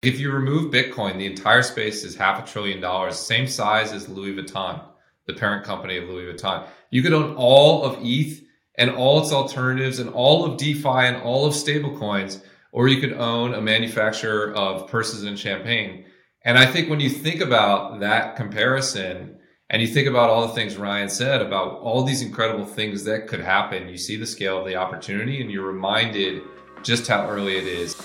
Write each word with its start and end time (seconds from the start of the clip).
If 0.00 0.20
you 0.20 0.30
remove 0.30 0.72
Bitcoin, 0.72 1.18
the 1.18 1.26
entire 1.26 1.62
space 1.62 2.04
is 2.04 2.14
half 2.14 2.40
a 2.40 2.46
trillion 2.48 2.80
dollars, 2.80 3.18
same 3.18 3.48
size 3.48 3.90
as 3.90 4.08
Louis 4.08 4.32
Vuitton, 4.32 4.80
the 5.26 5.32
parent 5.32 5.64
company 5.64 5.96
of 5.96 6.08
Louis 6.08 6.32
Vuitton. 6.32 6.68
You 6.90 7.02
could 7.02 7.12
own 7.12 7.34
all 7.34 7.82
of 7.82 7.98
ETH 8.00 8.40
and 8.76 8.90
all 8.90 9.20
its 9.20 9.32
alternatives 9.32 9.98
and 9.98 10.08
all 10.10 10.44
of 10.44 10.56
DeFi 10.56 10.88
and 10.88 11.16
all 11.22 11.46
of 11.46 11.52
stablecoins, 11.52 12.40
or 12.70 12.86
you 12.86 13.00
could 13.00 13.14
own 13.14 13.54
a 13.54 13.60
manufacturer 13.60 14.54
of 14.54 14.88
purses 14.88 15.24
and 15.24 15.36
champagne. 15.36 16.04
And 16.44 16.56
I 16.56 16.66
think 16.66 16.88
when 16.88 17.00
you 17.00 17.10
think 17.10 17.40
about 17.40 17.98
that 17.98 18.36
comparison 18.36 19.40
and 19.68 19.82
you 19.82 19.88
think 19.88 20.06
about 20.06 20.30
all 20.30 20.46
the 20.46 20.54
things 20.54 20.76
Ryan 20.76 21.08
said 21.08 21.42
about 21.42 21.80
all 21.80 22.04
these 22.04 22.22
incredible 22.22 22.66
things 22.66 23.02
that 23.02 23.26
could 23.26 23.40
happen, 23.40 23.88
you 23.88 23.98
see 23.98 24.14
the 24.14 24.26
scale 24.26 24.60
of 24.60 24.66
the 24.66 24.76
opportunity 24.76 25.40
and 25.40 25.50
you're 25.50 25.66
reminded 25.66 26.42
just 26.84 27.08
how 27.08 27.28
early 27.28 27.56
it 27.56 27.66
is. 27.66 27.96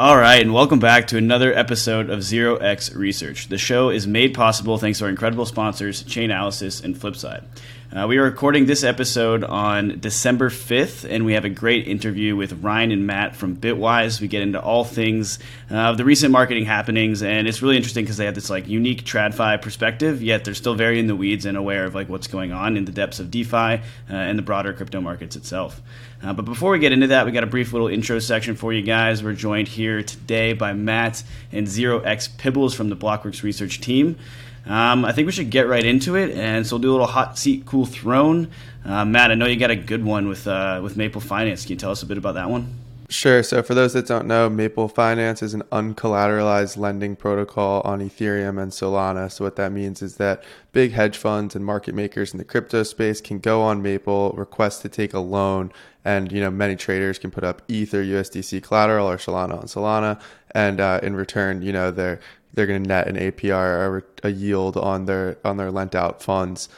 All 0.00 0.16
right, 0.16 0.40
and 0.40 0.54
welcome 0.54 0.78
back 0.78 1.08
to 1.08 1.18
another 1.18 1.52
episode 1.52 2.08
of 2.08 2.22
Zero 2.22 2.56
X 2.56 2.94
Research. 2.94 3.48
The 3.48 3.58
show 3.58 3.90
is 3.90 4.06
made 4.06 4.32
possible 4.32 4.78
thanks 4.78 4.98
to 5.00 5.04
our 5.04 5.10
incredible 5.10 5.44
sponsors, 5.44 6.02
Chainalysis 6.04 6.82
and 6.82 6.96
Flipside. 6.96 7.44
Uh, 7.92 8.06
we 8.06 8.18
are 8.18 8.22
recording 8.22 8.66
this 8.66 8.84
episode 8.84 9.42
on 9.42 9.98
December 9.98 10.48
5th, 10.48 11.04
and 11.10 11.24
we 11.24 11.32
have 11.32 11.44
a 11.44 11.48
great 11.48 11.88
interview 11.88 12.36
with 12.36 12.62
Ryan 12.62 12.92
and 12.92 13.04
Matt 13.04 13.34
from 13.34 13.56
Bitwise. 13.56 14.20
We 14.20 14.28
get 14.28 14.42
into 14.42 14.60
all 14.60 14.84
things 14.84 15.40
uh, 15.72 15.74
of 15.74 15.96
the 15.96 16.04
recent 16.04 16.30
marketing 16.30 16.66
happenings, 16.66 17.20
and 17.20 17.48
it's 17.48 17.62
really 17.62 17.76
interesting 17.76 18.04
because 18.04 18.16
they 18.16 18.26
have 18.26 18.36
this 18.36 18.48
like 18.48 18.68
unique 18.68 19.02
TradFi 19.02 19.60
perspective, 19.60 20.22
yet 20.22 20.44
they're 20.44 20.54
still 20.54 20.76
very 20.76 21.00
in 21.00 21.08
the 21.08 21.16
weeds 21.16 21.46
and 21.46 21.56
aware 21.56 21.84
of 21.84 21.96
like 21.96 22.08
what's 22.08 22.28
going 22.28 22.52
on 22.52 22.76
in 22.76 22.84
the 22.84 22.92
depths 22.92 23.18
of 23.18 23.28
DeFi 23.28 23.56
uh, 23.56 23.80
and 24.08 24.38
the 24.38 24.42
broader 24.42 24.72
crypto 24.72 25.00
markets 25.00 25.34
itself. 25.34 25.82
Uh, 26.22 26.32
but 26.32 26.44
before 26.44 26.70
we 26.70 26.78
get 26.78 26.92
into 26.92 27.08
that, 27.08 27.26
we 27.26 27.32
got 27.32 27.42
a 27.42 27.48
brief 27.48 27.72
little 27.72 27.88
intro 27.88 28.20
section 28.20 28.54
for 28.54 28.72
you 28.72 28.82
guys. 28.82 29.20
We're 29.20 29.32
joined 29.32 29.66
here 29.66 30.04
today 30.04 30.52
by 30.52 30.74
Matt 30.74 31.24
and 31.50 31.66
Zero 31.66 31.98
X 31.98 32.28
Pibbles 32.28 32.72
from 32.72 32.88
the 32.88 32.96
Blockworks 32.96 33.42
research 33.42 33.80
team. 33.80 34.16
Um, 34.66 35.04
I 35.04 35.12
think 35.12 35.26
we 35.26 35.32
should 35.32 35.50
get 35.50 35.66
right 35.66 35.84
into 35.84 36.16
it, 36.16 36.36
and 36.36 36.66
so 36.66 36.76
we'll 36.76 36.82
do 36.82 36.90
a 36.90 36.92
little 36.92 37.06
hot 37.06 37.38
seat, 37.38 37.66
cool 37.66 37.86
throne. 37.86 38.50
Uh, 38.84 39.04
Matt, 39.04 39.30
I 39.30 39.34
know 39.34 39.46
you 39.46 39.56
got 39.56 39.70
a 39.70 39.76
good 39.76 40.04
one 40.04 40.28
with 40.28 40.46
uh, 40.46 40.80
with 40.82 40.96
Maple 40.96 41.20
Finance. 41.20 41.62
Can 41.62 41.72
you 41.72 41.76
tell 41.76 41.90
us 41.90 42.02
a 42.02 42.06
bit 42.06 42.18
about 42.18 42.34
that 42.34 42.50
one? 42.50 42.80
Sure. 43.10 43.42
So, 43.42 43.60
for 43.64 43.74
those 43.74 43.92
that 43.94 44.06
don't 44.06 44.26
know, 44.26 44.48
Maple 44.48 44.86
Finance 44.86 45.42
is 45.42 45.52
an 45.52 45.62
uncollateralized 45.72 46.76
lending 46.76 47.16
protocol 47.16 47.80
on 47.84 47.98
Ethereum 47.98 48.62
and 48.62 48.70
Solana. 48.70 49.32
So, 49.32 49.44
what 49.44 49.56
that 49.56 49.72
means 49.72 50.00
is 50.00 50.16
that 50.18 50.44
big 50.70 50.92
hedge 50.92 51.16
funds 51.16 51.56
and 51.56 51.64
market 51.64 51.92
makers 51.96 52.32
in 52.32 52.38
the 52.38 52.44
crypto 52.44 52.84
space 52.84 53.20
can 53.20 53.40
go 53.40 53.62
on 53.62 53.82
Maple, 53.82 54.30
request 54.36 54.82
to 54.82 54.88
take 54.88 55.12
a 55.12 55.18
loan, 55.18 55.72
and 56.04 56.30
you 56.30 56.40
know 56.40 56.52
many 56.52 56.76
traders 56.76 57.18
can 57.18 57.32
put 57.32 57.42
up 57.42 57.62
ETH 57.68 57.92
or 57.92 58.04
USDC 58.04 58.62
collateral 58.62 59.10
or 59.10 59.16
Solana 59.16 59.58
on 59.58 59.64
Solana, 59.64 60.20
and 60.52 60.80
uh, 60.80 61.00
in 61.02 61.16
return, 61.16 61.62
you 61.62 61.72
know 61.72 61.90
they're 61.90 62.20
they're 62.54 62.66
going 62.66 62.82
to 62.82 62.88
net 62.88 63.08
an 63.08 63.16
APR 63.16 63.52
or 63.52 64.04
a 64.22 64.30
yield 64.30 64.76
on 64.76 65.06
their 65.06 65.38
on 65.44 65.56
their 65.56 65.70
lent 65.70 65.94
out 65.94 66.22
funds. 66.22 66.68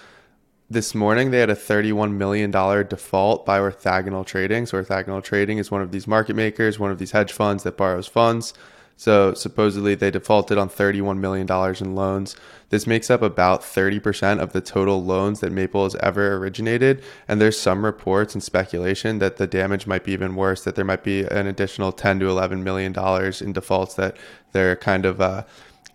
This 0.70 0.94
morning 0.94 1.30
they 1.30 1.38
had 1.38 1.50
a 1.50 1.54
$31 1.54 2.14
million 2.14 2.50
default 2.50 3.44
by 3.44 3.58
orthogonal 3.58 4.24
trading. 4.24 4.64
So 4.66 4.82
orthogonal 4.82 5.22
trading 5.22 5.58
is 5.58 5.70
one 5.70 5.82
of 5.82 5.92
these 5.92 6.06
market 6.06 6.34
makers, 6.34 6.78
one 6.78 6.90
of 6.90 6.98
these 6.98 7.10
hedge 7.10 7.32
funds 7.32 7.62
that 7.64 7.76
borrows 7.76 8.06
funds. 8.06 8.54
So 9.02 9.34
supposedly 9.34 9.96
they 9.96 10.12
defaulted 10.12 10.58
on 10.58 10.68
$31 10.68 11.18
million 11.18 11.48
in 11.80 11.96
loans. 11.96 12.36
This 12.68 12.86
makes 12.86 13.10
up 13.10 13.20
about 13.20 13.62
30% 13.62 14.38
of 14.38 14.52
the 14.52 14.60
total 14.60 15.02
loans 15.02 15.40
that 15.40 15.50
Maple 15.50 15.82
has 15.82 15.96
ever 15.96 16.36
originated. 16.36 17.02
And 17.26 17.40
there's 17.40 17.58
some 17.58 17.84
reports 17.84 18.34
and 18.34 18.40
speculation 18.44 19.18
that 19.18 19.38
the 19.38 19.48
damage 19.48 19.88
might 19.88 20.04
be 20.04 20.12
even 20.12 20.36
worse, 20.36 20.62
that 20.62 20.76
there 20.76 20.84
might 20.84 21.02
be 21.02 21.24
an 21.24 21.48
additional 21.48 21.90
10 21.90 22.20
to 22.20 22.28
11 22.28 22.62
million 22.62 22.92
dollars 22.92 23.42
in 23.42 23.52
defaults 23.52 23.94
that 23.94 24.16
they're 24.52 24.76
kind 24.76 25.04
of 25.04 25.20
uh, 25.20 25.42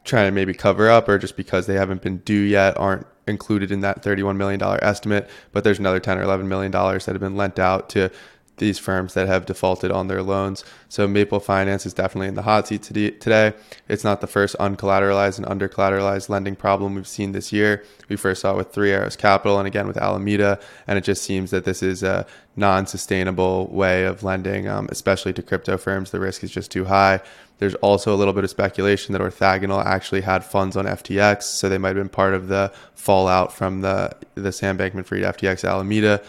trying 0.03 0.27
to 0.27 0.31
maybe 0.31 0.53
cover 0.53 0.89
up 0.89 1.07
or 1.07 1.17
just 1.17 1.37
because 1.37 1.65
they 1.65 1.75
haven't 1.75 2.01
been 2.01 2.17
due 2.17 2.33
yet 2.33 2.77
aren't 2.77 3.07
included 3.25 3.71
in 3.71 3.79
that 3.79 4.03
$31 4.03 4.35
million 4.35 4.61
estimate. 4.83 5.29
But 5.53 5.63
there's 5.63 5.79
another 5.79 6.01
10 6.01 6.17
or 6.17 6.23
11 6.23 6.49
million 6.49 6.73
dollars 6.73 7.05
that 7.05 7.13
have 7.13 7.21
been 7.21 7.37
lent 7.37 7.57
out 7.57 7.87
to 7.91 8.11
these 8.57 8.79
firms 8.79 9.13
that 9.13 9.27
have 9.27 9.45
defaulted 9.45 9.91
on 9.91 10.07
their 10.07 10.23
loans. 10.23 10.65
So 10.89 11.07
Maple 11.07 11.39
Finance 11.39 11.85
is 11.85 11.93
definitely 11.93 12.27
in 12.27 12.33
the 12.35 12.41
hot 12.41 12.67
seat 12.67 12.83
today. 12.83 13.53
It's 13.87 14.03
not 14.03 14.21
the 14.21 14.27
first 14.27 14.55
uncollateralized 14.59 15.37
and 15.37 15.47
undercollateralized 15.47 16.29
lending 16.29 16.55
problem 16.55 16.95
we've 16.95 17.07
seen 17.07 17.31
this 17.31 17.53
year. 17.53 17.83
We 18.09 18.15
first 18.15 18.41
saw 18.41 18.53
it 18.53 18.57
with 18.57 18.71
Three 18.71 18.91
Arrows 18.91 19.15
Capital 19.15 19.59
and 19.59 19.67
again 19.67 19.87
with 19.87 19.97
Alameda, 19.97 20.59
and 20.87 20.97
it 20.97 21.03
just 21.03 21.23
seems 21.23 21.51
that 21.51 21.65
this 21.65 21.83
is 21.83 22.03
a 22.03 22.25
non-sustainable 22.55 23.67
way 23.67 24.05
of 24.05 24.23
lending, 24.23 24.67
um, 24.67 24.87
especially 24.91 25.33
to 25.33 25.43
crypto 25.43 25.77
firms. 25.77 26.09
The 26.11 26.19
risk 26.19 26.43
is 26.43 26.51
just 26.51 26.71
too 26.71 26.85
high. 26.85 27.21
There's 27.59 27.75
also 27.75 28.13
a 28.13 28.17
little 28.17 28.33
bit 28.33 28.43
of 28.43 28.49
speculation 28.49 29.13
that 29.13 29.21
Orthogonal 29.21 29.83
actually 29.83 30.21
had 30.21 30.43
funds 30.43 30.77
on 30.77 30.85
FTX, 30.85 31.43
so 31.43 31.69
they 31.69 31.77
might 31.77 31.89
have 31.89 31.97
been 31.97 32.09
part 32.09 32.33
of 32.33 32.47
the 32.47 32.71
fallout 32.95 33.53
from 33.53 33.81
the 33.81 34.15
the 34.35 34.51
Sam 34.51 34.77
Bankman-Fried 34.77 35.23
FTX 35.23 35.67
Alameda 35.67 36.21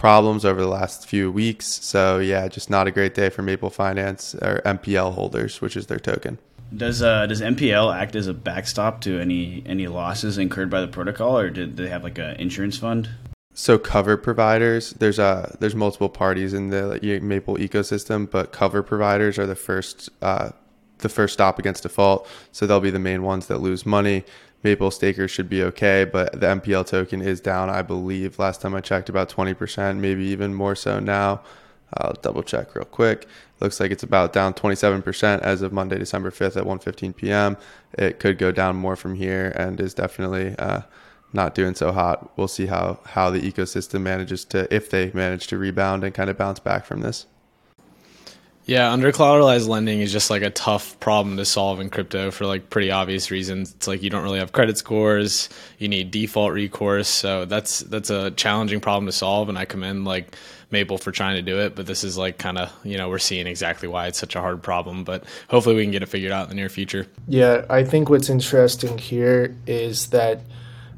problems 0.00 0.46
over 0.46 0.60
the 0.60 0.66
last 0.66 1.06
few 1.06 1.30
weeks. 1.30 1.66
So 1.66 2.18
yeah, 2.18 2.48
just 2.48 2.70
not 2.70 2.88
a 2.88 2.90
great 2.90 3.14
day 3.14 3.28
for 3.28 3.42
Maple 3.42 3.70
Finance 3.70 4.34
or 4.34 4.62
MPL 4.64 5.14
holders, 5.14 5.60
which 5.60 5.76
is 5.76 5.86
their 5.86 6.00
token. 6.00 6.38
Does 6.76 7.02
uh, 7.02 7.26
does 7.26 7.40
MPL 7.40 7.94
act 7.94 8.16
as 8.16 8.26
a 8.26 8.34
backstop 8.34 9.02
to 9.02 9.20
any 9.20 9.62
any 9.66 9.86
losses 9.88 10.38
incurred 10.38 10.70
by 10.70 10.80
the 10.80 10.88
protocol, 10.88 11.38
or 11.38 11.50
did 11.50 11.76
they 11.76 11.88
have 11.88 12.02
like 12.02 12.18
an 12.18 12.36
insurance 12.36 12.78
fund? 12.78 13.10
So 13.52 13.76
cover 13.76 14.16
providers, 14.16 14.92
there's 14.92 15.18
a 15.18 15.56
there's 15.60 15.74
multiple 15.74 16.08
parties 16.08 16.54
in 16.54 16.70
the 16.70 16.98
Maple 17.22 17.56
ecosystem, 17.56 18.30
but 18.30 18.52
cover 18.52 18.82
providers 18.82 19.38
are 19.38 19.46
the 19.46 19.56
first 19.56 20.08
uh, 20.22 20.50
the 20.98 21.08
first 21.08 21.34
stop 21.34 21.58
against 21.58 21.82
default. 21.82 22.26
So 22.52 22.66
they'll 22.66 22.80
be 22.80 22.90
the 22.90 22.98
main 23.00 23.22
ones 23.22 23.48
that 23.48 23.58
lose 23.58 23.84
money. 23.84 24.24
Maple 24.62 24.90
stakers 24.90 25.30
should 25.30 25.48
be 25.48 25.62
okay, 25.62 26.04
but 26.04 26.32
the 26.32 26.46
MPL 26.46 26.86
token 26.86 27.22
is 27.22 27.40
down, 27.40 27.70
I 27.70 27.82
believe. 27.82 28.38
Last 28.38 28.60
time 28.60 28.74
I 28.74 28.80
checked, 28.80 29.08
about 29.08 29.30
20%, 29.30 29.98
maybe 29.98 30.24
even 30.24 30.54
more 30.54 30.74
so 30.74 31.00
now. 31.00 31.42
I'll 31.94 32.14
double 32.20 32.42
check 32.42 32.74
real 32.74 32.84
quick. 32.84 33.26
Looks 33.60 33.80
like 33.80 33.90
it's 33.90 34.02
about 34.02 34.32
down 34.32 34.54
27% 34.54 35.40
as 35.40 35.62
of 35.62 35.72
Monday, 35.72 35.98
December 35.98 36.30
5th 36.30 36.56
at 36.56 36.64
1:15 36.64 37.16
p.m. 37.16 37.56
It 37.98 38.20
could 38.20 38.38
go 38.38 38.52
down 38.52 38.76
more 38.76 38.96
from 38.96 39.14
here, 39.14 39.52
and 39.56 39.80
is 39.80 39.94
definitely 39.94 40.54
uh, 40.58 40.82
not 41.32 41.54
doing 41.54 41.74
so 41.74 41.92
hot. 41.92 42.36
We'll 42.36 42.48
see 42.48 42.66
how 42.66 43.00
how 43.06 43.30
the 43.30 43.40
ecosystem 43.40 44.02
manages 44.02 44.44
to, 44.46 44.72
if 44.74 44.90
they 44.90 45.10
manage 45.12 45.48
to 45.48 45.58
rebound 45.58 46.04
and 46.04 46.14
kind 46.14 46.30
of 46.30 46.38
bounce 46.38 46.60
back 46.60 46.84
from 46.84 47.00
this. 47.00 47.26
Yeah, 48.66 48.92
under 48.92 49.10
collateralized 49.10 49.66
lending 49.66 50.00
is 50.00 50.12
just 50.12 50.30
like 50.30 50.42
a 50.42 50.50
tough 50.50 50.98
problem 51.00 51.36
to 51.38 51.44
solve 51.44 51.80
in 51.80 51.90
crypto 51.90 52.30
for 52.30 52.46
like 52.46 52.70
pretty 52.70 52.90
obvious 52.90 53.30
reasons. 53.30 53.72
It's 53.72 53.88
like 53.88 54.02
you 54.02 54.10
don't 54.10 54.22
really 54.22 54.38
have 54.38 54.52
credit 54.52 54.78
scores, 54.78 55.48
you 55.78 55.88
need 55.88 56.10
default 56.10 56.52
recourse, 56.52 57.08
so 57.08 57.46
that's 57.46 57.80
that's 57.80 58.10
a 58.10 58.30
challenging 58.32 58.80
problem 58.80 59.06
to 59.06 59.12
solve 59.12 59.48
and 59.48 59.58
I 59.58 59.64
commend 59.64 60.04
like 60.04 60.36
Maple 60.70 60.98
for 60.98 61.10
trying 61.10 61.36
to 61.36 61.42
do 61.42 61.58
it, 61.58 61.74
but 61.74 61.86
this 61.86 62.04
is 62.04 62.16
like 62.16 62.38
kind 62.38 62.58
of, 62.58 62.72
you 62.84 62.96
know, 62.96 63.08
we're 63.08 63.18
seeing 63.18 63.46
exactly 63.46 63.88
why 63.88 64.06
it's 64.06 64.18
such 64.18 64.36
a 64.36 64.40
hard 64.40 64.62
problem, 64.62 65.02
but 65.04 65.24
hopefully 65.48 65.74
we 65.74 65.82
can 65.82 65.90
get 65.90 66.02
it 66.02 66.08
figured 66.08 66.32
out 66.32 66.44
in 66.44 66.48
the 66.50 66.54
near 66.54 66.68
future. 66.68 67.06
Yeah, 67.26 67.64
I 67.68 67.82
think 67.82 68.08
what's 68.08 68.30
interesting 68.30 68.98
here 68.98 69.56
is 69.66 70.08
that 70.10 70.42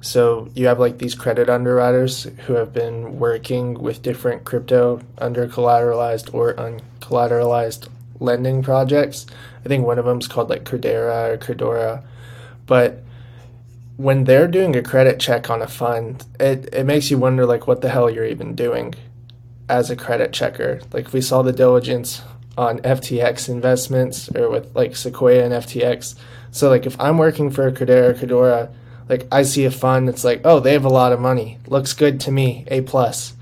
so 0.03 0.51
you 0.55 0.67
have 0.67 0.81
like 0.81 0.99
these 0.99 1.15
credit 1.15 1.49
underwriters 1.49 2.25
who 2.47 2.55
have 2.55 2.73
been 2.73 3.21
working 3.21 3.75
with 3.75 4.03
different 4.03 4.43
crypto 4.43 5.01
under 5.17 5.47
collateralized 5.47 6.35
or 6.35 6.55
uncollateralized 6.55 7.89
lending 8.19 8.65
projects. 8.65 9.27
I 9.65 9.69
think 9.69 9.87
one 9.87 10.01
of 10.01 10.05
them 10.05 10.19
is 10.19 10.27
called 10.27 10.51
like 10.51 10.65
Credera 10.65 11.31
or 11.31 11.39
Credora. 11.39 12.05
But 12.67 13.05
when 13.97 14.25
they're 14.25 14.49
doing 14.49 14.75
a 14.75 14.83
credit 14.83 15.21
check 15.21 15.49
on 15.49 15.63
a 15.63 15.69
fund, 15.69 16.25
it, 16.41 16.75
it 16.75 16.85
makes 16.85 17.09
you 17.09 17.19
wonder 17.19 17.47
like 17.47 17.69
what 17.69 17.81
the 17.81 17.89
hell 17.89 18.11
you're 18.11 18.27
even 18.27 18.57
doing 18.57 18.97
as 19.69 19.89
a 19.89 19.95
credit 19.95 20.33
checker. 20.33 20.81
Like 20.93 21.13
we 21.13 21.21
saw 21.21 21.43
the 21.43 21.53
diligence 21.53 22.23
on 22.59 22.81
FTX 22.81 23.49
investments 23.49 24.29
or 24.35 24.51
with 24.51 24.75
like 24.75 24.97
Sequoia 24.97 25.45
and 25.45 25.55
FTX. 25.55 26.17
So 26.51 26.69
like 26.69 26.87
if 26.87 27.01
I'm 27.01 27.19
working 27.19 27.53
for 27.53 27.71
Credera, 27.71 28.19
Credora, 28.19 28.73
like 29.09 29.27
I 29.31 29.43
see 29.43 29.65
a 29.65 29.71
fund, 29.71 30.09
it's 30.09 30.25
like, 30.25 30.43
oh, 30.45 30.61
they 30.61 30.73
have 30.73 30.85
a 30.85 30.91
lot 30.91 31.13
of 31.13 31.21
money. 31.21 31.59
Looks 31.67 31.93
good 31.93 32.21
to 32.21 32.33
me, 32.33 32.65
A 32.69 32.81
plus. 32.83 33.35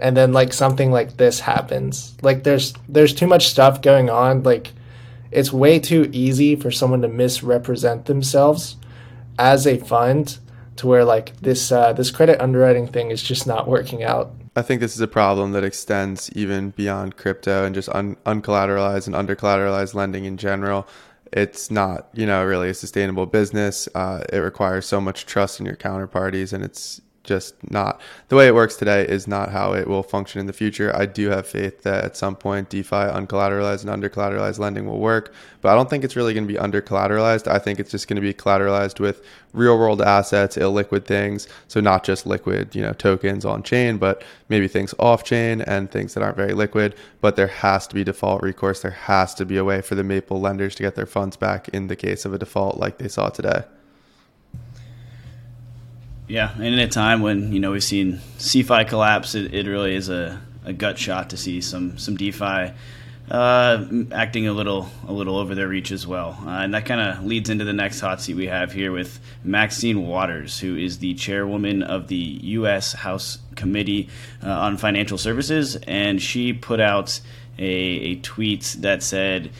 And 0.00 0.16
then 0.16 0.32
like 0.32 0.52
something 0.52 0.90
like 0.90 1.16
this 1.16 1.40
happens. 1.40 2.16
Like 2.22 2.44
there's 2.44 2.74
there's 2.88 3.14
too 3.14 3.26
much 3.26 3.48
stuff 3.48 3.82
going 3.82 4.10
on. 4.10 4.42
Like 4.42 4.72
it's 5.30 5.52
way 5.52 5.78
too 5.78 6.08
easy 6.12 6.56
for 6.56 6.70
someone 6.70 7.02
to 7.02 7.08
misrepresent 7.08 8.06
themselves 8.06 8.76
as 9.38 9.66
a 9.66 9.78
fund 9.78 10.38
to 10.76 10.86
where 10.86 11.04
like 11.04 11.36
this 11.40 11.70
uh, 11.70 11.92
this 11.92 12.10
credit 12.10 12.40
underwriting 12.40 12.88
thing 12.88 13.10
is 13.10 13.22
just 13.22 13.46
not 13.46 13.68
working 13.68 14.02
out. 14.02 14.32
I 14.54 14.62
think 14.62 14.80
this 14.80 14.94
is 14.94 15.00
a 15.00 15.08
problem 15.08 15.52
that 15.52 15.64
extends 15.64 16.30
even 16.32 16.70
beyond 16.70 17.16
crypto 17.16 17.64
and 17.64 17.74
just 17.74 17.88
un- 17.88 18.16
uncollateralized 18.26 19.06
and 19.06 19.16
undercollateralized 19.16 19.94
lending 19.94 20.26
in 20.26 20.36
general 20.36 20.86
it's 21.32 21.70
not 21.70 22.08
you 22.12 22.26
know 22.26 22.44
really 22.44 22.70
a 22.70 22.74
sustainable 22.74 23.26
business. 23.26 23.88
Uh, 23.94 24.24
it 24.32 24.38
requires 24.38 24.86
so 24.86 25.00
much 25.00 25.26
trust 25.26 25.60
in 25.60 25.66
your 25.66 25.76
counterparties 25.76 26.52
and 26.52 26.64
it's 26.64 27.00
just 27.24 27.54
not 27.70 28.00
the 28.28 28.36
way 28.36 28.46
it 28.48 28.54
works 28.54 28.76
today 28.76 29.06
is 29.06 29.28
not 29.28 29.50
how 29.50 29.74
it 29.74 29.86
will 29.86 30.02
function 30.02 30.40
in 30.40 30.46
the 30.46 30.52
future. 30.52 30.94
I 30.94 31.06
do 31.06 31.28
have 31.28 31.46
faith 31.46 31.82
that 31.82 32.04
at 32.04 32.16
some 32.16 32.34
point 32.36 32.68
DeFi 32.68 32.96
uncollateralized 32.96 33.82
and 33.82 33.90
under 33.90 34.08
collateralized 34.08 34.58
lending 34.58 34.86
will 34.86 34.98
work, 34.98 35.32
but 35.60 35.70
I 35.70 35.74
don't 35.74 35.88
think 35.88 36.04
it's 36.04 36.16
really 36.16 36.34
going 36.34 36.46
to 36.46 36.52
be 36.52 36.58
under 36.58 36.82
collateralized. 36.82 37.46
I 37.46 37.58
think 37.58 37.78
it's 37.78 37.90
just 37.90 38.08
going 38.08 38.16
to 38.16 38.22
be 38.22 38.34
collateralized 38.34 38.98
with 38.98 39.24
real 39.52 39.78
world 39.78 40.02
assets, 40.02 40.56
illiquid 40.56 41.04
things. 41.04 41.46
So 41.68 41.80
not 41.80 42.04
just 42.04 42.26
liquid, 42.26 42.74
you 42.74 42.82
know, 42.82 42.92
tokens 42.92 43.44
on 43.44 43.62
chain, 43.62 43.98
but 43.98 44.22
maybe 44.48 44.68
things 44.68 44.94
off 44.98 45.24
chain 45.24 45.60
and 45.62 45.90
things 45.90 46.14
that 46.14 46.22
aren't 46.22 46.36
very 46.36 46.54
liquid. 46.54 46.94
But 47.20 47.36
there 47.36 47.46
has 47.46 47.86
to 47.88 47.94
be 47.94 48.04
default 48.04 48.42
recourse. 48.42 48.82
There 48.82 48.90
has 48.90 49.34
to 49.34 49.44
be 49.44 49.56
a 49.56 49.64
way 49.64 49.80
for 49.80 49.94
the 49.94 50.04
Maple 50.04 50.40
lenders 50.40 50.74
to 50.76 50.82
get 50.82 50.96
their 50.96 51.06
funds 51.06 51.36
back 51.36 51.68
in 51.68 51.86
the 51.86 51.96
case 51.96 52.24
of 52.24 52.34
a 52.34 52.38
default 52.38 52.78
like 52.78 52.98
they 52.98 53.08
saw 53.08 53.28
today. 53.28 53.62
Yeah, 56.32 56.50
and 56.54 56.64
in 56.64 56.78
a 56.78 56.88
time 56.88 57.20
when 57.20 57.52
you 57.52 57.60
know 57.60 57.72
we've 57.72 57.84
seen 57.84 58.14
CeFi 58.38 58.88
collapse, 58.88 59.34
it, 59.34 59.52
it 59.52 59.66
really 59.66 59.94
is 59.94 60.08
a, 60.08 60.40
a 60.64 60.72
gut 60.72 60.98
shot 60.98 61.28
to 61.30 61.36
see 61.36 61.60
some 61.60 61.98
some 61.98 62.16
DeFi 62.16 62.72
uh, 63.30 63.84
acting 64.12 64.48
a 64.48 64.54
little 64.54 64.88
a 65.06 65.12
little 65.12 65.36
over 65.36 65.54
their 65.54 65.68
reach 65.68 65.92
as 65.92 66.06
well, 66.06 66.38
uh, 66.46 66.48
and 66.48 66.72
that 66.72 66.86
kind 66.86 67.02
of 67.02 67.26
leads 67.26 67.50
into 67.50 67.66
the 67.66 67.74
next 67.74 68.00
hot 68.00 68.22
seat 68.22 68.32
we 68.32 68.46
have 68.46 68.72
here 68.72 68.92
with 68.92 69.20
Maxine 69.44 70.06
Waters, 70.06 70.58
who 70.58 70.74
is 70.74 71.00
the 71.00 71.12
chairwoman 71.12 71.82
of 71.82 72.08
the 72.08 72.16
U.S. 72.16 72.94
House 72.94 73.36
Committee 73.54 74.08
uh, 74.42 74.48
on 74.48 74.78
Financial 74.78 75.18
Services, 75.18 75.76
and 75.86 76.22
she 76.22 76.54
put 76.54 76.80
out 76.80 77.20
a, 77.58 77.62
a 77.62 78.14
tweet 78.16 78.76
that 78.78 79.02
said. 79.02 79.50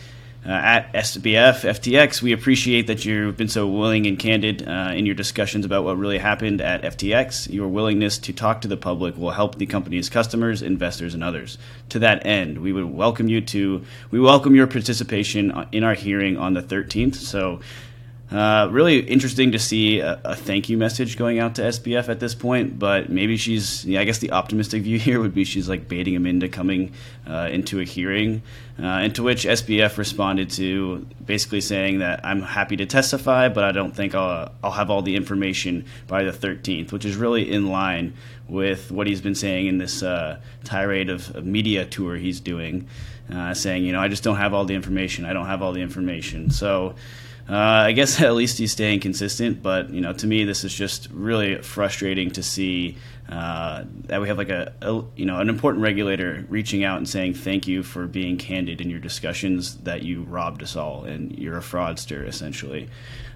Uh, 0.45 0.51
at 0.51 0.93
SBF 0.93 1.61
FTX. 1.61 2.21
We 2.21 2.33
appreciate 2.33 2.89
that 2.89 3.05
you've 3.05 3.37
been 3.37 3.47
so 3.47 3.69
willing 3.69 4.09
and 4.09 4.19
candid 4.19 4.67
uh, 4.67 4.91
in 4.93 5.07
your 5.07 5.15
discussions 5.15 5.65
about 5.65 5.85
what 5.85 5.97
really 5.97 6.19
happened 6.19 6.61
at 6.61 6.83
FTX. 6.83 7.53
Your 7.53 7.69
willingness 7.69 8.19
to 8.19 8.33
talk 8.33 8.63
to 8.63 8.69
the 8.69 8.77
public 8.77 9.17
will 9.17 9.31
help 9.31 9.55
the 9.55 9.67
company's 9.67 10.09
customers, 10.09 10.61
investors, 10.61 11.15
and 11.15 11.23
others. 11.23 11.59
To 11.91 12.01
that 12.01 12.27
end, 12.27 12.59
we 12.59 12.73
would 12.73 12.87
welcome 12.87 13.29
you 13.29 13.41
to 13.41 13.85
we 14.11 14.19
welcome 14.19 14.57
your 14.57 14.67
participation 14.67 15.69
in 15.71 15.85
our 15.85 15.95
hearing 15.95 16.37
on 16.37 16.55
the 16.55 16.63
13th. 16.63 17.15
So 17.15 17.61
uh, 18.33 18.67
really 18.71 19.01
interesting 19.01 19.53
to 19.53 19.59
see 19.59 20.01
a, 20.01 20.19
a, 20.25 20.35
thank 20.35 20.71
you 20.71 20.79
message 20.79 21.19
going 21.19 21.39
out 21.39 21.57
to 21.57 21.63
SBF 21.63 22.09
at 22.09 22.19
this 22.19 22.35
point, 22.35 22.79
but 22.79 23.11
maybe 23.11 23.37
she's, 23.37 23.85
yeah, 23.85 24.01
I 24.01 24.05
guess 24.05 24.19
the 24.19 24.33
optimistic 24.33 24.85
view 24.85 24.99
here 25.07 25.21
would 25.21 25.35
be 25.35 25.45
she's 25.45 25.69
like 25.69 25.87
baiting 25.87 26.15
him 26.15 26.25
into 26.27 26.49
coming 26.49 26.93
uh, 27.27 27.51
into 27.53 27.81
a 27.81 27.85
hearing, 27.85 28.43
uh, 28.79 29.07
which 29.19 29.45
SBF 29.45 29.99
responded 29.99 30.49
to 30.53 31.07
basically 31.25 31.61
saying 31.61 31.99
that 31.99 32.25
I'm 32.25 32.41
happy 32.41 32.77
to 32.77 32.87
testify, 32.87 33.51
but 33.51 33.65
I 33.65 33.73
don't 33.73 33.95
think 33.95 34.15
I'll, 34.15 34.51
I'll 34.65 34.71
have 34.71 34.89
all 34.89 35.03
the 35.03 35.15
information 35.15 35.85
by 36.07 36.25
the 36.25 36.33
13th, 36.33 36.91
which 36.91 37.05
is 37.05 37.17
really 37.17 37.53
in 37.53 37.69
line 37.69 38.15
with 38.49 38.91
what 38.91 39.07
he's 39.07 39.21
been 39.21 39.35
saying 39.35 39.67
in 39.67 39.77
this 39.77 40.03
uh, 40.03 40.41
tirade 40.65 41.11
of, 41.11 41.35
of, 41.37 41.45
media 41.45 41.85
tour 41.85 42.17
he's 42.17 42.41
doing, 42.41 42.89
uh, 43.31 43.53
saying, 43.53 43.85
you 43.85 43.93
know, 43.93 44.01
I 44.01 44.09
just 44.09 44.23
don't 44.23 44.37
have 44.37 44.55
all 44.55 44.65
the 44.65 44.75
information. 44.75 45.27
I 45.27 45.35
don't 45.35 45.47
have 45.47 45.61
all 45.61 45.73
the 45.73 45.83
information. 45.83 46.51
So, 46.51 46.95
uh, 47.49 47.55
I 47.55 47.93
guess 47.93 48.21
at 48.21 48.35
least 48.35 48.59
he's 48.59 48.73
staying 48.73 49.01
consistent, 49.01 49.63
but 49.63 49.91
you 49.91 50.01
know, 50.01 50.13
to 50.13 50.27
me, 50.27 50.45
this 50.45 50.65
is 50.65 50.75
just 50.75 51.09
really 51.13 51.57
frustrating 51.63 52.31
to 52.33 52.43
see 52.43 52.97
uh, 53.29 53.85
that 54.07 54.21
we 54.21 54.29
have 54.29 54.37
like 54.37 54.51
a, 54.51 54.73
a, 54.83 55.03
you 55.17 55.25
know 55.25 55.39
an 55.39 55.49
important 55.49 55.83
regulator 55.83 56.45
reaching 56.49 56.85
out 56.85 56.99
and 56.99 57.09
saying 57.09 57.35
thank 57.35 57.67
you 57.67 57.83
for 57.83 58.07
being 58.07 58.37
candid 58.37 58.81
in 58.81 58.91
your 58.91 58.99
discussions 58.99 59.77
that 59.79 60.03
you 60.03 60.23
robbed 60.25 60.63
us 60.63 60.77
all 60.77 61.05
and 61.05 61.39
you're 61.39 61.57
a 61.57 61.63
fraudster 61.63 62.27
essentially. 62.27 62.89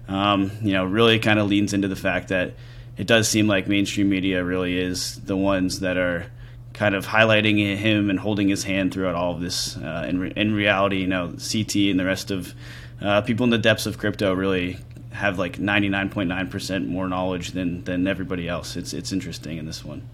Um, 0.08 0.50
you 0.60 0.72
know, 0.72 0.84
really 0.84 1.18
kind 1.18 1.38
of 1.38 1.48
leans 1.48 1.72
into 1.72 1.88
the 1.88 1.96
fact 1.96 2.28
that 2.28 2.54
it 2.96 3.06
does 3.06 3.28
seem 3.28 3.46
like 3.46 3.68
mainstream 3.68 4.08
media 4.08 4.44
really 4.44 4.78
is 4.78 5.20
the 5.22 5.36
ones 5.36 5.80
that 5.80 5.96
are 5.96 6.26
kind 6.72 6.94
of 6.94 7.06
highlighting 7.06 7.76
him 7.76 8.10
and 8.10 8.18
holding 8.18 8.48
his 8.48 8.62
hand 8.64 8.92
throughout 8.92 9.14
all 9.14 9.34
of 9.34 9.40
this. 9.40 9.76
Uh, 9.76 10.04
in, 10.08 10.20
re- 10.20 10.32
in 10.36 10.54
reality, 10.54 10.98
you 10.98 11.06
know, 11.06 11.28
CT 11.28 11.74
and 11.90 11.98
the 11.98 12.04
rest 12.04 12.30
of 12.30 12.54
uh, 13.00 13.20
people 13.22 13.44
in 13.44 13.50
the 13.50 13.58
depths 13.58 13.86
of 13.86 13.98
crypto 13.98 14.32
really 14.32 14.78
have 15.12 15.38
like 15.38 15.58
99.9% 15.58 16.86
more 16.86 17.08
knowledge 17.08 17.52
than 17.52 17.82
than 17.84 18.06
everybody 18.06 18.48
else. 18.48 18.76
It's 18.76 18.92
it's 18.92 19.12
interesting 19.12 19.58
in 19.58 19.66
this 19.66 19.84
one. 19.84 20.08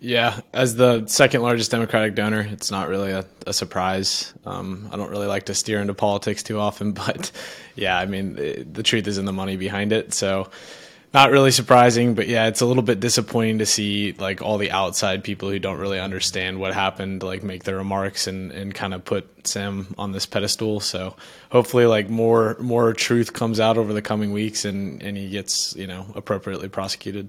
Yeah, 0.00 0.40
as 0.52 0.76
the 0.76 1.06
second 1.06 1.40
largest 1.40 1.70
Democratic 1.70 2.14
donor, 2.14 2.40
it's 2.40 2.70
not 2.70 2.88
really 2.88 3.12
a, 3.12 3.24
a 3.46 3.54
surprise. 3.54 4.34
Um, 4.44 4.90
I 4.92 4.96
don't 4.96 5.10
really 5.10 5.26
like 5.26 5.46
to 5.46 5.54
steer 5.54 5.80
into 5.80 5.94
politics 5.94 6.42
too 6.42 6.58
often, 6.58 6.92
but 7.06 7.30
yeah, 7.74 7.96
I 7.98 8.04
mean, 8.04 8.34
the, 8.34 8.64
the 8.64 8.82
truth 8.82 9.06
is 9.06 9.16
in 9.16 9.24
the 9.24 9.32
money 9.32 9.56
behind 9.56 9.92
it. 9.92 10.12
So 10.12 10.50
not 11.14 11.30
really 11.30 11.52
surprising, 11.52 12.14
but 12.14 12.26
yeah, 12.26 12.48
it's 12.48 12.60
a 12.60 12.66
little 12.66 12.82
bit 12.82 12.98
disappointing 12.98 13.58
to 13.58 13.66
see 13.66 14.12
like 14.18 14.42
all 14.42 14.58
the 14.58 14.72
outside 14.72 15.22
people 15.22 15.48
who 15.48 15.60
don't 15.60 15.78
really 15.78 16.00
understand 16.00 16.58
what 16.58 16.74
happened 16.74 17.22
like 17.22 17.44
make 17.44 17.62
their 17.62 17.76
remarks 17.76 18.26
and, 18.26 18.50
and 18.50 18.74
kind 18.74 18.92
of 18.92 19.04
put 19.04 19.46
Sam 19.46 19.94
on 19.96 20.10
this 20.10 20.26
pedestal. 20.26 20.80
So 20.80 21.14
hopefully 21.50 21.86
like 21.86 22.10
more 22.10 22.56
more 22.58 22.92
truth 22.92 23.32
comes 23.32 23.60
out 23.60 23.78
over 23.78 23.92
the 23.92 24.02
coming 24.02 24.32
weeks 24.32 24.64
and, 24.64 25.00
and 25.04 25.16
he 25.16 25.30
gets, 25.30 25.76
you 25.76 25.86
know, 25.86 26.04
appropriately 26.16 26.68
prosecuted. 26.68 27.28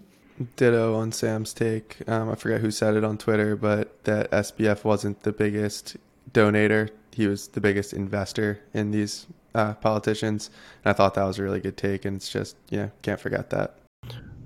Ditto 0.58 0.96
on 0.96 1.12
Sam's 1.12 1.54
take. 1.54 1.98
Um, 2.10 2.30
I 2.30 2.36
forget 2.36 2.62
who 2.62 2.72
said 2.72 2.96
it 2.96 3.04
on 3.04 3.20
Twitter, 3.20 3.56
but 3.56 4.04
that 4.06 4.32
SBF 4.32 4.84
wasn't 4.84 5.22
the 5.22 5.32
biggest 5.32 5.96
donator. 6.34 6.90
He 7.14 7.28
was 7.28 7.50
the 7.50 7.62
biggest 7.62 7.94
investor 7.94 8.60
in 8.74 8.92
these 8.92 9.28
uh, 9.56 9.74
politicians. 9.76 10.50
And 10.84 10.92
I 10.92 10.94
thought 10.94 11.14
that 11.16 11.24
was 11.24 11.40
a 11.40 11.44
really 11.44 11.62
good 11.62 11.78
take, 11.78 12.06
and 12.06 12.18
it's 12.18 12.30
just 12.30 12.58
yeah, 12.70 12.90
can't 13.02 13.20
forget 13.20 13.50
that. 13.50 13.78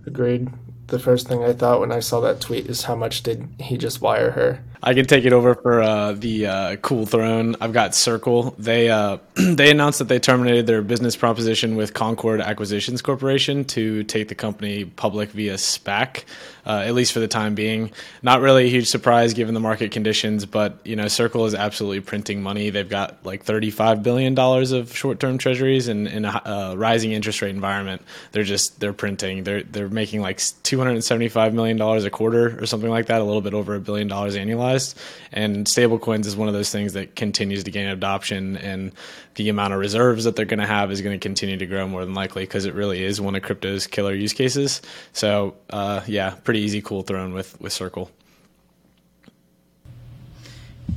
Agreed. 0.05 0.49
The 0.89 0.99
first 0.99 1.27
thing 1.27 1.43
I 1.43 1.53
thought 1.53 1.79
when 1.79 1.91
I 1.91 1.99
saw 1.99 2.19
that 2.21 2.41
tweet 2.41 2.65
is 2.65 2.83
how 2.83 2.95
much 2.95 3.21
did 3.21 3.47
he 3.59 3.77
just 3.77 4.01
wire 4.01 4.31
her? 4.31 4.59
I 4.81 4.93
can 4.93 5.05
take 5.05 5.25
it 5.25 5.33
over 5.33 5.55
for 5.55 5.81
uh, 5.81 6.13
the 6.13 6.47
uh, 6.47 6.75
Cool 6.77 7.05
Throne. 7.05 7.57
I've 7.59 7.73
got 7.73 7.93
Circle. 7.93 8.55
They 8.57 8.89
uh, 8.89 9.17
they 9.35 9.69
announced 9.71 9.99
that 9.99 10.07
they 10.07 10.19
terminated 10.19 10.67
their 10.67 10.81
business 10.81 11.17
proposition 11.17 11.75
with 11.75 11.93
Concord 11.93 12.39
Acquisitions 12.39 13.01
Corporation 13.01 13.65
to 13.65 14.03
take 14.03 14.29
the 14.29 14.35
company 14.35 14.85
public 14.85 15.31
via 15.31 15.55
SPAC, 15.55 16.23
uh, 16.65 16.83
at 16.85 16.93
least 16.93 17.11
for 17.11 17.19
the 17.19 17.27
time 17.27 17.55
being. 17.55 17.91
Not 18.23 18.39
really 18.39 18.67
a 18.67 18.69
huge 18.69 18.87
surprise 18.87 19.33
given 19.33 19.53
the 19.53 19.59
market 19.59 19.91
conditions, 19.91 20.45
but 20.45 20.79
you 20.85 20.95
know 20.95 21.09
Circle 21.09 21.45
is 21.45 21.53
absolutely 21.53 21.99
printing 21.99 22.41
money. 22.41 22.69
They've 22.69 22.87
got 22.87 23.25
like 23.25 23.43
thirty 23.43 23.71
five 23.71 24.01
billion 24.01 24.33
dollars 24.33 24.71
of 24.71 24.95
short 24.95 25.19
term 25.19 25.37
treasuries, 25.37 25.89
and 25.89 26.07
in 26.07 26.23
a 26.23 26.73
rising 26.77 27.11
interest 27.11 27.41
rate 27.41 27.53
environment, 27.53 28.01
they're 28.31 28.43
just 28.43 28.79
they're 28.79 28.93
printing. 28.93 29.43
They're 29.43 29.63
they're 29.63 29.89
making 29.89 30.21
like 30.21 30.41
two 30.63 30.78
hundred 30.79 30.93
and 30.93 31.03
seventy 31.03 31.29
five 31.29 31.53
million 31.53 31.77
dollars 31.77 32.05
a 32.05 32.09
quarter 32.09 32.61
or 32.61 32.65
something 32.65 32.89
like 32.89 33.05
that, 33.05 33.21
a 33.21 33.23
little 33.23 33.41
bit 33.41 33.53
over 33.53 33.75
a 33.75 33.79
billion 33.79 34.07
dollars 34.07 34.35
annualized. 34.35 34.95
And 35.31 35.67
stablecoins 35.67 36.25
is 36.25 36.35
one 36.35 36.47
of 36.47 36.53
those 36.53 36.71
things 36.71 36.93
that 36.93 37.15
continues 37.15 37.63
to 37.65 37.71
gain 37.71 37.87
adoption, 37.87 38.57
and 38.57 38.91
the 39.35 39.49
amount 39.49 39.73
of 39.73 39.79
reserves 39.79 40.23
that 40.23 40.35
they're 40.35 40.45
going 40.45 40.59
to 40.59 40.65
have 40.65 40.91
is 40.91 41.01
going 41.01 41.17
to 41.17 41.21
continue 41.21 41.57
to 41.57 41.65
grow 41.65 41.87
more 41.87 42.03
than 42.03 42.15
likely 42.15 42.43
because 42.43 42.65
it 42.65 42.73
really 42.73 43.03
is 43.03 43.21
one 43.21 43.35
of 43.35 43.43
crypto's 43.43 43.85
killer 43.85 44.13
use 44.13 44.33
cases. 44.33 44.81
So, 45.13 45.55
uh, 45.69 46.01
yeah, 46.07 46.31
pretty 46.43 46.61
easy, 46.61 46.81
cool 46.81 47.03
throne 47.03 47.33
with 47.33 47.59
with 47.61 47.73
Circle. 47.73 48.09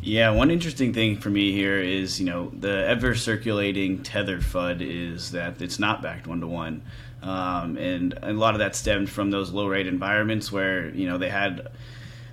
Yeah, 0.00 0.30
one 0.30 0.50
interesting 0.50 0.92
thing 0.92 1.18
for 1.18 1.30
me 1.30 1.52
here 1.52 1.78
is, 1.78 2.20
you 2.20 2.26
know, 2.26 2.50
the 2.58 2.86
ever 2.86 3.14
circulating 3.14 4.02
Tether 4.02 4.38
FUD 4.38 4.80
is 4.80 5.32
that 5.32 5.60
it's 5.60 5.78
not 5.78 6.02
backed 6.02 6.26
one 6.26 6.40
to 6.40 6.46
one. 6.46 6.82
Um, 7.22 7.76
and 7.76 8.18
a 8.22 8.32
lot 8.32 8.54
of 8.54 8.58
that 8.60 8.74
stemmed 8.74 9.10
from 9.10 9.30
those 9.30 9.50
low 9.50 9.66
rate 9.68 9.86
environments 9.86 10.50
where, 10.50 10.88
you 10.88 11.06
know, 11.06 11.18
they 11.18 11.28
had 11.28 11.68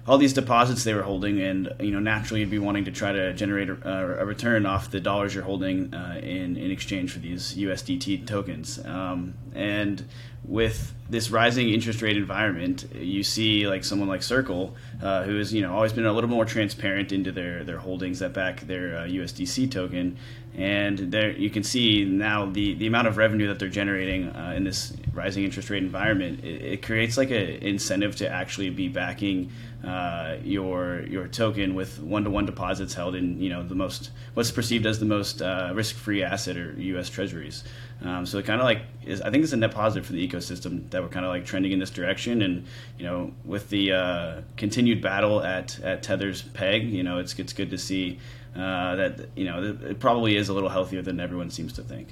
all 0.10 0.18
these 0.18 0.34
deposits 0.34 0.84
they 0.84 0.96
were 0.96 1.04
holding, 1.04 1.40
and 1.40 1.72
you 1.80 1.92
know 1.92 2.00
naturally 2.00 2.40
you'd 2.40 2.50
be 2.50 2.58
wanting 2.58 2.86
to 2.86 2.92
try 2.92 3.12
to 3.12 3.32
generate 3.34 3.70
a, 3.70 4.20
a 4.20 4.26
return 4.26 4.66
off 4.66 4.90
the 4.90 5.00
dollars 5.00 5.36
you're 5.36 5.44
holding 5.44 5.94
uh, 5.94 6.20
in 6.22 6.58
in 6.58 6.72
exchange 6.72 7.12
for 7.14 7.20
these 7.20 7.54
USDT 7.54 8.26
tokens. 8.26 8.84
Um, 8.84 9.36
and 9.54 10.04
with 10.44 10.96
this 11.10 11.30
rising 11.30 11.70
interest 11.70 12.02
rate 12.02 12.18
environment, 12.18 12.86
you 12.96 13.24
see 13.24 13.68
like 13.68 13.84
someone 13.84 14.08
like 14.08 14.24
Circle, 14.24 14.76
uh, 15.02 15.24
who 15.24 15.38
has 15.38 15.54
you 15.54 15.62
know 15.62 15.76
always 15.76 15.94
been 15.94 16.08
a 16.08 16.14
little 16.14 16.30
more 16.30 16.46
transparent 16.46 17.12
into 17.12 17.32
their 17.32 17.64
their 17.64 17.78
holdings 17.78 18.18
that 18.18 18.34
back 18.34 18.62
their 18.62 18.98
uh, 18.98 19.02
USDC 19.02 19.70
token, 19.70 20.18
and 20.56 20.98
there 20.98 21.30
you 21.30 21.52
can 21.52 21.64
see 21.64 22.04
now 22.04 22.48
the 22.48 22.74
the 22.74 22.88
amount 22.88 23.08
of 23.08 23.18
revenue 23.18 23.48
that 23.48 23.60
they're 23.60 23.70
generating 23.70 24.30
uh, 24.30 24.54
in 24.58 24.64
this 24.64 24.92
rising 25.14 25.44
interest 25.44 25.70
rate 25.70 25.84
environment. 25.84 26.44
It, 26.44 26.62
it 26.62 26.82
creates 26.82 27.16
like 27.16 27.30
an 27.30 27.48
incentive 27.62 28.16
to 28.18 28.28
actually 28.28 28.72
be 28.72 28.88
backing 28.88 29.52
uh, 29.84 30.36
your 30.44 31.02
your 31.04 31.28
token 31.28 31.74
with 31.74 32.00
one 32.00 32.26
to 32.26 32.30
one 32.30 32.46
deposits 32.46 32.94
held 32.94 33.16
in 33.16 33.42
you 33.42 33.50
know 33.50 33.64
the 33.64 33.76
most 33.76 34.12
what's 34.34 34.52
perceived 34.52 34.86
as 34.86 35.00
the 35.00 35.06
most 35.06 35.42
uh, 35.42 35.72
risk 35.74 35.96
free 35.96 36.22
asset 36.22 36.58
or 36.58 36.74
U.S. 36.74 37.10
Treasuries. 37.10 37.64
Um, 38.02 38.26
so 38.26 38.38
it 38.38 38.46
kind 38.46 38.60
of 38.60 38.66
like 38.66 38.82
is 39.06 39.22
I 39.22 39.30
think 39.30 39.44
it's 39.44 39.54
a 39.54 39.58
net 39.58 39.74
positive 39.74 40.06
for 40.06 40.14
the 40.14 40.28
ecosystem 40.28 40.90
that 40.90 41.02
we're 41.02 41.10
kind 41.10 41.26
of 41.26 41.32
like 41.32 41.46
trending 41.46 41.72
in 41.72 41.80
this 41.80 41.92
direction. 41.92 42.42
And 42.42 42.66
you 42.98 43.06
know 43.06 43.32
with 43.46 43.70
the 43.70 43.94
uh, 43.94 44.42
continued 44.58 45.02
battle 45.02 45.42
at 45.42 45.80
at 45.82 46.04
Tether's 46.04 46.42
peg, 46.42 46.90
you 46.90 47.04
know 47.04 47.20
it's 47.20 47.38
it's 47.40 47.54
good 47.54 47.70
to 47.70 47.78
see 47.78 48.20
uh, 48.56 48.96
that 48.96 49.30
you 49.36 49.46
know 49.46 49.78
it 49.82 50.00
probably 50.00 50.36
is 50.36 50.50
a 50.50 50.54
little 50.54 50.70
healthier 50.70 51.02
than 51.02 51.20
everyone 51.20 51.50
seems 51.50 51.72
to 51.74 51.84
think 51.84 52.10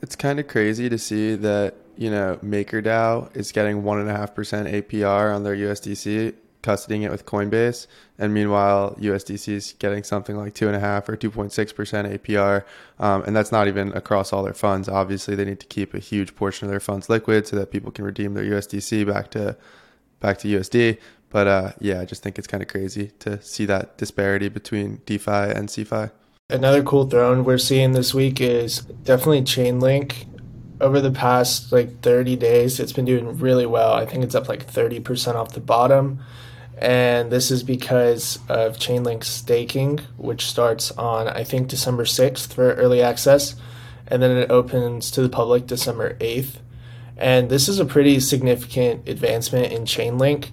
It's 0.00 0.16
kind 0.16 0.40
of 0.40 0.48
crazy 0.48 0.88
to 0.88 0.96
see 0.96 1.34
that 1.36 1.74
you 1.96 2.10
know 2.10 2.38
MakerDAO 2.42 3.36
is 3.36 3.52
getting 3.52 3.82
one 3.82 4.00
and 4.00 4.08
a 4.08 4.12
half 4.12 4.34
percent 4.34 4.68
APR 4.68 5.34
on 5.34 5.42
their 5.42 5.54
USDC, 5.54 6.34
custodying 6.62 7.02
it 7.02 7.10
with 7.10 7.26
Coinbase, 7.26 7.86
and 8.18 8.32
meanwhile 8.34 8.96
USDC 9.00 9.48
is 9.48 9.74
getting 9.78 10.02
something 10.02 10.36
like 10.36 10.54
two 10.54 10.66
and 10.66 10.76
a 10.76 10.80
half 10.80 11.08
or 11.08 11.16
two 11.16 11.30
point 11.30 11.52
six 11.52 11.72
percent 11.72 12.08
APR, 12.08 12.64
um, 12.98 13.22
and 13.24 13.34
that's 13.34 13.52
not 13.52 13.68
even 13.68 13.92
across 13.92 14.32
all 14.32 14.42
their 14.42 14.54
funds. 14.54 14.88
Obviously, 14.88 15.34
they 15.34 15.44
need 15.44 15.60
to 15.60 15.66
keep 15.66 15.94
a 15.94 15.98
huge 15.98 16.34
portion 16.34 16.66
of 16.66 16.70
their 16.70 16.80
funds 16.80 17.08
liquid 17.08 17.46
so 17.46 17.56
that 17.56 17.70
people 17.70 17.90
can 17.90 18.04
redeem 18.04 18.34
their 18.34 18.44
USDC 18.44 19.06
back 19.06 19.30
to 19.32 19.56
back 20.20 20.38
to 20.38 20.48
USD. 20.48 20.98
But 21.30 21.46
uh, 21.46 21.72
yeah, 21.80 22.00
I 22.00 22.04
just 22.04 22.22
think 22.22 22.38
it's 22.38 22.48
kind 22.48 22.62
of 22.62 22.68
crazy 22.68 23.12
to 23.20 23.40
see 23.40 23.64
that 23.66 23.96
disparity 23.96 24.48
between 24.48 25.00
DeFi 25.06 25.30
and 25.30 25.68
CeFi. 25.68 26.10
Another 26.50 26.82
cool 26.82 27.08
throne 27.08 27.44
we're 27.44 27.58
seeing 27.58 27.92
this 27.92 28.12
week 28.12 28.40
is 28.40 28.80
definitely 28.80 29.42
Chainlink. 29.42 30.26
Over 30.80 31.00
the 31.00 31.10
past 31.10 31.72
like 31.72 32.00
30 32.00 32.36
days, 32.36 32.80
it's 32.80 32.92
been 32.92 33.04
doing 33.04 33.38
really 33.38 33.66
well. 33.66 33.92
I 33.92 34.06
think 34.06 34.24
it's 34.24 34.34
up 34.34 34.48
like 34.48 34.66
30% 34.66 35.34
off 35.34 35.52
the 35.52 35.60
bottom. 35.60 36.20
And 36.78 37.30
this 37.30 37.50
is 37.50 37.62
because 37.62 38.38
of 38.48 38.78
Chainlink 38.78 39.22
staking, 39.22 40.00
which 40.16 40.46
starts 40.46 40.90
on, 40.92 41.28
I 41.28 41.44
think, 41.44 41.68
December 41.68 42.04
6th 42.04 42.54
for 42.54 42.72
early 42.72 43.02
access. 43.02 43.54
And 44.06 44.22
then 44.22 44.30
it 44.30 44.50
opens 44.50 45.10
to 45.10 45.20
the 45.20 45.28
public 45.28 45.66
December 45.66 46.14
8th. 46.14 46.56
And 47.18 47.50
this 47.50 47.68
is 47.68 47.78
a 47.78 47.84
pretty 47.84 48.18
significant 48.18 49.06
advancement 49.06 49.72
in 49.72 49.84
Chainlink, 49.84 50.52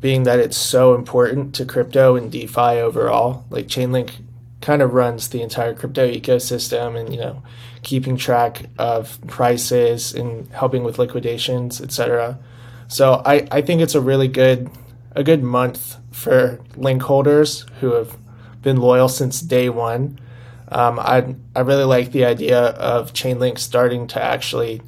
being 0.00 0.22
that 0.22 0.38
it's 0.38 0.56
so 0.56 0.94
important 0.94 1.52
to 1.56 1.64
crypto 1.64 2.14
and 2.14 2.30
DeFi 2.30 2.78
overall. 2.78 3.44
Like 3.50 3.66
Chainlink 3.66 4.12
kind 4.60 4.82
of 4.82 4.94
runs 4.94 5.28
the 5.28 5.42
entire 5.42 5.74
crypto 5.74 6.08
ecosystem 6.08 6.98
and 6.98 7.12
you 7.12 7.20
know 7.20 7.42
keeping 7.82 8.16
track 8.16 8.66
of 8.78 9.18
prices 9.26 10.14
and 10.14 10.48
helping 10.48 10.82
with 10.82 10.98
liquidations 10.98 11.80
etc 11.80 12.38
so 12.88 13.22
I, 13.24 13.46
I 13.50 13.62
think 13.62 13.80
it's 13.80 13.94
a 13.94 14.00
really 14.00 14.28
good 14.28 14.70
a 15.14 15.24
good 15.24 15.42
month 15.42 15.96
for 16.12 16.60
link 16.76 17.02
holders 17.02 17.66
who 17.80 17.92
have 17.92 18.16
been 18.62 18.76
loyal 18.76 19.08
since 19.08 19.40
day 19.40 19.68
one. 19.68 20.18
Um, 20.68 20.98
I, 20.98 21.36
I 21.54 21.60
really 21.60 21.84
like 21.84 22.12
the 22.12 22.24
idea 22.24 22.60
of 22.60 23.12
chainlink 23.12 23.58
starting 23.58 24.06
to 24.08 24.22
actually 24.22 24.82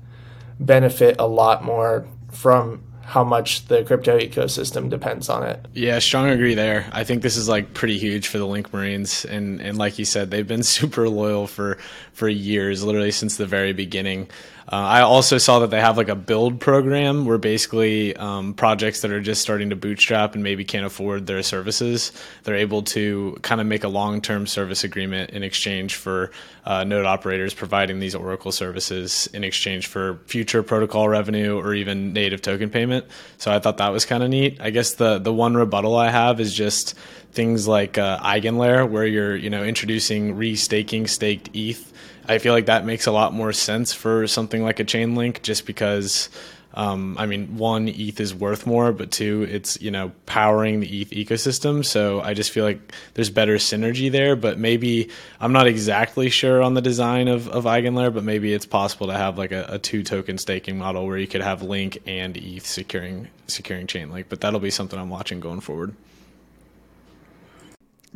benefit 0.60 1.16
a 1.18 1.26
lot 1.26 1.64
more 1.64 2.06
from 2.30 2.82
how 3.09 3.25
much 3.25 3.65
the 3.69 3.83
crypto 3.85 4.19
ecosystem 4.19 4.91
depends 4.91 5.31
on 5.31 5.43
it. 5.43 5.65
Yeah, 5.73 5.99
strong 5.99 6.29
agree 6.29 6.55
there. 6.55 6.91
I 6.93 7.05
think 7.05 7.23
this 7.23 7.38
is 7.38 7.49
like 7.49 7.73
pretty 7.73 7.97
huge 7.97 8.29
for 8.29 8.37
the 8.37 8.47
Link 8.47 8.71
Marines, 8.71 9.25
and 9.25 9.62
and 9.62 9.79
like 9.79 9.99
you 9.99 10.05
said, 10.05 10.31
they've 10.31 10.47
been 10.47 10.62
super 10.79 11.09
loyal 11.09 11.47
for 11.47 11.79
for 12.12 12.29
years, 12.29 12.85
literally 12.85 13.11
since 13.11 13.38
the 13.38 13.47
very 13.47 13.73
beginning. 13.73 14.29
Uh, 14.70 14.76
I 14.76 15.00
also 15.00 15.38
saw 15.38 15.60
that 15.60 15.70
they 15.70 15.80
have 15.80 15.96
like 15.96 16.10
a 16.10 16.14
build 16.14 16.60
program 16.60 17.25
where 17.25 17.38
basically 17.38 18.14
um, 18.16 18.52
projects 18.52 19.00
that 19.00 19.10
are 19.10 19.20
just 19.20 19.40
starting 19.40 19.70
to 19.70 19.76
bootstrap 19.76 20.34
and 20.34 20.44
maybe 20.44 20.62
can't 20.62 20.84
afford 20.84 21.26
their 21.26 21.42
services, 21.42 22.12
they're 22.42 22.56
able 22.56 22.82
to 22.82 23.38
kind 23.40 23.62
of 23.62 23.66
make 23.66 23.82
a 23.84 23.88
long 23.88 24.20
term 24.20 24.46
service 24.46 24.84
agreement 24.84 25.30
in 25.30 25.42
exchange 25.42 25.94
for 25.94 26.30
uh, 26.66 26.84
node 26.84 27.06
operators 27.06 27.54
providing 27.54 27.98
these 27.98 28.14
Oracle 28.14 28.52
services 28.52 29.26
in 29.32 29.42
exchange 29.42 29.87
for 29.87 30.20
future 30.26 30.62
protocol 30.62 31.08
revenue 31.08 31.56
or 31.56 31.72
even 31.72 32.12
native 32.12 32.42
token 32.42 32.68
payment. 32.68 33.06
So 33.38 33.50
I 33.50 33.60
thought 33.60 33.78
that 33.78 33.88
was 33.90 34.04
kind 34.04 34.22
of 34.22 34.28
neat. 34.28 34.60
I 34.60 34.68
guess 34.68 34.94
the 34.94 35.18
the 35.18 35.32
one 35.32 35.54
rebuttal 35.54 35.96
I 35.96 36.10
have 36.10 36.40
is 36.40 36.52
just 36.52 36.94
things 37.32 37.66
like 37.66 37.96
uh, 37.96 38.18
Eigenlayer, 38.18 38.87
where 38.87 39.06
you're 39.06 39.34
you 39.34 39.48
know 39.48 39.64
introducing 39.64 40.37
restaking 40.37 41.08
staked 41.08 41.48
ETH 41.54 41.90
I 42.28 42.38
feel 42.38 42.52
like 42.52 42.66
that 42.66 42.85
makes 42.85 43.06
a 43.06 43.12
lot 43.12 43.32
more 43.32 43.52
sense 43.52 43.92
for 43.92 44.26
something 44.26 44.62
like 44.62 44.80
a 44.80 44.85
Chainlink 44.85 45.42
just 45.42 45.66
because 45.66 46.28
um, 46.75 47.16
I 47.18 47.26
mean, 47.26 47.56
one, 47.56 47.88
ETH 47.88 48.20
is 48.20 48.35
worth 48.35 48.66
more, 48.66 48.92
but 48.92 49.11
two, 49.11 49.47
it's 49.50 49.80
you 49.80 49.90
know 49.90 50.12
powering 50.26 50.80
the 50.80 51.00
ETH 51.00 51.11
ecosystem. 51.11 51.85
So 51.85 52.20
I 52.20 52.35
just 52.35 52.50
feel 52.50 52.64
like 52.64 52.92
there's 53.14 53.30
better 53.30 53.56
synergy 53.56 54.12
there. 54.12 54.37
But 54.37 54.58
maybe 54.58 55.08
I'm 55.40 55.52
not 55.52 55.66
exactly 55.66 56.28
sure 56.30 56.62
on 56.62 56.75
the 56.75 56.82
design 56.82 57.26
of, 57.28 57.49
of 57.49 57.64
Eigenlayer, 57.64 58.12
but 58.12 58.23
maybe 58.23 58.52
it's 58.52 58.66
possible 58.66 59.06
to 59.08 59.14
have 59.14 59.38
like 59.38 59.50
a, 59.50 59.66
a 59.70 59.78
two 59.78 60.02
token 60.02 60.38
staking 60.38 60.78
model 60.78 61.06
where 61.06 61.18
you 61.18 61.26
could 61.26 61.42
have 61.42 61.62
Link 61.62 61.99
and 62.06 62.37
ETH 62.37 62.66
securing 62.66 63.28
securing 63.47 63.87
Chainlink. 63.87 64.26
But 64.28 64.42
that'll 64.42 64.61
be 64.61 64.70
something 64.70 64.99
I'm 64.99 65.11
watching 65.11 65.40
going 65.40 65.61
forward. 65.61 65.94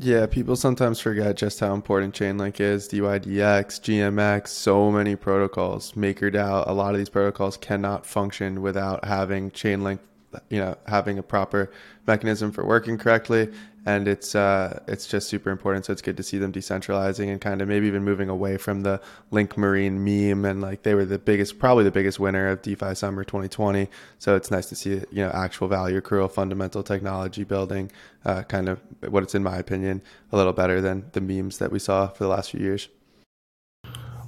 Yeah, 0.04 0.26
people 0.26 0.56
sometimes 0.56 0.98
forget 0.98 1.36
just 1.36 1.60
how 1.60 1.72
important 1.74 2.12
Chainlink 2.12 2.58
is. 2.58 2.88
DYDX, 2.88 3.80
GMX, 3.80 4.48
so 4.48 4.90
many 4.90 5.14
protocols. 5.14 5.92
MakerDAO, 5.92 6.66
a 6.66 6.72
lot 6.72 6.90
of 6.90 6.98
these 6.98 7.08
protocols 7.08 7.56
cannot 7.56 8.04
function 8.04 8.62
without 8.62 9.04
having 9.04 9.52
Chainlink, 9.52 10.00
you 10.48 10.58
know, 10.58 10.76
having 10.86 11.18
a 11.18 11.22
proper 11.22 11.70
mechanism 12.06 12.52
for 12.52 12.64
working 12.64 12.98
correctly 12.98 13.52
and 13.84 14.06
it's 14.06 14.34
uh, 14.34 14.80
it's 14.86 15.06
just 15.06 15.28
super 15.28 15.50
important. 15.50 15.84
So 15.84 15.92
it's 15.92 16.02
good 16.02 16.16
to 16.16 16.22
see 16.22 16.38
them 16.38 16.52
decentralizing 16.52 17.30
and 17.30 17.40
kind 17.40 17.60
of 17.60 17.68
maybe 17.68 17.86
even 17.86 18.04
moving 18.04 18.28
away 18.28 18.56
from 18.56 18.82
the 18.82 19.00
Link 19.30 19.56
Marine 19.56 20.04
meme 20.04 20.44
and 20.44 20.60
like 20.60 20.82
they 20.82 20.94
were 20.94 21.04
the 21.04 21.18
biggest, 21.18 21.58
probably 21.58 21.84
the 21.84 21.90
biggest 21.90 22.20
winner 22.20 22.48
of 22.48 22.62
DeFi 22.62 22.94
Summer 22.94 23.24
2020. 23.24 23.88
So 24.18 24.36
it's 24.36 24.50
nice 24.50 24.66
to 24.66 24.76
see 24.76 24.90
you 25.10 25.24
know 25.24 25.30
actual 25.30 25.68
value 25.68 26.00
accrual, 26.00 26.30
fundamental 26.30 26.82
technology 26.82 27.44
building, 27.44 27.90
uh, 28.24 28.42
kind 28.44 28.68
of 28.68 28.80
what 29.08 29.22
it's 29.22 29.34
in 29.34 29.42
my 29.42 29.56
opinion 29.56 30.02
a 30.30 30.36
little 30.36 30.52
better 30.52 30.80
than 30.80 31.06
the 31.12 31.20
memes 31.20 31.58
that 31.58 31.72
we 31.72 31.78
saw 31.78 32.08
for 32.08 32.24
the 32.24 32.30
last 32.30 32.50
few 32.52 32.60
years. 32.60 32.88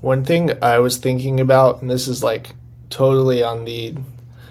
One 0.01 0.25
thing 0.25 0.53
I 0.63 0.81
was 0.81 0.99
thinking 0.99 1.41
about, 1.41 1.81
and 1.81 1.91
this 1.91 2.09
is 2.09 2.23
like 2.23 2.51
totally 2.91 3.43
on 3.43 3.65
the 3.65 3.95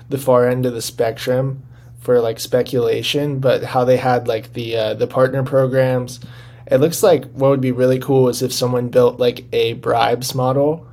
the 0.09 0.17
far 0.17 0.47
end 0.47 0.65
of 0.65 0.73
the 0.73 0.81
spectrum 0.81 1.63
for 1.99 2.19
like 2.19 2.39
speculation, 2.39 3.39
but 3.39 3.63
how 3.63 3.85
they 3.85 3.97
had 3.97 4.27
like 4.27 4.53
the 4.53 4.75
uh, 4.75 4.93
the 4.93 5.07
partner 5.07 5.43
programs. 5.43 6.19
It 6.67 6.77
looks 6.77 7.03
like 7.03 7.25
what 7.31 7.49
would 7.49 7.61
be 7.61 7.71
really 7.71 7.99
cool 7.99 8.29
is 8.29 8.41
if 8.41 8.53
someone 8.53 8.89
built 8.89 9.19
like 9.19 9.45
a 9.53 9.73
bribes 9.73 10.33
model 10.33 10.87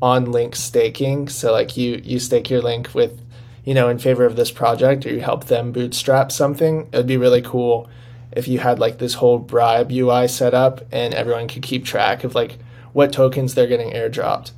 on 0.00 0.32
link 0.32 0.56
staking. 0.56 1.28
So 1.28 1.52
like 1.52 1.76
you 1.76 2.00
you 2.04 2.18
stake 2.18 2.50
your 2.50 2.62
link 2.62 2.94
with 2.94 3.20
you 3.64 3.74
know 3.74 3.88
in 3.88 3.98
favor 3.98 4.24
of 4.24 4.36
this 4.36 4.50
project 4.50 5.06
or 5.06 5.10
you 5.10 5.20
help 5.20 5.46
them 5.46 5.72
bootstrap 5.72 6.32
something. 6.32 6.88
It 6.92 6.96
would 6.96 7.06
be 7.06 7.16
really 7.16 7.42
cool 7.42 7.88
if 8.32 8.48
you 8.48 8.58
had 8.58 8.78
like 8.78 8.98
this 8.98 9.14
whole 9.14 9.38
bribe 9.38 9.90
UI 9.92 10.26
set 10.28 10.54
up 10.54 10.80
and 10.90 11.12
everyone 11.14 11.48
could 11.48 11.62
keep 11.62 11.84
track 11.84 12.24
of 12.24 12.34
like 12.34 12.58
what 12.92 13.12
tokens 13.12 13.54
they're 13.54 13.66
getting 13.66 13.90
airdropped. 13.90 14.52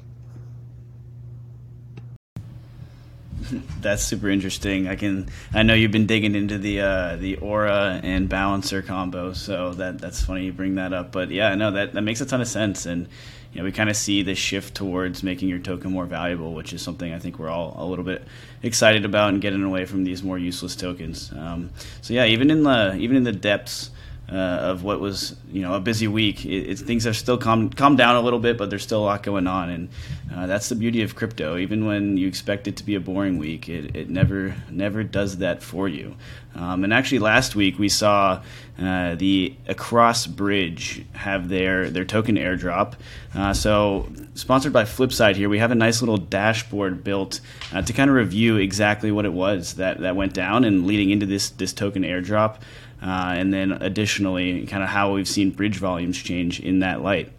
that's 3.80 4.02
super 4.02 4.28
interesting. 4.28 4.88
I 4.88 4.96
can 4.96 5.28
I 5.52 5.62
know 5.62 5.74
you've 5.74 5.92
been 5.92 6.06
digging 6.06 6.34
into 6.34 6.58
the 6.58 6.80
uh, 6.80 7.16
the 7.16 7.36
aura 7.36 8.00
and 8.02 8.28
balancer 8.28 8.82
combo, 8.82 9.32
so 9.32 9.72
that 9.74 9.98
that's 9.98 10.22
funny 10.22 10.46
you 10.46 10.52
bring 10.52 10.76
that 10.76 10.92
up. 10.92 11.12
But 11.12 11.30
yeah, 11.30 11.54
no, 11.54 11.70
that 11.72 11.92
that 11.94 12.02
makes 12.02 12.20
a 12.20 12.26
ton 12.26 12.40
of 12.40 12.48
sense, 12.48 12.86
and 12.86 13.08
you 13.52 13.58
know 13.58 13.64
we 13.64 13.72
kind 13.72 13.90
of 13.90 13.96
see 13.96 14.22
the 14.22 14.34
shift 14.34 14.74
towards 14.74 15.22
making 15.22 15.48
your 15.48 15.58
token 15.58 15.92
more 15.92 16.06
valuable, 16.06 16.54
which 16.54 16.72
is 16.72 16.82
something 16.82 17.12
I 17.12 17.18
think 17.18 17.38
we're 17.38 17.50
all 17.50 17.74
a 17.76 17.86
little 17.86 18.04
bit 18.04 18.22
excited 18.62 19.04
about 19.04 19.30
and 19.30 19.42
getting 19.42 19.62
away 19.62 19.84
from 19.84 20.04
these 20.04 20.22
more 20.22 20.38
useless 20.38 20.76
tokens. 20.76 21.32
Um, 21.32 21.70
so 22.00 22.14
yeah, 22.14 22.24
even 22.26 22.50
in 22.50 22.62
the 22.62 22.94
even 22.96 23.16
in 23.16 23.24
the 23.24 23.32
depths 23.32 23.90
uh, 24.30 24.34
of 24.34 24.82
what 24.82 25.00
was 25.00 25.36
you 25.52 25.62
know 25.62 25.74
a 25.74 25.80
busy 25.80 26.08
week. 26.08 26.44
It, 26.46 26.78
things 26.78 27.04
have 27.04 27.16
still 27.16 27.38
calmed 27.38 27.76
calmed 27.76 27.98
down 27.98 28.16
a 28.16 28.20
little 28.20 28.38
bit, 28.38 28.56
but 28.56 28.70
there's 28.70 28.82
still 28.82 29.02
a 29.02 29.06
lot 29.06 29.22
going 29.22 29.46
on, 29.46 29.70
and 29.70 29.88
uh, 30.34 30.46
that's 30.46 30.68
the 30.68 30.74
beauty 30.74 31.02
of 31.02 31.14
crypto. 31.14 31.56
Even 31.56 31.86
when 31.86 32.16
you 32.16 32.26
expect 32.26 32.66
it 32.66 32.76
to 32.76 32.84
be 32.84 32.94
a 32.94 33.00
boring 33.00 33.38
week, 33.38 33.68
it, 33.68 33.94
it 33.94 34.08
never 34.08 34.54
never 34.70 35.02
does 35.02 35.38
that 35.38 35.62
for 35.62 35.88
you. 35.88 36.16
Um, 36.56 36.84
and 36.84 36.92
actually, 36.92 37.18
last 37.18 37.56
week 37.56 37.78
we 37.78 37.88
saw 37.88 38.42
uh, 38.80 39.14
the 39.16 39.54
Across 39.66 40.28
Bridge 40.28 41.04
have 41.12 41.48
their 41.48 41.90
their 41.90 42.04
token 42.04 42.36
airdrop. 42.36 42.94
Uh, 43.34 43.52
so 43.52 44.08
sponsored 44.34 44.72
by 44.72 44.84
Flipside 44.84 45.36
here, 45.36 45.48
we 45.48 45.58
have 45.58 45.70
a 45.70 45.74
nice 45.76 46.00
little 46.00 46.16
dashboard 46.16 47.04
built 47.04 47.40
uh, 47.72 47.82
to 47.82 47.92
kind 47.92 48.08
of 48.08 48.16
review 48.16 48.56
exactly 48.56 49.10
what 49.12 49.24
it 49.24 49.32
was 49.32 49.74
that 49.74 50.00
that 50.00 50.16
went 50.16 50.32
down 50.32 50.64
and 50.64 50.86
leading 50.86 51.10
into 51.10 51.26
this 51.26 51.50
this 51.50 51.72
token 51.72 52.04
airdrop. 52.04 52.56
Uh, 53.04 53.34
and 53.37 53.52
then 53.52 53.73
additionally, 53.73 54.66
kind 54.66 54.82
of 54.82 54.88
how 54.88 55.12
we've 55.12 55.28
seen 55.28 55.50
bridge 55.50 55.76
volumes 55.76 56.16
change 56.16 56.58
in 56.61 56.78
that 56.78 57.02
light. 57.02 57.30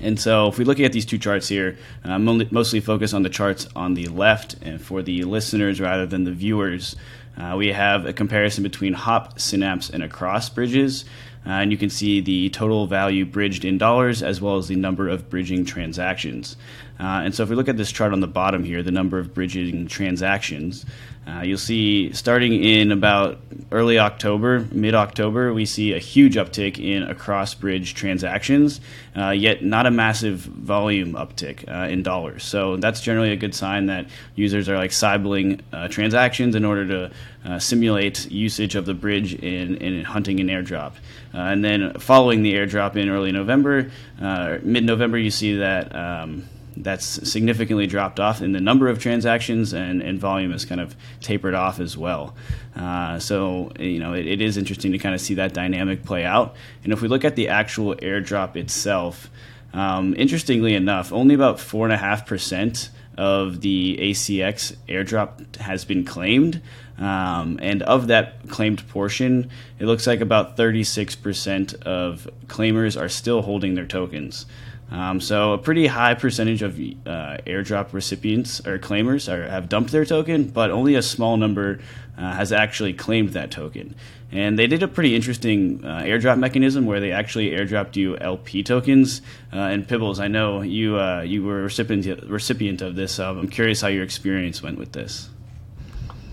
And 0.00 0.18
so, 0.18 0.48
if 0.48 0.58
we 0.58 0.64
look 0.64 0.80
at 0.80 0.92
these 0.92 1.06
two 1.06 1.18
charts 1.18 1.46
here, 1.46 1.78
uh, 2.02 2.18
mostly 2.18 2.80
focus 2.80 3.14
on 3.14 3.22
the 3.22 3.28
charts 3.28 3.68
on 3.76 3.94
the 3.94 4.08
left, 4.08 4.56
and 4.60 4.80
for 4.82 5.00
the 5.00 5.22
listeners 5.22 5.80
rather 5.80 6.06
than 6.06 6.24
the 6.24 6.32
viewers, 6.32 6.96
uh, 7.36 7.54
we 7.56 7.68
have 7.68 8.06
a 8.06 8.12
comparison 8.12 8.64
between 8.64 8.92
hop, 8.92 9.38
synapse, 9.38 9.88
and 9.88 10.02
across 10.02 10.48
bridges. 10.48 11.04
Uh, 11.46 11.50
and 11.50 11.72
you 11.72 11.78
can 11.78 11.90
see 11.90 12.20
the 12.20 12.50
total 12.50 12.86
value 12.86 13.24
bridged 13.24 13.64
in 13.64 13.78
dollars 13.78 14.22
as 14.22 14.40
well 14.40 14.58
as 14.58 14.68
the 14.68 14.76
number 14.76 15.08
of 15.08 15.28
bridging 15.28 15.64
transactions. 15.64 16.56
Uh, 17.02 17.22
and 17.24 17.34
so 17.34 17.42
if 17.42 17.48
we 17.48 17.56
look 17.56 17.68
at 17.68 17.76
this 17.76 17.90
chart 17.90 18.12
on 18.12 18.20
the 18.20 18.28
bottom 18.28 18.62
here, 18.62 18.80
the 18.80 18.92
number 18.92 19.18
of 19.18 19.34
bridging 19.34 19.88
transactions, 19.88 20.86
uh, 21.26 21.40
you'll 21.40 21.58
see 21.58 22.12
starting 22.12 22.62
in 22.62 22.92
about 22.92 23.40
early 23.72 23.98
October, 23.98 24.66
mid 24.70 24.94
October, 24.94 25.52
we 25.52 25.66
see 25.66 25.94
a 25.94 25.98
huge 25.98 26.36
uptick 26.36 26.78
in 26.78 27.02
across 27.02 27.54
bridge 27.54 27.94
transactions, 27.94 28.80
uh, 29.16 29.30
yet 29.30 29.64
not 29.64 29.84
a 29.86 29.90
massive 29.90 30.38
volume 30.38 31.14
uptick 31.14 31.68
uh, 31.68 31.88
in 31.88 32.04
dollars. 32.04 32.44
So 32.44 32.76
that's 32.76 33.00
generally 33.00 33.32
a 33.32 33.36
good 33.36 33.54
sign 33.54 33.86
that 33.86 34.06
users 34.36 34.68
are 34.68 34.76
like 34.76 34.92
sybilling 34.92 35.60
uh, 35.72 35.88
transactions 35.88 36.54
in 36.54 36.64
order 36.64 36.86
to 36.86 37.10
uh, 37.44 37.58
simulate 37.58 38.30
usage 38.30 38.76
of 38.76 38.86
the 38.86 38.94
bridge 38.94 39.34
in, 39.34 39.76
in 39.78 40.04
hunting 40.04 40.38
an 40.38 40.46
airdrop. 40.46 40.92
And 41.32 41.64
then 41.64 41.94
following 41.94 42.42
the 42.42 42.54
airdrop 42.54 42.94
in 42.94 43.08
early 43.08 43.32
November, 43.32 43.90
mid 44.20 44.84
November, 44.84 45.18
you 45.18 45.32
see 45.32 45.56
that. 45.56 45.92
Um, 45.94 46.48
that's 46.76 47.28
significantly 47.28 47.86
dropped 47.86 48.18
off 48.18 48.40
in 48.40 48.52
the 48.52 48.60
number 48.60 48.88
of 48.88 48.98
transactions 48.98 49.72
and, 49.72 50.02
and 50.02 50.18
volume 50.18 50.52
has 50.52 50.64
kind 50.64 50.80
of 50.80 50.96
tapered 51.20 51.54
off 51.54 51.80
as 51.80 51.96
well. 51.96 52.34
Uh, 52.76 53.18
so, 53.18 53.72
you 53.78 53.98
know, 53.98 54.14
it, 54.14 54.26
it 54.26 54.40
is 54.40 54.56
interesting 54.56 54.92
to 54.92 54.98
kind 54.98 55.14
of 55.14 55.20
see 55.20 55.34
that 55.34 55.52
dynamic 55.52 56.04
play 56.04 56.24
out. 56.24 56.54
And 56.84 56.92
if 56.92 57.02
we 57.02 57.08
look 57.08 57.24
at 57.24 57.36
the 57.36 57.48
actual 57.48 57.94
airdrop 57.96 58.56
itself, 58.56 59.30
um, 59.72 60.14
interestingly 60.16 60.74
enough, 60.74 61.12
only 61.12 61.34
about 61.34 61.56
4.5% 61.56 62.88
of 63.16 63.60
the 63.60 63.98
ACX 64.00 64.76
airdrop 64.88 65.56
has 65.56 65.84
been 65.84 66.04
claimed. 66.04 66.60
Um, 66.98 67.58
and 67.62 67.82
of 67.82 68.08
that 68.08 68.48
claimed 68.48 68.86
portion, 68.88 69.50
it 69.78 69.86
looks 69.86 70.06
like 70.06 70.20
about 70.20 70.56
36% 70.56 71.82
of 71.82 72.28
claimers 72.46 73.00
are 73.00 73.08
still 73.08 73.42
holding 73.42 73.74
their 73.74 73.86
tokens. 73.86 74.46
Um, 74.92 75.20
so 75.20 75.54
a 75.54 75.58
pretty 75.58 75.86
high 75.86 76.12
percentage 76.12 76.60
of 76.60 76.74
uh, 76.74 77.38
airdrop 77.46 77.94
recipients 77.94 78.60
or 78.66 78.78
claimers 78.78 79.32
are, 79.32 79.48
have 79.48 79.70
dumped 79.70 79.90
their 79.90 80.04
token, 80.04 80.44
but 80.48 80.70
only 80.70 80.96
a 80.96 81.02
small 81.02 81.38
number 81.38 81.80
uh, 82.18 82.32
has 82.32 82.52
actually 82.52 82.92
claimed 82.92 83.30
that 83.30 83.50
token. 83.50 83.94
And 84.30 84.58
they 84.58 84.66
did 84.66 84.82
a 84.82 84.88
pretty 84.88 85.16
interesting 85.16 85.82
uh, 85.82 86.02
airdrop 86.02 86.38
mechanism 86.38 86.84
where 86.84 87.00
they 87.00 87.10
actually 87.10 87.50
airdropped 87.50 87.96
you 87.96 88.18
LP 88.18 88.62
tokens. 88.62 89.22
Uh, 89.50 89.56
and 89.56 89.88
Pibbles, 89.88 90.20
I 90.20 90.28
know 90.28 90.60
you 90.60 90.98
uh, 90.98 91.22
you 91.22 91.42
were 91.42 91.62
recipient 91.62 92.28
recipient 92.28 92.82
of 92.82 92.94
this. 92.94 93.18
I'm 93.18 93.48
curious 93.48 93.80
how 93.80 93.88
your 93.88 94.04
experience 94.04 94.62
went 94.62 94.78
with 94.78 94.92
this. 94.92 95.30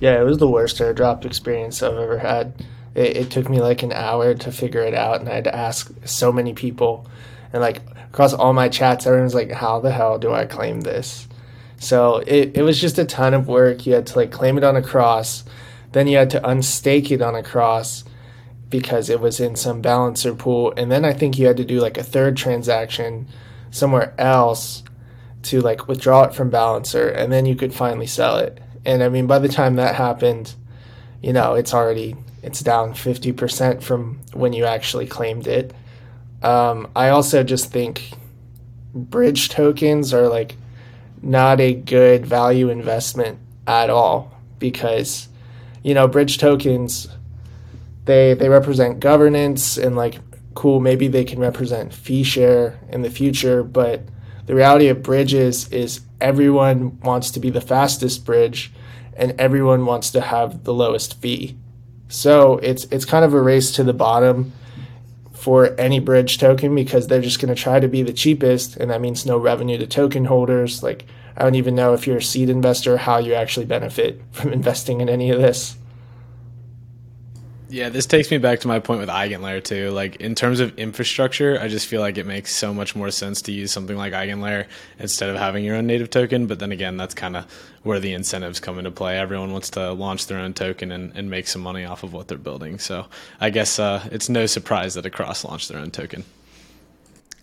Yeah, 0.01 0.19
it 0.19 0.23
was 0.23 0.37
the 0.37 0.47
worst 0.47 0.77
airdrop 0.79 1.23
experience 1.23 1.81
I've 1.81 1.97
ever 1.97 2.17
had. 2.17 2.53
It, 2.93 3.17
it 3.17 3.31
took 3.31 3.49
me 3.49 3.61
like 3.61 3.83
an 3.83 3.93
hour 3.93 4.33
to 4.33 4.51
figure 4.51 4.81
it 4.81 4.93
out, 4.93 5.21
and 5.21 5.29
I 5.29 5.35
had 5.35 5.43
to 5.45 5.55
ask 5.55 5.91
so 6.05 6.31
many 6.31 6.53
people, 6.53 7.05
and 7.51 7.61
like 7.61 7.81
across 8.11 8.33
all 8.33 8.53
my 8.53 8.69
chats, 8.69 9.05
everyone's 9.05 9.35
like, 9.35 9.51
how 9.51 9.79
the 9.79 9.91
hell 9.91 10.17
do 10.17 10.31
I 10.33 10.45
claim 10.45 10.81
this? 10.81 11.27
So 11.77 12.17
it, 12.17 12.57
it 12.57 12.63
was 12.63 12.79
just 12.79 12.99
a 12.99 13.05
ton 13.05 13.33
of 13.33 13.47
work. 13.47 13.85
You 13.85 13.93
had 13.93 14.07
to 14.07 14.17
like 14.17 14.31
claim 14.31 14.57
it 14.57 14.63
on 14.63 14.75
Across, 14.75 15.45
then 15.91 16.07
you 16.07 16.17
had 16.17 16.29
to 16.31 16.41
unstake 16.41 17.11
it 17.11 17.21
on 17.21 17.35
Across 17.35 18.03
because 18.69 19.09
it 19.09 19.19
was 19.19 19.39
in 19.39 19.55
some 19.55 19.81
balancer 19.81 20.35
pool. 20.35 20.73
And 20.77 20.91
then 20.91 21.05
I 21.05 21.13
think 21.13 21.37
you 21.37 21.47
had 21.47 21.57
to 21.57 21.65
do 21.65 21.79
like 21.79 21.97
a 21.97 22.03
third 22.03 22.37
transaction 22.37 23.27
somewhere 23.71 24.13
else 24.17 24.83
to 25.43 25.61
like 25.61 25.87
withdraw 25.87 26.23
it 26.23 26.33
from 26.33 26.49
balancer 26.49 27.07
and 27.07 27.31
then 27.31 27.45
you 27.45 27.55
could 27.55 27.73
finally 27.73 28.07
sell 28.07 28.37
it. 28.37 28.61
And 28.85 29.03
I 29.03 29.09
mean 29.09 29.25
by 29.25 29.39
the 29.39 29.47
time 29.47 29.75
that 29.75 29.95
happened, 29.95 30.53
you 31.21 31.33
know, 31.33 31.55
it's 31.55 31.73
already 31.73 32.15
it's 32.43 32.61
down 32.61 32.93
50% 32.93 33.81
from 33.81 34.19
when 34.33 34.53
you 34.53 34.65
actually 34.65 35.07
claimed 35.07 35.47
it. 35.47 35.73
Um, 36.41 36.89
I 36.95 37.09
also 37.09 37.43
just 37.43 37.71
think 37.71 38.11
bridge 38.93 39.49
tokens 39.49 40.13
are 40.13 40.27
like 40.27 40.55
not 41.21 41.59
a 41.59 41.73
good 41.73 42.25
value 42.25 42.69
investment 42.69 43.39
at 43.67 43.89
all 43.89 44.31
because 44.57 45.27
you 45.83 45.93
know 45.93 46.07
bridge 46.07 46.37
tokens 46.37 47.07
they 48.05 48.33
they 48.33 48.49
represent 48.49 48.99
governance 48.99 49.77
and 49.77 49.95
like 49.95 50.19
cool 50.55 50.79
maybe 50.79 51.07
they 51.07 51.23
can 51.23 51.39
represent 51.39 51.93
fee 51.93 52.23
share 52.23 52.79
in 52.89 53.01
the 53.03 53.09
future 53.09 53.63
but 53.63 54.01
the 54.49 54.55
reality 54.55 54.87
of 54.87 55.03
bridges 55.03 55.71
is 55.71 56.01
everyone 56.19 56.99
wants 57.01 57.29
to 57.29 57.39
be 57.39 57.51
the 57.51 57.61
fastest 57.61 58.25
bridge 58.25 58.71
and 59.15 59.39
everyone 59.39 59.85
wants 59.85 60.09
to 60.09 60.21
have 60.21 60.63
the 60.63 60.73
lowest 60.73 61.21
fee. 61.21 61.55
So 62.07 62.57
it's 62.57 62.85
it's 62.85 63.05
kind 63.05 63.23
of 63.23 63.35
a 63.35 63.41
race 63.41 63.71
to 63.73 63.83
the 63.83 63.93
bottom 63.93 64.53
for 65.39 65.79
any 65.79 65.99
bridge 65.99 66.37
token 66.37 66.75
because 66.75 67.07
they're 67.07 67.21
just 67.21 67.39
going 67.39 67.53
to 67.53 67.61
try 67.61 67.79
to 67.79 67.87
be 67.87 68.03
the 68.03 68.13
cheapest 68.13 68.75
and 68.77 68.91
that 68.91 69.01
means 69.01 69.25
no 69.25 69.37
revenue 69.37 69.77
to 69.77 69.87
token 69.87 70.25
holders. 70.25 70.83
Like 70.83 71.05
i 71.39 71.43
don't 71.43 71.55
even 71.55 71.75
know 71.75 71.93
if 71.93 72.05
you're 72.05 72.17
a 72.17 72.21
seed 72.21 72.49
investor 72.49 72.97
how 72.97 73.17
you 73.17 73.33
actually 73.33 73.65
benefit 73.65 74.21
from 74.31 74.51
investing 74.51 75.01
in 75.01 75.09
any 75.09 75.31
of 75.31 75.39
this 75.39 75.77
yeah, 77.69 77.89
this 77.89 78.05
takes 78.07 78.31
me 78.31 78.39
back 78.39 78.59
to 78.61 78.67
my 78.67 78.79
point 78.79 78.99
with 78.99 79.09
EigenLayer 79.09 79.63
too. 79.63 79.91
Like 79.91 80.15
in 80.17 80.33
terms 80.33 80.59
of 80.59 80.77
infrastructure, 80.77 81.59
I 81.59 81.67
just 81.67 81.87
feel 81.87 82.01
like 82.01 82.17
it 82.17 82.25
makes 82.25 82.55
so 82.55 82.73
much 82.73 82.95
more 82.95 83.11
sense 83.11 83.43
to 83.43 83.51
use 83.51 83.71
something 83.71 83.95
like 83.95 84.11
EigenLayer 84.11 84.65
instead 84.97 85.29
of 85.29 85.37
having 85.37 85.63
your 85.63 85.75
own 85.75 85.85
native 85.85 86.09
token. 86.09 86.47
But 86.47 86.59
then 86.59 86.71
again, 86.71 86.97
that's 86.97 87.13
kind 87.13 87.37
of 87.37 87.45
where 87.83 87.99
the 87.99 88.13
incentives 88.13 88.59
come 88.59 88.79
into 88.79 88.91
play. 88.91 89.19
Everyone 89.19 89.51
wants 89.51 89.69
to 89.71 89.91
launch 89.93 90.25
their 90.27 90.39
own 90.39 90.53
token 90.53 90.91
and, 90.91 91.11
and 91.15 91.29
make 91.29 91.47
some 91.47 91.61
money 91.61 91.85
off 91.85 92.03
of 92.03 92.11
what 92.11 92.27
they're 92.27 92.37
building. 92.37 92.79
So 92.79 93.05
I 93.39 93.51
guess 93.51 93.77
uh, 93.77 94.07
it's 94.11 94.29
no 94.29 94.47
surprise 94.47 94.95
that 94.95 95.05
Across 95.05 95.45
launched 95.45 95.69
their 95.69 95.79
own 95.79 95.91
token. 95.91 96.25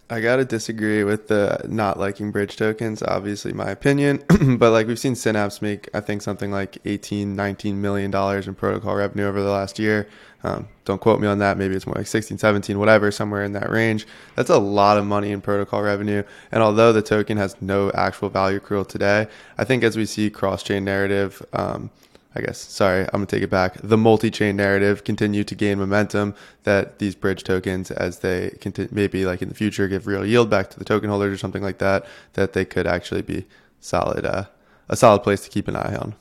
I 0.08 0.20
gotta 0.20 0.44
disagree 0.44 1.02
with 1.02 1.26
the 1.26 1.60
not 1.68 1.98
liking 1.98 2.30
bridge 2.30 2.56
tokens. 2.56 3.02
Obviously, 3.02 3.52
my 3.52 3.70
opinion, 3.70 4.22
but 4.56 4.70
like 4.70 4.86
we've 4.86 5.00
seen 5.00 5.16
Synapse 5.16 5.60
make, 5.60 5.88
I 5.92 6.00
think 6.00 6.22
something 6.22 6.52
like 6.52 6.78
18, 6.84 7.34
19 7.34 7.80
million 7.80 8.12
dollars 8.12 8.46
in 8.46 8.54
protocol 8.54 8.94
revenue 8.94 9.26
over 9.26 9.42
the 9.42 9.50
last 9.50 9.80
year. 9.80 10.08
Um, 10.44 10.68
don't 10.84 11.00
quote 11.00 11.20
me 11.20 11.26
on 11.26 11.40
that. 11.40 11.58
Maybe 11.58 11.74
it's 11.74 11.86
more 11.86 11.96
like 11.96 12.06
16, 12.06 12.38
17, 12.38 12.78
whatever, 12.78 13.10
somewhere 13.10 13.42
in 13.42 13.52
that 13.54 13.68
range. 13.68 14.06
That's 14.36 14.50
a 14.50 14.58
lot 14.58 14.96
of 14.96 15.04
money 15.04 15.32
in 15.32 15.40
protocol 15.40 15.82
revenue. 15.82 16.22
And 16.52 16.62
although 16.62 16.92
the 16.92 17.02
token 17.02 17.36
has 17.38 17.60
no 17.60 17.90
actual 17.90 18.28
value 18.28 18.60
accrual 18.60 18.86
today, 18.86 19.26
I 19.58 19.64
think 19.64 19.82
as 19.82 19.96
we 19.96 20.06
see 20.06 20.30
cross 20.30 20.62
chain 20.62 20.84
narrative, 20.84 21.44
um, 21.52 21.90
I 22.36 22.40
guess, 22.40 22.58
sorry, 22.58 23.00
I'm 23.00 23.10
going 23.12 23.26
to 23.26 23.36
take 23.36 23.42
it 23.42 23.50
back. 23.50 23.78
The 23.82 23.96
multi 23.96 24.30
chain 24.30 24.56
narrative 24.56 25.04
continue 25.04 25.42
to 25.44 25.54
gain 25.54 25.78
momentum 25.78 26.34
that 26.64 26.98
these 26.98 27.14
bridge 27.14 27.44
tokens, 27.44 27.90
as 27.90 28.18
they 28.18 28.50
continue, 28.60 28.90
maybe 28.92 29.24
like 29.24 29.40
in 29.40 29.48
the 29.48 29.54
future, 29.54 29.88
give 29.88 30.06
real 30.06 30.24
yield 30.24 30.50
back 30.50 30.68
to 30.70 30.78
the 30.78 30.84
token 30.84 31.08
holders 31.08 31.32
or 31.32 31.38
something 31.38 31.62
like 31.62 31.78
that, 31.78 32.04
that 32.34 32.52
they 32.52 32.66
could 32.66 32.86
actually 32.86 33.22
be 33.22 33.46
solid, 33.80 34.26
uh, 34.26 34.44
a 34.88 34.96
solid 34.96 35.20
place 35.20 35.42
to 35.44 35.50
keep 35.50 35.66
an 35.66 35.76
eye 35.76 35.96
on. 35.96 36.14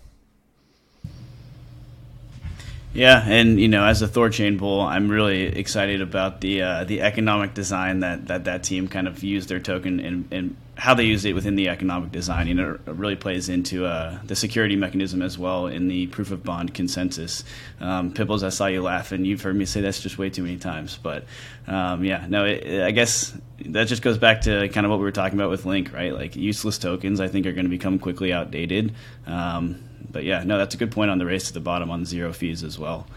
Yeah, 2.93 3.25
and 3.27 3.59
you 3.59 3.67
know, 3.67 3.83
as 3.83 4.01
a 4.01 4.07
Thorchain 4.07 4.57
bull, 4.57 4.79
I'm 4.79 5.09
really 5.09 5.43
excited 5.43 6.01
about 6.01 6.39
the 6.39 6.61
uh, 6.61 6.83
the 6.85 7.01
economic 7.01 7.53
design 7.53 7.99
that, 7.99 8.27
that 8.27 8.45
that 8.45 8.63
team 8.63 8.87
kind 8.87 9.09
of 9.09 9.21
used 9.21 9.49
their 9.49 9.59
token 9.59 9.99
and, 9.99 10.27
and 10.31 10.55
how 10.77 10.93
they 10.93 11.05
use 11.05 11.23
it 11.23 11.33
within 11.33 11.55
the 11.55 11.69
economic 11.69 12.11
design. 12.11 12.53
Know, 12.55 12.77
it 12.85 12.91
really 12.93 13.15
plays 13.15 13.47
into 13.47 13.85
uh, 13.85 14.19
the 14.25 14.35
security 14.35 14.75
mechanism 14.75 15.21
as 15.21 15.37
well 15.37 15.67
in 15.67 15.87
the 15.87 16.07
proof 16.07 16.31
of 16.31 16.43
bond 16.43 16.73
consensus. 16.73 17.43
Um, 17.79 18.13
I 18.17 18.49
saw 18.49 18.67
you 18.67 18.81
laugh, 18.81 19.11
and 19.11 19.25
you've 19.25 19.41
heard 19.41 19.55
me 19.55 19.65
say 19.65 19.81
that's 19.81 20.01
just 20.01 20.17
way 20.17 20.29
too 20.29 20.43
many 20.43 20.57
times. 20.57 20.99
But 21.01 21.25
um, 21.67 22.03
yeah, 22.03 22.25
no, 22.27 22.45
it, 22.45 22.83
I 22.83 22.91
guess 22.91 23.37
that 23.65 23.87
just 23.87 24.01
goes 24.01 24.17
back 24.17 24.41
to 24.41 24.67
kind 24.69 24.85
of 24.85 24.89
what 24.89 24.99
we 24.99 25.05
were 25.05 25.11
talking 25.11 25.39
about 25.39 25.49
with 25.49 25.65
Link, 25.65 25.93
right? 25.93 26.13
Like 26.13 26.35
useless 26.35 26.77
tokens, 26.77 27.21
I 27.21 27.27
think, 27.27 27.45
are 27.45 27.53
going 27.53 27.65
to 27.65 27.69
become 27.69 27.97
quickly 27.97 28.33
outdated. 28.33 28.93
Um, 29.25 29.81
but 30.11 30.23
yeah, 30.23 30.43
no, 30.43 30.57
that's 30.57 30.75
a 30.75 30.77
good 30.77 30.91
point 30.91 31.09
on 31.09 31.19
the 31.19 31.25
race 31.25 31.47
to 31.47 31.53
the 31.53 31.59
bottom 31.61 31.89
on 31.89 32.05
zero 32.05 32.33
fees 32.33 32.63
as 32.63 32.77
well. 32.77 33.07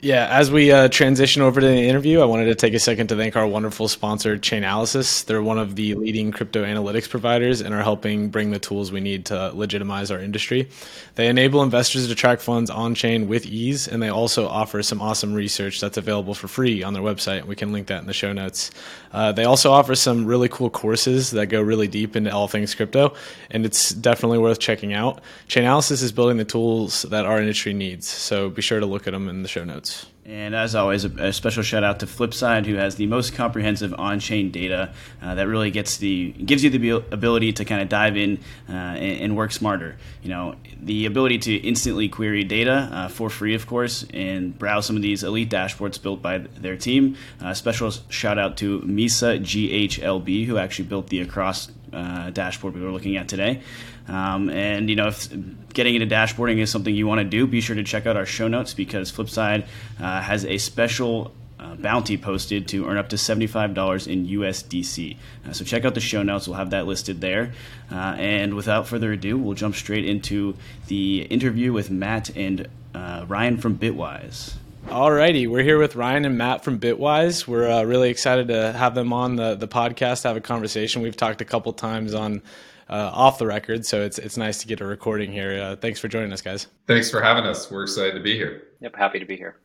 Yeah, 0.00 0.28
as 0.30 0.48
we 0.48 0.70
uh, 0.70 0.86
transition 0.86 1.42
over 1.42 1.60
to 1.60 1.66
the 1.66 1.74
interview, 1.74 2.20
I 2.20 2.24
wanted 2.24 2.44
to 2.44 2.54
take 2.54 2.72
a 2.72 2.78
second 2.78 3.08
to 3.08 3.16
thank 3.16 3.34
our 3.34 3.48
wonderful 3.48 3.88
sponsor, 3.88 4.38
Chainalysis. 4.38 5.24
They're 5.24 5.42
one 5.42 5.58
of 5.58 5.74
the 5.74 5.94
leading 5.94 6.30
crypto 6.30 6.64
analytics 6.64 7.10
providers 7.10 7.60
and 7.60 7.74
are 7.74 7.82
helping 7.82 8.28
bring 8.28 8.52
the 8.52 8.60
tools 8.60 8.92
we 8.92 9.00
need 9.00 9.24
to 9.26 9.50
legitimize 9.54 10.12
our 10.12 10.20
industry. 10.20 10.68
They 11.16 11.26
enable 11.26 11.64
investors 11.64 12.06
to 12.06 12.14
track 12.14 12.38
funds 12.38 12.70
on 12.70 12.94
chain 12.94 13.26
with 13.26 13.44
ease, 13.46 13.88
and 13.88 14.00
they 14.00 14.08
also 14.08 14.46
offer 14.46 14.84
some 14.84 15.02
awesome 15.02 15.34
research 15.34 15.80
that's 15.80 15.96
available 15.96 16.34
for 16.34 16.46
free 16.46 16.84
on 16.84 16.92
their 16.94 17.02
website. 17.02 17.42
We 17.42 17.56
can 17.56 17.72
link 17.72 17.88
that 17.88 18.00
in 18.00 18.06
the 18.06 18.12
show 18.12 18.32
notes. 18.32 18.70
Uh, 19.12 19.32
they 19.32 19.46
also 19.46 19.72
offer 19.72 19.96
some 19.96 20.26
really 20.26 20.48
cool 20.48 20.70
courses 20.70 21.32
that 21.32 21.46
go 21.46 21.60
really 21.60 21.88
deep 21.88 22.14
into 22.14 22.32
all 22.32 22.46
things 22.46 22.72
crypto, 22.72 23.14
and 23.50 23.66
it's 23.66 23.90
definitely 23.90 24.38
worth 24.38 24.60
checking 24.60 24.92
out. 24.92 25.22
Chainalysis 25.48 26.04
is 26.04 26.12
building 26.12 26.36
the 26.36 26.44
tools 26.44 27.02
that 27.02 27.26
our 27.26 27.40
industry 27.40 27.74
needs, 27.74 28.06
so 28.06 28.48
be 28.48 28.62
sure 28.62 28.78
to 28.78 28.86
look 28.86 29.08
at 29.08 29.12
them 29.12 29.28
in 29.28 29.42
the 29.42 29.48
show 29.48 29.64
notes. 29.64 29.87
And 30.28 30.54
as 30.54 30.74
always, 30.74 31.06
a, 31.06 31.08
a, 31.28 31.32
special 31.32 31.62
shout 31.62 31.82
out 31.82 32.00
to 32.00 32.06
Flipside, 32.06 32.66
who 32.66 32.74
has 32.74 32.96
the 32.96 33.06
most 33.06 33.32
comprehensive 33.32 33.94
on-chain 33.98 34.50
data 34.50 34.92
uh, 35.22 35.34
that 35.36 35.48
really 35.48 35.70
gets 35.70 35.96
the 35.96 36.32
gives 36.32 36.62
you 36.62 36.68
the 36.68 36.96
ability 37.10 37.54
to 37.54 37.64
kind 37.64 37.80
of 37.80 37.88
dive 37.88 38.14
in 38.14 38.36
uh, 38.68 38.72
and, 38.72 39.22
and, 39.22 39.36
work 39.38 39.52
smarter. 39.52 39.96
You 40.22 40.28
know, 40.28 40.56
the 40.82 41.06
ability 41.06 41.38
to 41.38 41.54
instantly 41.54 42.10
query 42.10 42.44
data 42.44 42.90
uh, 42.92 43.08
for 43.08 43.30
free, 43.30 43.54
of 43.54 43.66
course, 43.66 44.04
and 44.12 44.58
browse 44.58 44.84
some 44.84 44.96
of 44.96 45.02
these 45.02 45.22
elite 45.22 45.48
dashboards 45.48 46.00
built 46.02 46.20
by 46.20 46.36
their 46.36 46.76
team. 46.76 47.16
Special 47.54 47.90
shout 48.10 48.38
out 48.38 48.58
to 48.58 48.80
Misa 48.80 49.40
GHLB, 49.40 50.44
who 50.44 50.58
actually 50.58 50.88
built 50.88 51.06
the 51.06 51.22
across 51.22 51.70
uh, 51.92 52.28
dashboard 52.30 52.74
we 52.74 52.82
were 52.82 52.90
looking 52.90 53.16
at 53.16 53.28
today. 53.28 53.62
Um, 54.08 54.48
and 54.50 54.88
you 54.88 54.96
know, 54.96 55.08
if 55.08 55.28
getting 55.74 55.94
into 55.94 56.06
dashboarding 56.06 56.58
is 56.58 56.70
something 56.70 56.94
you 56.94 57.06
want 57.06 57.20
to 57.20 57.24
do, 57.24 57.46
be 57.46 57.60
sure 57.60 57.76
to 57.76 57.84
check 57.84 58.06
out 58.06 58.16
our 58.16 58.26
show 58.26 58.48
notes 58.48 58.74
because 58.74 59.12
Flipside 59.12 59.66
uh, 60.00 60.20
has 60.20 60.44
a 60.44 60.58
special 60.58 61.32
uh, 61.60 61.74
bounty 61.74 62.16
posted 62.16 62.68
to 62.68 62.86
earn 62.86 62.96
up 62.96 63.08
to 63.10 63.16
$75 63.16 64.06
in 64.06 64.26
USDC. 64.26 65.16
Uh, 65.46 65.52
so 65.52 65.64
check 65.64 65.84
out 65.84 65.94
the 65.94 66.00
show 66.00 66.22
notes. 66.22 66.46
We'll 66.46 66.56
have 66.56 66.70
that 66.70 66.86
listed 66.86 67.20
there. 67.20 67.52
Uh, 67.90 68.16
and 68.18 68.54
without 68.54 68.86
further 68.86 69.12
ado, 69.12 69.36
we'll 69.36 69.54
jump 69.54 69.74
straight 69.74 70.04
into 70.04 70.56
the 70.86 71.22
interview 71.22 71.72
with 71.72 71.90
Matt 71.90 72.34
and 72.36 72.68
uh, 72.94 73.24
Ryan 73.28 73.56
from 73.58 73.76
Bitwise. 73.76 74.54
Alrighty, 74.86 75.46
we're 75.48 75.62
here 75.62 75.78
with 75.78 75.96
Ryan 75.96 76.24
and 76.24 76.38
Matt 76.38 76.64
from 76.64 76.78
Bitwise. 76.78 77.46
We're 77.46 77.70
uh, 77.70 77.82
really 77.82 78.08
excited 78.08 78.48
to 78.48 78.72
have 78.72 78.94
them 78.94 79.12
on 79.12 79.36
the, 79.36 79.54
the 79.54 79.68
podcast, 79.68 80.24
have 80.24 80.36
a 80.36 80.40
conversation. 80.40 81.02
We've 81.02 81.16
talked 81.16 81.42
a 81.42 81.44
couple 81.44 81.72
times 81.74 82.14
on 82.14 82.40
uh, 82.88 83.10
off 83.12 83.38
the 83.38 83.46
record. 83.46 83.84
So 83.86 84.02
it's 84.02 84.18
it's 84.18 84.36
nice 84.36 84.58
to 84.58 84.66
get 84.66 84.80
a 84.80 84.86
recording 84.86 85.32
here. 85.32 85.60
Uh, 85.60 85.76
thanks 85.76 86.00
for 86.00 86.08
joining 86.08 86.32
us, 86.32 86.42
guys. 86.42 86.66
Thanks 86.86 87.10
for 87.10 87.20
having 87.20 87.44
us. 87.44 87.70
We're 87.70 87.82
excited 87.82 88.14
to 88.14 88.20
be 88.20 88.34
here. 88.34 88.68
Yep, 88.80 88.96
happy 88.96 89.18
to 89.18 89.26
be 89.26 89.36
here. 89.36 89.56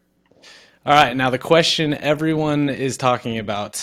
All 0.85 0.93
right, 0.93 1.15
now 1.15 1.29
the 1.29 1.39
question 1.39 1.93
everyone 1.93 2.67
is 2.67 2.97
talking 2.97 3.39
about 3.39 3.75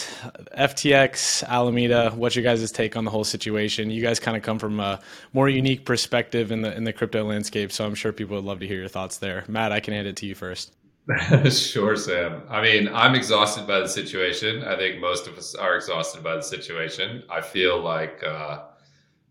FTX, 0.54 1.42
Alameda, 1.44 2.10
what's 2.10 2.36
your 2.36 2.42
guys' 2.42 2.70
take 2.70 2.94
on 2.94 3.06
the 3.06 3.10
whole 3.10 3.24
situation? 3.24 3.90
You 3.90 4.02
guys 4.02 4.20
kind 4.20 4.36
of 4.36 4.42
come 4.42 4.58
from 4.58 4.80
a 4.80 5.00
more 5.32 5.48
unique 5.48 5.86
perspective 5.86 6.52
in 6.52 6.60
the 6.60 6.76
in 6.76 6.84
the 6.84 6.92
crypto 6.92 7.24
landscape, 7.24 7.72
so 7.72 7.86
I'm 7.86 7.94
sure 7.94 8.12
people 8.12 8.36
would 8.36 8.44
love 8.44 8.60
to 8.60 8.66
hear 8.66 8.78
your 8.78 8.88
thoughts 8.88 9.16
there. 9.16 9.44
Matt, 9.48 9.72
I 9.72 9.80
can 9.80 9.94
hand 9.94 10.08
it 10.08 10.16
to 10.16 10.26
you 10.26 10.34
first. 10.34 10.74
sure, 11.50 11.96
Sam. 11.96 12.42
I 12.50 12.60
mean, 12.60 12.88
I'm 12.92 13.14
exhausted 13.14 13.66
by 13.66 13.80
the 13.80 13.88
situation. 13.88 14.62
I 14.64 14.76
think 14.76 15.00
most 15.00 15.26
of 15.26 15.38
us 15.38 15.54
are 15.54 15.76
exhausted 15.76 16.22
by 16.22 16.36
the 16.36 16.42
situation. 16.42 17.22
I 17.30 17.40
feel 17.40 17.80
like 17.80 18.22
uh, 18.22 18.64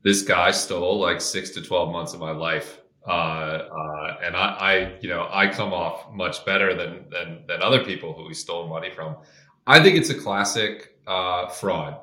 this 0.04 0.22
guy 0.22 0.52
stole 0.52 1.00
like 1.00 1.22
six 1.22 1.50
to 1.52 1.62
12 1.62 1.92
months 1.92 2.14
of 2.14 2.20
my 2.20 2.32
life. 2.32 2.82
Uh, 3.08 3.12
uh, 3.12 4.18
and 4.24 4.36
I, 4.36 4.40
I, 4.40 4.98
you 5.02 5.10
know, 5.10 5.28
I 5.32 5.48
come 5.48 5.74
off 5.74 6.12
much 6.14 6.46
better 6.46 6.76
than, 6.76 7.10
than, 7.10 7.44
than 7.48 7.62
other 7.62 7.84
people 7.84 8.14
who 8.14 8.28
he 8.28 8.34
stole 8.34 8.68
money 8.68 8.92
from. 8.92 9.18
I 9.66 9.82
think 9.82 9.98
it's 9.98 10.10
a 10.10 10.16
classic 10.16 10.96
uh, 11.08 11.48
fraud. 11.48 11.98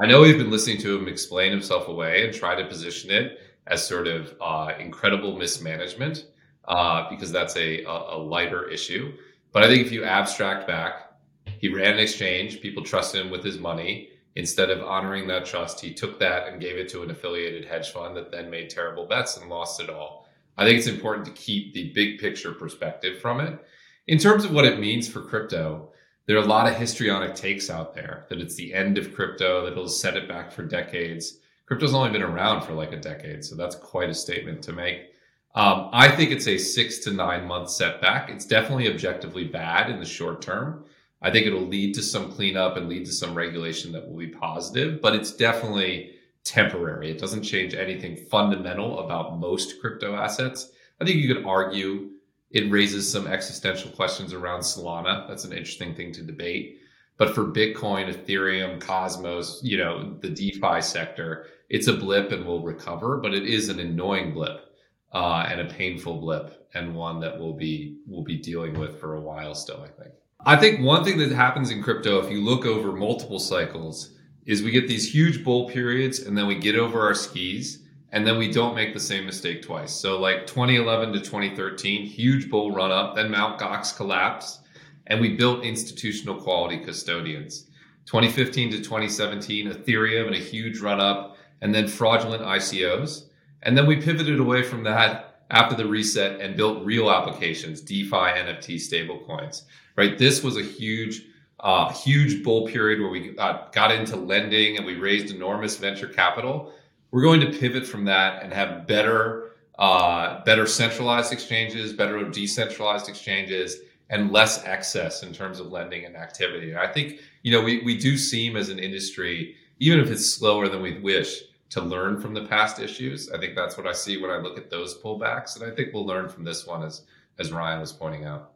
I 0.00 0.06
know 0.06 0.22
we've 0.22 0.38
been 0.38 0.50
listening 0.50 0.78
to 0.78 0.96
him 0.96 1.08
explain 1.08 1.50
himself 1.50 1.88
away 1.88 2.24
and 2.24 2.34
try 2.34 2.54
to 2.54 2.66
position 2.66 3.10
it 3.10 3.38
as 3.66 3.86
sort 3.86 4.06
of 4.06 4.34
uh, 4.40 4.72
incredible 4.78 5.36
mismanagement 5.36 6.26
uh, 6.66 7.08
because 7.10 7.32
that's 7.32 7.56
a, 7.56 7.84
a 7.84 8.16
lighter 8.16 8.68
issue. 8.68 9.12
But 9.52 9.64
I 9.64 9.66
think 9.66 9.86
if 9.86 9.92
you 9.92 10.04
abstract 10.04 10.66
back, 10.66 11.12
he 11.58 11.68
ran 11.68 11.94
an 11.94 11.98
exchange, 11.98 12.60
people 12.60 12.82
trusted 12.82 13.20
him 13.20 13.30
with 13.30 13.44
his 13.44 13.58
money 13.58 14.10
Instead 14.36 14.70
of 14.70 14.82
honoring 14.82 15.26
that 15.26 15.44
trust, 15.44 15.80
he 15.80 15.92
took 15.92 16.18
that 16.18 16.48
and 16.48 16.60
gave 16.60 16.76
it 16.76 16.88
to 16.88 17.02
an 17.02 17.10
affiliated 17.10 17.64
hedge 17.64 17.90
fund 17.90 18.16
that 18.16 18.30
then 18.30 18.50
made 18.50 18.70
terrible 18.70 19.06
bets 19.06 19.36
and 19.36 19.50
lost 19.50 19.80
it 19.80 19.90
all. 19.90 20.28
I 20.56 20.64
think 20.64 20.78
it's 20.78 20.86
important 20.86 21.26
to 21.26 21.32
keep 21.32 21.72
the 21.72 21.92
big 21.92 22.18
picture 22.18 22.52
perspective 22.52 23.18
from 23.20 23.40
it. 23.40 23.58
In 24.06 24.18
terms 24.18 24.44
of 24.44 24.52
what 24.52 24.64
it 24.64 24.80
means 24.80 25.08
for 25.08 25.20
crypto, 25.20 25.90
there 26.26 26.36
are 26.36 26.44
a 26.44 26.46
lot 26.46 26.68
of 26.68 26.76
histrionic 26.76 27.34
takes 27.34 27.70
out 27.70 27.94
there 27.94 28.26
that 28.28 28.40
it's 28.40 28.54
the 28.54 28.72
end 28.72 28.98
of 28.98 29.14
crypto, 29.14 29.64
that 29.64 29.72
it'll 29.72 29.88
set 29.88 30.16
it 30.16 30.28
back 30.28 30.52
for 30.52 30.62
decades. 30.62 31.38
Crypto's 31.66 31.94
only 31.94 32.10
been 32.10 32.22
around 32.22 32.62
for 32.62 32.72
like 32.72 32.92
a 32.92 33.00
decade, 33.00 33.44
so 33.44 33.56
that's 33.56 33.74
quite 33.74 34.10
a 34.10 34.14
statement 34.14 34.62
to 34.62 34.72
make. 34.72 35.12
Um, 35.54 35.90
I 35.92 36.08
think 36.08 36.30
it's 36.30 36.46
a 36.46 36.58
six 36.58 36.98
to 37.00 37.10
nine 37.10 37.46
month 37.46 37.70
setback. 37.70 38.30
It's 38.30 38.46
definitely 38.46 38.88
objectively 38.92 39.44
bad 39.44 39.90
in 39.90 39.98
the 39.98 40.06
short 40.06 40.40
term. 40.40 40.84
I 41.22 41.30
think 41.30 41.46
it'll 41.46 41.66
lead 41.66 41.94
to 41.94 42.02
some 42.02 42.32
cleanup 42.32 42.76
and 42.76 42.88
lead 42.88 43.04
to 43.06 43.12
some 43.12 43.34
regulation 43.34 43.92
that 43.92 44.08
will 44.08 44.16
be 44.16 44.28
positive, 44.28 45.00
but 45.00 45.14
it's 45.14 45.32
definitely 45.32 46.12
temporary. 46.44 47.10
It 47.10 47.18
doesn't 47.18 47.42
change 47.42 47.74
anything 47.74 48.16
fundamental 48.16 49.00
about 49.00 49.38
most 49.38 49.80
crypto 49.80 50.14
assets. 50.14 50.70
I 51.00 51.04
think 51.04 51.18
you 51.18 51.32
could 51.34 51.44
argue 51.44 52.10
it 52.50 52.70
raises 52.70 53.10
some 53.10 53.26
existential 53.26 53.90
questions 53.90 54.32
around 54.32 54.60
Solana. 54.60 55.28
That's 55.28 55.44
an 55.44 55.52
interesting 55.52 55.94
thing 55.94 56.12
to 56.12 56.22
debate. 56.22 56.78
But 57.16 57.34
for 57.34 57.44
Bitcoin, 57.44 58.12
Ethereum, 58.12 58.80
Cosmos, 58.80 59.60
you 59.62 59.76
know, 59.76 60.16
the 60.20 60.30
DeFi 60.30 60.80
sector, 60.80 61.46
it's 61.68 61.86
a 61.86 61.92
blip 61.92 62.32
and 62.32 62.46
will 62.46 62.62
recover, 62.62 63.18
but 63.18 63.34
it 63.34 63.46
is 63.46 63.68
an 63.68 63.78
annoying 63.78 64.32
blip 64.32 64.74
uh, 65.12 65.46
and 65.48 65.60
a 65.60 65.72
painful 65.72 66.18
blip 66.18 66.68
and 66.72 66.94
one 66.94 67.20
that 67.20 67.38
we'll 67.38 67.52
be 67.52 67.98
we'll 68.06 68.24
be 68.24 68.38
dealing 68.38 68.78
with 68.78 68.98
for 68.98 69.14
a 69.14 69.20
while 69.20 69.54
still, 69.54 69.82
I 69.82 69.88
think. 70.02 70.14
I 70.46 70.56
think 70.56 70.80
one 70.80 71.04
thing 71.04 71.18
that 71.18 71.32
happens 71.32 71.70
in 71.70 71.82
crypto, 71.82 72.18
if 72.18 72.30
you 72.30 72.42
look 72.42 72.64
over 72.64 72.92
multiple 72.92 73.38
cycles, 73.38 74.12
is 74.46 74.62
we 74.62 74.70
get 74.70 74.88
these 74.88 75.12
huge 75.12 75.44
bull 75.44 75.68
periods 75.68 76.20
and 76.20 76.36
then 76.36 76.46
we 76.46 76.54
get 76.54 76.76
over 76.76 77.02
our 77.02 77.14
skis 77.14 77.80
and 78.12 78.26
then 78.26 78.38
we 78.38 78.50
don't 78.50 78.74
make 78.74 78.94
the 78.94 79.00
same 79.00 79.26
mistake 79.26 79.60
twice. 79.60 79.92
So, 79.92 80.18
like 80.18 80.46
2011 80.46 81.12
to 81.12 81.20
2013, 81.20 82.06
huge 82.06 82.48
bull 82.48 82.72
run 82.72 82.90
up, 82.90 83.16
then 83.16 83.30
Mt. 83.30 83.60
Gox 83.60 83.94
collapsed, 83.94 84.62
and 85.08 85.20
we 85.20 85.36
built 85.36 85.62
institutional 85.62 86.40
quality 86.40 86.78
custodians. 86.78 87.66
2015 88.06 88.70
to 88.70 88.78
2017, 88.78 89.70
Ethereum 89.70 90.26
and 90.26 90.34
a 90.34 90.38
huge 90.38 90.80
run 90.80 91.00
up, 91.00 91.36
and 91.60 91.74
then 91.74 91.86
fraudulent 91.86 92.42
ICOs. 92.42 93.26
And 93.62 93.76
then 93.76 93.86
we 93.86 93.96
pivoted 93.96 94.40
away 94.40 94.62
from 94.62 94.84
that 94.84 95.42
after 95.50 95.76
the 95.76 95.86
reset 95.86 96.40
and 96.40 96.56
built 96.56 96.84
real 96.84 97.10
applications, 97.10 97.82
DeFi, 97.82 98.10
NFT, 98.10 98.76
stablecoins 98.76 99.64
right? 100.00 100.16
This 100.16 100.42
was 100.42 100.56
a 100.56 100.62
huge, 100.62 101.26
uh, 101.60 101.92
huge 101.92 102.42
bull 102.42 102.66
period 102.66 103.00
where 103.00 103.10
we 103.10 103.36
uh, 103.36 103.66
got 103.70 103.92
into 103.92 104.16
lending 104.16 104.78
and 104.78 104.86
we 104.86 104.94
raised 104.94 105.34
enormous 105.34 105.76
venture 105.76 106.08
capital. 106.08 106.72
We're 107.10 107.20
going 107.20 107.40
to 107.42 107.52
pivot 107.52 107.86
from 107.86 108.06
that 108.06 108.42
and 108.42 108.50
have 108.50 108.86
better, 108.86 109.50
uh, 109.78 110.42
better 110.44 110.66
centralized 110.66 111.34
exchanges, 111.34 111.92
better 111.92 112.26
decentralized 112.30 113.10
exchanges, 113.10 113.76
and 114.08 114.32
less 114.32 114.64
excess 114.64 115.22
in 115.22 115.34
terms 115.34 115.60
of 115.60 115.70
lending 115.70 116.06
and 116.06 116.16
activity. 116.16 116.74
I 116.74 116.86
think 116.86 117.20
you 117.42 117.52
know 117.52 117.62
we 117.62 117.82
we 117.84 117.98
do 117.98 118.16
seem 118.16 118.56
as 118.56 118.70
an 118.70 118.78
industry, 118.78 119.54
even 119.80 120.00
if 120.00 120.10
it's 120.10 120.26
slower 120.26 120.66
than 120.66 120.80
we 120.80 120.98
wish, 120.98 121.42
to 121.70 121.82
learn 121.82 122.22
from 122.22 122.32
the 122.32 122.46
past 122.46 122.80
issues. 122.80 123.30
I 123.30 123.38
think 123.38 123.54
that's 123.54 123.76
what 123.76 123.86
I 123.86 123.92
see 123.92 124.16
when 124.16 124.30
I 124.30 124.38
look 124.38 124.56
at 124.56 124.70
those 124.70 124.98
pullbacks, 125.02 125.60
and 125.60 125.70
I 125.70 125.74
think 125.76 125.92
we'll 125.92 126.06
learn 126.06 126.30
from 126.30 126.44
this 126.44 126.66
one 126.66 126.82
as 126.82 127.02
as 127.38 127.52
Ryan 127.52 127.80
was 127.80 127.92
pointing 127.92 128.24
out. 128.24 128.52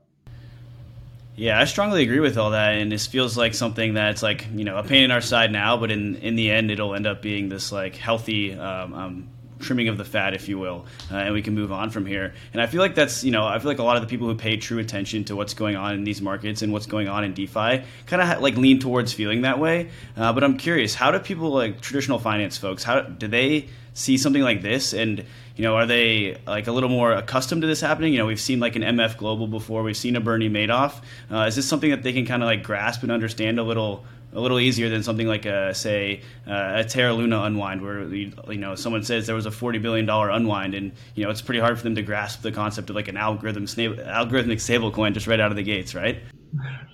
Yeah, 1.36 1.60
I 1.60 1.64
strongly 1.64 2.02
agree 2.04 2.20
with 2.20 2.38
all 2.38 2.50
that, 2.50 2.74
and 2.74 2.92
this 2.92 3.08
feels 3.08 3.36
like 3.36 3.54
something 3.54 3.94
that's 3.94 4.22
like 4.22 4.46
you 4.54 4.64
know 4.64 4.76
a 4.76 4.84
pain 4.84 5.02
in 5.02 5.10
our 5.10 5.20
side 5.20 5.50
now, 5.50 5.76
but 5.76 5.90
in 5.90 6.16
in 6.16 6.36
the 6.36 6.50
end, 6.50 6.70
it'll 6.70 6.94
end 6.94 7.06
up 7.06 7.22
being 7.22 7.48
this 7.48 7.72
like 7.72 7.96
healthy 7.96 8.54
um, 8.54 8.94
um, 8.94 9.28
trimming 9.58 9.88
of 9.88 9.98
the 9.98 10.04
fat, 10.04 10.32
if 10.34 10.48
you 10.48 10.58
will, 10.60 10.86
uh, 11.10 11.16
and 11.16 11.34
we 11.34 11.42
can 11.42 11.52
move 11.54 11.72
on 11.72 11.90
from 11.90 12.06
here. 12.06 12.34
And 12.52 12.62
I 12.62 12.66
feel 12.66 12.80
like 12.80 12.94
that's 12.94 13.24
you 13.24 13.32
know 13.32 13.44
I 13.44 13.58
feel 13.58 13.68
like 13.68 13.80
a 13.80 13.82
lot 13.82 13.96
of 13.96 14.02
the 14.02 14.08
people 14.08 14.28
who 14.28 14.36
pay 14.36 14.56
true 14.56 14.78
attention 14.78 15.24
to 15.24 15.34
what's 15.34 15.54
going 15.54 15.74
on 15.74 15.94
in 15.94 16.04
these 16.04 16.22
markets 16.22 16.62
and 16.62 16.72
what's 16.72 16.86
going 16.86 17.08
on 17.08 17.24
in 17.24 17.34
DeFi 17.34 17.82
kind 18.06 18.22
of 18.22 18.28
ha- 18.28 18.38
like 18.38 18.56
lean 18.56 18.78
towards 18.78 19.12
feeling 19.12 19.42
that 19.42 19.58
way. 19.58 19.90
Uh, 20.16 20.32
but 20.32 20.44
I'm 20.44 20.56
curious, 20.56 20.94
how 20.94 21.10
do 21.10 21.18
people 21.18 21.50
like 21.50 21.80
traditional 21.80 22.20
finance 22.20 22.56
folks 22.58 22.84
how 22.84 23.00
do 23.00 23.26
they 23.26 23.68
see 23.94 24.18
something 24.18 24.42
like 24.42 24.60
this 24.62 24.92
and 24.92 25.24
you 25.56 25.62
know, 25.62 25.76
are 25.76 25.86
they 25.86 26.36
like 26.46 26.66
a 26.66 26.72
little 26.72 26.88
more 26.88 27.12
accustomed 27.12 27.62
to 27.62 27.68
this 27.68 27.80
happening? 27.80 28.12
You 28.12 28.18
know, 28.18 28.26
we've 28.26 28.40
seen 28.40 28.58
like 28.58 28.74
an 28.76 28.82
MF 28.82 29.16
Global 29.16 29.46
before, 29.46 29.82
we've 29.82 29.96
seen 29.96 30.16
a 30.16 30.20
Bernie 30.20 30.50
Madoff. 30.50 31.00
Uh, 31.30 31.44
is 31.46 31.56
this 31.56 31.68
something 31.68 31.90
that 31.90 32.02
they 32.02 32.12
can 32.12 32.26
kind 32.26 32.42
of 32.42 32.48
like 32.48 32.64
grasp 32.64 33.02
and 33.02 33.12
understand 33.12 33.58
a 33.58 33.62
little? 33.62 34.04
A 34.36 34.40
little 34.40 34.58
easier 34.58 34.88
than 34.88 35.04
something 35.04 35.28
like 35.28 35.46
a 35.46 35.72
say 35.74 36.20
uh, 36.44 36.82
a 36.82 36.84
Terra 36.84 37.12
Luna 37.12 37.42
unwind, 37.42 37.80
where 37.82 38.02
you 38.12 38.32
know 38.56 38.74
someone 38.74 39.04
says 39.04 39.28
there 39.28 39.36
was 39.36 39.46
a 39.46 39.50
forty 39.52 39.78
billion 39.78 40.06
dollar 40.06 40.28
unwind, 40.28 40.74
and 40.74 40.90
you 41.14 41.22
know 41.22 41.30
it's 41.30 41.40
pretty 41.40 41.60
hard 41.60 41.78
for 41.78 41.84
them 41.84 41.94
to 41.94 42.02
grasp 42.02 42.42
the 42.42 42.50
concept 42.50 42.90
of 42.90 42.96
like 42.96 43.06
an 43.06 43.16
algorithm 43.16 43.66
algorithmic 43.66 44.56
stablecoin 44.56 45.14
just 45.14 45.28
right 45.28 45.38
out 45.38 45.52
of 45.52 45.56
the 45.56 45.62
gates, 45.62 45.94
right? 45.94 46.18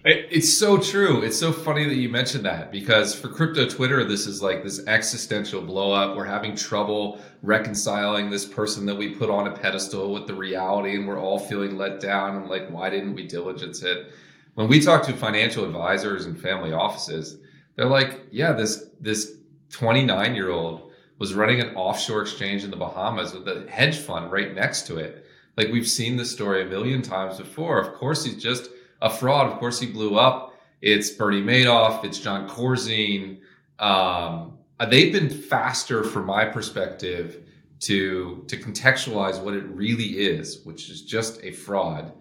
It's 0.04 0.52
so 0.52 0.78
true. 0.78 1.22
It's 1.22 1.38
so 1.38 1.52
funny 1.52 1.84
that 1.84 1.96
you 1.96 2.08
mentioned 2.08 2.44
that 2.46 2.72
because 2.72 3.14
for 3.14 3.28
crypto 3.28 3.68
Twitter, 3.68 4.04
this 4.04 4.26
is 4.26 4.42
like 4.42 4.62
this 4.62 4.86
existential 4.86 5.60
blow 5.60 5.92
up. 5.92 6.16
We're 6.16 6.24
having 6.24 6.56
trouble 6.56 7.20
reconciling 7.42 8.30
this 8.30 8.46
person 8.46 8.86
that 8.86 8.94
we 8.96 9.14
put 9.14 9.28
on 9.28 9.46
a 9.46 9.52
pedestal 9.52 10.12
with 10.12 10.26
the 10.26 10.34
reality, 10.34 10.94
and 10.94 11.06
we're 11.06 11.20
all 11.20 11.38
feeling 11.38 11.76
let 11.76 12.00
down 12.00 12.36
and 12.36 12.48
like, 12.48 12.70
why 12.70 12.88
didn't 12.88 13.14
we 13.14 13.26
diligence 13.26 13.82
it? 13.82 14.12
When 14.54 14.68
we 14.68 14.80
talk 14.80 15.04
to 15.04 15.12
financial 15.12 15.64
advisors 15.64 16.24
and 16.24 16.40
family 16.40 16.72
offices, 16.72 17.38
they're 17.76 17.86
like, 17.86 18.20
yeah, 18.30 18.52
this 18.52 18.86
this 19.00 19.36
29 19.70 20.34
year 20.34 20.50
old 20.50 20.90
was 21.18 21.34
running 21.34 21.60
an 21.60 21.74
offshore 21.76 22.22
exchange 22.22 22.64
in 22.64 22.70
the 22.70 22.76
Bahamas 22.76 23.34
with 23.34 23.46
a 23.46 23.70
hedge 23.70 23.98
fund 23.98 24.32
right 24.32 24.54
next 24.54 24.86
to 24.86 24.96
it. 24.96 25.26
Like 25.56 25.68
we've 25.68 25.88
seen 25.88 26.16
this 26.16 26.30
story 26.30 26.62
a 26.62 26.66
million 26.66 27.02
times 27.02 27.36
before. 27.36 27.78
Of 27.78 27.94
course, 27.94 28.24
he's 28.24 28.42
just 28.42 28.70
a 29.02 29.10
fraud. 29.10 29.50
Of 29.50 29.58
course, 29.58 29.80
he 29.80 29.86
blew 29.86 30.16
up. 30.16 30.54
It's 30.82 31.10
Bernie 31.10 31.42
Madoff. 31.42 32.04
It's 32.04 32.18
Jon 32.18 32.48
Corzine. 32.48 33.40
Um, 33.78 34.58
they've 34.88 35.12
been 35.12 35.30
faster, 35.30 36.04
from 36.04 36.26
my 36.26 36.44
perspective, 36.44 37.44
to 37.80 38.44
to 38.46 38.56
contextualize 38.56 39.42
what 39.42 39.54
it 39.54 39.64
really 39.68 40.18
is, 40.18 40.60
which 40.64 40.90
is 40.90 41.02
just 41.02 41.42
a 41.42 41.52
fraud. 41.52 42.12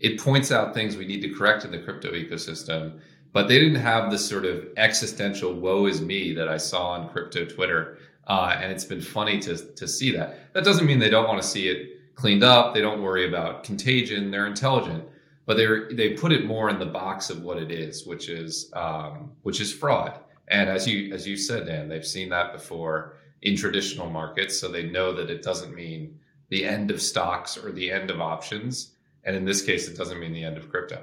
It 0.00 0.20
points 0.20 0.52
out 0.52 0.74
things 0.74 0.96
we 0.96 1.06
need 1.06 1.22
to 1.22 1.30
correct 1.30 1.64
in 1.64 1.70
the 1.70 1.78
crypto 1.78 2.12
ecosystem, 2.12 3.00
but 3.32 3.48
they 3.48 3.58
didn't 3.58 3.80
have 3.80 4.10
the 4.10 4.18
sort 4.18 4.44
of 4.44 4.68
existential 4.76 5.54
"woe 5.54 5.86
is 5.86 6.00
me" 6.00 6.34
that 6.34 6.48
I 6.48 6.56
saw 6.56 6.90
on 6.90 7.08
crypto 7.08 7.44
Twitter, 7.46 7.98
uh, 8.26 8.56
and 8.60 8.70
it's 8.70 8.84
been 8.84 9.00
funny 9.00 9.38
to 9.40 9.56
to 9.56 9.88
see 9.88 10.12
that. 10.12 10.52
That 10.52 10.64
doesn't 10.64 10.86
mean 10.86 10.98
they 10.98 11.10
don't 11.10 11.28
want 11.28 11.42
to 11.42 11.48
see 11.48 11.68
it 11.68 12.14
cleaned 12.14 12.44
up. 12.44 12.74
They 12.74 12.80
don't 12.80 13.02
worry 13.02 13.26
about 13.28 13.64
contagion. 13.64 14.30
They're 14.30 14.46
intelligent, 14.46 15.04
but 15.48 15.56
they 15.56 15.66
they 15.94 16.10
put 16.10 16.30
it 16.30 16.44
more 16.44 16.68
in 16.68 16.78
the 16.78 16.86
box 16.86 17.30
of 17.30 17.42
what 17.42 17.56
it 17.56 17.70
is, 17.70 18.06
which 18.06 18.28
is 18.28 18.70
um, 18.74 19.32
which 19.42 19.62
is 19.62 19.72
fraud. 19.72 20.20
And 20.48 20.68
as 20.68 20.86
you 20.86 21.12
as 21.14 21.26
you 21.26 21.38
said, 21.38 21.66
Dan, 21.66 21.88
they've 21.88 22.06
seen 22.06 22.28
that 22.28 22.52
before 22.52 23.16
in 23.40 23.56
traditional 23.56 24.10
markets. 24.10 24.58
So 24.60 24.68
they 24.68 24.82
know 24.90 25.14
that 25.14 25.30
it 25.30 25.42
doesn't 25.42 25.74
mean 25.74 26.20
the 26.50 26.66
end 26.66 26.90
of 26.90 27.00
stocks 27.00 27.56
or 27.56 27.72
the 27.72 27.90
end 27.90 28.10
of 28.10 28.20
options. 28.20 28.94
And 29.24 29.34
in 29.34 29.46
this 29.46 29.62
case, 29.62 29.88
it 29.88 29.96
doesn't 29.96 30.20
mean 30.20 30.34
the 30.34 30.44
end 30.44 30.58
of 30.58 30.68
crypto. 30.68 31.02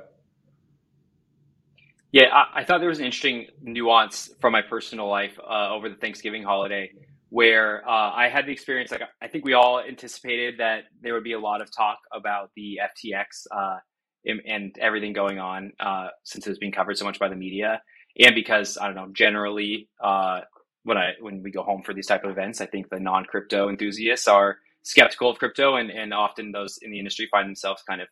Yeah, 2.11 2.27
I, 2.31 2.61
I 2.61 2.63
thought 2.63 2.81
there 2.81 2.89
was 2.89 2.99
an 2.99 3.05
interesting 3.05 3.47
nuance 3.63 4.29
from 4.39 4.53
my 4.53 4.61
personal 4.61 5.09
life 5.09 5.39
uh, 5.39 5.73
over 5.73 5.89
the 5.89 5.95
Thanksgiving 5.95 6.43
holiday 6.43 6.91
where 7.29 7.83
uh, 7.89 8.11
I 8.13 8.29
had 8.29 8.45
the 8.45 8.51
experience. 8.51 8.91
Like, 8.91 9.01
I 9.23 9.27
think 9.27 9.43
we 9.43 9.53
all 9.53 9.81
anticipated 9.81 10.59
that 10.59 10.83
there 11.01 11.15
would 11.15 11.23
be 11.23 11.33
a 11.33 11.39
lot 11.39 11.61
of 11.61 11.75
talk 11.75 11.97
about 12.13 12.51
the 12.55 12.79
FTX 12.83 13.47
uh, 13.51 13.77
and, 14.25 14.75
everything 14.79 15.13
going 15.13 15.39
on 15.39 15.71
uh, 15.79 16.07
since 16.23 16.45
it 16.45 16.49
was 16.49 16.59
being 16.59 16.71
covered 16.71 16.97
so 16.97 17.05
much 17.05 17.19
by 17.19 17.29
the 17.29 17.35
media. 17.35 17.81
And 18.19 18.35
because 18.35 18.77
I 18.77 18.87
don't 18.87 18.95
know, 18.95 19.09
generally, 19.11 19.89
uh, 20.03 20.41
when 20.83 20.97
I 20.97 21.13
when 21.19 21.43
we 21.43 21.51
go 21.51 21.63
home 21.63 21.81
for 21.83 21.93
these 21.93 22.07
type 22.07 22.23
of 22.23 22.31
events, 22.31 22.61
I 22.61 22.65
think 22.65 22.89
the 22.89 22.99
non 22.99 23.25
crypto 23.25 23.69
enthusiasts 23.69 24.27
are 24.27 24.57
skeptical 24.83 25.29
of 25.29 25.39
crypto, 25.39 25.75
and 25.75 25.89
and 25.89 26.13
often 26.13 26.51
those 26.51 26.77
in 26.81 26.91
the 26.91 26.99
industry 26.99 27.27
find 27.31 27.47
themselves 27.47 27.83
kind 27.87 28.01
of 28.01 28.07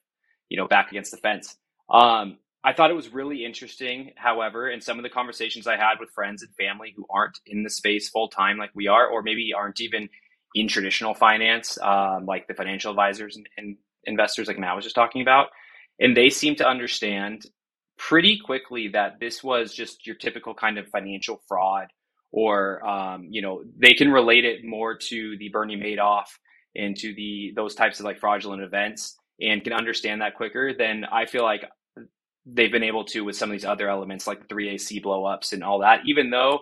you 0.50 0.58
know 0.58 0.68
back 0.68 0.90
against 0.92 1.12
the 1.12 1.18
fence. 1.18 1.56
Um, 1.90 2.38
I 2.66 2.74
thought 2.74 2.90
it 2.90 2.96
was 2.96 3.10
really 3.10 3.44
interesting, 3.44 4.14
however, 4.16 4.70
in 4.70 4.80
some 4.80 4.98
of 4.98 5.04
the 5.04 5.10
conversations 5.10 5.68
I 5.68 5.76
had 5.76 6.00
with 6.00 6.12
friends 6.12 6.44
and 6.44 6.56
family 6.56 6.94
who 6.96 7.06
aren't 7.10 7.38
in 7.46 7.64
the 7.64 7.70
space 7.70 8.10
full 8.10 8.30
time 8.30 8.58
like 8.58 8.72
we 8.74 8.88
are, 8.88 9.08
or 9.08 9.22
maybe 9.22 9.54
aren't 9.54 9.82
even 9.82 10.10
in 10.56 10.68
traditional 10.68 11.14
finance, 11.14 11.78
um, 11.82 12.26
like 12.26 12.48
the 12.48 12.54
financial 12.54 12.92
advisors 12.92 13.36
and, 13.36 13.48
and 13.58 13.78
investors 14.06 14.48
like 14.48 14.60
Matt 14.60 14.76
was 14.76 14.86
just 14.86 14.96
talking 14.96 15.22
about. 15.22 15.48
And 16.00 16.18
they 16.18 16.30
seem 16.30 16.56
to 16.56 16.68
understand 16.68 17.46
pretty 17.98 18.40
quickly 18.44 18.90
that 18.90 19.20
this 19.20 19.44
was 19.44 19.74
just 19.74 20.06
your 20.06 20.16
typical 20.16 20.54
kind 20.54 20.78
of 20.78 20.88
financial 20.88 21.42
fraud 21.48 21.88
or 22.32 22.86
um, 22.86 23.28
you 23.30 23.42
know 23.42 23.64
they 23.78 23.94
can 23.94 24.12
relate 24.12 24.44
it 24.44 24.66
more 24.66 24.98
to 24.98 25.38
the 25.38 25.50
Bernie 25.50 25.78
Madoff 25.78 26.26
and 26.76 26.98
to 26.98 27.14
the 27.14 27.54
those 27.56 27.76
types 27.76 28.00
of 28.00 28.06
like 28.06 28.20
fraudulent 28.20 28.64
events 28.64 29.16
and 29.40 29.64
can 29.64 29.74
understand 29.74 30.22
that 30.22 30.36
quicker 30.36 30.74
than 30.74 31.06
I 31.06 31.26
feel 31.26 31.44
like 31.44 31.64
they've 32.46 32.72
been 32.72 32.84
able 32.84 33.06
to 33.06 33.22
with 33.24 33.36
some 33.36 33.50
of 33.50 33.54
these 33.54 33.66
other 33.66 33.90
elements 33.90 34.28
like 34.28 34.48
the 34.48 34.54
3AC 34.54 35.04
blowups 35.04 35.54
and 35.54 35.64
all 35.64 35.80
that. 35.80 36.02
Even 36.06 36.30
though 36.30 36.60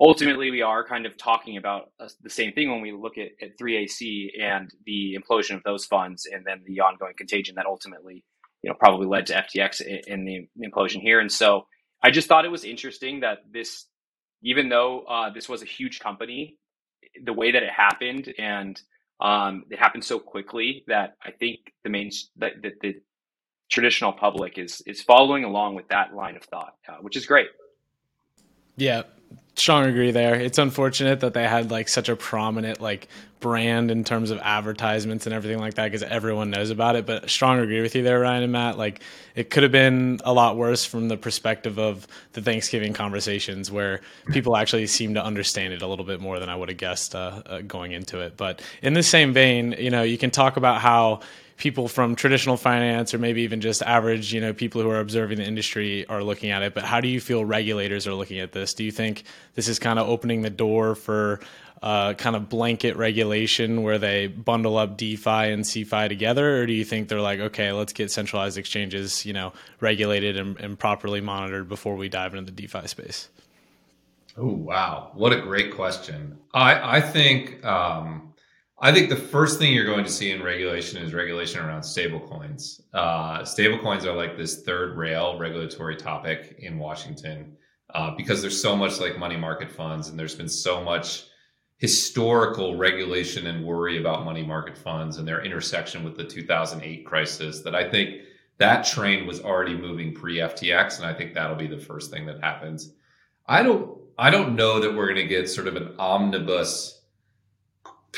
ultimately 0.00 0.50
we 0.50 0.62
are 0.62 0.84
kind 0.84 1.06
of 1.06 1.16
talking 1.16 1.56
about 1.56 1.90
uh, 2.00 2.08
the 2.22 2.30
same 2.30 2.52
thing 2.52 2.70
when 2.70 2.80
we 2.80 2.92
look 2.92 3.16
at, 3.16 3.28
at 3.40 3.56
3AC 3.58 4.30
and 4.40 4.70
the 4.86 5.16
implosion 5.16 5.56
of 5.56 5.62
those 5.62 5.84
funds 5.84 6.26
and 6.26 6.44
then 6.44 6.62
the 6.66 6.80
ongoing 6.80 7.14
contagion 7.16 7.54
that 7.54 7.66
ultimately 7.66 8.24
you 8.64 8.70
know 8.70 8.76
probably 8.78 9.06
led 9.06 9.26
to 9.26 9.34
FTX 9.34 9.82
in, 10.06 10.24
the 10.24 10.48
implosion 10.66 11.02
here. 11.02 11.20
And 11.20 11.30
so 11.30 11.66
I 12.02 12.10
just 12.10 12.28
thought 12.28 12.46
it 12.46 12.50
was 12.50 12.64
interesting 12.64 13.20
that 13.20 13.40
this 13.52 13.86
even 14.42 14.70
though 14.70 15.00
uh, 15.00 15.30
this 15.30 15.50
was 15.50 15.60
a 15.60 15.66
huge 15.66 16.00
company, 16.00 16.56
the 17.22 17.32
way 17.34 17.52
that 17.52 17.62
it 17.62 17.70
happened 17.70 18.32
and 18.38 18.80
um, 19.20 19.64
it 19.70 19.78
happened 19.78 20.02
so 20.02 20.18
quickly 20.18 20.82
that 20.86 21.16
I 21.22 21.30
think 21.30 21.60
the 21.84 21.90
main 21.90 22.10
that, 22.36 22.52
that 22.62 22.72
the 22.80 22.94
traditional 23.70 24.14
public 24.14 24.56
is 24.56 24.80
is 24.86 25.02
following 25.02 25.44
along 25.44 25.74
with 25.74 25.88
that 25.88 26.14
line 26.14 26.36
of 26.36 26.44
thought, 26.44 26.74
uh, 26.88 26.96
which 27.02 27.16
is 27.16 27.26
great. 27.26 27.48
Yeah, 28.76 29.02
strong 29.56 29.86
agree 29.86 30.10
there. 30.10 30.34
It's 30.34 30.58
unfortunate 30.58 31.20
that 31.20 31.34
they 31.34 31.46
had 31.46 31.70
like 31.70 31.88
such 31.88 32.08
a 32.08 32.16
prominent 32.16 32.80
like 32.80 33.08
brand 33.40 33.90
in 33.90 34.04
terms 34.04 34.30
of 34.30 34.38
advertisements 34.38 35.26
and 35.26 35.34
everything 35.34 35.58
like 35.58 35.74
that 35.74 35.84
because 35.84 36.02
everyone 36.02 36.50
knows 36.50 36.70
about 36.70 36.96
it. 36.96 37.06
But 37.06 37.28
strong 37.28 37.58
agree 37.58 37.82
with 37.82 37.94
you 37.94 38.02
there, 38.02 38.20
Ryan 38.20 38.42
and 38.42 38.52
Matt. 38.52 38.78
Like 38.78 39.00
it 39.34 39.50
could 39.50 39.62
have 39.62 39.72
been 39.72 40.20
a 40.24 40.32
lot 40.32 40.56
worse 40.56 40.84
from 40.84 41.08
the 41.08 41.16
perspective 41.16 41.78
of 41.78 42.06
the 42.32 42.42
Thanksgiving 42.42 42.94
conversations 42.94 43.70
where 43.70 44.00
people 44.32 44.56
actually 44.56 44.86
seem 44.86 45.14
to 45.14 45.24
understand 45.24 45.72
it 45.72 45.82
a 45.82 45.86
little 45.86 46.06
bit 46.06 46.20
more 46.20 46.40
than 46.40 46.48
I 46.48 46.56
would 46.56 46.68
have 46.68 46.78
guessed 46.78 47.14
uh, 47.14 47.42
uh, 47.46 47.60
going 47.60 47.92
into 47.92 48.20
it. 48.20 48.36
But 48.36 48.62
in 48.82 48.94
the 48.94 49.02
same 49.02 49.32
vein, 49.32 49.74
you 49.78 49.90
know, 49.90 50.02
you 50.02 50.18
can 50.18 50.30
talk 50.30 50.56
about 50.56 50.80
how 50.80 51.20
people 51.56 51.88
from 51.88 52.14
traditional 52.14 52.56
finance 52.56 53.14
or 53.14 53.18
maybe 53.18 53.42
even 53.42 53.60
just 53.60 53.82
average, 53.82 54.32
you 54.32 54.40
know, 54.40 54.52
people 54.52 54.82
who 54.82 54.90
are 54.90 55.00
observing 55.00 55.38
the 55.38 55.44
industry 55.44 56.06
are 56.08 56.22
looking 56.22 56.50
at 56.50 56.62
it. 56.62 56.74
But 56.74 56.84
how 56.84 57.00
do 57.00 57.08
you 57.08 57.20
feel 57.20 57.44
regulators 57.44 58.06
are 58.06 58.14
looking 58.14 58.40
at 58.40 58.52
this? 58.52 58.74
Do 58.74 58.84
you 58.84 58.90
think 58.90 59.24
this 59.54 59.68
is 59.68 59.78
kind 59.78 59.98
of 59.98 60.08
opening 60.08 60.42
the 60.42 60.50
door 60.50 60.94
for 60.94 61.40
uh, 61.84 62.14
kind 62.14 62.34
of 62.34 62.48
blanket 62.48 62.96
regulation 62.96 63.82
where 63.82 63.98
they 63.98 64.26
bundle 64.26 64.78
up 64.78 64.96
DeFi 64.96 65.52
and 65.52 65.64
CeFi 65.64 66.08
together, 66.08 66.62
or 66.62 66.66
do 66.66 66.72
you 66.72 66.84
think 66.84 67.08
they're 67.08 67.20
like, 67.20 67.40
okay, 67.40 67.72
let's 67.72 67.92
get 67.92 68.10
centralized 68.10 68.56
exchanges, 68.56 69.26
you 69.26 69.34
know, 69.34 69.52
regulated 69.80 70.38
and, 70.38 70.58
and 70.60 70.78
properly 70.78 71.20
monitored 71.20 71.68
before 71.68 71.94
we 71.94 72.08
dive 72.08 72.34
into 72.34 72.50
the 72.50 72.62
DeFi 72.62 72.88
space? 72.88 73.28
Oh 74.38 74.46
wow, 74.46 75.10
what 75.12 75.32
a 75.34 75.40
great 75.42 75.74
question! 75.74 76.38
I 76.54 76.96
I 76.96 77.00
think 77.02 77.62
um, 77.64 78.33
I 78.84 78.92
think 78.92 79.08
the 79.08 79.16
first 79.16 79.58
thing 79.58 79.72
you're 79.72 79.86
going 79.86 80.04
to 80.04 80.10
see 80.10 80.30
in 80.30 80.42
regulation 80.42 81.02
is 81.02 81.14
regulation 81.14 81.64
around 81.64 81.80
stablecoins. 81.80 82.82
Uh, 82.92 83.40
stablecoins 83.40 84.04
are 84.04 84.12
like 84.12 84.36
this 84.36 84.60
third 84.60 84.98
rail 84.98 85.38
regulatory 85.38 85.96
topic 85.96 86.56
in 86.58 86.78
Washington 86.78 87.56
uh, 87.94 88.10
because 88.14 88.42
there's 88.42 88.60
so 88.60 88.76
much 88.76 89.00
like 89.00 89.18
money 89.18 89.38
market 89.38 89.72
funds, 89.72 90.08
and 90.08 90.18
there's 90.18 90.34
been 90.34 90.50
so 90.50 90.84
much 90.84 91.24
historical 91.78 92.76
regulation 92.76 93.46
and 93.46 93.64
worry 93.64 93.98
about 93.98 94.26
money 94.26 94.42
market 94.42 94.76
funds 94.76 95.16
and 95.16 95.26
their 95.26 95.42
intersection 95.42 96.04
with 96.04 96.14
the 96.14 96.24
2008 96.24 97.06
crisis 97.06 97.62
that 97.62 97.74
I 97.74 97.88
think 97.88 98.20
that 98.58 98.84
train 98.84 99.26
was 99.26 99.40
already 99.40 99.74
moving 99.74 100.12
pre 100.12 100.40
FTX, 100.40 100.98
and 100.98 101.06
I 101.06 101.14
think 101.14 101.32
that'll 101.32 101.56
be 101.56 101.68
the 101.68 101.78
first 101.78 102.10
thing 102.10 102.26
that 102.26 102.42
happens. 102.42 102.92
I 103.46 103.62
don't 103.62 103.96
I 104.18 104.28
don't 104.28 104.54
know 104.54 104.78
that 104.78 104.94
we're 104.94 105.06
going 105.06 105.26
to 105.26 105.26
get 105.26 105.48
sort 105.48 105.68
of 105.68 105.76
an 105.76 105.94
omnibus 105.98 107.00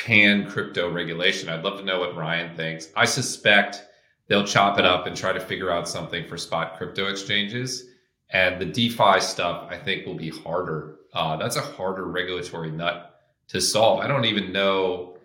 pan 0.04 0.48
crypto 0.48 0.90
regulation. 0.90 1.48
I'd 1.48 1.64
love 1.64 1.78
to 1.78 1.84
know 1.84 2.00
what 2.00 2.16
Ryan 2.16 2.56
thinks. 2.56 2.88
I 2.96 3.04
suspect 3.04 3.84
they'll 4.28 4.46
chop 4.46 4.78
it 4.78 4.84
up 4.84 5.06
and 5.06 5.16
try 5.16 5.32
to 5.32 5.40
figure 5.40 5.70
out 5.70 5.88
something 5.88 6.26
for 6.26 6.36
spot 6.36 6.76
crypto 6.76 7.06
exchanges. 7.06 7.84
And 8.30 8.60
the 8.60 8.66
DeFi 8.66 9.20
stuff, 9.20 9.66
I 9.70 9.76
think, 9.76 10.06
will 10.06 10.14
be 10.16 10.30
harder. 10.30 10.96
Uh, 11.12 11.36
that's 11.36 11.56
a 11.56 11.60
harder 11.60 12.04
regulatory 12.06 12.70
nut 12.70 13.20
to 13.48 13.60
solve. 13.60 14.00
I 14.00 14.08
don't 14.08 14.24
even 14.24 14.52
know 14.52 15.18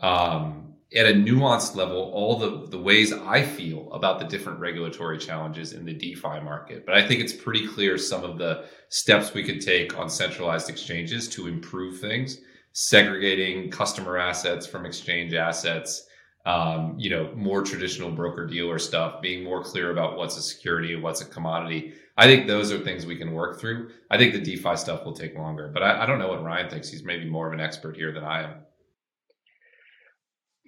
um, 0.00 0.74
at 0.94 1.06
a 1.06 1.12
nuanced 1.12 1.74
level 1.74 2.10
all 2.14 2.38
the, 2.38 2.66
the 2.68 2.78
ways 2.78 3.12
I 3.12 3.42
feel 3.42 3.90
about 3.92 4.18
the 4.18 4.26
different 4.26 4.60
regulatory 4.60 5.18
challenges 5.18 5.72
in 5.72 5.84
the 5.84 5.94
DeFi 5.94 6.40
market. 6.40 6.84
But 6.86 6.94
I 6.94 7.06
think 7.06 7.20
it's 7.20 7.32
pretty 7.32 7.66
clear 7.66 7.96
some 7.96 8.24
of 8.24 8.38
the 8.38 8.66
steps 8.90 9.34
we 9.34 9.42
could 9.42 9.60
take 9.60 9.98
on 9.98 10.10
centralized 10.10 10.68
exchanges 10.68 11.28
to 11.30 11.46
improve 11.46 12.00
things 12.00 12.38
segregating 12.72 13.70
customer 13.70 14.18
assets 14.18 14.66
from 14.66 14.86
exchange 14.86 15.34
assets, 15.34 16.06
um, 16.46 16.94
you 16.98 17.10
know, 17.10 17.32
more 17.34 17.62
traditional 17.62 18.10
broker 18.10 18.46
dealer 18.46 18.78
stuff, 18.78 19.20
being 19.20 19.44
more 19.44 19.62
clear 19.62 19.90
about 19.90 20.16
what's 20.16 20.36
a 20.36 20.42
security 20.42 20.94
and 20.94 21.02
what's 21.02 21.20
a 21.20 21.24
commodity. 21.24 21.92
I 22.16 22.26
think 22.26 22.46
those 22.46 22.72
are 22.72 22.78
things 22.78 23.06
we 23.06 23.16
can 23.16 23.32
work 23.32 23.60
through. 23.60 23.90
I 24.10 24.18
think 24.18 24.32
the 24.32 24.40
DeFi 24.40 24.76
stuff 24.76 25.04
will 25.04 25.12
take 25.12 25.36
longer, 25.36 25.70
but 25.72 25.82
I, 25.82 26.02
I 26.02 26.06
don't 26.06 26.18
know 26.18 26.28
what 26.28 26.42
Ryan 26.42 26.70
thinks. 26.70 26.88
He's 26.88 27.04
maybe 27.04 27.28
more 27.28 27.46
of 27.46 27.52
an 27.52 27.60
expert 27.60 27.96
here 27.96 28.12
than 28.12 28.24
I 28.24 28.42
am. 28.44 28.54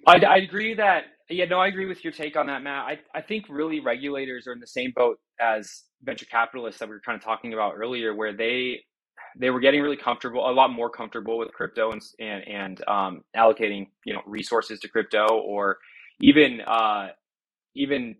I, 0.07 0.17
I 0.17 0.37
agree 0.37 0.73
that 0.75 1.03
yeah 1.29 1.45
no 1.45 1.59
I 1.59 1.67
agree 1.67 1.85
with 1.85 2.03
your 2.03 2.13
take 2.13 2.35
on 2.35 2.47
that 2.47 2.63
Matt. 2.63 2.85
I 2.85 2.99
I 3.13 3.21
think 3.21 3.45
really 3.49 3.79
regulators 3.79 4.47
are 4.47 4.53
in 4.53 4.59
the 4.59 4.67
same 4.67 4.91
boat 4.95 5.19
as 5.39 5.83
venture 6.03 6.25
capitalists 6.25 6.79
that 6.79 6.89
we 6.89 6.95
were 6.95 7.01
kind 7.01 7.15
of 7.15 7.23
talking 7.23 7.53
about 7.53 7.73
earlier, 7.75 8.15
where 8.15 8.33
they 8.33 8.81
they 9.37 9.49
were 9.49 9.59
getting 9.59 9.81
really 9.81 9.97
comfortable, 9.97 10.49
a 10.49 10.51
lot 10.51 10.71
more 10.71 10.89
comfortable 10.89 11.37
with 11.37 11.51
crypto 11.53 11.91
and 11.91 12.01
and, 12.19 12.47
and 12.47 12.87
um, 12.87 13.23
allocating 13.35 13.87
you 14.05 14.13
know 14.13 14.21
resources 14.25 14.79
to 14.79 14.87
crypto 14.87 15.27
or 15.27 15.77
even 16.21 16.61
uh, 16.61 17.09
even 17.75 18.15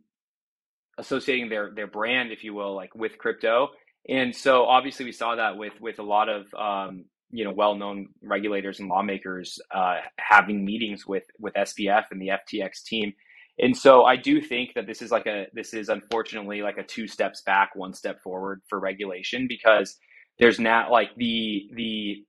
associating 0.97 1.50
their 1.50 1.71
their 1.76 1.88
brand, 1.88 2.32
if 2.32 2.43
you 2.43 2.54
will, 2.54 2.76
like 2.76 2.93
with 2.95 3.17
crypto. 3.17 3.69
And 4.10 4.36
so 4.36 4.65
obviously 4.65 5.06
we 5.06 5.12
saw 5.12 5.36
that 5.36 5.58
with 5.58 5.74
with 5.80 6.00
a 6.00 6.04
lot 6.04 6.30
of 6.30 6.45
um, 6.54 7.06
you 7.32 7.43
know 7.43 7.52
well 7.52 7.76
known 7.76 8.08
regulators 8.24 8.80
and 8.80 8.89
lawmakers 8.89 9.60
uh, 9.74 9.97
having 10.17 10.63
meetings 10.65 11.06
with 11.06 11.24
with 11.39 11.54
SBF 11.54 12.06
and 12.12 12.21
the 12.21 12.30
FTX 12.30 12.84
team. 12.86 13.13
And 13.60 13.78
so 13.78 14.06
I 14.06 14.15
do 14.15 14.41
think 14.41 14.71
that 14.76 14.88
this 14.88 15.02
is 15.02 15.12
like 15.12 15.28
a 15.28 15.45
this 15.54 15.74
is 15.74 15.89
unfortunately 15.89 16.62
like 16.62 16.78
a 16.78 16.84
two 16.84 17.08
steps 17.08 17.41
back, 17.41 17.71
one 17.76 17.93
step 17.93 18.21
forward 18.24 18.62
for 18.69 18.80
regulation 18.80 19.45
because 19.47 19.97
there's 20.42 20.60
not 20.60 20.92
like 20.92 21.16
the 21.16 21.70
the 21.74 22.26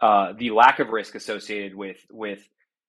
uh, 0.00 0.34
the 0.38 0.50
lack 0.50 0.80
of 0.80 0.90
risk 0.90 1.14
associated 1.14 1.74
with 1.74 1.98
with 2.10 2.46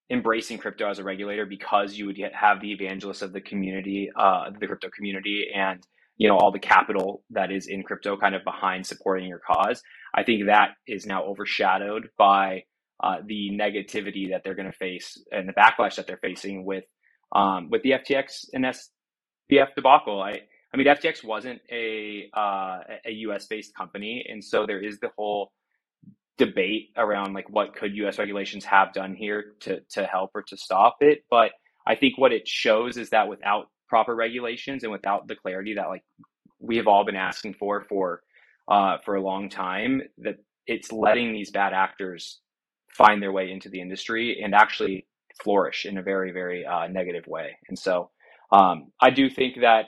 embracing 0.09 0.57
crypto 0.57 0.89
as 0.89 0.99
a 0.99 1.03
regulator 1.03 1.45
because 1.45 1.95
you 1.95 2.05
would 2.07 2.15
get, 2.15 2.33
have 2.33 2.59
the 2.59 2.71
evangelists 2.71 3.21
of 3.21 3.31
the 3.31 3.41
community, 3.41 4.09
uh, 4.17 4.49
the 4.59 4.67
crypto 4.67 4.89
community, 4.89 5.47
and 5.55 5.85
you 6.17 6.27
know 6.27 6.35
all 6.35 6.51
the 6.51 6.59
capital 6.59 7.23
that 7.29 7.51
is 7.51 7.67
in 7.67 7.83
crypto 7.83 8.17
kind 8.17 8.33
of 8.33 8.43
behind 8.43 8.85
supporting 8.85 9.29
your 9.29 9.39
cause. 9.39 9.83
I 10.15 10.23
think 10.23 10.47
that 10.47 10.71
is 10.87 11.05
now 11.05 11.23
overshadowed 11.23 12.09
by 12.17 12.63
uh, 13.03 13.17
the 13.23 13.51
negativity 13.53 14.31
that 14.31 14.41
they're 14.43 14.55
going 14.55 14.71
to 14.71 14.77
face 14.77 15.23
and 15.31 15.47
the 15.47 15.53
backlash 15.53 15.95
that 15.97 16.07
they're 16.07 16.17
facing 16.17 16.65
with 16.65 16.85
um, 17.35 17.69
with 17.69 17.83
the 17.83 17.91
FTX 17.91 18.47
and 18.51 18.65
SBF 18.65 19.75
debacle. 19.75 20.19
I 20.23 20.41
I 20.73 20.77
mean 20.77 20.87
FTX 20.87 21.23
wasn't 21.23 21.61
a 21.71 22.29
uh, 22.35 22.79
a 23.05 23.11
US 23.27 23.47
based 23.47 23.75
company, 23.75 24.25
and 24.29 24.43
so 24.43 24.65
there 24.65 24.81
is 24.83 24.99
the 24.99 25.09
whole 25.17 25.51
debate 26.37 26.89
around 26.97 27.33
like 27.33 27.49
what 27.49 27.75
could 27.75 27.95
US 27.95 28.19
regulations 28.19 28.65
have 28.65 28.93
done 28.93 29.15
here 29.15 29.55
to 29.61 29.79
to 29.91 30.05
help 30.05 30.31
or 30.35 30.43
to 30.43 30.57
stop 30.57 30.97
it. 31.01 31.23
But 31.29 31.51
I 31.85 31.95
think 31.95 32.17
what 32.17 32.33
it 32.33 32.47
shows 32.47 32.97
is 32.97 33.09
that 33.11 33.27
without 33.27 33.67
proper 33.87 34.13
regulations 34.15 34.83
and 34.83 34.91
without 34.91 35.27
the 35.27 35.35
clarity 35.35 35.73
that 35.75 35.87
like 35.87 36.03
we 36.59 36.77
have 36.77 36.87
all 36.87 37.05
been 37.05 37.15
asking 37.15 37.53
for 37.55 37.83
for 37.87 38.21
uh, 38.67 38.97
for 39.05 39.15
a 39.15 39.21
long 39.21 39.49
time, 39.49 40.01
that 40.19 40.35
it's 40.67 40.91
letting 40.91 41.31
these 41.31 41.51
bad 41.51 41.73
actors 41.73 42.41
find 42.91 43.21
their 43.21 43.31
way 43.31 43.49
into 43.51 43.69
the 43.69 43.79
industry 43.79 44.41
and 44.43 44.53
actually 44.53 45.07
flourish 45.41 45.85
in 45.85 45.97
a 45.97 46.03
very 46.03 46.31
very 46.31 46.65
uh, 46.65 46.87
negative 46.87 47.25
way. 47.27 47.57
And 47.69 47.79
so 47.79 48.11
um, 48.51 48.91
I 49.01 49.09
do 49.09 49.29
think 49.29 49.61
that 49.61 49.85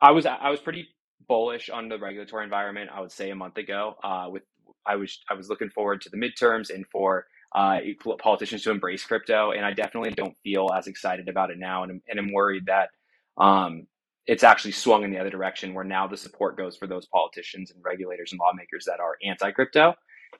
I 0.00 0.10
was 0.12 0.26
I 0.26 0.50
was 0.50 0.60
pretty 0.60 0.88
bullish 1.28 1.70
on 1.70 1.88
the 1.88 1.98
regulatory 1.98 2.44
environment. 2.44 2.90
I 2.92 3.00
would 3.00 3.12
say 3.12 3.30
a 3.30 3.34
month 3.34 3.56
ago 3.56 3.96
uh, 4.02 4.26
with 4.30 4.42
I 4.86 4.96
was 4.96 5.18
I 5.30 5.34
was 5.34 5.48
looking 5.48 5.70
forward 5.70 6.00
to 6.02 6.10
the 6.10 6.16
midterms 6.16 6.70
and 6.70 6.86
for 6.86 7.26
uh, 7.54 7.78
politicians 8.18 8.62
to 8.62 8.70
embrace 8.70 9.04
crypto, 9.04 9.52
and 9.52 9.64
I 9.64 9.72
definitely 9.72 10.10
don't 10.10 10.36
feel 10.38 10.68
as 10.76 10.86
excited 10.86 11.28
about 11.28 11.50
it 11.50 11.58
now, 11.58 11.84
and, 11.84 12.02
and 12.08 12.18
I'm 12.18 12.32
worried 12.32 12.66
that 12.66 12.90
um, 13.38 13.86
it's 14.26 14.44
actually 14.44 14.72
swung 14.72 15.04
in 15.04 15.10
the 15.10 15.18
other 15.18 15.30
direction, 15.30 15.72
where 15.72 15.84
now 15.84 16.06
the 16.06 16.16
support 16.16 16.58
goes 16.58 16.76
for 16.76 16.86
those 16.86 17.06
politicians 17.06 17.70
and 17.70 17.82
regulators 17.82 18.32
and 18.32 18.40
lawmakers 18.40 18.84
that 18.86 19.00
are 19.00 19.16
anti-crypto, 19.24 19.94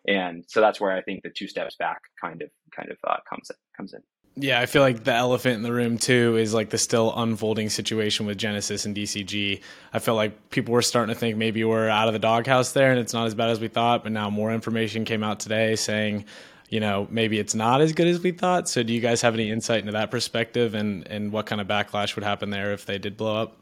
and 0.07 0.45
so 0.47 0.61
that's 0.61 0.81
where 0.81 0.93
I 0.93 1.01
think 1.01 1.23
the 1.23 1.31
two 1.31 1.49
steps 1.49 1.77
back 1.77 2.03
kind 2.21 2.43
of 2.43 2.51
kind 2.75 2.91
of 2.91 2.99
uh, 3.07 3.17
comes 3.29 3.51
in, 3.51 3.57
comes 3.77 3.95
in. 3.95 4.03
Yeah, 4.39 4.61
I 4.61 4.67
feel 4.67 4.83
like 4.83 5.03
the 5.03 5.15
elephant 5.15 5.55
in 5.57 5.63
the 5.63 5.73
room 5.73 5.97
too 5.97 6.37
is 6.37 6.53
like 6.53 6.69
the 6.69 6.77
still 6.77 7.11
unfolding 7.17 7.71
situation 7.71 8.27
with 8.27 8.37
Genesis 8.37 8.85
and 8.85 8.95
DCG. 8.95 9.63
I 9.95 9.99
feel 9.99 10.15
like 10.15 10.51
people 10.51 10.75
were 10.75 10.83
starting 10.83 11.15
to 11.15 11.19
think 11.19 11.39
maybe 11.39 11.65
we're 11.65 11.89
out 11.89 12.07
of 12.07 12.13
the 12.13 12.19
doghouse 12.19 12.73
there 12.73 12.91
and 12.91 13.01
it's 13.01 13.15
not 13.15 13.27
as 13.27 13.35
bad 13.35 13.49
as 13.49 13.61
we 13.61 13.69
thought, 13.69 14.03
but 14.03 14.13
now 14.13 14.29
more 14.29 14.53
information 14.53 15.07
came 15.07 15.25
out 15.25 15.41
today 15.41 15.75
saying, 15.75 16.27
you 16.69 16.81
know, 16.81 17.07
maybe 17.11 17.39
it's 17.39 17.55
not 17.55 17.81
as 17.81 17.95
good 17.95 18.09
as 18.09 18.21
we 18.21 18.31
thought. 18.31 18.69
So 18.69 18.83
do 18.83 18.93
you 18.93 19.01
guys 19.01 19.23
have 19.23 19.33
any 19.33 19.51
insight 19.51 19.81
into 19.81 19.93
that 19.93 20.11
perspective 20.11 20.75
and 20.75 21.09
and 21.09 21.33
what 21.33 21.47
kind 21.47 21.63
of 21.63 21.67
backlash 21.67 22.15
would 22.15 22.25
happen 22.25 22.51
there 22.51 22.75
if 22.75 22.85
they 22.85 22.99
did 22.99 23.17
blow 23.17 23.41
up? 23.41 23.57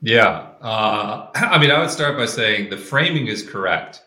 Yeah. 0.00 0.48
Uh, 0.60 1.28
I 1.36 1.58
mean, 1.58 1.70
I 1.70 1.78
would 1.78 1.90
start 1.90 2.16
by 2.16 2.26
saying 2.26 2.70
the 2.70 2.76
framing 2.76 3.28
is 3.28 3.48
correct 3.48 4.02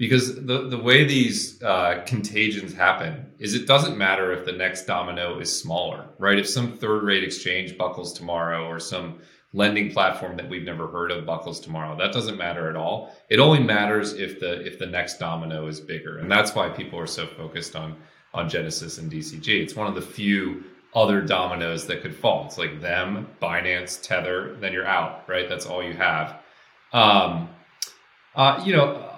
because 0.00 0.34
the, 0.46 0.66
the 0.66 0.78
way 0.78 1.04
these 1.04 1.62
uh, 1.62 2.02
contagions 2.06 2.72
happen 2.72 3.26
is 3.38 3.52
it 3.52 3.66
doesn't 3.66 3.98
matter 3.98 4.32
if 4.32 4.46
the 4.46 4.52
next 4.52 4.86
domino 4.86 5.38
is 5.38 5.54
smaller, 5.54 6.06
right? 6.18 6.38
If 6.38 6.48
some 6.48 6.78
third 6.78 7.02
rate 7.02 7.22
exchange 7.22 7.76
buckles 7.76 8.14
tomorrow 8.14 8.66
or 8.66 8.80
some 8.80 9.18
lending 9.52 9.92
platform 9.92 10.38
that 10.38 10.48
we've 10.48 10.64
never 10.64 10.88
heard 10.88 11.10
of 11.10 11.26
buckles 11.26 11.60
tomorrow, 11.60 11.98
that 11.98 12.14
doesn't 12.14 12.38
matter 12.38 12.70
at 12.70 12.76
all. 12.76 13.14
It 13.28 13.40
only 13.40 13.62
matters 13.62 14.14
if 14.14 14.40
the 14.40 14.66
if 14.66 14.78
the 14.78 14.86
next 14.86 15.18
domino 15.18 15.66
is 15.66 15.80
bigger, 15.80 16.16
and 16.16 16.32
that's 16.32 16.54
why 16.54 16.70
people 16.70 16.98
are 16.98 17.06
so 17.06 17.26
focused 17.26 17.76
on 17.76 17.94
on 18.32 18.48
Genesis 18.48 18.96
and 18.96 19.12
DCG. 19.12 19.48
It's 19.48 19.76
one 19.76 19.86
of 19.86 19.94
the 19.94 20.00
few 20.00 20.64
other 20.94 21.20
dominoes 21.20 21.86
that 21.88 22.00
could 22.00 22.16
fall. 22.16 22.46
It's 22.46 22.56
like 22.56 22.80
them, 22.80 23.28
Binance, 23.42 24.00
Tether, 24.00 24.56
then 24.60 24.72
you're 24.72 24.86
out, 24.86 25.28
right? 25.28 25.46
That's 25.46 25.66
all 25.66 25.82
you 25.84 25.92
have. 25.92 26.36
Um, 26.94 27.50
uh, 28.34 28.62
you 28.64 28.74
know, 28.74 29.09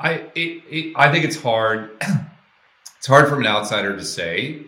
I 0.00 0.12
it, 0.34 0.62
it, 0.70 0.92
I 0.96 1.12
think 1.12 1.24
it's 1.24 1.40
hard. 1.40 1.90
it's 2.98 3.06
hard 3.06 3.28
from 3.28 3.40
an 3.40 3.46
outsider 3.46 3.96
to 3.96 4.04
say 4.04 4.62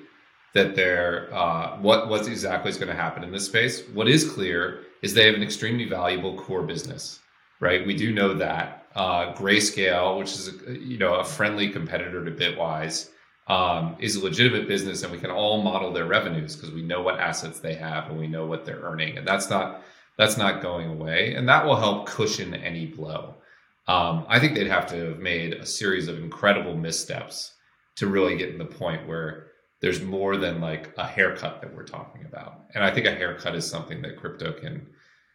that 0.54 0.76
they're 0.76 1.34
uh, 1.34 1.78
what 1.78 2.08
what 2.08 2.26
exactly 2.28 2.70
is 2.70 2.76
going 2.76 2.88
to 2.88 2.94
happen 2.94 3.24
in 3.24 3.32
this 3.32 3.46
space. 3.46 3.82
What 3.94 4.08
is 4.08 4.30
clear 4.30 4.82
is 5.00 5.14
they 5.14 5.26
have 5.26 5.34
an 5.34 5.42
extremely 5.42 5.86
valuable 5.86 6.38
core 6.38 6.62
business, 6.62 7.20
right? 7.60 7.86
We 7.86 7.96
do 7.96 8.12
know 8.12 8.34
that 8.34 8.86
uh, 8.94 9.32
Grayscale, 9.32 10.18
which 10.18 10.32
is 10.32 10.48
a, 10.66 10.78
you 10.78 10.98
know 10.98 11.14
a 11.14 11.24
friendly 11.24 11.70
competitor 11.70 12.22
to 12.24 12.30
Bitwise, 12.30 13.08
um, 13.48 13.96
is 13.98 14.16
a 14.16 14.24
legitimate 14.24 14.68
business, 14.68 15.02
and 15.02 15.10
we 15.10 15.18
can 15.18 15.30
all 15.30 15.62
model 15.62 15.92
their 15.94 16.06
revenues 16.06 16.54
because 16.54 16.72
we 16.72 16.82
know 16.82 17.00
what 17.00 17.18
assets 17.18 17.58
they 17.58 17.74
have 17.74 18.10
and 18.10 18.18
we 18.18 18.26
know 18.26 18.46
what 18.46 18.66
they're 18.66 18.80
earning, 18.82 19.16
and 19.16 19.26
that's 19.26 19.48
not 19.48 19.82
that's 20.18 20.36
not 20.36 20.60
going 20.60 20.90
away, 20.90 21.32
and 21.34 21.48
that 21.48 21.64
will 21.64 21.76
help 21.76 22.06
cushion 22.06 22.52
any 22.52 22.84
blow. 22.84 23.36
Um, 23.88 24.26
I 24.28 24.38
think 24.38 24.54
they'd 24.54 24.68
have 24.68 24.86
to 24.88 25.10
have 25.10 25.18
made 25.18 25.54
a 25.54 25.66
series 25.66 26.08
of 26.08 26.18
incredible 26.18 26.76
missteps 26.76 27.54
to 27.96 28.06
really 28.06 28.36
get 28.36 28.52
to 28.52 28.58
the 28.58 28.64
point 28.64 29.06
where 29.08 29.48
there's 29.80 30.00
more 30.00 30.36
than 30.36 30.60
like 30.60 30.94
a 30.96 31.06
haircut 31.06 31.60
that 31.60 31.74
we're 31.74 31.84
talking 31.84 32.24
about. 32.24 32.62
And 32.74 32.84
I 32.84 32.94
think 32.94 33.06
a 33.06 33.14
haircut 33.14 33.56
is 33.56 33.68
something 33.68 34.00
that 34.02 34.16
crypto 34.16 34.52
can 34.52 34.86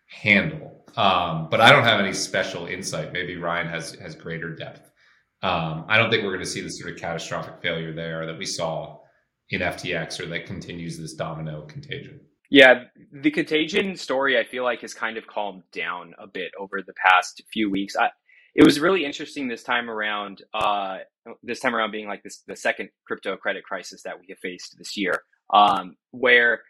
handle. 0.08 0.86
Um, 0.96 1.50
but 1.52 1.60
I 1.60 1.72
don't 1.72 1.84
have 1.84 2.00
any 2.00 2.14
special 2.14 2.66
insight. 2.66 3.12
Maybe 3.12 3.36
Ryan 3.36 3.68
has 3.68 3.92
has 3.96 4.16
greater 4.16 4.56
depth. 4.56 4.90
Um, 5.44 5.86
I 5.88 5.98
don't 5.98 6.10
think 6.10 6.24
we're 6.24 6.32
going 6.32 6.44
to 6.44 6.50
see 6.50 6.62
the 6.62 6.70
sort 6.70 6.94
of 6.94 6.98
catastrophic 6.98 7.62
failure 7.62 7.94
there 7.94 8.26
that 8.26 8.38
we 8.38 8.46
saw 8.46 9.00
in 9.50 9.62
FTX 9.62 10.20
or 10.20 10.26
that 10.28 10.46
continues 10.46 10.98
this 10.98 11.14
domino 11.14 11.62
contagion. 11.68 12.22
Yeah, 12.50 12.86
the 13.12 13.30
contagion 13.30 13.96
story 13.98 14.40
I 14.40 14.46
feel 14.46 14.64
like 14.64 14.82
has 14.82 14.94
kind 14.94 15.18
of 15.18 15.28
calmed 15.28 15.64
down 15.74 16.16
a 16.18 16.26
bit 16.26 16.52
over 16.58 16.82
the 16.82 16.94
past 16.94 17.42
few 17.52 17.70
weeks. 17.70 17.96
I, 17.96 18.10
it 18.58 18.66
was 18.66 18.82
really 18.82 19.06
interesting 19.06 19.48
this 19.48 19.64
time 19.64 19.90
around. 19.90 20.44
Uh, 20.54 21.00
this 21.44 21.62
time 21.62 21.76
around 21.76 21.92
being 21.92 22.08
like 22.08 22.24
this 22.24 22.44
the 22.48 22.58
second 22.58 22.90
crypto 23.06 23.38
credit 23.38 23.64
crisis 23.64 24.04
that 24.04 24.20
we 24.20 24.28
have 24.30 24.40
faced 24.40 24.76
this 24.80 24.98
year, 24.98 25.14
um, 25.54 25.96
where 26.12 26.62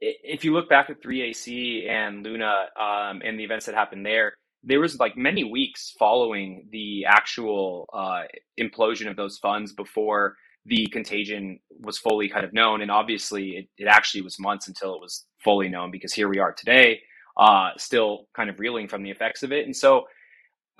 if 0.00 0.44
you 0.44 0.52
look 0.52 0.68
back 0.68 0.90
at 0.90 1.02
3AC 1.02 1.88
and 1.88 2.24
Luna 2.24 2.66
um, 2.80 3.22
and 3.24 3.38
the 3.38 3.44
events 3.44 3.66
that 3.66 3.74
happened 3.74 4.04
there, 4.06 4.34
there 4.64 4.80
was 4.80 4.98
like 4.98 5.16
many 5.16 5.44
weeks 5.44 5.94
following 5.98 6.68
the 6.72 7.04
actual 7.06 7.88
uh, 7.94 8.22
implosion 8.60 9.10
of 9.10 9.16
those 9.16 9.38
funds 9.38 9.72
before 9.72 10.36
the 10.66 10.86
contagion 10.88 11.60
was 11.80 11.98
fully 11.98 12.28
kind 12.28 12.44
of 12.44 12.52
known. 12.52 12.82
And 12.82 12.90
obviously, 12.90 13.50
it, 13.50 13.68
it 13.78 13.86
actually 13.86 14.22
was 14.22 14.38
months 14.38 14.68
until 14.68 14.94
it 14.94 15.00
was 15.00 15.26
fully 15.44 15.68
known 15.68 15.90
because 15.90 16.12
here 16.12 16.28
we 16.28 16.38
are 16.38 16.52
today, 16.52 17.00
uh, 17.38 17.70
still 17.78 18.26
kind 18.36 18.50
of 18.50 18.60
reeling 18.60 18.88
from 18.88 19.02
the 19.02 19.10
effects 19.10 19.42
of 19.42 19.52
it. 19.52 19.64
And 19.64 19.76
so 19.76 20.04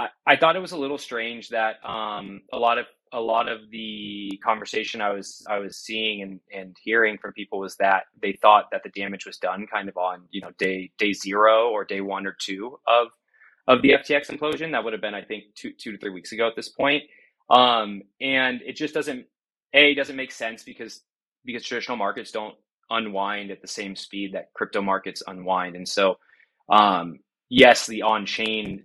I, 0.01 0.09
I 0.27 0.37
thought 0.37 0.57
it 0.57 0.61
was 0.61 0.73
a 0.73 0.79
little 0.79 0.99
strange 0.99 1.51
that 1.51 1.77
um, 1.85 2.43
a 2.53 2.59
lot 2.59 2.79
of 2.79 2.87
a 3.13 3.21
lot 3.21 3.49
of 3.49 3.71
the 3.71 4.41
conversation 4.45 5.01
I 5.01 5.13
was 5.13 5.45
I 5.49 5.59
was 5.59 5.77
seeing 5.79 6.23
and, 6.23 6.41
and 6.55 6.77
hearing 6.83 7.19
from 7.19 7.33
people 7.33 7.59
was 7.59 7.77
that 7.77 8.05
they 8.23 8.33
thought 8.41 8.71
that 8.73 8.83
the 8.85 8.91
damage 8.91 9.27
was 9.27 9.37
done 9.39 9.67
kind 9.67 9.89
of 9.89 9.97
on 9.97 10.23
you 10.31 10.41
know 10.41 10.51
day 10.59 10.91
day 10.99 11.13
zero 11.13 11.71
or 11.71 11.85
day 11.85 12.01
one 12.01 12.27
or 12.27 12.37
two 12.41 12.79
of 12.87 13.09
of 13.69 13.83
the 13.83 13.91
FTX 13.91 14.31
implosion. 14.31 14.73
That 14.73 14.85
would 14.85 14.93
have 14.93 15.03
been 15.03 15.15
I 15.15 15.23
think 15.23 15.45
two 15.55 15.73
two 15.73 15.93
to 15.93 15.99
three 15.99 16.11
weeks 16.11 16.33
ago 16.33 16.49
at 16.49 16.57
this 16.57 16.69
point. 16.69 17.05
Um, 17.51 18.03
and 18.21 18.61
it 18.63 18.77
just 18.77 18.95
doesn't 18.95 19.27
a 19.75 19.95
doesn't 19.95 20.17
make 20.17 20.33
sense 20.33 20.63
because 20.63 21.03
because 21.45 21.65
traditional 21.65 21.99
markets 21.99 22.31
don't 22.31 22.55
unwind 22.91 23.51
at 23.51 23.61
the 23.61 23.69
same 23.69 23.97
speed 23.97 24.35
that 24.35 24.53
crypto 24.55 24.83
markets 24.83 25.23
unwind, 25.27 25.77
and 25.77 25.89
so 25.89 26.17
um, 26.71 27.19
yes, 27.51 27.87
the 27.87 28.03
on 28.03 28.25
chain 28.27 28.85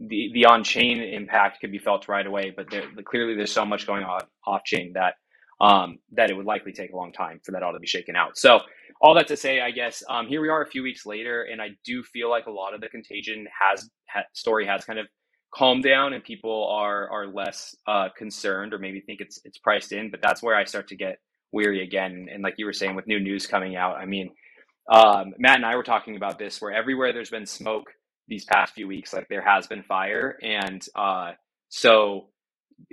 the 0.00 0.30
the 0.34 0.46
on 0.46 0.64
chain 0.64 1.00
impact 1.02 1.60
could 1.60 1.72
be 1.72 1.78
felt 1.78 2.08
right 2.08 2.26
away, 2.26 2.52
but 2.56 2.70
there, 2.70 2.84
clearly 3.04 3.34
there's 3.34 3.52
so 3.52 3.64
much 3.64 3.86
going 3.86 4.04
on 4.04 4.20
off 4.46 4.64
chain 4.64 4.92
that 4.94 5.14
um, 5.60 5.98
that 6.12 6.30
it 6.30 6.36
would 6.36 6.46
likely 6.46 6.72
take 6.72 6.92
a 6.92 6.96
long 6.96 7.12
time 7.12 7.40
for 7.44 7.52
that 7.52 7.62
all 7.62 7.72
to 7.72 7.78
be 7.80 7.86
shaken 7.86 8.16
out. 8.16 8.36
So 8.36 8.60
all 9.00 9.14
that 9.14 9.28
to 9.28 9.36
say, 9.36 9.60
I 9.60 9.70
guess 9.70 10.02
um, 10.08 10.26
here 10.26 10.40
we 10.42 10.48
are 10.48 10.62
a 10.62 10.66
few 10.66 10.82
weeks 10.82 11.06
later, 11.06 11.44
and 11.44 11.62
I 11.62 11.70
do 11.84 12.02
feel 12.02 12.30
like 12.30 12.46
a 12.46 12.50
lot 12.50 12.74
of 12.74 12.80
the 12.80 12.88
contagion 12.88 13.46
has 13.60 13.88
ha, 14.08 14.22
story 14.34 14.66
has 14.66 14.84
kind 14.84 14.98
of 14.98 15.06
calmed 15.54 15.84
down, 15.84 16.12
and 16.12 16.22
people 16.22 16.68
are 16.70 17.08
are 17.10 17.26
less 17.26 17.74
uh, 17.86 18.08
concerned 18.16 18.74
or 18.74 18.78
maybe 18.78 19.00
think 19.00 19.20
it's 19.20 19.40
it's 19.44 19.58
priced 19.58 19.92
in. 19.92 20.10
But 20.10 20.20
that's 20.22 20.42
where 20.42 20.56
I 20.56 20.64
start 20.64 20.88
to 20.88 20.96
get 20.96 21.18
weary 21.52 21.82
again. 21.82 22.28
And 22.30 22.42
like 22.42 22.54
you 22.58 22.66
were 22.66 22.74
saying, 22.74 22.94
with 22.96 23.06
new 23.06 23.20
news 23.20 23.46
coming 23.46 23.76
out, 23.76 23.96
I 23.96 24.04
mean, 24.04 24.30
um, 24.92 25.32
Matt 25.38 25.56
and 25.56 25.66
I 25.66 25.76
were 25.76 25.82
talking 25.84 26.16
about 26.16 26.38
this, 26.38 26.60
where 26.60 26.72
everywhere 26.72 27.14
there's 27.14 27.30
been 27.30 27.46
smoke 27.46 27.86
these 28.28 28.44
past 28.44 28.74
few 28.74 28.88
weeks. 28.88 29.12
Like 29.12 29.28
there 29.28 29.42
has 29.42 29.66
been 29.66 29.82
fire, 29.82 30.38
and 30.42 30.84
uh, 30.94 31.32
so 31.68 32.28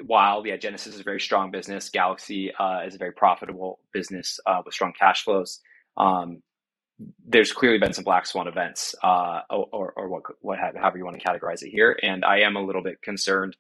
while 0.06 0.46
yeah, 0.46 0.58
Genesis 0.58 0.96
is 0.96 1.00
a 1.02 1.04
very 1.04 1.20
strong 1.20 1.52
business, 1.52 1.90
Galaxy 1.90 2.54
uh, 2.54 2.82
is 2.86 2.96
a 2.96 2.98
very 2.98 3.12
profitable 3.14 3.80
business 3.92 4.40
uh, 4.46 4.62
with 4.66 4.74
strong 4.74 4.94
cash 4.98 5.24
flows. 5.24 5.60
um, 5.98 6.42
there's 7.26 7.52
clearly 7.52 7.80
been 7.80 7.94
some 7.94 8.04
black 8.04 8.26
swan 8.26 8.48
events, 8.48 8.96
uh, 9.04 9.42
or, 9.50 9.94
or 9.96 10.10
what, 10.10 10.24
what, 10.42 10.60
however 10.60 10.98
you 10.98 11.06
want 11.06 11.20
to 11.20 11.26
categorize 11.26 11.64
it 11.64 11.70
here. 11.70 11.98
And 12.02 12.24
I 12.24 12.42
am 12.42 12.56
a 12.56 12.62
little 12.62 12.84
bit 12.84 13.02
concerned 13.02 13.58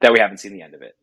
that 0.00 0.12
we 0.12 0.20
haven't 0.20 0.38
seen 0.38 0.52
the 0.52 0.62
end 0.62 0.74
of 0.74 0.82
it. 0.82 0.94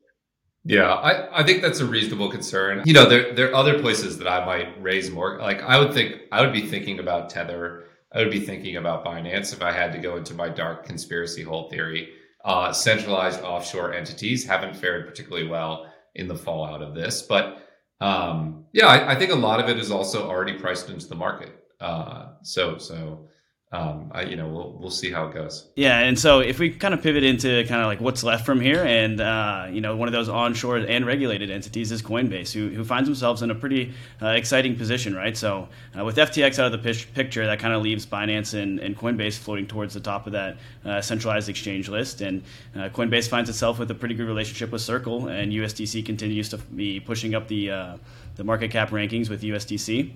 Yeah, 0.64 0.92
I, 0.92 1.42
I 1.42 1.44
think 1.44 1.62
that's 1.62 1.80
a 1.80 1.86
reasonable 1.86 2.30
concern. 2.30 2.84
You 2.86 2.94
know, 2.94 3.08
there, 3.08 3.34
there 3.34 3.50
are 3.50 3.56
other 3.56 3.80
places 3.80 4.18
that 4.18 4.28
I 4.28 4.46
might 4.46 4.82
raise 4.82 5.10
more. 5.10 5.40
Like, 5.40 5.62
I 5.62 5.80
would 5.80 5.94
think, 5.94 6.16
I 6.32 6.42
would 6.42 6.54
be 6.54 6.62
thinking 6.62 7.00
about 7.00 7.30
Tether. 7.30 7.86
I 8.18 8.22
would 8.22 8.32
be 8.32 8.40
thinking 8.40 8.78
about 8.78 9.06
Binance 9.06 9.54
if 9.54 9.62
I 9.62 9.72
had 9.72 9.94
to 9.94 10.00
go 10.00 10.18
into 10.18 10.34
my 10.34 10.50
dark 10.50 10.86
conspiracy 10.86 11.44
hole 11.44 11.70
theory. 11.70 12.10
Uh, 12.44 12.74
centralized 12.74 13.42
offshore 13.42 13.94
entities 13.94 14.44
haven't 14.44 14.76
fared 14.76 15.08
particularly 15.08 15.48
well 15.48 15.94
in 16.16 16.28
the 16.28 16.36
fallout 16.36 16.82
of 16.82 16.96
this. 16.96 17.22
But 17.22 17.68
um, 18.02 18.66
yeah, 18.74 18.88
I, 18.88 19.12
I, 19.12 19.16
think 19.16 19.32
a 19.32 19.36
lot 19.36 19.60
of 19.60 19.70
it 19.70 19.78
is 19.78 19.92
also 19.92 20.28
already 20.28 20.54
priced 20.54 20.90
into 20.90 21.08
the 21.08 21.16
market. 21.16 21.64
Uh, 21.80 22.30
so, 22.42 22.80
so 22.80 23.28
um, 23.70 24.10
I, 24.14 24.22
you 24.22 24.38
know, 24.38 24.48
we'll 24.48 24.72
we'll 24.80 24.90
see 24.90 25.12
how 25.12 25.28
it 25.28 25.34
goes. 25.34 25.68
Yeah, 25.76 26.00
and 26.00 26.18
so 26.18 26.40
if 26.40 26.58
we 26.58 26.70
kind 26.70 26.94
of 26.94 27.04
pivot 27.04 27.26
into 27.26 27.66
kind 27.68 27.82
of 27.82 27.88
like 27.88 28.00
what's 28.00 28.24
left 28.24 28.46
from 28.46 28.62
here, 28.62 28.86
and 28.86 29.20
uh, 29.20 29.68
you 29.70 29.82
know, 29.82 29.98
one 29.98 30.08
of 30.08 30.14
those 30.14 30.30
onshore 30.30 30.78
and 30.78 31.06
regulated 31.06 31.52
entities 31.52 31.92
is 31.92 32.02
Coinbase, 32.02 32.54
who 32.54 32.70
who 32.70 32.86
finds 32.86 33.10
themselves 33.10 33.42
in 33.42 33.52
a 33.52 33.56
pretty 33.56 33.94
uh, 34.22 34.28
exciting 34.28 34.78
position, 34.78 35.14
right? 35.14 35.36
So 35.36 35.68
uh, 36.00 36.06
with 36.06 36.16
FTX 36.16 36.60
out 36.60 36.74
of 36.74 36.82
the 36.82 37.06
picture, 37.14 37.46
that 37.46 37.60
kind 37.60 37.74
of 37.74 37.82
leaves 37.82 38.06
Binance 38.06 38.54
and, 38.54 38.80
and 38.80 38.98
Coinbase 38.98 39.38
floating 39.38 39.68
towards 39.68 39.94
the 39.94 40.00
top 40.00 40.28
of 40.28 40.32
that 40.32 40.56
uh, 40.86 41.02
centralized 41.02 41.50
exchange 41.50 41.90
list, 41.90 42.22
and 42.22 42.44
uh, 42.74 42.88
Coinbase 42.88 43.28
finds 43.28 43.50
itself 43.50 43.80
with 43.80 43.92
a 43.92 43.96
pretty 43.96 44.16
good 44.16 44.28
relationship 44.28 44.72
with 44.72 44.82
Circle, 44.82 45.28
and 45.28 45.52
USDC 45.52 46.06
continues 46.06 46.48
to 46.50 46.58
be 46.58 47.02
pushing 47.02 47.36
up 47.36 47.50
the 47.50 47.72
uh, 47.72 47.98
the 48.38 48.46
market 48.46 48.72
cap 48.72 48.92
rankings 48.92 49.30
with 49.30 49.42
USDC. 49.42 50.14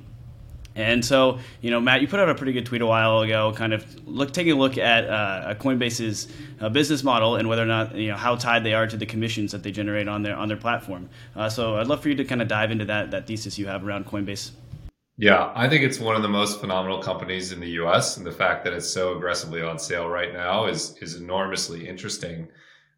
And 0.76 1.03
so, 1.03 1.39
you 1.61 1.69
know, 1.69 1.82
Matt, 1.82 2.01
you 2.01 2.07
put 2.07 2.19
out 2.19 2.30
a 2.30 2.36
pretty 2.36 2.53
good 2.53 2.65
tweet 2.65 2.82
a 2.82 2.86
while 2.86 3.19
ago, 3.19 3.53
kind 3.53 3.74
of 3.74 4.07
look 4.07 4.32
taking 4.32 4.53
a 4.53 4.55
look 4.55 4.78
at 4.78 5.09
uh, 5.09 5.53
Coinbase's 5.59 6.28
uh, 6.61 6.69
business 6.69 7.03
model 7.03 7.36
and 7.36 7.49
whether 7.49 7.63
or 7.63 7.67
not 7.67 7.95
you 7.95 8.07
know 8.07 8.15
how 8.15 8.36
tied 8.36 8.63
they 8.63 8.74
are 8.74 8.88
to 8.88 8.95
the 8.95 9.05
commissions 9.05 9.51
that 9.51 9.63
they 9.63 9.72
generate 9.72 10.07
on 10.07 10.24
their 10.24 10.36
on 10.36 10.47
their 10.47 10.57
platform. 10.57 11.09
Uh, 11.36 11.49
so, 11.49 11.78
I'd 11.78 11.88
love 11.88 12.01
for 12.01 12.09
you 12.09 12.15
to 12.15 12.24
kind 12.24 12.41
of 12.41 12.47
dive 12.47 12.72
into 12.72 12.86
that 12.86 13.11
that 13.11 13.28
thesis 13.28 13.59
you 13.59 13.67
have 13.67 13.86
around 13.86 14.05
Coinbase. 14.05 14.51
Yeah, 15.17 15.51
I 15.53 15.69
think 15.69 15.84
it's 15.84 15.99
one 15.99 16.15
of 16.15 16.24
the 16.24 16.30
most 16.30 16.59
phenomenal 16.59 16.99
companies 16.99 17.51
in 17.51 17.59
the 17.59 17.69
U.S. 17.72 18.17
and 18.17 18.26
the 18.26 18.32
fact 18.32 18.63
that 18.63 18.74
it's 18.74 18.89
so 18.89 19.15
aggressively 19.15 19.61
on 19.61 19.78
sale 19.78 20.07
right 20.07 20.34
now 20.34 20.65
is 20.65 20.95
is 21.01 21.15
enormously 21.15 21.88
interesting. 21.88 22.47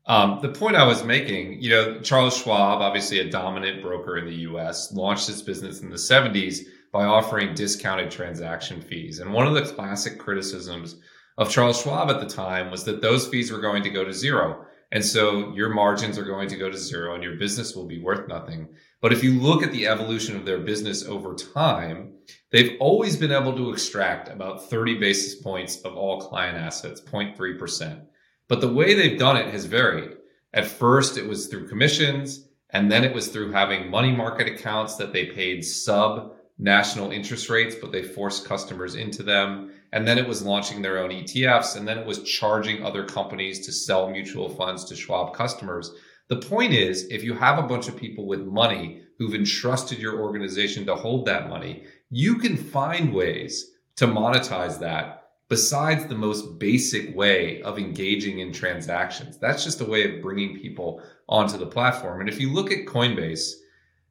Um, 0.05 0.39
the 0.41 0.49
point 0.49 0.75
I 0.75 0.85
was 0.85 1.03
making, 1.03 1.61
you 1.61 1.69
know, 1.69 1.99
Charles 2.01 2.37
Schwab, 2.37 2.81
obviously 2.81 3.19
a 3.19 3.29
dominant 3.29 3.81
broker 3.81 4.17
in 4.17 4.25
the 4.25 4.35
U.S., 4.49 4.91
launched 4.93 5.29
its 5.29 5.41
business 5.41 5.81
in 5.81 5.89
the 5.89 5.97
'70s 5.97 6.59
by 6.93 7.05
offering 7.05 7.55
discounted 7.55 8.11
transaction 8.11 8.79
fees. 8.79 9.19
And 9.19 9.33
one 9.33 9.47
of 9.47 9.55
the 9.55 9.73
classic 9.73 10.19
criticisms 10.19 10.97
of 11.39 11.49
Charles 11.49 11.81
Schwab 11.81 12.11
at 12.11 12.19
the 12.19 12.27
time 12.27 12.69
was 12.69 12.83
that 12.83 13.01
those 13.01 13.27
fees 13.27 13.51
were 13.51 13.59
going 13.59 13.81
to 13.83 13.89
go 13.89 14.05
to 14.05 14.13
zero. 14.13 14.65
And 14.91 15.03
so 15.03 15.51
your 15.55 15.69
margins 15.69 16.19
are 16.19 16.23
going 16.23 16.47
to 16.49 16.55
go 16.55 16.69
to 16.69 16.77
zero 16.77 17.15
and 17.15 17.23
your 17.23 17.35
business 17.35 17.75
will 17.75 17.87
be 17.87 17.99
worth 17.99 18.27
nothing. 18.27 18.69
But 19.01 19.11
if 19.11 19.23
you 19.23 19.33
look 19.41 19.63
at 19.63 19.71
the 19.71 19.87
evolution 19.87 20.35
of 20.35 20.45
their 20.45 20.59
business 20.59 21.03
over 21.03 21.33
time, 21.33 22.13
they've 22.51 22.77
always 22.79 23.17
been 23.17 23.31
able 23.31 23.55
to 23.55 23.71
extract 23.71 24.29
about 24.29 24.69
30 24.69 24.99
basis 24.99 25.41
points 25.41 25.81
of 25.81 25.95
all 25.95 26.21
client 26.21 26.59
assets, 26.59 27.01
0.3%. 27.01 28.01
But 28.47 28.61
the 28.61 28.71
way 28.71 28.93
they've 28.93 29.17
done 29.17 29.35
it 29.35 29.51
has 29.51 29.65
varied. 29.65 30.17
At 30.53 30.67
first, 30.67 31.17
it 31.17 31.27
was 31.27 31.47
through 31.47 31.69
commissions, 31.69 32.47
and 32.69 32.91
then 32.91 33.03
it 33.03 33.15
was 33.15 33.29
through 33.29 33.51
having 33.51 33.89
money 33.89 34.11
market 34.11 34.47
accounts 34.47 34.95
that 34.97 35.11
they 35.11 35.25
paid 35.25 35.65
sub 35.65 36.35
national 36.63 37.11
interest 37.11 37.49
rates, 37.49 37.75
but 37.79 37.91
they 37.91 38.01
forced 38.01 38.45
customers 38.45 38.95
into 38.95 39.21
them. 39.21 39.71
And 39.91 40.07
then 40.07 40.17
it 40.17 40.27
was 40.27 40.41
launching 40.41 40.81
their 40.81 40.97
own 40.97 41.09
ETFs. 41.09 41.75
And 41.75 41.85
then 41.85 41.97
it 41.97 42.07
was 42.07 42.23
charging 42.23 42.83
other 42.83 43.05
companies 43.05 43.65
to 43.65 43.71
sell 43.71 44.09
mutual 44.09 44.49
funds 44.49 44.85
to 44.85 44.95
Schwab 44.95 45.35
customers. 45.35 45.91
The 46.29 46.37
point 46.37 46.73
is, 46.73 47.05
if 47.11 47.21
you 47.21 47.33
have 47.33 47.59
a 47.59 47.67
bunch 47.67 47.89
of 47.89 47.97
people 47.97 48.25
with 48.25 48.47
money 48.47 49.01
who've 49.19 49.35
entrusted 49.35 49.99
your 49.99 50.21
organization 50.21 50.85
to 50.85 50.95
hold 50.95 51.25
that 51.25 51.49
money, 51.49 51.83
you 52.09 52.37
can 52.37 52.55
find 52.55 53.13
ways 53.13 53.71
to 53.97 54.07
monetize 54.07 54.79
that 54.79 55.19
besides 55.49 56.05
the 56.05 56.15
most 56.15 56.57
basic 56.59 57.13
way 57.15 57.61
of 57.61 57.77
engaging 57.77 58.39
in 58.39 58.53
transactions. 58.53 59.37
That's 59.37 59.65
just 59.65 59.81
a 59.81 59.85
way 59.85 60.03
of 60.15 60.21
bringing 60.21 60.57
people 60.57 61.03
onto 61.27 61.57
the 61.57 61.65
platform. 61.65 62.21
And 62.21 62.29
if 62.29 62.39
you 62.39 62.51
look 62.51 62.71
at 62.71 62.85
Coinbase, 62.85 63.51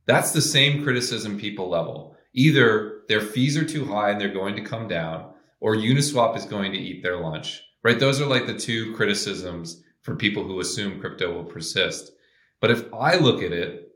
that's 0.05 0.32
the 0.32 0.42
same 0.42 0.84
criticism 0.84 1.40
people 1.40 1.70
level 1.70 2.11
either 2.34 3.02
their 3.08 3.20
fees 3.20 3.56
are 3.56 3.64
too 3.64 3.84
high 3.84 4.10
and 4.10 4.20
they're 4.20 4.28
going 4.28 4.56
to 4.56 4.62
come 4.62 4.88
down, 4.88 5.32
or 5.60 5.76
Uniswap 5.76 6.36
is 6.36 6.44
going 6.44 6.72
to 6.72 6.78
eat 6.78 7.02
their 7.02 7.18
lunch, 7.18 7.62
right? 7.82 7.98
Those 7.98 8.20
are 8.20 8.26
like 8.26 8.46
the 8.46 8.58
two 8.58 8.94
criticisms 8.94 9.82
for 10.02 10.16
people 10.16 10.44
who 10.44 10.60
assume 10.60 11.00
crypto 11.00 11.32
will 11.32 11.44
persist. 11.44 12.12
But 12.60 12.70
if 12.70 12.92
I 12.92 13.16
look 13.16 13.42
at 13.42 13.52
it, 13.52 13.92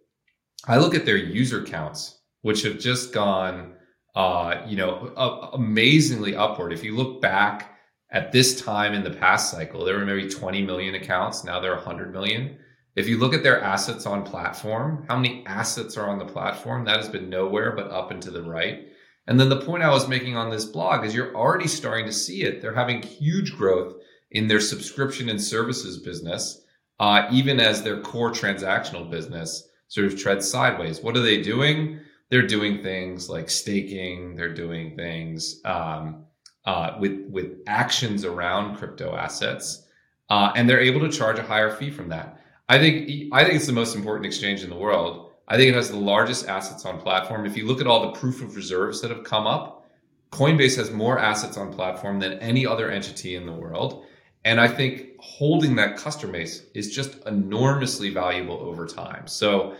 I 0.66 0.78
look 0.78 0.94
at 0.94 1.04
their 1.04 1.16
user 1.16 1.62
counts, 1.64 2.18
which 2.42 2.62
have 2.62 2.78
just 2.78 3.12
gone, 3.12 3.74
uh, 4.14 4.62
you 4.66 4.76
know, 4.76 5.12
amazingly 5.52 6.34
upward. 6.34 6.72
If 6.72 6.84
you 6.84 6.96
look 6.96 7.20
back 7.20 7.76
at 8.10 8.32
this 8.32 8.60
time 8.60 8.94
in 8.94 9.04
the 9.04 9.10
past 9.10 9.50
cycle, 9.50 9.84
there 9.84 9.98
were 9.98 10.04
maybe 10.04 10.28
20 10.28 10.62
million 10.62 10.94
accounts. 10.94 11.44
Now 11.44 11.60
there 11.60 11.72
are 11.72 11.76
100 11.76 12.12
million. 12.12 12.58
If 12.96 13.08
you 13.08 13.18
look 13.18 13.34
at 13.34 13.42
their 13.42 13.60
assets 13.60 14.06
on 14.06 14.24
platform, 14.24 15.04
how 15.06 15.16
many 15.16 15.44
assets 15.46 15.98
are 15.98 16.08
on 16.08 16.18
the 16.18 16.24
platform? 16.24 16.86
That 16.86 16.96
has 16.96 17.10
been 17.10 17.28
nowhere 17.28 17.72
but 17.76 17.90
up 17.90 18.10
and 18.10 18.22
to 18.22 18.30
the 18.30 18.42
right. 18.42 18.88
And 19.26 19.38
then 19.38 19.50
the 19.50 19.60
point 19.60 19.82
I 19.82 19.90
was 19.90 20.08
making 20.08 20.36
on 20.36 20.50
this 20.50 20.64
blog 20.64 21.04
is 21.04 21.14
you're 21.14 21.36
already 21.36 21.68
starting 21.68 22.06
to 22.06 22.12
see 22.12 22.42
it. 22.44 22.62
They're 22.62 22.74
having 22.74 23.02
huge 23.02 23.54
growth 23.54 23.96
in 24.30 24.48
their 24.48 24.60
subscription 24.60 25.28
and 25.28 25.40
services 25.40 25.98
business, 25.98 26.62
uh, 26.98 27.28
even 27.30 27.60
as 27.60 27.82
their 27.82 28.00
core 28.00 28.30
transactional 28.30 29.10
business 29.10 29.68
sort 29.88 30.06
of 30.06 30.18
treads 30.18 30.48
sideways. 30.50 31.00
What 31.00 31.16
are 31.16 31.22
they 31.22 31.42
doing? 31.42 32.00
They're 32.30 32.46
doing 32.46 32.82
things 32.82 33.28
like 33.28 33.50
staking. 33.50 34.36
They're 34.36 34.54
doing 34.54 34.96
things 34.96 35.60
um, 35.64 36.24
uh, 36.64 36.96
with 36.98 37.26
with 37.28 37.58
actions 37.66 38.24
around 38.24 38.76
crypto 38.76 39.14
assets, 39.14 39.86
uh, 40.30 40.52
and 40.56 40.68
they're 40.68 40.80
able 40.80 41.00
to 41.00 41.10
charge 41.10 41.38
a 41.38 41.42
higher 41.42 41.70
fee 41.70 41.90
from 41.90 42.08
that. 42.08 42.40
I 42.68 42.78
think 42.78 43.30
I 43.32 43.44
think 43.44 43.56
it's 43.56 43.66
the 43.66 43.72
most 43.72 43.94
important 43.94 44.26
exchange 44.26 44.64
in 44.64 44.70
the 44.70 44.76
world. 44.76 45.30
I 45.48 45.56
think 45.56 45.68
it 45.68 45.74
has 45.74 45.90
the 45.90 45.96
largest 45.96 46.48
assets 46.48 46.84
on 46.84 47.00
platform. 47.00 47.46
If 47.46 47.56
you 47.56 47.66
look 47.66 47.80
at 47.80 47.86
all 47.86 48.10
the 48.10 48.18
proof 48.18 48.42
of 48.42 48.56
reserves 48.56 49.00
that 49.00 49.10
have 49.10 49.22
come 49.22 49.46
up, 49.46 49.86
Coinbase 50.32 50.76
has 50.76 50.90
more 50.90 51.18
assets 51.18 51.56
on 51.56 51.72
platform 51.72 52.18
than 52.18 52.32
any 52.40 52.66
other 52.66 52.90
entity 52.90 53.36
in 53.36 53.46
the 53.46 53.52
world. 53.52 54.04
And 54.44 54.60
I 54.60 54.66
think 54.66 55.10
holding 55.18 55.76
that 55.76 55.96
customer 55.96 56.32
base 56.32 56.64
is 56.74 56.94
just 56.94 57.24
enormously 57.26 58.10
valuable 58.10 58.58
over 58.58 58.86
time. 58.86 59.26
So, 59.28 59.76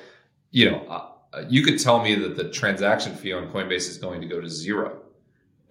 you 0.52 0.70
know, 0.70 0.78
uh, 0.88 1.44
you 1.48 1.62
could 1.62 1.80
tell 1.80 2.00
me 2.02 2.14
that 2.14 2.36
the 2.36 2.50
transaction 2.50 3.14
fee 3.14 3.32
on 3.32 3.48
Coinbase 3.48 3.88
is 3.88 3.98
going 3.98 4.20
to 4.20 4.26
go 4.26 4.40
to 4.40 4.48
zero. 4.48 5.02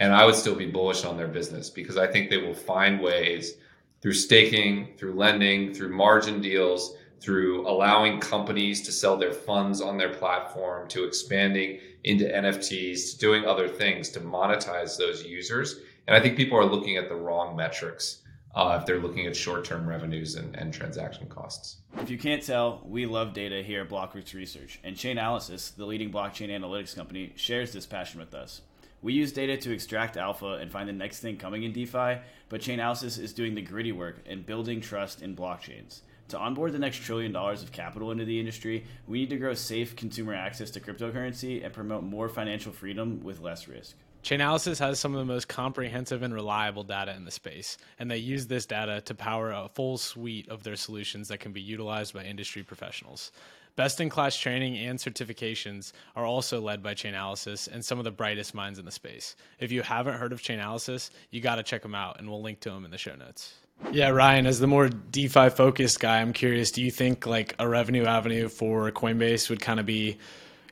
And 0.02 0.14
I 0.14 0.26
would 0.26 0.36
still 0.36 0.56
be 0.56 0.66
bullish 0.66 1.06
on 1.06 1.16
their 1.16 1.28
business 1.28 1.70
because 1.70 1.98
I 1.98 2.08
think 2.08 2.30
they 2.30 2.38
will 2.38 2.54
find 2.54 3.00
ways 3.00 3.56
through 4.02 4.14
staking, 4.14 4.90
through 4.98 5.14
lending, 5.14 5.74
through 5.74 5.96
margin 5.96 6.42
deals 6.42 6.98
through 7.20 7.68
allowing 7.68 8.20
companies 8.20 8.82
to 8.84 8.92
sell 8.92 9.18
their 9.18 9.34
funds 9.34 9.82
on 9.82 9.98
their 9.98 10.14
platform, 10.14 10.88
to 10.90 11.06
expanding 11.06 11.80
into 12.04 12.26
NFTs, 12.26 13.14
to 13.14 13.18
doing 13.18 13.46
other 13.46 13.68
things 13.68 14.10
to 14.10 14.20
monetize 14.20 14.98
those 14.98 15.24
users. 15.24 15.80
And 16.08 16.16
I 16.16 16.20
think 16.20 16.38
people 16.38 16.58
are 16.58 16.66
looking 16.66 16.98
at 16.98 17.10
the 17.10 17.16
wrong 17.16 17.56
metrics 17.56 18.22
uh, 18.56 18.78
if 18.80 18.86
they're 18.86 19.00
looking 19.00 19.26
at 19.26 19.36
short-term 19.36 19.88
revenues 19.88 20.36
and, 20.36 20.56
and, 20.56 20.74
transaction 20.74 21.28
costs. 21.28 21.78
If 21.98 22.10
you 22.10 22.18
can't 22.18 22.42
tell, 22.42 22.82
we 22.86 23.06
love 23.06 23.34
data 23.34 23.62
here 23.62 23.82
at 23.82 23.90
Blockworks 23.90 24.34
Research, 24.34 24.80
and 24.84 24.96
Chainalysis, 24.96 25.76
the 25.76 25.86
leading 25.86 26.10
blockchain 26.10 26.50
analytics 26.50 26.96
company, 26.96 27.34
shares 27.36 27.74
this 27.74 27.86
passion 27.86 28.20
with 28.22 28.34
us. 28.34 28.62
We 29.02 29.14
use 29.14 29.34
data 29.34 29.58
to 29.58 29.74
extract 29.74 30.16
alpha 30.16 30.54
and 30.54 30.72
find 30.72 30.88
the 30.88 30.94
next 30.94 31.20
thing 31.20 31.38
coming 31.38 31.64
in 31.64 31.74
DeFi, 31.74 32.20
but 32.48 32.62
Chainalysis 32.62 33.20
is 33.20 33.34
doing 33.34 33.56
the 33.56 33.62
gritty 33.62 33.92
work 33.92 34.20
and 34.26 34.46
building 34.46 34.80
trust 34.80 35.22
in 35.22 35.36
blockchains. 35.36 36.00
To 36.30 36.40
onboard 36.40 36.74
the 36.74 36.80
next 36.80 37.04
trillion 37.04 37.32
dollars 37.32 37.62
of 37.62 37.72
capital 37.72 38.12
into 38.12 38.26
the 38.26 38.40
industry, 38.40 38.86
we 39.08 39.20
need 39.20 39.30
to 39.30 39.38
grow 39.38 39.54
safe 39.54 39.96
consumer 39.96 40.34
access 40.34 40.72
to 40.72 40.80
cryptocurrency 40.80 41.64
and 41.64 41.72
promote 41.72 42.04
more 42.04 42.30
financial 42.30 42.72
freedom 42.72 43.24
with 43.24 43.42
less 43.42 43.68
risk. 43.68 43.96
Chainalysis 44.24 44.80
has 44.80 45.00
some 45.00 45.14
of 45.14 45.20
the 45.20 45.32
most 45.32 45.48
comprehensive 45.48 46.24
and 46.24 46.34
reliable 46.34 46.84
data 46.84 47.16
in 47.16 47.26
the 47.26 47.32
space, 47.32 47.78
and 48.00 48.10
they 48.10 48.18
use 48.18 48.48
this 48.48 48.66
data 48.66 49.02
to 49.02 49.14
power 49.14 49.52
a 49.52 49.70
full 49.76 50.00
suite 50.00 50.50
of 50.50 50.64
their 50.64 50.76
solutions 50.76 51.28
that 51.28 51.40
can 51.40 51.52
be 51.52 51.62
utilized 51.62 52.16
by 52.16 52.24
industry 52.24 52.64
professionals. 52.64 53.32
Best 53.76 54.02
in 54.02 54.10
class 54.10 54.36
training 54.36 54.78
and 54.78 54.98
certifications 54.98 55.92
are 56.16 56.26
also 56.26 56.60
led 56.60 56.82
by 56.82 56.96
Chainalysis 56.96 57.68
and 57.68 57.86
some 57.86 58.00
of 58.00 58.04
the 58.04 58.10
brightest 58.10 58.56
minds 58.56 58.80
in 58.80 58.86
the 58.86 58.92
space. 58.92 59.36
If 59.60 59.72
you 59.72 59.84
haven't 59.84 60.16
heard 60.16 60.32
of 60.32 60.42
Chainalysis, 60.42 61.12
you 61.30 61.40
got 61.40 61.58
to 61.58 61.64
check 61.64 61.84
them 61.84 61.94
out, 61.94 62.18
and 62.18 62.28
we'll 62.28 62.42
link 62.42 62.62
to 62.62 62.72
them 62.72 62.84
in 62.84 62.90
the 62.90 62.98
show 62.98 63.16
notes. 63.16 63.54
Yeah, 63.92 64.10
Ryan, 64.10 64.46
as 64.46 64.60
the 64.60 64.68
more 64.68 64.90
DeFi 64.90 65.50
focused 65.50 66.00
guy, 66.00 66.20
I'm 66.20 66.34
curious, 66.34 66.72
do 66.72 66.82
you 66.82 66.92
think 66.92 67.26
like 67.26 67.56
a 67.60 67.68
revenue 67.68 68.06
avenue 68.06 68.50
for 68.50 68.92
Coinbase 68.92 69.50
would 69.50 69.62
kind 69.62 69.80
of 69.80 69.86
be 69.86 70.18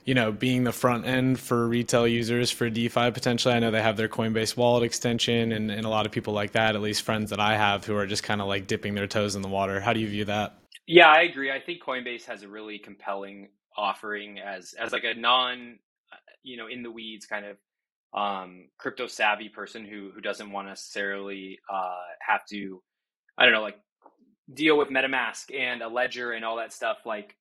you 0.05 0.13
know, 0.13 0.31
being 0.31 0.63
the 0.63 0.71
front 0.71 1.05
end 1.05 1.39
for 1.39 1.67
retail 1.67 2.07
users 2.07 2.51
for 2.51 2.69
DeFi 2.69 3.11
potentially. 3.11 3.53
I 3.53 3.59
know 3.59 3.71
they 3.71 3.81
have 3.81 3.97
their 3.97 4.09
Coinbase 4.09 4.57
wallet 4.57 4.83
extension 4.83 5.51
and, 5.51 5.71
and 5.71 5.85
a 5.85 5.89
lot 5.89 6.05
of 6.05 6.11
people 6.11 6.33
like 6.33 6.51
that, 6.51 6.75
at 6.75 6.81
least 6.81 7.03
friends 7.03 7.29
that 7.29 7.39
I 7.39 7.55
have 7.55 7.85
who 7.85 7.95
are 7.95 8.05
just 8.05 8.23
kind 8.23 8.41
of 8.41 8.47
like 8.47 8.67
dipping 8.67 8.95
their 8.95 9.07
toes 9.07 9.35
in 9.35 9.41
the 9.41 9.47
water. 9.47 9.79
How 9.79 9.93
do 9.93 9.99
you 9.99 10.07
view 10.07 10.25
that? 10.25 10.57
Yeah, 10.85 11.07
I 11.07 11.21
agree. 11.21 11.51
I 11.51 11.59
think 11.59 11.81
Coinbase 11.81 12.25
has 12.25 12.43
a 12.43 12.49
really 12.49 12.77
compelling 12.79 13.49
offering 13.75 14.39
as 14.39 14.73
as 14.73 14.91
like 14.91 15.03
a 15.03 15.13
non 15.13 15.79
you 16.43 16.57
know 16.57 16.67
in 16.67 16.83
the 16.83 16.91
weeds 16.91 17.25
kind 17.25 17.45
of 17.45 17.57
um, 18.13 18.67
crypto 18.77 19.07
savvy 19.07 19.49
person 19.49 19.85
who 19.85 20.11
who 20.13 20.19
doesn't 20.19 20.51
want 20.51 20.67
to 20.67 20.71
necessarily 20.71 21.57
uh, 21.71 22.01
have 22.27 22.45
to 22.47 22.83
I 23.37 23.45
don't 23.45 23.53
know 23.53 23.61
like 23.61 23.79
deal 24.53 24.77
with 24.77 24.89
MetaMask 24.89 25.57
and 25.57 25.81
a 25.81 25.87
ledger 25.87 26.31
and 26.31 26.43
all 26.43 26.57
that 26.57 26.73
stuff 26.73 26.97
like 27.05 27.35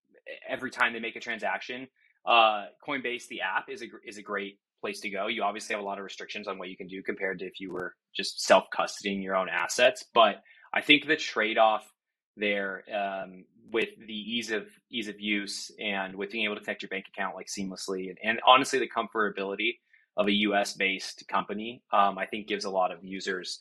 every 0.49 0.71
time 0.71 0.93
they 0.93 1.01
make 1.01 1.17
a 1.17 1.21
transaction. 1.21 1.89
Uh, 2.25 2.67
Coinbase, 2.87 3.27
the 3.29 3.41
app, 3.41 3.69
is 3.69 3.83
a 3.83 3.87
is 4.07 4.19
a 4.19 4.23
great 4.23 4.59
place 4.81 5.01
to 5.01 5.11
go. 5.11 5.27
You 5.27 5.43
obviously 5.43 5.75
have 5.75 5.83
a 5.83 5.87
lot 5.87 5.99
of 5.99 6.05
restrictions 6.05 6.49
on 6.49 6.59
what 6.59 6.69
you 6.69 6.77
can 6.77 6.87
do 6.87 7.03
compared 7.03 7.39
to 7.41 7.47
if 7.47 7.61
you 7.61 7.73
were 7.73 7.95
just 8.15 8.41
self 8.43 8.65
custodying 8.77 9.23
your 9.23 9.37
own 9.37 9.49
assets. 9.49 10.05
But 10.15 10.43
I 10.73 10.81
think 10.81 11.07
the 11.07 11.17
trade 11.17 11.59
off 11.59 11.91
there 12.37 12.85
um, 12.95 13.45
with 13.73 13.89
the 14.07 14.15
ease 14.15 14.51
of 14.51 14.67
ease 14.91 15.09
of 15.09 15.21
use 15.21 15.71
and 15.81 16.15
with 16.15 16.31
being 16.31 16.45
able 16.45 16.57
to 16.57 16.61
connect 16.61 16.83
your 16.83 16.89
bank 16.89 17.07
account 17.13 17.35
like 17.35 17.47
seamlessly 17.47 18.09
and, 18.09 18.19
and 18.23 18.41
honestly 18.47 18.79
the 18.79 18.89
comfortability 18.89 19.75
of 20.17 20.29
a 20.29 20.33
US 20.33 20.75
based 20.75 21.25
company 21.29 21.83
um, 21.93 22.19
I 22.19 22.27
think 22.27 22.47
gives 22.47 22.65
a 22.65 22.71
lot 22.71 22.91
of 22.91 23.05
users 23.05 23.61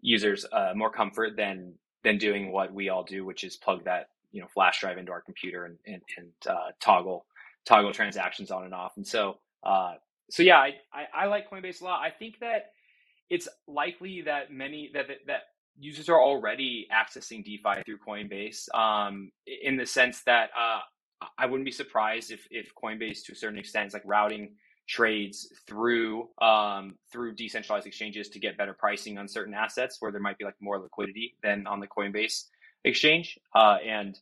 users 0.00 0.46
uh, 0.52 0.72
more 0.74 0.90
comfort 0.90 1.36
than 1.36 1.74
than 2.02 2.18
doing 2.18 2.50
what 2.50 2.72
we 2.72 2.88
all 2.88 3.04
do 3.04 3.24
which 3.24 3.44
is 3.44 3.56
plug 3.56 3.84
that 3.84 4.08
you 4.32 4.40
know 4.40 4.46
flash 4.48 4.80
drive 4.80 4.98
into 4.98 5.12
our 5.12 5.20
computer 5.20 5.64
and 5.64 5.76
and, 5.86 6.02
and 6.16 6.28
uh, 6.48 6.70
toggle 6.80 7.26
toggle 7.64 7.92
transactions 7.92 8.50
on 8.50 8.64
and 8.64 8.74
off. 8.74 8.96
And 8.96 9.06
so 9.06 9.38
uh, 9.62 9.94
so 10.30 10.42
yeah 10.42 10.58
I, 10.58 10.74
I, 10.92 11.24
I 11.24 11.26
like 11.26 11.50
Coinbase 11.50 11.80
a 11.80 11.84
lot. 11.84 12.00
I 12.02 12.10
think 12.10 12.38
that 12.40 12.72
it's 13.28 13.48
likely 13.66 14.22
that 14.22 14.52
many 14.52 14.90
that 14.94 15.06
that 15.26 15.42
users 15.78 16.08
are 16.08 16.20
already 16.20 16.86
accessing 16.92 17.44
DeFi 17.44 17.82
through 17.84 17.98
Coinbase 18.06 18.72
um, 18.74 19.30
in 19.62 19.76
the 19.76 19.86
sense 19.86 20.22
that 20.22 20.50
uh, 20.58 20.80
I 21.38 21.46
wouldn't 21.46 21.64
be 21.64 21.72
surprised 21.72 22.32
if, 22.32 22.46
if 22.50 22.72
Coinbase, 22.74 23.24
to 23.24 23.32
a 23.32 23.36
certain 23.36 23.58
extent, 23.58 23.88
is 23.88 23.94
like 23.94 24.02
routing 24.04 24.56
trades 24.90 25.48
through 25.68 26.28
um, 26.42 26.96
through 27.12 27.32
decentralized 27.34 27.86
exchanges 27.86 28.28
to 28.28 28.40
get 28.40 28.58
better 28.58 28.74
pricing 28.74 29.18
on 29.18 29.28
certain 29.28 29.54
assets 29.54 29.98
where 30.00 30.10
there 30.10 30.20
might 30.20 30.36
be 30.36 30.44
like 30.44 30.56
more 30.60 30.80
liquidity 30.80 31.36
than 31.44 31.66
on 31.66 31.78
the 31.78 31.86
Coinbase 31.86 32.46
exchange. 32.84 33.38
Uh, 33.54 33.76
and 33.86 34.18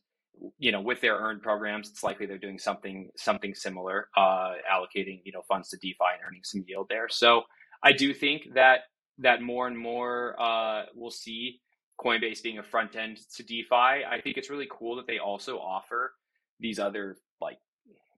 you 0.57 0.71
know, 0.71 0.79
with 0.79 1.01
their 1.01 1.15
earned 1.15 1.41
programs, 1.41 1.89
it's 1.89 2.03
likely 2.03 2.25
they're 2.27 2.37
doing 2.37 2.59
something 2.59 3.09
something 3.17 3.55
similar, 3.55 4.09
uh, 4.15 4.53
allocating 4.71 5.21
you 5.23 5.31
know 5.31 5.41
funds 5.47 5.69
to 5.69 5.77
DeFi 5.77 5.97
and 6.13 6.21
earning 6.27 6.41
some 6.43 6.63
yield 6.67 6.87
there. 6.87 7.09
So 7.09 7.41
I 7.81 7.91
do 7.91 8.13
think 8.13 8.53
that 8.53 8.81
that 9.17 9.41
more 9.41 9.67
and 9.67 9.77
more 9.77 10.39
uh, 10.39 10.83
we'll 10.93 11.09
see 11.09 11.61
Coinbase 11.99 12.43
being 12.43 12.59
a 12.59 12.63
front 12.63 12.95
end 12.95 13.17
to 13.35 13.43
DeFi. 13.43 13.73
I 13.73 14.21
think 14.23 14.37
it's 14.37 14.51
really 14.51 14.69
cool 14.71 14.95
that 14.97 15.07
they 15.07 15.17
also 15.17 15.57
offer 15.57 16.13
these 16.59 16.77
other 16.77 17.17
like 17.41 17.57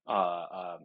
uh, 0.08 0.12
uh, 0.12 0.78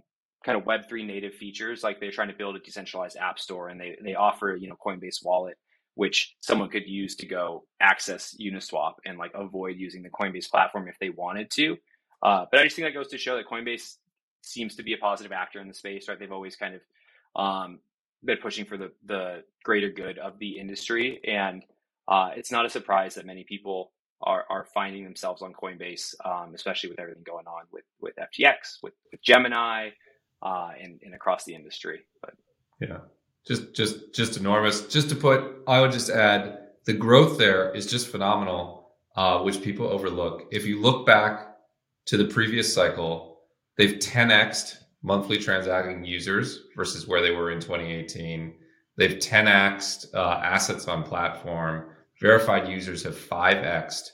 kind 0.46 0.56
of 0.56 0.64
Web 0.64 0.88
three 0.88 1.04
native 1.04 1.34
features. 1.34 1.82
Like 1.82 2.00
they're 2.00 2.12
trying 2.12 2.28
to 2.28 2.34
build 2.34 2.56
a 2.56 2.60
decentralized 2.60 3.16
app 3.16 3.38
store, 3.38 3.68
and 3.68 3.78
they 3.78 3.98
they 4.02 4.14
offer 4.14 4.56
you 4.58 4.68
know 4.68 4.76
Coinbase 4.76 5.24
Wallet, 5.24 5.58
which 5.96 6.36
someone 6.40 6.70
could 6.70 6.86
use 6.86 7.16
to 7.16 7.26
go 7.26 7.64
access 7.80 8.34
Uniswap 8.40 8.94
and 9.04 9.18
like 9.18 9.32
avoid 9.34 9.76
using 9.76 10.02
the 10.02 10.08
Coinbase 10.08 10.48
platform 10.48 10.88
if 10.88 10.98
they 11.00 11.10
wanted 11.10 11.50
to. 11.50 11.76
Uh, 12.22 12.46
but 12.50 12.60
I 12.60 12.64
just 12.64 12.76
think 12.76 12.86
that 12.86 12.94
goes 12.94 13.08
to 13.08 13.18
show 13.18 13.36
that 13.36 13.46
Coinbase 13.46 13.96
seems 14.42 14.76
to 14.76 14.82
be 14.84 14.94
a 14.94 14.98
positive 14.98 15.32
actor 15.32 15.60
in 15.60 15.68
the 15.68 15.74
space, 15.74 16.08
right? 16.08 16.18
They've 16.18 16.32
always 16.32 16.56
kind 16.56 16.76
of 16.76 16.80
um, 17.34 17.80
been 18.24 18.38
pushing 18.38 18.64
for 18.64 18.76
the 18.76 18.92
the 19.04 19.42
greater 19.64 19.90
good 19.90 20.18
of 20.18 20.38
the 20.38 20.58
industry, 20.58 21.20
and 21.26 21.64
uh, 22.06 22.30
it's 22.36 22.52
not 22.52 22.64
a 22.64 22.70
surprise 22.70 23.16
that 23.16 23.26
many 23.26 23.42
people 23.42 23.90
are 24.22 24.44
are 24.48 24.64
finding 24.72 25.02
themselves 25.02 25.42
on 25.42 25.52
Coinbase, 25.52 26.14
um, 26.24 26.54
especially 26.54 26.88
with 26.88 27.00
everything 27.00 27.24
going 27.26 27.48
on 27.48 27.64
with 27.72 27.84
with 28.00 28.14
FTX, 28.16 28.78
with, 28.82 28.94
with 29.10 29.20
Gemini, 29.22 29.90
uh, 30.42 30.70
and, 30.80 31.00
across 31.14 31.44
the 31.44 31.54
industry. 31.54 32.00
But 32.20 32.34
yeah, 32.80 32.98
just 33.46 33.74
just 33.74 34.14
just 34.14 34.36
enormous. 34.36 34.86
Just 34.86 35.08
to 35.10 35.14
put, 35.14 35.62
I 35.66 35.80
would 35.80 35.92
just 35.92 36.10
add 36.10 36.58
the 36.84 36.92
growth 36.92 37.38
there 37.38 37.74
is 37.74 37.86
just 37.86 38.08
phenomenal, 38.08 38.90
uh, 39.16 39.40
which 39.40 39.62
people 39.62 39.86
overlook. 39.88 40.44
If 40.52 40.66
you 40.66 40.80
look 40.80 41.06
back 41.06 41.56
to 42.06 42.16
the 42.16 42.26
previous 42.26 42.72
cycle, 42.72 43.40
they've 43.76 43.98
10xed 43.98 44.76
monthly 45.02 45.38
transacting 45.38 46.04
users 46.04 46.60
versus 46.76 47.06
where 47.06 47.22
they 47.22 47.32
were 47.32 47.50
in 47.50 47.60
2018. 47.60 48.54
They've 48.96 49.18
10xed 49.18 50.14
uh, 50.14 50.40
assets 50.42 50.88
on 50.88 51.02
platform. 51.02 51.90
Verified 52.20 52.68
users 52.68 53.02
have 53.02 53.16
5xed. 53.16 54.10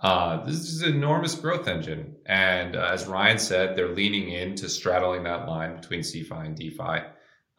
Uh, 0.00 0.44
this 0.44 0.56
is 0.56 0.82
an 0.82 0.94
enormous 0.94 1.34
growth 1.34 1.68
engine. 1.68 2.16
And 2.26 2.76
uh, 2.76 2.90
as 2.92 3.06
Ryan 3.06 3.38
said, 3.38 3.76
they're 3.76 3.94
leaning 3.94 4.30
into 4.30 4.68
straddling 4.68 5.22
that 5.24 5.48
line 5.48 5.76
between 5.76 6.00
CeFi 6.00 6.46
and 6.46 6.56
DeFi. 6.56 7.06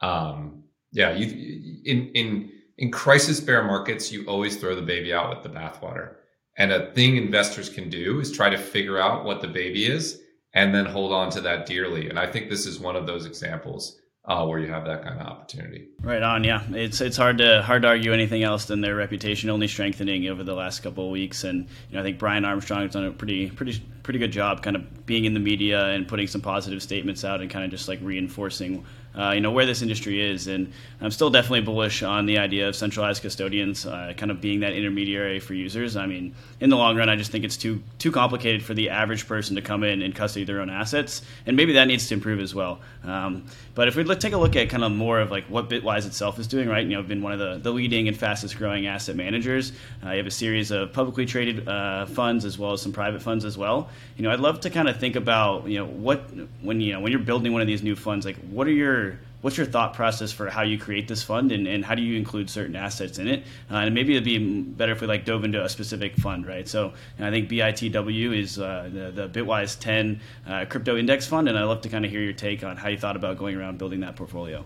Um, 0.02 0.64
yeah, 0.92 1.14
you, 1.14 1.82
in, 1.86 2.10
in, 2.10 2.52
in 2.78 2.92
crisis 2.92 3.40
bear 3.40 3.64
markets, 3.64 4.12
you 4.12 4.26
always 4.26 4.58
throw 4.58 4.76
the 4.76 4.82
baby 4.82 5.14
out 5.14 5.30
with 5.30 5.44
the 5.44 5.58
bathwater. 5.58 6.16
And 6.58 6.72
a 6.72 6.92
thing 6.92 7.18
investors 7.18 7.70
can 7.70 7.90
do 7.90 8.20
is 8.20 8.32
try 8.32 8.50
to 8.50 8.58
figure 8.58 8.98
out 9.00 9.26
what 9.26 9.42
the 9.42 9.48
baby 9.48 9.86
is 9.86 10.22
and 10.54 10.74
then 10.74 10.86
hold 10.86 11.12
on 11.12 11.30
to 11.32 11.42
that 11.42 11.66
dearly. 11.66 12.10
And 12.10 12.18
I 12.18 12.28
think 12.28 12.50
this 12.50 12.66
is 12.66 12.80
one 12.80 12.96
of 12.96 13.06
those 13.06 13.26
examples 13.26 14.00
uh, 14.28 14.46
where 14.46 14.60
you 14.60 14.68
have 14.68 14.86
that 14.86 15.04
kind 15.04 15.20
of 15.20 15.28
opportunity. 15.28 15.88
Right 16.02 16.22
on, 16.22 16.44
yeah. 16.44 16.64
It's 16.72 17.00
it's 17.02 17.18
hard 17.18 17.38
to 17.38 17.62
hard 17.62 17.84
to 17.84 17.90
argue 17.90 18.12
anything 18.12 18.44
else 18.44 18.66
than 18.66 18.82
their 18.82 18.96
reputation 18.96 19.50
only 19.50 19.68
strengthening 19.68 20.28
over 20.28 20.44
the 20.44 20.56
last 20.56 20.82
couple 20.82 21.06
of 21.06 21.12
weeks. 21.12 21.44
And 21.44 21.68
you 21.90 21.96
know, 21.96 22.00
I 22.00 22.04
think 22.04 22.18
Brian 22.18 22.44
Armstrong 22.44 22.82
has 22.82 22.92
done 22.92 23.06
a 23.06 23.12
pretty 23.12 23.50
pretty 23.52 23.84
pretty 24.04 24.20
good 24.20 24.32
job, 24.32 24.64
kind 24.64 24.76
of 24.76 25.06
being 25.06 25.26
in 25.26 25.34
the 25.34 25.40
media 25.40 25.86
and 25.88 26.08
putting 26.08 26.28
some 26.28 26.42
positive 26.42 26.82
statements 26.82 27.24
out, 27.24 27.42
and 27.42 27.50
kind 27.50 27.66
of 27.66 27.72
just 27.72 27.88
like 27.88 28.00
reinforcing 28.02 28.84
uh, 29.18 29.32
you 29.32 29.42
know 29.42 29.52
where 29.52 29.66
this 29.66 29.82
industry 29.82 30.22
is, 30.22 30.48
and 30.48 30.72
I'm 31.02 31.12
still 31.12 31.30
definitely 31.30 31.62
bullish 31.62 32.04
on 32.04 32.26
the 32.26 32.38
idea 32.38 32.68
of 32.68 32.76
centralized 32.76 33.22
custodians, 33.22 33.86
uh, 33.86 34.14
kind 34.18 34.32
of 34.32 34.42
being 34.42 34.62
that 34.62 34.74
intermediary 34.74 35.40
for 35.40 35.54
users. 35.54 35.96
I 35.96 36.06
mean, 36.06 36.36
in 36.60 36.70
the 36.70 36.78
long 36.78 36.98
run, 36.98 37.10
I 37.10 37.16
just 37.16 37.32
think 37.32 37.46
it's 37.46 37.58
too 37.58 37.82
too 38.00 38.12
complicated 38.12 38.64
for 38.64 38.74
the 38.74 38.90
average 38.90 39.28
person 39.28 39.56
to 39.56 39.62
come 39.62 39.84
in 39.84 40.02
and 40.02 40.14
custody 40.14 40.46
their 40.46 40.62
own 40.62 40.70
assets, 40.70 41.22
and 41.46 41.56
maybe 41.56 41.74
that 41.74 41.86
needs 41.86 42.08
to 42.08 42.14
improve 42.14 42.40
as 42.40 42.54
well. 42.54 42.80
Um, 43.04 43.46
but 43.74 43.88
if 43.88 43.96
we 43.96 44.04
look, 44.04 44.20
take 44.20 44.34
a 44.34 44.38
look 44.38 44.56
at 44.56 44.70
kind 44.70 44.84
of 44.84 44.92
more 44.92 45.20
of 45.20 45.32
like 45.32 45.46
what 45.46 45.70
Bitwise 45.70 46.06
itself 46.06 46.40
is 46.40 46.48
doing, 46.48 46.68
right? 46.68 46.86
You 46.86 46.96
know, 46.96 47.04
been 47.04 47.22
one 47.22 47.34
of 47.34 47.40
the, 47.40 47.58
the 47.58 47.72
leading 47.72 48.08
and 48.08 48.18
fastest 48.18 48.58
growing 48.58 48.88
asset 48.88 49.16
managers. 49.16 49.72
Uh, 50.04 50.12
you 50.12 50.18
have 50.18 50.28
a 50.28 50.32
series 50.32 50.72
of 50.72 50.94
publicly 50.94 51.26
traded 51.26 51.68
uh, 51.68 52.06
funds 52.06 52.46
as 52.46 52.58
well 52.58 52.74
as 52.74 52.82
some 52.82 52.92
private 52.92 53.22
funds 53.22 53.46
as 53.46 53.58
well. 53.58 53.90
You 54.18 54.24
know, 54.24 54.32
I'd 54.32 54.40
love 54.40 54.62
to 54.62 54.70
kind 54.70 54.88
of 54.88 55.00
think 55.00 55.16
about 55.16 55.68
you 55.68 55.80
know 55.80 55.86
what 55.86 56.30
when 56.62 56.82
you 56.82 56.94
know 56.94 57.00
when 57.00 57.12
you're 57.12 57.22
building 57.22 57.54
one 57.54 57.62
of 57.62 57.68
these 57.68 57.84
new 57.84 57.96
funds, 57.96 58.26
like 58.26 58.38
what 58.50 58.68
are 58.68 58.72
your 58.72 59.05
what's 59.42 59.58
your 59.58 59.66
thought 59.66 59.94
process 59.94 60.32
for 60.32 60.50
how 60.50 60.64
you 60.64 60.78
create 60.78 61.08
this 61.08 61.22
fund 61.22 61.52
and, 61.52 61.68
and 61.68 61.86
how 61.86 61.96
do 61.96 62.02
you 62.02 62.18
include 62.18 62.50
certain 62.50 62.76
assets 62.76 63.20
in 63.20 63.28
it? 63.28 63.44
Uh, 63.70 63.76
and 63.78 63.94
maybe 63.94 64.14
it'd 64.14 64.24
be 64.24 64.62
better 64.62 64.92
if 64.92 65.02
we 65.02 65.08
like 65.08 65.26
dove 65.26 65.44
into 65.44 65.64
a 65.64 65.70
specific 65.70 66.16
fund 66.16 66.48
right? 66.48 66.68
So 66.68 66.94
i 67.20 67.30
think 67.30 67.50
bitw 67.50 68.38
is 68.38 68.60
uh, 68.60 68.90
the, 68.92 69.12
the, 69.12 69.30
bitwise 69.30 69.80
10 69.80 70.20
uh, 70.48 70.66
crypto 70.66 70.98
index 70.98 71.26
fund 71.28 71.48
and 71.48 71.58
i'd 71.58 71.64
love 71.64 71.82
to 71.82 71.90
kind 71.90 72.06
of 72.06 72.12
hear 72.12 72.22
your 72.22 72.34
take 72.34 72.64
on 72.64 72.78
how 72.78 72.90
you 72.90 72.98
thought 72.98 73.16
about 73.16 73.38
going 73.38 73.56
around 73.56 73.78
building 73.78 74.00
that 74.02 74.16
portfolio. 74.16 74.64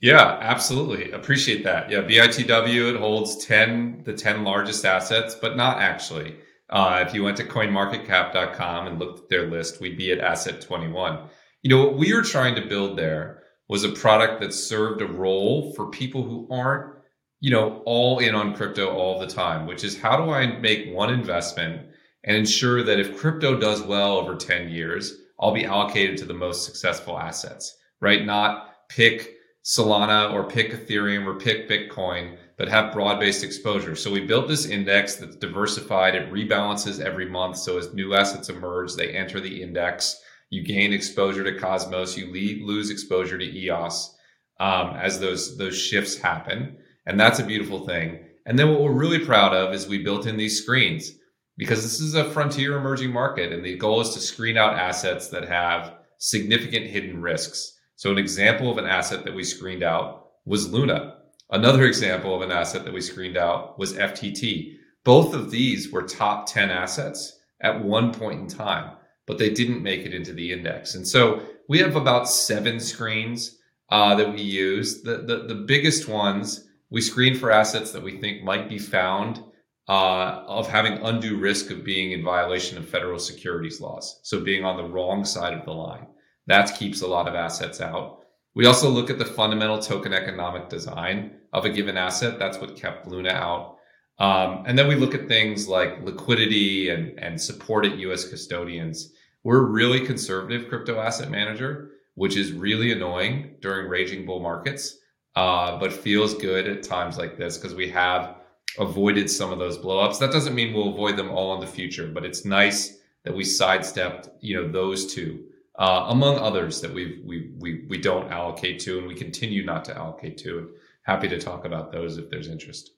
Yeah 0.00 0.38
absolutely. 0.40 1.12
Appreciate 1.12 1.64
that. 1.64 1.90
Yeah 1.90 2.00
bitw 2.00 2.94
it 2.94 2.96
holds 2.98 3.44
10 3.44 4.02
the 4.04 4.14
10 4.14 4.44
largest 4.44 4.84
assets 4.84 5.34
but 5.34 5.56
not 5.56 5.78
actually. 5.78 6.36
Uh, 6.68 7.04
if 7.06 7.12
you 7.14 7.24
went 7.24 7.36
to 7.36 7.44
coinmarketcap.com 7.44 8.86
and 8.86 8.98
looked 8.98 9.20
at 9.20 9.28
their 9.28 9.50
list 9.50 9.80
we'd 9.80 9.98
be 9.98 10.12
at 10.12 10.18
asset 10.18 10.60
21 10.60 11.28
you 11.62 11.68
know, 11.68 11.84
what 11.84 11.98
we 11.98 12.14
were 12.14 12.22
trying 12.22 12.54
to 12.54 12.62
build 12.62 12.98
there 12.98 13.39
was 13.70 13.84
a 13.84 13.88
product 13.88 14.40
that 14.40 14.52
served 14.52 15.00
a 15.00 15.06
role 15.06 15.72
for 15.74 15.90
people 15.90 16.24
who 16.24 16.48
aren't, 16.50 16.92
you 17.38 17.52
know, 17.52 17.82
all 17.86 18.18
in 18.18 18.34
on 18.34 18.52
crypto 18.52 18.90
all 18.90 19.20
the 19.20 19.28
time, 19.28 19.64
which 19.64 19.84
is 19.84 19.96
how 19.96 20.16
do 20.16 20.32
I 20.32 20.58
make 20.58 20.92
one 20.92 21.08
investment 21.08 21.86
and 22.24 22.36
ensure 22.36 22.82
that 22.82 22.98
if 22.98 23.16
crypto 23.16 23.56
does 23.56 23.80
well 23.80 24.16
over 24.16 24.34
10 24.34 24.70
years, 24.70 25.18
I'll 25.38 25.54
be 25.54 25.66
allocated 25.66 26.16
to 26.18 26.24
the 26.24 26.34
most 26.34 26.64
successful 26.64 27.16
assets, 27.16 27.78
right? 28.00 28.26
Not 28.26 28.74
pick 28.88 29.36
Solana 29.64 30.32
or 30.32 30.48
pick 30.48 30.72
Ethereum 30.72 31.24
or 31.24 31.38
pick 31.38 31.68
Bitcoin, 31.68 32.38
but 32.58 32.66
have 32.66 32.92
broad 32.92 33.20
based 33.20 33.44
exposure. 33.44 33.94
So 33.94 34.10
we 34.10 34.26
built 34.26 34.48
this 34.48 34.66
index 34.66 35.14
that's 35.14 35.36
diversified. 35.36 36.16
It 36.16 36.32
rebalances 36.32 36.98
every 36.98 37.30
month. 37.30 37.56
So 37.58 37.78
as 37.78 37.94
new 37.94 38.14
assets 38.14 38.48
emerge, 38.48 38.96
they 38.96 39.10
enter 39.10 39.38
the 39.38 39.62
index 39.62 40.20
you 40.50 40.62
gain 40.62 40.92
exposure 40.92 41.44
to 41.44 41.58
Cosmos, 41.58 42.16
you 42.16 42.30
lose 42.66 42.90
exposure 42.90 43.38
to 43.38 43.44
EOS 43.44 44.14
um, 44.58 44.96
as 44.96 45.18
those 45.18 45.56
those 45.56 45.78
shifts 45.78 46.18
happen, 46.18 46.76
and 47.06 47.18
that's 47.18 47.38
a 47.38 47.44
beautiful 47.44 47.86
thing. 47.86 48.18
And 48.46 48.58
then 48.58 48.70
what 48.70 48.80
we're 48.80 48.92
really 48.92 49.24
proud 49.24 49.54
of 49.54 49.72
is 49.72 49.86
we 49.86 50.02
built 50.02 50.26
in 50.26 50.36
these 50.36 50.60
screens 50.60 51.12
because 51.56 51.82
this 51.82 52.00
is 52.00 52.14
a 52.14 52.30
frontier 52.30 52.76
emerging 52.76 53.12
market, 53.12 53.52
and 53.52 53.64
the 53.64 53.76
goal 53.76 54.00
is 54.00 54.10
to 54.10 54.20
screen 54.20 54.56
out 54.56 54.78
assets 54.78 55.28
that 55.28 55.48
have 55.48 55.94
significant 56.18 56.86
hidden 56.86 57.20
risks. 57.20 57.78
So, 57.96 58.10
an 58.10 58.18
example 58.18 58.70
of 58.70 58.78
an 58.78 58.86
asset 58.86 59.24
that 59.24 59.34
we 59.34 59.44
screened 59.44 59.82
out 59.82 60.28
was 60.44 60.72
Luna. 60.72 61.16
Another 61.50 61.84
example 61.84 62.34
of 62.34 62.42
an 62.42 62.50
asset 62.50 62.84
that 62.84 62.94
we 62.94 63.00
screened 63.00 63.36
out 63.36 63.78
was 63.78 63.94
FTT. 63.94 64.74
Both 65.04 65.34
of 65.34 65.50
these 65.50 65.90
were 65.90 66.02
top 66.02 66.46
10 66.46 66.70
assets 66.70 67.38
at 67.60 67.84
one 67.84 68.12
point 68.12 68.40
in 68.40 68.46
time, 68.46 68.96
but 69.30 69.38
they 69.38 69.48
didn't 69.48 69.80
make 69.80 70.04
it 70.04 70.12
into 70.12 70.32
the 70.32 70.50
index. 70.50 70.96
And 70.96 71.06
so 71.06 71.40
we 71.68 71.78
have 71.78 71.94
about 71.94 72.28
seven 72.28 72.80
screens 72.80 73.58
uh, 73.88 74.16
that 74.16 74.32
we 74.32 74.42
use. 74.42 75.02
The, 75.02 75.18
the, 75.18 75.46
the 75.46 75.54
biggest 75.54 76.08
ones 76.08 76.66
we 76.90 77.00
screen 77.00 77.36
for 77.36 77.52
assets 77.52 77.92
that 77.92 78.02
we 78.02 78.18
think 78.18 78.42
might 78.42 78.68
be 78.68 78.80
found 78.80 79.40
uh, 79.88 80.42
of 80.48 80.66
having 80.68 80.94
undue 80.94 81.38
risk 81.38 81.70
of 81.70 81.84
being 81.84 82.10
in 82.10 82.24
violation 82.24 82.76
of 82.76 82.88
federal 82.88 83.20
securities 83.20 83.80
laws. 83.80 84.18
So 84.24 84.40
being 84.40 84.64
on 84.64 84.76
the 84.76 84.92
wrong 84.92 85.24
side 85.24 85.54
of 85.54 85.64
the 85.64 85.74
line. 85.74 86.08
That 86.48 86.76
keeps 86.76 87.02
a 87.02 87.06
lot 87.06 87.28
of 87.28 87.36
assets 87.36 87.80
out. 87.80 88.24
We 88.56 88.66
also 88.66 88.90
look 88.90 89.10
at 89.10 89.18
the 89.20 89.24
fundamental 89.24 89.78
token 89.78 90.12
economic 90.12 90.68
design 90.68 91.36
of 91.52 91.64
a 91.64 91.70
given 91.70 91.96
asset. 91.96 92.40
That's 92.40 92.58
what 92.58 92.74
kept 92.74 93.06
Luna 93.06 93.30
out. 93.30 93.76
Um, 94.18 94.64
and 94.66 94.76
then 94.76 94.88
we 94.88 94.96
look 94.96 95.14
at 95.14 95.28
things 95.28 95.68
like 95.68 96.02
liquidity 96.02 96.88
and, 96.88 97.16
and 97.20 97.40
support 97.40 97.86
at 97.86 97.96
US 97.98 98.28
custodians. 98.28 99.12
We're 99.42 99.64
really 99.64 100.04
conservative 100.04 100.68
crypto 100.68 101.00
asset 101.00 101.30
manager, 101.30 101.92
which 102.14 102.36
is 102.36 102.52
really 102.52 102.92
annoying 102.92 103.56
during 103.60 103.88
raging 103.88 104.26
bull 104.26 104.40
markets, 104.40 104.98
uh, 105.36 105.78
but 105.78 105.92
feels 105.92 106.34
good 106.34 106.66
at 106.66 106.82
times 106.82 107.16
like 107.16 107.38
this 107.38 107.56
because 107.56 107.74
we 107.74 107.88
have 107.90 108.36
avoided 108.78 109.30
some 109.30 109.52
of 109.52 109.58
those 109.58 109.78
blowups. 109.78 110.18
That 110.18 110.32
doesn't 110.32 110.54
mean 110.54 110.74
we'll 110.74 110.92
avoid 110.92 111.16
them 111.16 111.30
all 111.30 111.54
in 111.54 111.60
the 111.60 111.66
future, 111.66 112.06
but 112.06 112.24
it's 112.24 112.44
nice 112.44 112.98
that 113.24 113.34
we 113.34 113.44
sidestepped, 113.44 114.28
you 114.40 114.56
know, 114.56 114.70
those 114.70 115.12
two, 115.12 115.44
uh, 115.78 116.06
among 116.08 116.36
others 116.36 116.80
that 116.80 116.92
we 116.92 117.22
we 117.24 117.50
we 117.58 117.86
we 117.88 117.98
don't 117.98 118.30
allocate 118.30 118.80
to, 118.80 118.98
and 118.98 119.06
we 119.06 119.14
continue 119.14 119.64
not 119.64 119.84
to 119.86 119.96
allocate 119.96 120.36
to. 120.38 120.58
And 120.58 120.68
happy 121.02 121.28
to 121.28 121.40
talk 121.40 121.64
about 121.64 121.92
those 121.92 122.18
if 122.18 122.30
there's 122.30 122.48
interest. 122.48 122.92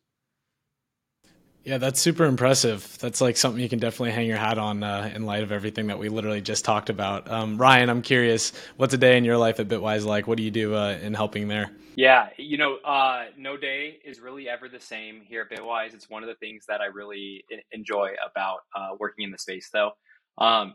Yeah, 1.65 1.79
that's 1.79 2.01
super 2.01 2.25
impressive. 2.25 2.99
That's 2.99 3.21
like 3.21 3.37
something 3.37 3.63
you 3.63 3.69
can 3.69 3.79
definitely 3.79 4.11
hang 4.11 4.27
your 4.27 4.37
hat 4.37 4.59
on 4.59 4.83
uh, 4.83 5.13
in 5.15 5.27
light 5.27 5.45
of 5.45 5.53
everything 5.53 5.87
that 5.87 5.99
we 5.99 6.09
literally 6.09 6.41
just 6.41 6.65
talked 6.65 6.91
about. 6.91 7.31
Um, 7.31 7.57
Ryan, 7.57 7.89
I'm 7.89 8.03
curious, 8.03 8.53
what's 8.77 8.95
a 8.95 8.99
day 8.99 9.17
in 9.17 9.25
your 9.25 9.37
life 9.37 9.61
at 9.61 9.69
Bitwise 9.69 10.05
like? 10.05 10.27
What 10.27 10.39
do 10.39 10.43
you 10.43 10.51
do 10.51 10.75
uh, 10.75 10.99
in 11.01 11.15
helping 11.15 11.47
there? 11.47 11.71
Yeah, 11.95 12.31
you 12.37 12.57
know, 12.57 12.79
uh, 12.85 13.27
no 13.37 13.57
day 13.57 13.99
is 14.05 14.19
really 14.19 14.49
ever 14.49 14.69
the 14.69 14.81
same 14.81 15.21
here 15.21 15.47
at 15.49 15.57
Bitwise. 15.57 15.95
It's 15.95 16.11
one 16.11 16.25
of 16.25 16.29
the 16.29 16.35
things 16.37 16.65
that 16.67 16.81
I 16.81 16.87
really 16.87 17.45
enjoy 17.71 18.11
about 18.29 18.61
uh, 18.75 18.97
working 18.99 19.25
in 19.25 19.31
the 19.31 19.39
space, 19.39 19.69
though. 19.73 19.93
Um, 20.39 20.75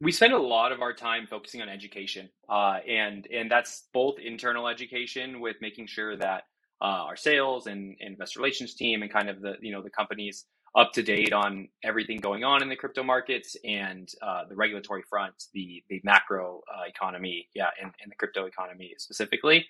we 0.00 0.12
spend 0.12 0.34
a 0.34 0.38
lot 0.38 0.72
of 0.72 0.82
our 0.82 0.92
time 0.92 1.26
focusing 1.28 1.62
on 1.62 1.68
education, 1.68 2.28
uh, 2.48 2.78
and 2.88 3.26
and 3.32 3.50
that's 3.50 3.84
both 3.94 4.18
internal 4.18 4.68
education 4.68 5.40
with 5.40 5.56
making 5.60 5.86
sure 5.86 6.16
that 6.16 6.42
uh, 6.82 7.06
our 7.06 7.16
sales 7.16 7.66
and, 7.68 7.96
and 8.00 8.12
investor 8.12 8.40
relations 8.40 8.74
team 8.74 9.02
and 9.02 9.12
kind 9.12 9.30
of 9.30 9.40
the 9.40 9.54
you 9.60 9.72
know 9.72 9.82
the 9.82 9.90
companies 9.90 10.46
up 10.74 10.92
to 10.92 11.02
date 11.02 11.32
on 11.32 11.68
everything 11.84 12.18
going 12.18 12.44
on 12.44 12.62
in 12.62 12.68
the 12.68 12.76
crypto 12.76 13.02
markets 13.02 13.56
and 13.64 14.08
uh, 14.22 14.42
the 14.48 14.56
regulatory 14.56 15.02
front, 15.08 15.34
the 15.54 15.82
the 15.88 16.00
macro 16.02 16.60
uh, 16.74 16.82
economy, 16.88 17.48
yeah, 17.54 17.68
and, 17.80 17.92
and 18.02 18.10
the 18.10 18.16
crypto 18.16 18.46
economy 18.46 18.92
specifically. 18.98 19.64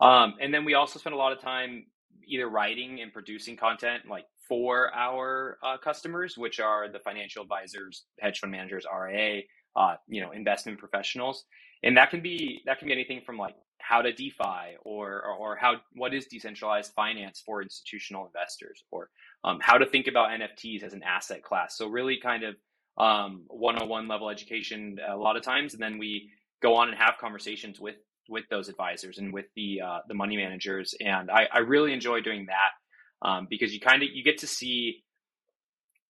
Um, 0.00 0.34
and 0.40 0.52
then 0.52 0.64
we 0.64 0.74
also 0.74 0.98
spend 0.98 1.14
a 1.14 1.18
lot 1.18 1.32
of 1.32 1.40
time 1.40 1.86
either 2.26 2.48
writing 2.48 3.00
and 3.02 3.12
producing 3.12 3.56
content 3.56 4.04
like 4.08 4.24
for 4.48 4.94
our 4.94 5.58
uh, 5.62 5.76
customers, 5.78 6.38
which 6.38 6.60
are 6.60 6.90
the 6.90 6.98
financial 7.00 7.42
advisors, 7.42 8.04
hedge 8.20 8.38
fund 8.38 8.52
managers, 8.52 8.86
RIA, 8.92 9.42
uh, 9.76 9.96
you 10.08 10.20
know, 10.20 10.30
investment 10.30 10.78
professionals, 10.78 11.44
and 11.82 11.96
that 11.96 12.10
can 12.10 12.22
be 12.22 12.62
that 12.66 12.78
can 12.78 12.86
be 12.86 12.92
anything 12.92 13.20
from 13.26 13.36
like 13.36 13.54
how 13.86 14.00
to 14.00 14.12
DeFi 14.12 14.76
or, 14.82 15.22
or, 15.22 15.34
or 15.34 15.56
how 15.56 15.74
what 15.92 16.14
is 16.14 16.26
decentralized 16.26 16.92
finance 16.94 17.42
for 17.44 17.60
institutional 17.60 18.26
investors 18.26 18.82
or 18.90 19.10
um, 19.44 19.58
how 19.60 19.76
to 19.76 19.84
think 19.84 20.06
about 20.06 20.30
NFTs 20.30 20.82
as 20.82 20.94
an 20.94 21.02
asset 21.02 21.42
class. 21.42 21.76
So 21.76 21.88
really 21.88 22.18
kind 22.22 22.44
of 22.44 22.54
um, 22.96 23.42
one-on-one 23.48 24.08
level 24.08 24.30
education 24.30 24.98
a 25.06 25.16
lot 25.16 25.36
of 25.36 25.42
times, 25.42 25.74
and 25.74 25.82
then 25.82 25.98
we 25.98 26.30
go 26.62 26.76
on 26.76 26.88
and 26.88 26.96
have 26.96 27.14
conversations 27.20 27.78
with 27.78 27.96
with 28.30 28.44
those 28.48 28.70
advisors 28.70 29.18
and 29.18 29.34
with 29.34 29.46
the 29.54 29.82
uh, 29.84 29.98
the 30.08 30.14
money 30.14 30.36
managers. 30.36 30.94
And 31.00 31.30
I, 31.30 31.46
I 31.52 31.58
really 31.58 31.92
enjoy 31.92 32.20
doing 32.20 32.46
that 32.46 33.28
um, 33.28 33.48
because 33.50 33.74
you 33.74 33.80
kind 33.80 34.02
of 34.02 34.08
you 34.12 34.24
get 34.24 34.38
to 34.38 34.46
see 34.46 35.02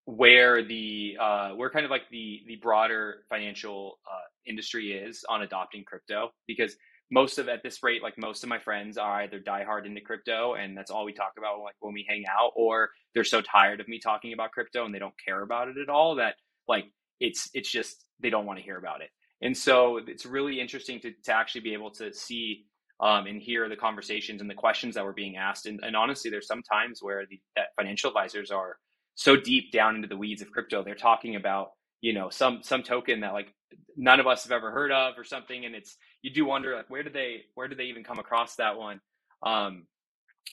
where 0.05 0.63
the 0.63 1.17
uh, 1.21 1.51
where 1.51 1.71
kind 1.71 1.85
of 1.85 1.91
like 1.91 2.09
the 2.11 2.43
the 2.47 2.57
broader 2.57 3.25
financial 3.29 3.99
uh, 4.09 4.27
industry 4.47 4.93
is 4.93 5.25
on 5.29 5.43
adopting 5.43 5.83
crypto 5.85 6.31
because 6.47 6.77
most 7.15 7.39
of 7.39 7.49
at 7.49 7.63
this 7.63 7.81
rate, 7.85 8.03
like 8.03 8.19
most 8.19 8.43
of 8.43 8.49
my 8.49 8.59
friends 8.59 8.99
are 8.99 9.23
either 9.23 9.39
diehard 9.39 9.87
into 9.87 10.01
crypto 10.01 10.55
and 10.55 10.77
that's 10.77 10.91
all 10.91 11.05
we 11.05 11.13
talk 11.13 11.35
about 11.39 11.61
like 11.61 11.77
when 11.79 11.95
we 11.95 12.05
hang 12.09 12.25
out, 12.29 12.51
or 12.57 12.91
they're 13.15 13.23
so 13.23 13.41
tired 13.41 13.81
of 13.81 13.87
me 13.87 14.01
talking 14.01 14.33
about 14.33 14.51
crypto 14.51 14.85
and 14.85 14.93
they 14.93 14.99
don't 14.99 15.15
care 15.25 15.43
about 15.43 15.69
it 15.69 15.79
at 15.79 15.89
all 15.89 16.17
that 16.17 16.35
like 16.67 16.87
it's 17.21 17.49
it's 17.55 17.71
just 17.71 18.05
they 18.21 18.31
don't 18.31 18.47
want 18.47 18.59
to 18.59 18.65
hear 18.65 18.79
about 18.79 19.01
it. 19.01 19.11
And 19.41 19.57
so 19.57 20.01
it's 20.09 20.27
really 20.27 20.61
interesting 20.61 20.99
to 21.03 21.13
to 21.25 21.33
actually 21.33 21.61
be 21.61 21.73
able 21.73 21.93
to 21.93 22.13
see 22.13 22.65
um, 22.99 23.27
and 23.27 23.41
hear 23.41 23.69
the 23.69 23.77
conversations 23.77 24.41
and 24.41 24.51
the 24.51 24.55
questions 24.55 24.97
that 24.97 25.05
were 25.05 25.13
being 25.13 25.37
asked. 25.37 25.67
And, 25.67 25.81
and 25.85 25.95
honestly, 25.97 26.31
there's 26.31 26.47
some 26.49 26.63
times 26.63 27.01
where 27.01 27.27
the 27.29 27.41
financial 27.77 28.09
advisors 28.09 28.51
are 28.51 28.77
so 29.15 29.37
deep 29.37 29.73
down 29.73 29.97
into 29.97 30.09
the 30.09 30.17
weeds 30.17 30.43
of 30.43 30.51
crypto, 30.51 30.83
they're 30.83 30.97
talking 30.97 31.37
about 31.37 31.71
you 32.01 32.13
know 32.13 32.29
some 32.29 32.59
some 32.63 32.83
token 32.83 33.21
that 33.21 33.33
like 33.33 33.55
none 33.97 34.19
of 34.21 34.27
us 34.27 34.43
have 34.43 34.53
ever 34.53 34.73
heard 34.73 34.93
of 34.93 35.15
or 35.17 35.25
something 35.25 35.65
and 35.65 35.75
it's 35.75 35.97
you 36.25 36.33
do 36.33 36.47
wonder 36.47 36.77
like 36.77 36.91
where 36.91 37.05
did 37.05 37.15
they 37.15 37.43
where 37.55 37.69
did 37.69 37.79
they 37.79 37.85
even 37.85 38.05
come 38.05 38.19
across 38.19 38.57
that 38.57 38.79
one 38.79 39.01
um 39.45 39.87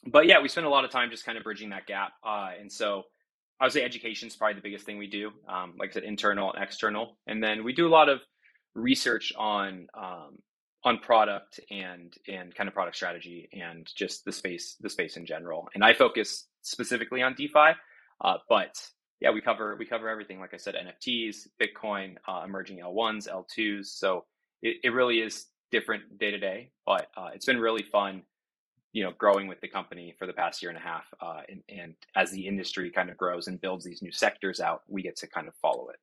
but 0.07 0.28
yeah 0.28 0.41
we 0.41 0.49
spend 0.49 0.67
a 0.67 0.72
lot 0.72 0.86
of 0.86 0.91
time 0.91 1.11
just 1.11 1.26
kind 1.26 1.38
of 1.39 1.45
bridging 1.45 1.72
that 1.72 1.88
gap 1.88 2.13
uh 2.28 2.51
and 2.59 2.72
so 2.72 3.03
i 3.61 3.65
would 3.65 3.74
say 3.74 3.84
education 3.84 4.28
is 4.28 4.36
probably 4.36 4.55
the 4.55 4.61
biggest 4.61 4.86
thing 4.86 4.99
we 4.99 5.07
do 5.07 5.32
um 5.49 5.74
like 5.80 5.91
i 5.91 5.93
said 5.93 6.03
internal 6.03 6.53
and 6.53 6.63
external 6.63 7.17
and 7.28 7.43
then 7.43 7.63
we 7.63 7.74
do 7.74 7.88
a 7.88 7.89
lot 7.89 8.09
of 8.09 8.22
research 8.76 9.34
on 9.38 9.88
um 9.97 10.38
on 10.84 10.99
product 10.99 11.59
and 11.72 12.15
and 12.28 12.55
kind 12.55 12.69
of 12.69 12.76
product 12.76 12.97
strategy 12.97 13.49
and 13.53 13.89
just 13.95 14.26
the 14.26 14.34
space 14.34 14.78
the 14.82 14.89
space 14.89 15.17
in 15.17 15.26
general 15.26 15.69
and 15.76 15.84
i 15.86 15.93
focus 15.93 16.47
specifically 16.63 17.24
on 17.24 17.34
defi 17.36 17.74
uh, 18.24 18.38
but 18.49 18.76
yeah, 19.22 19.32
we 19.32 19.41
cover 19.41 19.76
we 19.78 19.86
cover 19.86 20.09
everything. 20.09 20.39
Like 20.39 20.53
I 20.53 20.57
said, 20.57 20.76
NFTs, 20.76 21.47
Bitcoin, 21.61 22.15
uh, 22.28 22.43
emerging 22.45 22.80
L1s, 22.80 23.30
L2s. 23.30 23.88
So 23.88 24.26
it, 24.61 24.78
it 24.84 24.89
really 24.89 25.19
is 25.19 25.45
different 25.72 26.19
day 26.19 26.32
to 26.32 26.38
day, 26.38 26.72
but 26.86 27.07
uh, 27.15 27.30
it's 27.34 27.45
been 27.45 27.59
really 27.59 27.84
fun, 27.84 28.24
you 28.93 29.03
know, 29.03 29.11
growing 29.17 29.47
with 29.47 29.61
the 29.61 29.67
company 29.67 30.15
for 30.19 30.28
the 30.28 30.34
past 30.34 30.61
year 30.61 30.69
and 30.69 30.78
a 30.78 30.82
half. 30.82 31.05
Uh, 31.19 31.41
and, 31.49 31.63
and 31.69 31.95
as 32.15 32.32
the 32.32 32.45
industry 32.45 32.89
kind 32.89 33.09
of 33.09 33.17
grows 33.17 33.47
and 33.47 33.59
builds 33.61 33.86
these 33.86 34.01
new 34.01 34.11
sectors 34.11 34.59
out, 34.59 34.84
we 34.88 35.01
get 35.01 35.15
to 35.17 35.28
kind 35.28 35.47
of 35.47 35.55
follow 35.55 35.89
it. 35.89 35.99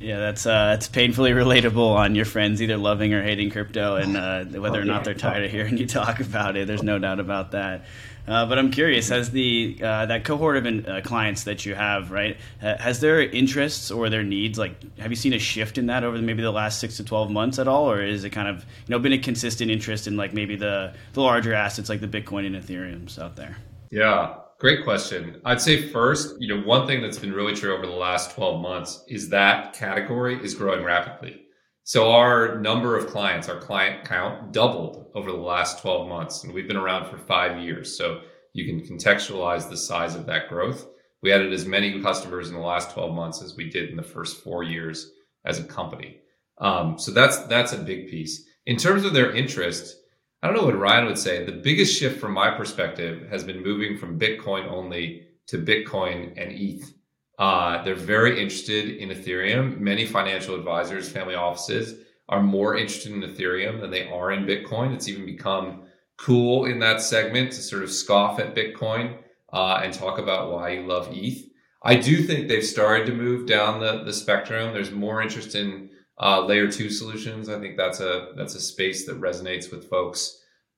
Yeah, 0.00 0.20
that's 0.20 0.46
uh, 0.46 0.66
that's 0.66 0.86
painfully 0.86 1.30
relatable 1.32 1.96
on 1.96 2.14
your 2.14 2.24
friends 2.24 2.62
either 2.62 2.76
loving 2.76 3.12
or 3.14 3.22
hating 3.22 3.50
crypto, 3.50 3.96
and 3.96 4.16
uh, 4.16 4.44
whether 4.60 4.80
or 4.80 4.84
not 4.84 5.02
they're 5.04 5.14
tired 5.14 5.44
of 5.44 5.50
hearing 5.50 5.76
you 5.76 5.86
talk 5.86 6.20
about 6.20 6.56
it. 6.56 6.68
There's 6.68 6.84
no 6.84 6.98
doubt 6.98 7.18
about 7.18 7.50
that. 7.52 7.86
Uh, 8.28 8.44
but 8.46 8.58
I'm 8.58 8.70
curious, 8.70 9.08
has 9.08 9.30
the 9.30 9.78
uh, 9.82 10.06
that 10.06 10.24
cohort 10.24 10.56
of 10.58 10.86
uh, 10.86 11.00
clients 11.00 11.44
that 11.44 11.64
you 11.64 11.74
have, 11.74 12.10
right? 12.10 12.36
has 12.60 13.00
their 13.00 13.22
interests 13.22 13.90
or 13.90 14.10
their 14.10 14.22
needs, 14.22 14.58
like, 14.58 14.98
have 14.98 15.10
you 15.10 15.16
seen 15.16 15.32
a 15.32 15.38
shift 15.38 15.78
in 15.78 15.86
that 15.86 16.04
over 16.04 16.18
maybe 16.18 16.42
the 16.42 16.50
last 16.50 16.78
six 16.78 16.96
to 16.98 17.04
twelve 17.04 17.30
months 17.30 17.58
at 17.58 17.66
all, 17.66 17.90
or 17.90 18.02
is 18.02 18.24
it 18.24 18.30
kind 18.30 18.48
of 18.48 18.64
you 18.86 18.90
know 18.90 18.98
been 18.98 19.12
a 19.12 19.18
consistent 19.18 19.70
interest 19.70 20.06
in 20.06 20.16
like 20.16 20.34
maybe 20.34 20.56
the 20.56 20.92
the 21.14 21.22
larger 21.22 21.54
assets 21.54 21.88
like 21.88 22.00
the 22.00 22.08
Bitcoin 22.08 22.46
and 22.46 22.54
Ethereum's 22.54 23.18
out 23.18 23.36
there? 23.36 23.56
Yeah, 23.90 24.34
great 24.58 24.84
question. 24.84 25.40
I'd 25.44 25.60
say 25.60 25.88
first, 25.90 26.36
you 26.40 26.54
know, 26.54 26.62
one 26.62 26.86
thing 26.86 27.00
that's 27.00 27.18
been 27.18 27.32
really 27.32 27.54
true 27.54 27.74
over 27.74 27.86
the 27.86 27.92
last 27.92 28.32
12 28.32 28.60
months 28.60 29.04
is 29.08 29.30
that 29.30 29.72
category 29.72 30.42
is 30.42 30.54
growing 30.54 30.84
rapidly. 30.84 31.42
So 31.88 32.12
our 32.12 32.58
number 32.58 32.98
of 32.98 33.06
clients, 33.06 33.48
our 33.48 33.58
client 33.58 34.06
count 34.06 34.52
doubled 34.52 35.10
over 35.14 35.32
the 35.32 35.38
last 35.38 35.80
12 35.80 36.06
months. 36.06 36.44
And 36.44 36.52
we've 36.52 36.68
been 36.68 36.76
around 36.76 37.08
for 37.08 37.16
five 37.16 37.62
years. 37.62 37.96
So 37.96 38.20
you 38.52 38.66
can 38.66 38.86
contextualize 38.86 39.70
the 39.70 39.76
size 39.78 40.14
of 40.14 40.26
that 40.26 40.50
growth. 40.50 40.86
We 41.22 41.32
added 41.32 41.50
as 41.50 41.64
many 41.64 42.02
customers 42.02 42.50
in 42.50 42.56
the 42.56 42.60
last 42.60 42.92
12 42.92 43.14
months 43.14 43.40
as 43.40 43.56
we 43.56 43.70
did 43.70 43.88
in 43.88 43.96
the 43.96 44.02
first 44.02 44.44
four 44.44 44.64
years 44.64 45.12
as 45.46 45.60
a 45.60 45.64
company. 45.64 46.18
Um, 46.58 46.98
so 46.98 47.10
that's 47.10 47.38
that's 47.44 47.72
a 47.72 47.78
big 47.78 48.08
piece. 48.08 48.44
In 48.66 48.76
terms 48.76 49.06
of 49.06 49.14
their 49.14 49.34
interest, 49.34 49.96
I 50.42 50.46
don't 50.46 50.58
know 50.58 50.66
what 50.66 50.78
Ryan 50.78 51.06
would 51.06 51.16
say. 51.16 51.42
The 51.42 51.52
biggest 51.52 51.98
shift 51.98 52.20
from 52.20 52.34
my 52.34 52.50
perspective 52.50 53.30
has 53.30 53.44
been 53.44 53.62
moving 53.62 53.96
from 53.96 54.18
Bitcoin 54.18 54.70
only 54.70 55.22
to 55.46 55.56
Bitcoin 55.56 56.34
and 56.36 56.52
ETH. 56.52 56.92
Uh, 57.38 57.82
they're 57.84 57.94
very 57.94 58.40
interested 58.42 58.96
in 58.96 59.10
Ethereum. 59.10 59.78
Many 59.78 60.04
financial 60.04 60.54
advisors, 60.54 61.08
family 61.08 61.34
offices 61.34 62.04
are 62.28 62.42
more 62.42 62.76
interested 62.76 63.12
in 63.12 63.22
Ethereum 63.22 63.80
than 63.80 63.90
they 63.90 64.08
are 64.08 64.32
in 64.32 64.44
Bitcoin. 64.44 64.92
It's 64.92 65.08
even 65.08 65.24
become 65.24 65.82
cool 66.16 66.66
in 66.66 66.78
that 66.80 67.00
segment 67.00 67.52
to 67.52 67.62
sort 67.62 67.84
of 67.84 67.90
scoff 67.90 68.40
at 68.40 68.54
Bitcoin 68.54 69.18
uh, 69.52 69.80
and 69.82 69.94
talk 69.94 70.18
about 70.18 70.50
why 70.52 70.70
you 70.70 70.86
love 70.86 71.08
ETH. 71.12 71.44
I 71.82 71.94
do 71.94 72.22
think 72.24 72.48
they've 72.48 72.64
started 72.64 73.06
to 73.06 73.12
move 73.12 73.46
down 73.46 73.80
the, 73.80 74.02
the 74.04 74.12
spectrum. 74.12 74.72
There's 74.72 74.90
more 74.90 75.22
interest 75.22 75.54
in 75.54 75.90
Uh, 76.20 76.44
layer 76.50 76.68
two 76.68 76.90
solutions, 76.90 77.48
I 77.48 77.60
think 77.60 77.76
that's 77.76 78.00
a 78.00 78.34
that's 78.36 78.56
a 78.56 78.60
space 78.60 79.06
that 79.06 79.20
resonates 79.20 79.70
with 79.70 79.88
folks. 79.88 80.20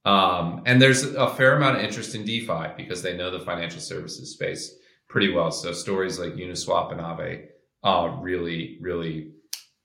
Um, 0.05 0.61
and 0.67 0.77
there's 0.83 1.03
a 1.17 1.29
fair 1.39 1.57
amount 1.57 1.77
of 1.77 1.83
interest 1.83 2.15
in 2.15 2.27
DeFi 2.27 2.65
because 2.77 3.01
they 3.03 3.17
know 3.17 3.31
the 3.31 3.45
financial 3.51 3.81
services 3.81 4.35
space 4.37 4.77
pretty 5.11 5.33
well. 5.33 5.51
So 5.51 5.73
stories 5.73 6.19
like 6.19 6.35
Uniswap 6.35 6.93
and 6.93 7.01
Aave 7.01 7.49
uh, 7.83 8.17
really, 8.21 8.79
really 8.81 9.33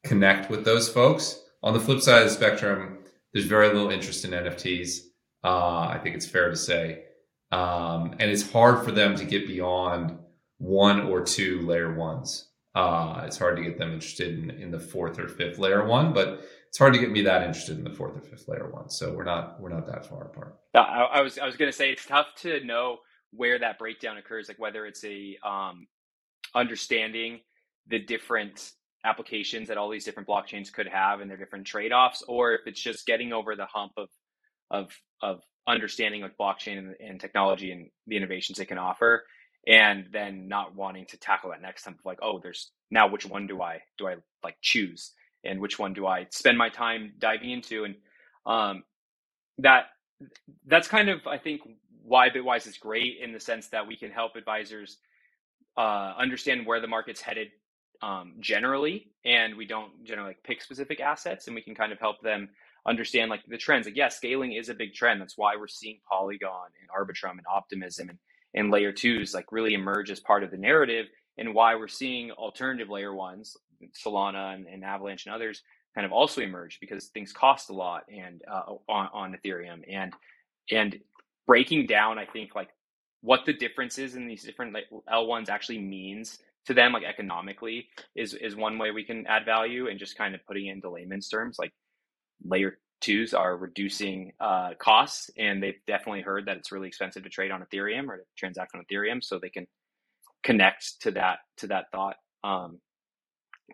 connect 0.06 0.50
with 0.50 0.64
those 0.64 0.88
folks. 0.88 1.42
On 1.64 1.74
the 1.74 1.80
flip 1.80 2.00
side 2.00 2.22
of 2.22 2.30
the 2.30 2.36
spectrum, 2.36 3.00
there's 3.34 3.48
very 3.48 3.68
little 3.68 3.90
interest 3.90 4.24
in 4.24 4.32
NFTs. 4.32 5.00
Uh, 5.44 5.88
I 5.90 6.00
think 6.02 6.16
it's 6.16 6.28
fair 6.28 6.50
to 6.50 6.56
say. 6.56 7.06
Um, 7.52 8.16
and 8.20 8.30
it's 8.30 8.50
hard 8.50 8.86
for 8.86 8.92
them 8.92 9.16
to 9.16 9.26
get 9.26 9.48
beyond 9.48 10.18
one 10.60 11.02
or 11.02 11.22
two 11.22 11.62
layer 11.62 11.94
ones. 11.94 12.50
Uh, 12.76 13.24
it's 13.26 13.38
hard 13.38 13.56
to 13.56 13.64
get 13.64 13.78
them 13.78 13.94
interested 13.94 14.38
in, 14.38 14.52
in 14.52 14.70
the 14.70 14.80
fourth 14.80 15.18
or 15.18 15.28
fifth 15.28 15.58
layer 15.58 15.86
one, 15.86 16.14
but 16.14 16.42
it's 16.68 16.78
hard 16.78 16.94
to 16.94 17.00
get 17.00 17.10
me 17.10 17.22
that 17.22 17.42
interested 17.42 17.78
in 17.78 17.84
the 17.84 17.90
fourth 17.90 18.18
or 18.18 18.22
fifth 18.22 18.48
layer 18.48 18.70
one. 18.70 18.90
So 18.90 19.14
we're 19.14 19.24
not 19.24 19.62
we're 19.62 19.70
not 19.70 19.88
that 19.88 20.06
far 20.06 20.26
apart. 20.26 20.58
I, 20.74 21.08
I 21.14 21.22
was 21.22 21.40
I 21.40 21.46
was 21.46 21.56
going 21.56 21.72
to 21.72 21.78
say 21.78 21.92
it's 21.92 22.06
tough 22.06 22.28
to 22.40 22.64
know 22.66 22.98
where 23.36 23.60
that 23.60 23.80
breakdown 23.80 24.18
occurs, 24.18 24.48
like 24.48 24.60
whether 24.60 24.86
it's 24.86 25.04
a 25.06 25.38
um, 25.48 25.88
understanding 26.56 27.42
the 27.88 28.00
different 28.00 28.72
applications 29.06 29.68
that 29.70 29.78
all 29.78 29.90
these 29.90 30.06
different 30.06 30.28
blockchains 30.30 30.72
could 30.74 30.88
have 30.88 31.22
and 31.22 31.30
their 31.30 31.38
different 31.38 31.66
trade-offs, 31.68 32.24
or 32.28 32.54
if 32.54 32.62
it's 32.68 32.82
just 32.82 33.06
getting 33.08 33.34
over 33.34 33.56
the 33.56 33.66
hump 33.68 33.94
of 33.98 34.10
of 34.72 34.92
of 35.22 35.42
understanding 35.68 36.22
like 36.22 36.38
blockchain 36.38 36.78
and, 36.78 36.96
and 37.00 37.20
technology 37.20 37.72
and 37.72 37.90
the 38.08 38.18
innovations 38.18 38.60
it 38.60 38.66
can 38.68 38.78
offer 38.78 39.26
and 39.68 40.08
then 40.12 40.48
not 40.48 40.76
wanting 40.76 41.06
to 41.08 41.18
tackle 41.18 41.52
that 41.52 41.62
next 41.62 41.84
time 41.84 41.96
of 41.96 42.06
like 42.06 42.20
oh 42.22 42.40
there's 42.42 42.72
now 42.92 43.08
which 43.08 43.26
one 43.26 43.48
do 43.48 43.62
i 43.62 43.80
do 43.98 44.08
i 44.08 44.16
like 44.44 44.58
choose? 44.62 45.14
And 45.44 45.62
which 45.62 45.80
one 45.80 45.94
do 45.94 46.08
i 46.08 46.28
spend 46.32 46.58
my 46.58 46.70
time 46.70 47.14
diving 47.20 47.52
into? 47.52 47.86
And 47.86 47.96
um 48.46 48.84
that 49.60 49.86
that's 50.68 50.88
kind 50.88 51.10
of 51.10 51.28
i 51.28 51.38
think 51.38 51.62
why 52.06 52.30
bitwise 52.30 52.68
is 52.68 52.78
great 52.78 53.18
in 53.22 53.34
the 53.34 53.40
sense 53.40 53.68
that 53.70 53.86
we 53.86 53.96
can 53.96 54.12
help 54.12 54.36
advisors 54.36 54.98
uh, 55.78 56.14
understand 56.18 56.66
where 56.66 56.80
the 56.80 56.88
market's 56.88 57.22
headed 57.22 57.50
um, 58.02 58.34
generally 58.40 59.08
and 59.26 59.56
we 59.56 59.66
don't 59.66 60.04
generally 60.04 60.30
like, 60.30 60.44
pick 60.44 60.62
specific 60.62 61.00
assets 61.00 61.48
and 61.48 61.56
we 61.56 61.62
can 61.62 61.74
kind 61.74 61.92
of 61.92 62.00
help 62.00 62.22
them 62.22 62.50
understand 62.86 63.30
like 63.30 63.42
the 63.48 63.58
trends. 63.58 63.88
Like, 63.88 63.96
yeah, 63.96 64.10
scaling 64.10 64.54
is 64.54 64.70
a 64.70 64.74
big 64.74 64.94
trend. 64.94 65.20
That's 65.20 65.38
why 65.38 65.56
we're 65.56 65.68
seeing 65.68 66.00
Polygon 66.08 66.70
and 66.80 66.90
Arbitrum 66.90 67.32
and 67.32 67.46
Optimism 67.52 68.10
and, 68.10 68.20
and 68.54 68.72
layer 68.72 68.92
twos 68.92 69.34
like 69.34 69.52
really 69.52 69.74
emerge 69.74 70.12
as 70.12 70.20
part 70.20 70.44
of 70.44 70.52
the 70.52 70.58
narrative 70.58 71.08
and 71.38 71.54
why 71.54 71.76
we're 71.76 71.88
seeing 71.88 72.32
alternative 72.32 72.90
layer 72.90 73.14
ones, 73.14 73.58
Solana 74.06 74.54
and, 74.54 74.68
and 74.68 74.84
Avalanche 74.86 75.26
and 75.26 75.36
others 75.36 75.64
kind 75.96 76.06
of 76.06 76.12
also 76.12 76.42
emerge 76.42 76.80
because 76.80 77.08
things 77.08 77.32
cost 77.32 77.70
a 77.70 77.74
lot 77.74 78.04
and 78.14 78.42
uh, 78.52 78.74
on, 78.88 79.10
on 79.14 79.36
Ethereum 79.36 79.82
and 79.90 80.14
and 80.72 81.00
breaking 81.48 81.88
down, 81.88 82.20
I 82.20 82.26
think 82.26 82.56
like 82.56 82.70
what 83.22 83.42
the 83.46 83.54
differences 83.54 84.16
in 84.16 84.28
these 84.28 84.44
different 84.44 84.74
like, 84.74 84.86
L1s 85.12 85.50
actually 85.50 85.80
means 85.80 86.40
to 86.66 86.74
them, 86.74 86.94
like 86.94 87.04
economically, 87.04 87.88
is 88.16 88.34
is 88.34 88.56
one 88.56 88.78
way 88.78 88.92
we 88.92 89.04
can 89.04 89.26
add 89.28 89.46
value 89.46 89.88
and 89.88 90.00
just 90.00 90.18
kind 90.18 90.36
of 90.36 90.46
putting 90.48 90.68
into 90.68 90.90
layman's 90.90 91.30
terms, 91.30 91.58
like 91.60 91.74
layer 92.44 92.78
twos 93.02 93.34
are 93.34 93.58
reducing 93.58 94.32
uh, 94.40 94.72
costs, 94.80 95.30
and 95.38 95.62
they've 95.62 95.80
definitely 95.88 96.22
heard 96.22 96.46
that 96.48 96.58
it's 96.58 96.72
really 96.72 96.88
expensive 96.88 97.24
to 97.24 97.30
trade 97.30 97.52
on 97.52 97.64
Ethereum 97.64 98.08
or 98.08 98.18
to 98.18 98.24
transact 98.38 98.74
on 98.76 98.84
Ethereum, 98.84 99.24
so 99.24 99.40
they 99.40 99.50
can 99.50 99.68
connect 100.44 101.02
to 101.02 101.12
that 101.12 101.40
to 101.58 101.68
that 101.68 101.86
thought. 101.92 102.16
Um, 102.44 102.80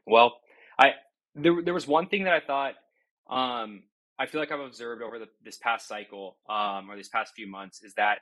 well, 0.06 0.40
I 0.80 0.92
there 1.36 1.62
there 1.64 1.74
was 1.74 1.88
one 1.88 2.08
thing 2.08 2.26
that 2.26 2.34
I 2.34 2.40
thought 2.42 2.74
um, 3.30 3.84
I 4.22 4.28
feel 4.28 4.40
like 4.40 4.52
I've 4.52 4.60
observed 4.60 5.02
over 5.02 5.18
the, 5.18 5.28
this 5.44 5.58
past 5.58 5.88
cycle 5.88 6.38
um, 6.48 6.92
or 6.92 6.96
these 6.96 7.10
past 7.10 7.34
few 7.36 7.48
months 7.48 7.82
is 7.84 7.96
that 7.96 8.20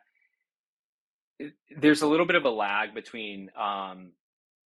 there's 1.77 2.01
a 2.01 2.07
little 2.07 2.25
bit 2.25 2.37
of 2.37 2.45
a 2.45 2.49
lag 2.49 2.93
between 2.93 3.49
um, 3.59 4.13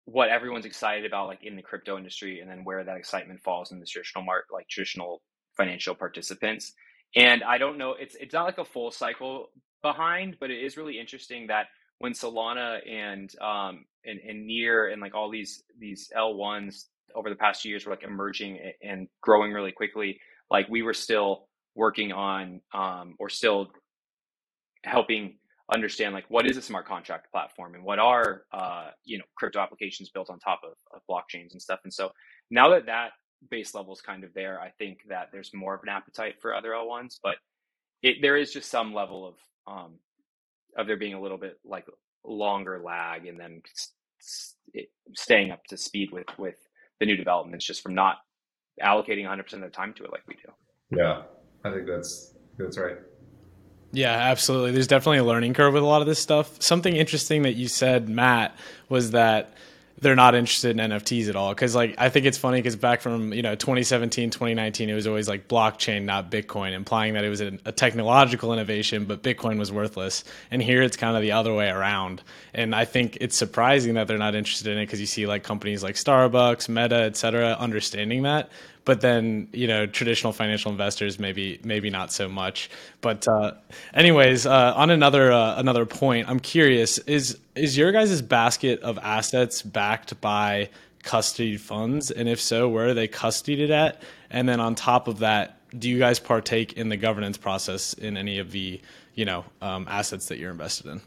what 0.05 0.29
everyone's 0.29 0.65
excited 0.65 1.05
about, 1.05 1.27
like 1.27 1.43
in 1.43 1.55
the 1.55 1.63
crypto 1.63 1.97
industry, 1.97 2.39
and 2.39 2.49
then 2.49 2.63
where 2.63 2.83
that 2.83 2.97
excitement 2.97 3.41
falls 3.43 3.71
in 3.71 3.79
the 3.79 3.85
traditional 3.87 4.23
market, 4.23 4.53
like 4.53 4.67
traditional 4.69 5.23
financial 5.57 5.95
participants. 5.95 6.73
And 7.15 7.43
I 7.43 7.57
don't 7.57 7.79
know, 7.79 7.95
it's 7.99 8.15
it's 8.19 8.33
not 8.33 8.45
like 8.45 8.59
a 8.59 8.65
full 8.65 8.91
cycle 8.91 9.47
behind, 9.81 10.37
but 10.39 10.51
it 10.51 10.63
is 10.63 10.77
really 10.77 10.99
interesting 10.99 11.47
that 11.47 11.65
when 11.97 12.13
Solana 12.13 12.79
and 12.87 13.33
um 13.39 13.85
and, 14.05 14.19
and 14.19 14.45
Near 14.45 14.89
and 14.89 15.01
like 15.01 15.15
all 15.15 15.31
these 15.31 15.63
these 15.79 16.11
L1s 16.15 16.85
over 17.15 17.29
the 17.29 17.35
past 17.35 17.61
few 17.61 17.69
years 17.69 17.85
were 17.85 17.91
like 17.91 18.03
emerging 18.03 18.59
and 18.83 19.07
growing 19.21 19.51
really 19.51 19.71
quickly, 19.71 20.19
like 20.49 20.67
we 20.69 20.81
were 20.81 20.93
still 20.93 21.47
working 21.75 22.11
on 22.11 22.61
um 22.73 23.15
or 23.19 23.29
still 23.29 23.71
helping 24.83 25.37
understand 25.73 26.13
like 26.13 26.25
what 26.29 26.45
is 26.45 26.57
a 26.57 26.61
smart 26.61 26.85
contract 26.85 27.31
platform 27.31 27.73
and 27.73 27.83
what 27.83 27.97
are 27.99 28.43
uh 28.51 28.89
you 29.05 29.17
know 29.17 29.23
crypto 29.35 29.59
applications 29.59 30.09
built 30.09 30.29
on 30.29 30.37
top 30.39 30.61
of, 30.63 30.73
of 30.93 31.01
blockchains 31.09 31.53
and 31.53 31.61
stuff 31.61 31.79
and 31.83 31.93
so 31.93 32.11
now 32.51 32.69
that 32.69 32.85
that 32.85 33.11
base 33.49 33.73
level 33.73 33.93
is 33.93 34.01
kind 34.01 34.23
of 34.23 34.33
there. 34.33 34.59
I 34.59 34.69
think 34.77 34.99
that 35.09 35.29
there's 35.31 35.53
more 35.53 35.75
of 35.75 35.81
an 35.83 35.89
appetite 35.89 36.35
for 36.41 36.53
other 36.53 36.69
L1s, 36.69 37.19
but 37.21 37.35
it, 38.01 38.17
there 38.21 38.37
is 38.37 38.51
just 38.51 38.69
some 38.69 38.93
level 38.93 39.27
of 39.27 39.35
um, 39.73 39.93
of 40.77 40.87
there 40.87 40.97
being 40.97 41.13
a 41.13 41.21
little 41.21 41.37
bit 41.37 41.59
like 41.63 41.85
longer 42.25 42.81
lag 42.83 43.25
and 43.25 43.39
then 43.39 43.61
staying 45.13 45.51
up 45.51 45.63
to 45.65 45.77
speed 45.77 46.11
with 46.11 46.27
with 46.37 46.55
the 46.99 47.05
new 47.05 47.15
developments 47.15 47.65
just 47.65 47.81
from 47.81 47.95
not 47.95 48.17
allocating 48.81 49.25
100% 49.25 49.53
of 49.53 49.61
the 49.61 49.69
time 49.69 49.93
to 49.93 50.03
it 50.03 50.11
like 50.11 50.23
we 50.27 50.35
do. 50.35 50.51
Yeah, 50.97 51.23
I 51.63 51.71
think 51.71 51.87
that's 51.87 52.33
that's 52.57 52.77
right. 52.77 52.97
Yeah, 53.91 54.11
absolutely. 54.11 54.71
There's 54.71 54.87
definitely 54.87 55.19
a 55.19 55.23
learning 55.23 55.53
curve 55.53 55.73
with 55.73 55.83
a 55.83 55.85
lot 55.85 56.01
of 56.01 56.07
this 56.07 56.19
stuff. 56.19 56.59
Something 56.61 56.95
interesting 56.95 57.43
that 57.43 57.53
you 57.53 57.67
said, 57.67 58.09
Matt, 58.09 58.55
was 58.89 59.11
that 59.11 59.53
they're 60.03 60.15
not 60.15 60.35
interested 60.35 60.77
in 60.77 60.91
NFTs 60.91 61.29
at 61.29 61.35
all. 61.35 61.53
Because 61.53 61.73
like 61.73 61.95
I 61.97 62.09
think 62.09 62.25
it's 62.25 62.37
funny 62.37 62.59
because 62.59 62.75
back 62.75 63.01
from 63.01 63.33
you 63.33 63.41
know 63.41 63.55
2017, 63.55 64.29
2019, 64.29 64.89
it 64.89 64.93
was 64.93 65.07
always 65.07 65.27
like 65.27 65.47
blockchain, 65.47 66.03
not 66.03 66.29
Bitcoin, 66.29 66.73
implying 66.73 67.13
that 67.13 67.23
it 67.23 67.29
was 67.29 67.41
a, 67.41 67.57
a, 67.65 67.71
technological 67.71 68.53
innovation, 68.53 69.05
but 69.05 69.23
Bitcoin 69.23 69.57
was 69.57 69.71
worthless. 69.71 70.23
And 70.51 70.61
here 70.61 70.81
it's 70.81 70.97
kind 70.97 71.15
of 71.15 71.23
the 71.23 71.31
other 71.31 71.53
way 71.53 71.69
around. 71.69 72.21
And 72.53 72.75
I 72.75 72.85
think 72.85 73.17
it's 73.21 73.35
surprising 73.35 73.95
that 73.95 74.07
they're 74.07 74.17
not 74.17 74.35
interested 74.35 74.67
in 74.67 74.77
it 74.77 74.85
because 74.85 74.99
you 74.99 75.07
see 75.07 75.25
like 75.25 75.43
companies 75.43 75.81
like 75.81 75.95
Starbucks, 75.95 76.69
Meta, 76.69 76.97
et 77.03 77.17
cetera, 77.17 77.55
understanding 77.59 78.23
that 78.23 78.51
but 78.85 79.01
then 79.01 79.47
you 79.51 79.67
know 79.67 79.85
traditional 79.85 80.33
financial 80.33 80.71
investors 80.71 81.19
maybe 81.19 81.59
maybe 81.63 81.89
not 81.89 82.11
so 82.11 82.27
much. 82.27 82.69
But 83.01 83.27
uh, 83.27 83.53
anyways 83.93 84.45
uh, 84.45 84.73
on 84.75 84.89
another 84.89 85.31
uh, 85.31 85.55
another 85.57 85.85
point 85.85 86.29
i'm 86.29 86.39
curious 86.39 86.97
is 86.99 87.37
is 87.55 87.77
your 87.77 87.91
guys' 87.91 88.21
basket 88.21 88.79
of 88.81 88.97
assets 88.99 89.61
backed 89.61 90.19
by 90.21 90.69
custody 91.03 91.57
funds? 91.57 92.11
And 92.11 92.29
if 92.29 92.39
so 92.41 92.69
where 92.69 92.87
are 92.87 92.93
they 92.93 93.07
custodied 93.07 93.69
at? 93.69 94.01
And 94.29 94.47
then 94.47 94.59
on 94.59 94.75
top 94.75 95.07
of 95.07 95.19
that 95.19 95.59
do 95.77 95.89
you 95.89 95.99
guys 95.99 96.19
partake 96.19 96.73
in 96.73 96.89
the 96.89 96.97
governance 96.97 97.37
process 97.37 97.93
in 97.93 98.15
any 98.15 98.39
of 98.39 98.51
the 98.51 98.79
you 99.15 99.25
know 99.25 99.45
um, 99.61 99.87
assets 99.89 100.27
that 100.27 100.37
you're 100.37 100.51
invested 100.51 100.87
in 100.87 101.01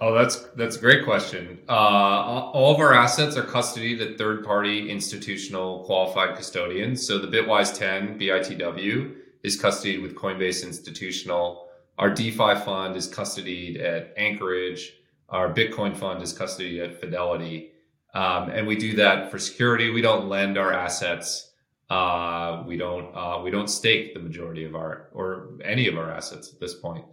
Oh, 0.00 0.14
that's 0.14 0.36
that's 0.56 0.76
a 0.76 0.80
great 0.80 1.04
question. 1.04 1.58
Uh, 1.68 1.72
all 1.72 2.74
of 2.74 2.80
our 2.80 2.94
assets 2.94 3.36
are 3.36 3.42
custodied 3.42 4.00
at 4.00 4.16
third-party 4.16 4.90
institutional 4.90 5.84
qualified 5.84 6.36
custodians. 6.36 7.06
So 7.06 7.18
the 7.18 7.26
Bitwise 7.26 7.76
10 7.76 8.18
BITW 8.18 9.14
is 9.42 9.60
custodied 9.60 10.00
with 10.00 10.14
Coinbase 10.14 10.64
Institutional. 10.64 11.68
Our 11.98 12.08
DeFi 12.08 12.54
fund 12.64 12.96
is 12.96 13.08
custodied 13.08 13.82
at 13.82 14.14
Anchorage. 14.16 14.94
Our 15.28 15.52
Bitcoin 15.52 15.94
fund 15.94 16.22
is 16.22 16.32
custodied 16.32 16.82
at 16.82 16.98
Fidelity, 16.98 17.72
um, 18.14 18.48
and 18.50 18.66
we 18.66 18.76
do 18.76 18.96
that 18.96 19.30
for 19.30 19.38
security. 19.38 19.90
We 19.90 20.00
don't 20.00 20.28
lend 20.28 20.56
our 20.56 20.72
assets. 20.72 21.52
Uh, 21.90 22.62
we 22.66 22.76
don't 22.76 23.14
uh, 23.14 23.40
we 23.42 23.50
don't 23.50 23.68
stake 23.68 24.14
the 24.14 24.20
majority 24.20 24.64
of 24.64 24.74
our 24.74 25.08
or 25.12 25.58
any 25.62 25.88
of 25.88 25.98
our 25.98 26.10
assets 26.10 26.52
at 26.52 26.58
this 26.58 26.74
point 26.74 27.04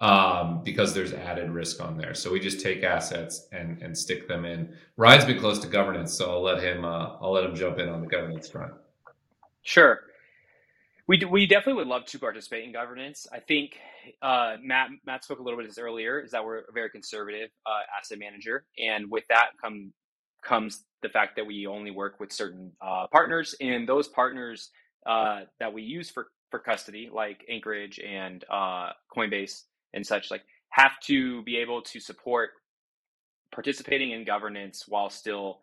um, 0.00 0.62
because 0.64 0.94
there's 0.94 1.12
added 1.12 1.50
risk 1.50 1.82
on 1.82 1.96
there. 1.96 2.14
So 2.14 2.30
we 2.30 2.40
just 2.40 2.60
take 2.60 2.82
assets 2.82 3.48
and 3.52 3.82
and 3.82 3.96
stick 3.96 4.28
them 4.28 4.44
in. 4.44 4.74
Ryan's 4.96 5.24
been 5.24 5.38
close 5.38 5.58
to 5.60 5.68
governance, 5.68 6.12
so 6.12 6.30
I'll 6.30 6.42
let 6.42 6.62
him 6.62 6.84
uh, 6.84 7.16
I'll 7.20 7.32
let 7.32 7.44
him 7.44 7.54
jump 7.54 7.78
in 7.78 7.88
on 7.88 8.00
the 8.00 8.06
governance 8.06 8.48
front. 8.48 8.72
Sure. 9.62 10.00
We, 11.06 11.16
do, 11.16 11.26
we 11.26 11.46
definitely 11.46 11.74
would 11.74 11.86
love 11.86 12.04
to 12.06 12.18
participate 12.18 12.64
in 12.64 12.72
governance. 12.72 13.26
I 13.32 13.40
think 13.40 13.78
uh, 14.20 14.56
Matt 14.62 14.90
Matt 15.06 15.24
spoke 15.24 15.38
a 15.38 15.42
little 15.42 15.58
bit 15.58 15.66
this 15.66 15.78
earlier. 15.78 16.20
Is 16.20 16.30
that 16.32 16.44
we're 16.44 16.58
a 16.58 16.72
very 16.72 16.90
conservative 16.90 17.48
uh, 17.66 17.80
asset 17.98 18.18
manager, 18.18 18.66
and 18.78 19.10
with 19.10 19.24
that 19.30 19.50
come 19.60 19.92
comes 20.42 20.84
the 21.02 21.08
fact 21.08 21.36
that 21.36 21.46
we 21.46 21.66
only 21.66 21.90
work 21.90 22.20
with 22.20 22.30
certain 22.30 22.72
uh, 22.80 23.06
partners, 23.10 23.54
and 23.60 23.88
those 23.88 24.08
partners 24.08 24.70
uh, 25.06 25.40
that 25.60 25.72
we 25.72 25.82
use 25.82 26.10
for 26.10 26.28
for 26.50 26.58
custody, 26.58 27.10
like 27.12 27.44
Anchorage 27.48 27.98
and 28.00 28.44
uh, 28.50 28.90
Coinbase, 29.14 29.64
and 29.94 30.06
such 30.06 30.30
like 30.30 30.42
have 30.70 30.98
to 31.00 31.42
be 31.42 31.56
able 31.56 31.82
to 31.82 32.00
support 32.00 32.50
participating 33.52 34.10
in 34.10 34.24
governance 34.24 34.84
while 34.86 35.10
still 35.10 35.60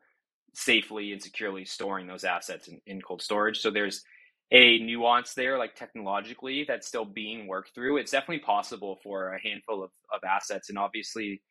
safely 0.53 1.11
and 1.11 1.21
securely 1.21 1.65
storing 1.65 2.07
those 2.07 2.23
assets 2.23 2.67
in, 2.67 2.81
in 2.87 3.01
cold 3.01 3.21
storage. 3.21 3.59
So 3.59 3.69
there's 3.69 4.03
a 4.51 4.79
nuance 4.79 5.33
there, 5.33 5.57
like 5.57 5.75
technologically, 5.75 6.65
that's 6.67 6.87
still 6.87 7.05
being 7.05 7.47
worked 7.47 7.73
through. 7.73 7.97
It's 7.97 8.11
definitely 8.11 8.39
possible 8.39 8.99
for 9.03 9.33
a 9.33 9.41
handful 9.41 9.83
of, 9.83 9.91
of 10.13 10.21
assets. 10.23 10.69
And 10.69 10.77
obviously, 10.77 11.41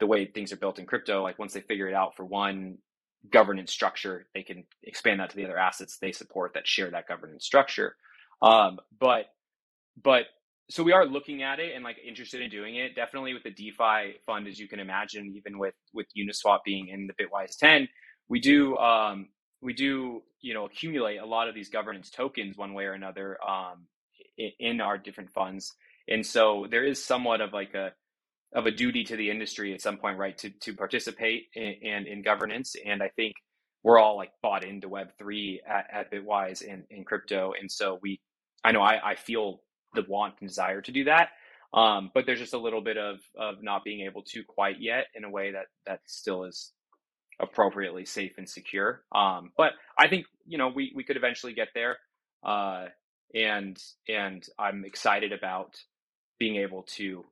the 0.00 0.06
way 0.06 0.26
things 0.26 0.52
are 0.52 0.56
built 0.56 0.78
in 0.78 0.86
crypto, 0.86 1.22
like 1.22 1.38
once 1.38 1.52
they 1.52 1.60
figure 1.60 1.88
it 1.88 1.94
out 1.94 2.16
for 2.16 2.24
one 2.24 2.78
governance 3.30 3.72
structure, 3.72 4.26
they 4.34 4.42
can 4.42 4.64
expand 4.82 5.20
that 5.20 5.30
to 5.30 5.36
the 5.36 5.44
other 5.44 5.58
assets 5.58 5.98
they 5.98 6.12
support 6.12 6.54
that 6.54 6.66
share 6.66 6.90
that 6.90 7.08
governance 7.08 7.44
structure. 7.44 7.96
Um, 8.42 8.78
but, 8.98 9.26
but 10.02 10.24
so 10.72 10.82
we 10.82 10.92
are 10.92 11.06
looking 11.06 11.42
at 11.42 11.60
it 11.60 11.74
and 11.74 11.84
like 11.84 11.98
interested 12.06 12.40
in 12.40 12.50
doing 12.50 12.76
it. 12.76 12.96
Definitely 12.96 13.34
with 13.34 13.42
the 13.42 13.50
DeFi 13.50 14.16
fund, 14.26 14.48
as 14.48 14.58
you 14.58 14.68
can 14.68 14.80
imagine, 14.80 15.34
even 15.36 15.58
with 15.58 15.74
with 15.92 16.06
Uniswap 16.16 16.60
being 16.64 16.88
in 16.88 17.06
the 17.08 17.14
Bitwise 17.14 17.58
10, 17.58 17.88
we 18.28 18.40
do 18.40 18.76
um, 18.78 19.28
we 19.60 19.74
do 19.74 20.22
you 20.40 20.54
know 20.54 20.64
accumulate 20.64 21.18
a 21.18 21.26
lot 21.26 21.48
of 21.48 21.54
these 21.54 21.68
governance 21.68 22.10
tokens 22.10 22.56
one 22.56 22.72
way 22.72 22.84
or 22.84 22.94
another 22.94 23.38
um, 23.46 23.86
in, 24.38 24.80
our 24.80 24.96
different 24.98 25.30
funds. 25.30 25.74
And 26.08 26.24
so 26.24 26.66
there 26.70 26.84
is 26.84 27.04
somewhat 27.04 27.42
of 27.42 27.52
like 27.52 27.74
a 27.74 27.92
of 28.54 28.66
a 28.66 28.70
duty 28.70 29.04
to 29.04 29.16
the 29.16 29.30
industry 29.30 29.74
at 29.74 29.82
some 29.82 29.98
point 29.98 30.18
right 30.18 30.38
to 30.38 30.50
to 30.50 30.74
participate 30.74 31.44
in, 31.54 31.74
in, 31.82 32.06
in 32.06 32.22
governance. 32.22 32.76
And 32.86 33.02
i 33.02 33.08
think 33.08 33.34
we're 33.84 33.98
all 33.98 34.16
like 34.16 34.32
bought 34.42 34.64
into 34.64 34.88
web3 34.88 35.58
at, 35.68 35.86
at 35.92 36.12
bitwise 36.12 36.62
and 36.66 36.84
in 36.90 37.04
crypto. 37.04 37.52
And 37.60 37.70
so 37.70 37.98
we 38.02 38.20
i 38.64 38.72
know 38.72 38.82
I, 38.82 39.10
I 39.12 39.14
feel 39.16 39.60
the 39.94 40.04
want 40.08 40.34
and 40.40 40.48
desire 40.48 40.80
to 40.80 40.92
do 40.92 41.04
that 41.04 41.28
um, 41.74 42.10
but 42.14 42.26
there's 42.26 42.38
just 42.38 42.54
a 42.54 42.58
little 42.58 42.82
bit 42.82 42.98
of 42.98 43.20
of 43.36 43.62
not 43.62 43.84
being 43.84 44.06
able 44.06 44.22
to 44.24 44.44
quite 44.44 44.80
yet 44.80 45.06
in 45.14 45.24
a 45.24 45.30
way 45.30 45.52
that 45.52 45.66
that 45.86 46.00
still 46.06 46.44
is 46.44 46.72
appropriately 47.40 48.04
safe 48.04 48.32
and 48.38 48.48
secure. 48.48 49.02
Um, 49.14 49.52
but 49.56 49.72
I 49.98 50.08
think 50.08 50.26
you 50.46 50.58
know 50.58 50.68
we 50.74 50.92
we 50.94 51.04
could 51.04 51.16
eventually 51.16 51.54
get 51.54 51.68
there, 51.74 51.96
uh, 52.44 52.86
and 53.34 53.78
and 54.08 54.44
I'm 54.58 54.84
excited 54.84 55.32
about 55.32 55.76
being 56.38 56.56
able 56.56 56.82
to 56.96 57.24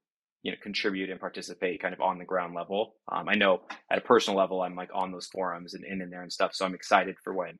you 0.42 0.52
know 0.52 0.58
contribute 0.62 1.10
and 1.10 1.20
participate 1.20 1.82
kind 1.82 1.92
of 1.92 2.00
on 2.00 2.18
the 2.18 2.24
ground 2.24 2.54
level. 2.54 2.94
Um, 3.12 3.28
I 3.28 3.34
know 3.34 3.62
at 3.90 3.98
a 3.98 4.02
personal 4.02 4.38
level 4.38 4.62
I'm 4.62 4.74
like 4.74 4.90
on 4.94 5.12
those 5.12 5.26
forums 5.26 5.74
and 5.74 5.84
in, 5.84 6.00
and 6.00 6.10
there 6.10 6.22
and 6.22 6.32
stuff, 6.32 6.54
so 6.54 6.64
I'm 6.64 6.74
excited 6.74 7.16
for 7.22 7.34
when 7.34 7.58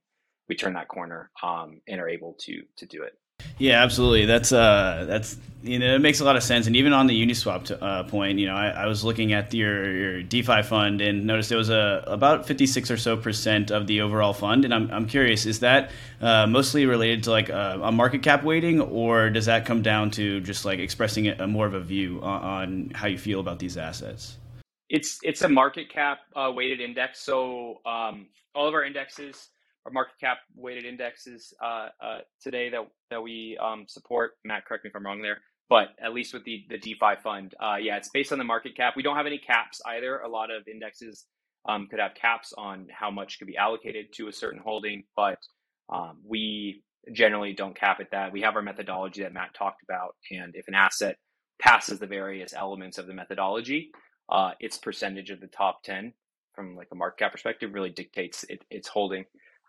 we 0.49 0.57
turn 0.57 0.75
that 0.75 0.89
corner 0.89 1.31
um, 1.43 1.83
and 1.87 2.01
are 2.01 2.09
able 2.09 2.37
to 2.47 2.63
to 2.79 2.87
do 2.87 3.03
it. 3.03 3.13
Yeah, 3.59 3.83
absolutely. 3.83 4.27
That's 4.27 4.53
uh, 4.53 5.05
that's 5.09 5.37
you 5.63 5.79
know, 5.79 5.95
it 5.95 6.01
makes 6.01 6.21
a 6.21 6.25
lot 6.25 6.37
of 6.37 6.43
sense. 6.43 6.67
And 6.67 6.75
even 6.75 6.93
on 6.93 7.07
the 7.07 7.27
Uniswap 7.27 7.71
uh, 7.83 8.05
point, 8.05 8.39
you 8.39 8.47
know, 8.47 8.55
I, 8.55 8.69
I, 8.69 8.87
was 8.87 9.05
looking 9.05 9.33
at 9.33 9.53
your, 9.53 9.93
your 9.93 10.23
DeFi 10.23 10.63
fund 10.63 11.01
and 11.03 11.27
noticed 11.27 11.53
it 11.53 11.57
was 11.57 11.69
a 11.69 12.03
about 12.07 12.47
fifty 12.47 12.67
six 12.67 12.91
or 12.91 12.97
so 12.97 13.17
percent 13.17 13.71
of 13.71 13.87
the 13.87 14.01
overall 14.01 14.33
fund. 14.33 14.65
And 14.65 14.73
I'm 14.73 14.91
I'm 14.91 15.07
curious, 15.07 15.45
is 15.45 15.61
that 15.61 15.91
uh, 16.21 16.47
mostly 16.47 16.87
related 16.87 17.25
to 17.25 17.31
like 17.31 17.51
a, 17.51 17.79
a, 17.83 17.93
market 17.93 18.23
cap 18.23 18.43
weighting, 18.43 18.81
or 18.81 19.29
does 19.29 19.47
that 19.47 19.67
come 19.67 19.83
down 19.83 20.11
to 20.13 20.41
just 20.41 20.65
like 20.65 20.79
expressing 20.79 21.29
a, 21.29 21.47
more 21.47 21.67
of 21.67 21.75
a 21.75 21.81
view 21.81 22.21
on, 22.23 22.43
on, 22.43 22.91
how 22.95 23.07
you 23.07 23.19
feel 23.19 23.41
about 23.41 23.59
these 23.59 23.77
assets? 23.77 24.39
It's 24.89 25.19
it's 25.23 25.43
a 25.43 25.49
market 25.49 25.91
cap 25.91 26.21
uh, 26.35 26.51
weighted 26.55 26.81
index. 26.81 27.21
So 27.21 27.81
um, 27.85 28.29
all 28.55 28.67
of 28.67 28.75
our 28.75 28.85
indexes 28.85 29.51
market 29.93 30.15
cap 30.21 30.39
weighted 30.57 30.85
indexes 30.85 31.55
uh, 31.63 31.89
uh, 32.03 32.19
today 32.43 32.71
that 32.71 32.83
that 33.11 33.23
we 33.23 33.59
um, 33.61 33.85
support. 33.89 34.33
Matt, 34.45 34.67
correct 34.67 34.85
me 34.85 34.91
if 34.91 34.97
I'm 34.97 35.05
wrong 35.05 35.23
there, 35.23 35.39
but 35.69 35.89
at 36.03 36.13
least 36.13 36.35
with 36.35 36.45
the 36.45 36.65
the 36.69 36.79
DeFi 36.79 37.17
fund, 37.23 37.55
uh, 37.63 37.77
yeah, 37.81 37.97
it's 37.97 38.11
based 38.11 38.33
on 38.33 38.39
the 38.39 38.45
market 38.45 38.77
cap. 38.77 38.95
We 38.97 39.03
don't 39.03 39.17
have 39.17 39.27
any 39.27 39.39
caps 39.39 39.81
either. 39.87 40.21
A 40.21 40.29
lot 40.29 40.51
of 40.51 40.67
indexes 40.69 41.27
um, 41.69 41.87
could 41.91 42.01
have 42.01 42.15
caps 42.15 42.53
on 42.57 42.87
how 42.91 43.11
much 43.11 43.39
could 43.39 43.49
be 43.49 43.57
allocated 43.57 44.07
to 44.15 44.29
a 44.29 44.33
certain 44.33 44.61
holding, 44.61 45.05
but 45.17 45.39
um, 45.93 46.19
we 46.27 46.83
generally 47.13 47.53
don't 47.53 47.75
cap 47.75 47.99
at 48.01 48.11
that. 48.13 48.33
We 48.33 48.43
have 48.43 48.57
our 48.57 48.63
methodology 48.63 49.23
that 49.23 49.33
Matt 49.33 49.55
talked 49.55 49.83
about, 49.83 50.17
and 50.31 50.55
if 50.55 50.69
an 50.69 50.75
asset 50.75 51.17
passes 51.61 51.99
the 51.99 52.07
various 52.07 52.55
elements 52.55 52.99
of 52.99 53.07
the 53.07 53.15
methodology, 53.15 53.91
uh, 54.31 54.53
its 54.61 54.79
percentage 54.79 55.31
of 55.31 55.41
the 55.41 55.47
top 55.49 55.83
ten 55.83 56.13
from 56.55 56.77
like 56.77 56.89
a 56.93 56.97
market 56.97 57.19
cap 57.19 57.33
perspective 57.33 57.73
really 57.75 57.91
dictates 57.91 58.45
it, 58.49 58.65
its 58.71 58.89
holding. 58.89 59.25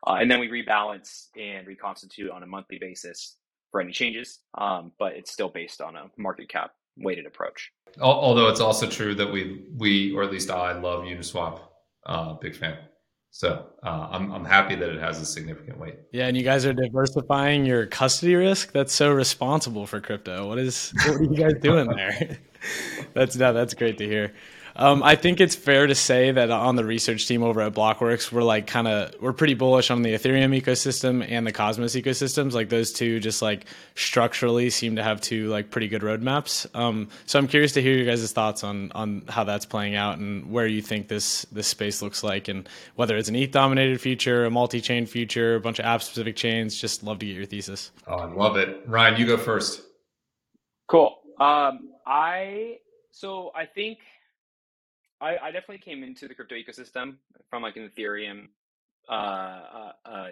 Uh, 0.05 0.17
and 0.19 0.29
then 0.29 0.39
we 0.39 0.49
rebalance 0.49 1.27
and 1.39 1.67
reconstitute 1.67 2.31
on 2.31 2.43
a 2.43 2.47
monthly 2.47 2.77
basis 2.79 3.37
for 3.71 3.81
any 3.81 3.91
changes, 3.91 4.39
um, 4.57 4.91
but 4.99 5.13
it's 5.13 5.31
still 5.31 5.49
based 5.49 5.81
on 5.81 5.95
a 5.95 6.05
market 6.17 6.49
cap 6.49 6.71
weighted 6.97 7.25
approach. 7.25 7.71
Although 7.99 8.47
it's 8.47 8.59
also 8.59 8.87
true 8.87 9.15
that 9.15 9.31
we 9.31 9.63
we 9.77 10.13
or 10.13 10.23
at 10.23 10.31
least 10.31 10.49
I 10.49 10.77
love 10.79 11.03
Uniswap, 11.03 11.59
uh, 12.05 12.33
big 12.33 12.55
fan. 12.55 12.77
So 13.31 13.65
uh, 13.83 14.07
I'm 14.11 14.31
I'm 14.31 14.45
happy 14.45 14.75
that 14.75 14.89
it 14.89 14.99
has 14.99 15.21
a 15.21 15.25
significant 15.25 15.79
weight. 15.79 15.95
Yeah, 16.11 16.27
and 16.27 16.35
you 16.35 16.43
guys 16.43 16.65
are 16.65 16.73
diversifying 16.73 17.65
your 17.65 17.85
custody 17.85 18.35
risk. 18.35 18.73
That's 18.73 18.93
so 18.93 19.11
responsible 19.11 19.87
for 19.87 20.01
crypto. 20.01 20.47
What 20.47 20.57
is 20.57 20.93
what 21.05 21.15
are 21.15 21.23
you 21.23 21.35
guys 21.35 21.53
doing 21.61 21.87
there? 21.87 22.39
that's 23.13 23.35
no, 23.37 23.53
that's 23.53 23.73
great 23.73 23.97
to 23.99 24.05
hear. 24.05 24.33
Um, 24.75 25.03
I 25.03 25.15
think 25.15 25.41
it's 25.41 25.55
fair 25.55 25.87
to 25.87 25.95
say 25.95 26.31
that 26.31 26.49
on 26.49 26.75
the 26.75 26.85
research 26.85 27.27
team 27.27 27.43
over 27.43 27.61
at 27.61 27.73
Blockworks, 27.73 28.31
we're 28.31 28.43
like 28.43 28.67
kind 28.67 28.87
of 28.87 29.13
we're 29.21 29.33
pretty 29.33 29.53
bullish 29.53 29.91
on 29.91 30.01
the 30.01 30.13
Ethereum 30.13 30.59
ecosystem 30.59 31.25
and 31.29 31.45
the 31.45 31.51
Cosmos 31.51 31.95
ecosystems. 31.95 32.53
Like 32.53 32.69
those 32.69 32.91
two, 32.91 33.19
just 33.19 33.41
like 33.41 33.65
structurally, 33.95 34.69
seem 34.69 34.95
to 34.95 35.03
have 35.03 35.21
two 35.21 35.47
like 35.49 35.71
pretty 35.71 35.87
good 35.87 36.01
roadmaps. 36.01 36.67
Um, 36.75 37.09
so 37.25 37.39
I'm 37.39 37.47
curious 37.47 37.73
to 37.73 37.81
hear 37.81 37.95
your 37.95 38.05
guys' 38.05 38.31
thoughts 38.31 38.63
on 38.63 38.91
on 38.93 39.23
how 39.27 39.43
that's 39.43 39.65
playing 39.65 39.95
out 39.95 40.17
and 40.17 40.51
where 40.51 40.67
you 40.67 40.81
think 40.81 41.07
this 41.07 41.45
this 41.51 41.67
space 41.67 42.01
looks 42.01 42.23
like, 42.23 42.47
and 42.47 42.67
whether 42.95 43.17
it's 43.17 43.29
an 43.29 43.35
ETH 43.35 43.51
dominated 43.51 43.99
future, 43.99 44.45
a 44.45 44.51
multi 44.51 44.81
chain 44.81 45.05
future, 45.05 45.55
a 45.55 45.59
bunch 45.59 45.79
of 45.79 45.85
app 45.85 46.01
specific 46.01 46.35
chains. 46.35 46.79
Just 46.79 47.03
love 47.03 47.19
to 47.19 47.25
get 47.25 47.35
your 47.35 47.45
thesis. 47.45 47.91
Oh, 48.07 48.15
I 48.15 48.25
love 48.25 48.57
it, 48.57 48.83
Ryan. 48.87 49.19
You 49.19 49.25
go 49.25 49.37
first. 49.37 49.81
Cool. 50.87 51.17
Um, 51.39 51.89
I 52.05 52.77
so 53.11 53.51
I 53.55 53.65
think 53.65 53.99
I, 55.21 55.37
I 55.37 55.51
definitely 55.51 55.79
came 55.79 56.03
into 56.03 56.27
the 56.27 56.33
crypto 56.33 56.55
ecosystem 56.55 57.15
from 57.49 57.61
like 57.61 57.77
an 57.77 57.89
Ethereum. 57.89 58.47
Uh, 59.07 59.13
uh, 59.13 59.91
uh, 60.05 60.27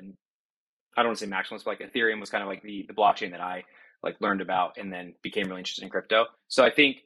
I 0.98 1.04
don't 1.04 1.08
want 1.08 1.20
to 1.20 1.26
say 1.26 1.32
maximalist, 1.32 1.64
but 1.64 1.80
like 1.80 1.94
Ethereum 1.94 2.20
was 2.20 2.30
kind 2.30 2.42
of 2.42 2.50
like 2.50 2.64
the 2.64 2.86
the 2.88 2.94
blockchain 2.94 3.32
that 3.32 3.42
I 3.42 3.64
like 4.04 4.20
learned 4.20 4.42
about 4.42 4.78
and 4.78 4.92
then 4.92 5.14
became 5.22 5.48
really 5.48 5.62
interested 5.62 5.84
in 5.84 5.90
crypto. 5.90 6.26
So 6.48 6.64
I 6.64 6.72
think 6.72 6.98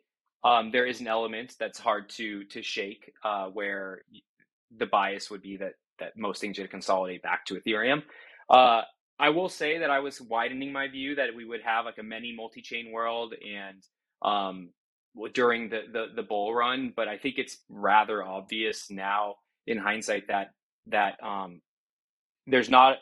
um, 0.44 0.72
there 0.72 0.86
is 0.86 1.02
an 1.02 1.08
element 1.08 1.56
that's 1.60 1.80
hard 1.80 2.10
to 2.12 2.46
to 2.46 2.62
shake, 2.62 3.14
uh, 3.24 3.48
where 3.48 4.04
the 4.78 4.86
bias 4.86 5.30
would 5.30 5.42
be 5.42 5.58
that 5.58 5.74
that 6.00 6.18
most 6.18 6.42
things 6.42 6.56
should 6.56 6.70
consolidate 6.70 7.22
back 7.22 7.46
to 7.46 7.56
Ethereum. 7.56 8.04
Uh, 8.50 8.82
I 9.20 9.30
will 9.30 9.50
say 9.50 9.78
that 9.78 9.90
I 9.90 10.00
was 10.00 10.20
widening 10.20 10.72
my 10.72 10.88
view 10.88 11.16
that 11.16 11.36
we 11.36 11.46
would 11.46 11.62
have 11.62 11.86
like 11.86 11.98
a 12.00 12.04
many 12.04 12.34
multi-chain 12.36 12.92
world 12.92 13.34
and 13.34 13.84
um, 14.22 14.70
during 15.34 15.70
the, 15.70 15.82
the 15.92 16.08
the 16.16 16.24
bull 16.24 16.54
run, 16.54 16.94
but 16.96 17.08
I 17.08 17.18
think 17.18 17.36
it's 17.38 17.58
rather 17.70 18.24
obvious 18.24 18.90
now 18.90 19.36
in 19.68 19.78
hindsight 19.78 20.28
that 20.28 20.52
that 20.88 21.24
um, 21.24 21.62
there's 22.48 22.70
not 22.70 22.98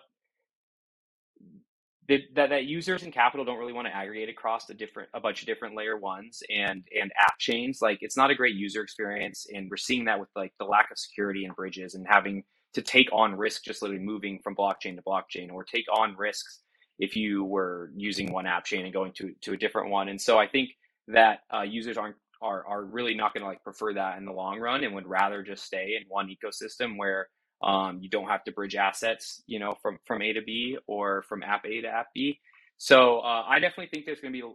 that, 2.36 2.50
that 2.50 2.66
users 2.66 3.04
and 3.04 3.14
capital 3.14 3.46
don't 3.46 3.58
really 3.58 3.74
want 3.74 3.88
to 3.88 3.96
aggregate 3.96 4.30
across 4.30 4.70
a 4.70 4.74
different 4.74 5.10
a 5.14 5.20
bunch 5.20 5.42
of 5.42 5.48
different 5.48 5.76
layer 5.76 5.98
ones 5.98 6.44
and 6.50 6.84
and 7.00 7.12
app 7.20 7.38
chains. 7.40 7.80
Like 7.82 8.00
it's 8.02 8.18
not 8.18 8.32
a 8.32 8.36
great 8.36 8.56
user 8.56 8.82
experience, 8.82 9.48
and 9.54 9.70
we're 9.70 9.78
seeing 9.78 10.06
that 10.06 10.20
with 10.20 10.30
like 10.36 10.54
the 10.60 10.66
lack 10.66 10.92
of 10.92 10.98
security 11.00 11.46
and 11.46 11.56
bridges 11.56 11.96
and 11.96 12.06
having 12.08 12.44
to 12.74 12.82
take 12.82 13.08
on 13.14 13.36
risk 13.36 13.64
just 13.64 13.82
literally 13.82 14.04
moving 14.04 14.40
from 14.44 14.56
blockchain 14.56 14.96
to 14.96 15.02
blockchain 15.02 15.52
or 15.52 15.64
take 15.64 15.86
on 15.94 16.16
risks 16.18 16.62
if 17.00 17.16
you 17.16 17.44
were 17.44 17.92
using 17.96 18.32
one 18.32 18.48
app 18.48 18.66
chain 18.66 18.86
and 18.86 18.94
going 18.94 19.14
to 19.14 19.34
to 19.42 19.54
a 19.54 19.58
different 19.58 19.90
one. 19.90 20.10
And 20.10 20.20
so 20.22 20.38
I 20.38 20.48
think 20.48 20.70
that 21.14 21.40
uh, 21.54 21.62
users 21.62 21.98
aren't 21.98 22.16
are 22.42 22.66
are 22.66 22.84
really 22.84 23.14
not 23.14 23.34
going 23.34 23.42
to 23.42 23.48
like 23.48 23.64
prefer 23.64 23.94
that 23.94 24.18
in 24.18 24.26
the 24.26 24.32
long 24.32 24.60
run 24.60 24.84
and 24.84 24.96
would 24.96 25.08
rather 25.08 25.44
just 25.44 25.64
stay 25.64 25.96
in 26.00 26.08
one 26.08 26.28
ecosystem 26.28 26.98
where 26.98 27.28
um, 27.64 28.00
you 28.02 28.10
don't 28.10 28.28
have 28.28 28.44
to 28.46 28.52
bridge 28.52 28.76
assets, 28.76 29.44
you 29.46 29.60
know, 29.60 29.74
from 29.82 30.00
from 30.06 30.22
A 30.22 30.34
to 30.34 30.42
B 30.42 30.78
or 30.88 31.24
from 31.24 31.44
app 31.44 31.66
A 31.66 31.82
to 31.82 31.88
app 31.88 32.08
B. 32.14 32.40
So 32.78 33.20
uh, 33.20 33.46
I 33.48 33.60
definitely 33.60 33.90
think 33.94 34.06
there's 34.06 34.22
going 34.22 34.34
to 34.34 34.42
be 34.42 34.48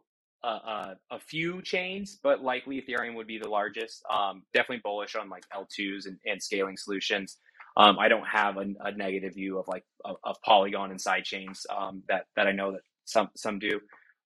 a, 0.43 0.49
a, 0.49 0.97
a, 1.13 1.21
few 1.21 1.63
chains, 1.63 2.19
but 2.21 2.43
likely 2.43 2.83
Ethereum 2.83 3.15
would 3.15 3.29
be 3.29 3.39
the 3.39 3.49
largest. 3.49 4.03
Um, 4.13 4.43
definitely 4.53 4.81
bullish 4.83 5.15
on 5.15 5.29
like 5.29 5.45
L2s 5.55 6.07
and, 6.07 6.19
and 6.27 6.43
scaling 6.43 6.77
solutions. 6.77 7.39
Um, 7.77 7.99
I 8.01 8.09
don't 8.09 8.27
have 8.27 8.57
a, 8.57 8.67
a, 8.81 8.93
negative 8.93 9.35
view 9.35 9.59
of 9.59 9.69
like 9.69 9.85
of, 10.05 10.17
of 10.25 10.43
Polygon 10.43 10.91
and 10.91 11.01
side 11.01 11.25
chains 11.25 11.67
um, 11.71 12.03
that 12.09 12.25
that 12.35 12.49
I 12.49 12.53
know 12.53 12.73
that 12.73 12.81
some 13.05 13.29
some 13.37 13.59
do. 13.59 13.81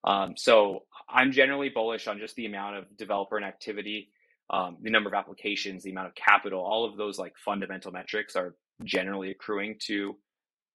Um, 0.04 0.34
so 0.36 0.84
I'm 1.08 1.32
generally 1.32 1.68
bullish 1.68 2.06
on 2.06 2.18
just 2.18 2.36
the 2.36 2.46
amount 2.46 2.76
of 2.76 2.96
developer 2.96 3.36
and 3.36 3.44
activity, 3.44 4.10
um, 4.50 4.78
the 4.82 4.90
number 4.90 5.08
of 5.08 5.14
applications, 5.14 5.82
the 5.82 5.90
amount 5.90 6.08
of 6.08 6.14
capital, 6.14 6.60
all 6.60 6.84
of 6.84 6.96
those 6.96 7.18
like 7.18 7.34
fundamental 7.36 7.92
metrics 7.92 8.36
are 8.36 8.54
generally 8.84 9.30
accruing 9.30 9.76
to 9.86 10.16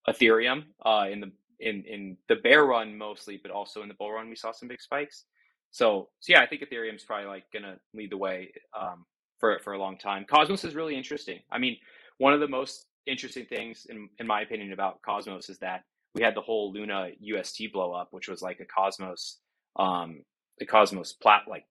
Ethereum 0.07 0.63
uh, 0.85 1.05
in 1.11 1.19
the 1.19 1.31
in 1.59 1.83
in 1.85 2.17
the 2.27 2.35
bear 2.35 2.65
run 2.65 2.97
mostly, 2.97 3.39
but 3.41 3.51
also 3.51 3.81
in 3.81 3.87
the 3.87 3.95
bull 3.95 4.11
run 4.11 4.29
we 4.29 4.35
saw 4.35 4.51
some 4.51 4.67
big 4.67 4.81
spikes. 4.81 5.25
So 5.71 6.09
so 6.19 6.33
yeah, 6.33 6.41
I 6.41 6.47
think 6.47 6.61
Ethereum's 6.61 7.03
probably 7.03 7.27
like 7.27 7.45
gonna 7.51 7.77
lead 7.93 8.11
the 8.11 8.17
way 8.17 8.51
um, 8.79 9.05
for 9.39 9.59
for 9.59 9.73
a 9.73 9.79
long 9.79 9.97
time. 9.97 10.25
Cosmos 10.29 10.63
is 10.63 10.75
really 10.75 10.95
interesting. 10.95 11.39
I 11.51 11.57
mean, 11.57 11.77
one 12.17 12.33
of 12.33 12.39
the 12.39 12.47
most 12.47 12.87
interesting 13.05 13.45
things, 13.45 13.85
in, 13.89 14.09
in 14.19 14.27
my 14.27 14.41
opinion, 14.41 14.73
about 14.73 15.01
Cosmos 15.01 15.49
is 15.49 15.59
that 15.59 15.83
we 16.15 16.23
had 16.23 16.33
the 16.33 16.41
whole 16.41 16.71
Luna 16.71 17.09
UST 17.19 17.71
blow 17.73 17.91
up, 17.91 18.07
which 18.11 18.29
was 18.29 18.41
like 18.41 18.61
a 18.61 18.65
Cosmos, 18.65 19.37
um, 19.75 20.23
the 20.57 20.65
Cosmos 20.65 21.13
plat 21.13 21.41
like 21.47 21.65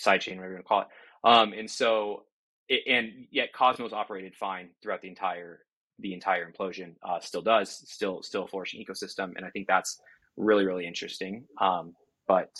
sidechain, 0.00 0.36
whatever 0.36 0.50
you 0.50 0.54
want 0.54 0.64
to 0.64 0.68
call 0.68 0.80
it. 0.82 0.88
Um, 1.24 1.52
and 1.52 1.68
so, 1.68 2.22
it, 2.68 2.82
and 2.86 3.26
yet 3.30 3.52
Cosmos 3.52 3.92
operated 3.92 4.36
fine 4.36 4.70
throughout 4.82 5.02
the 5.02 5.08
entire 5.08 5.60
the 5.98 6.14
entire 6.14 6.50
implosion. 6.50 6.94
Uh, 7.02 7.18
still 7.18 7.42
does, 7.42 7.82
still 7.90 8.22
still 8.22 8.44
a 8.44 8.48
flourishing 8.48 8.82
ecosystem, 8.82 9.32
and 9.36 9.44
I 9.44 9.50
think 9.50 9.66
that's 9.66 10.00
really 10.36 10.64
really 10.64 10.86
interesting. 10.86 11.44
Um, 11.60 11.94
but 12.28 12.50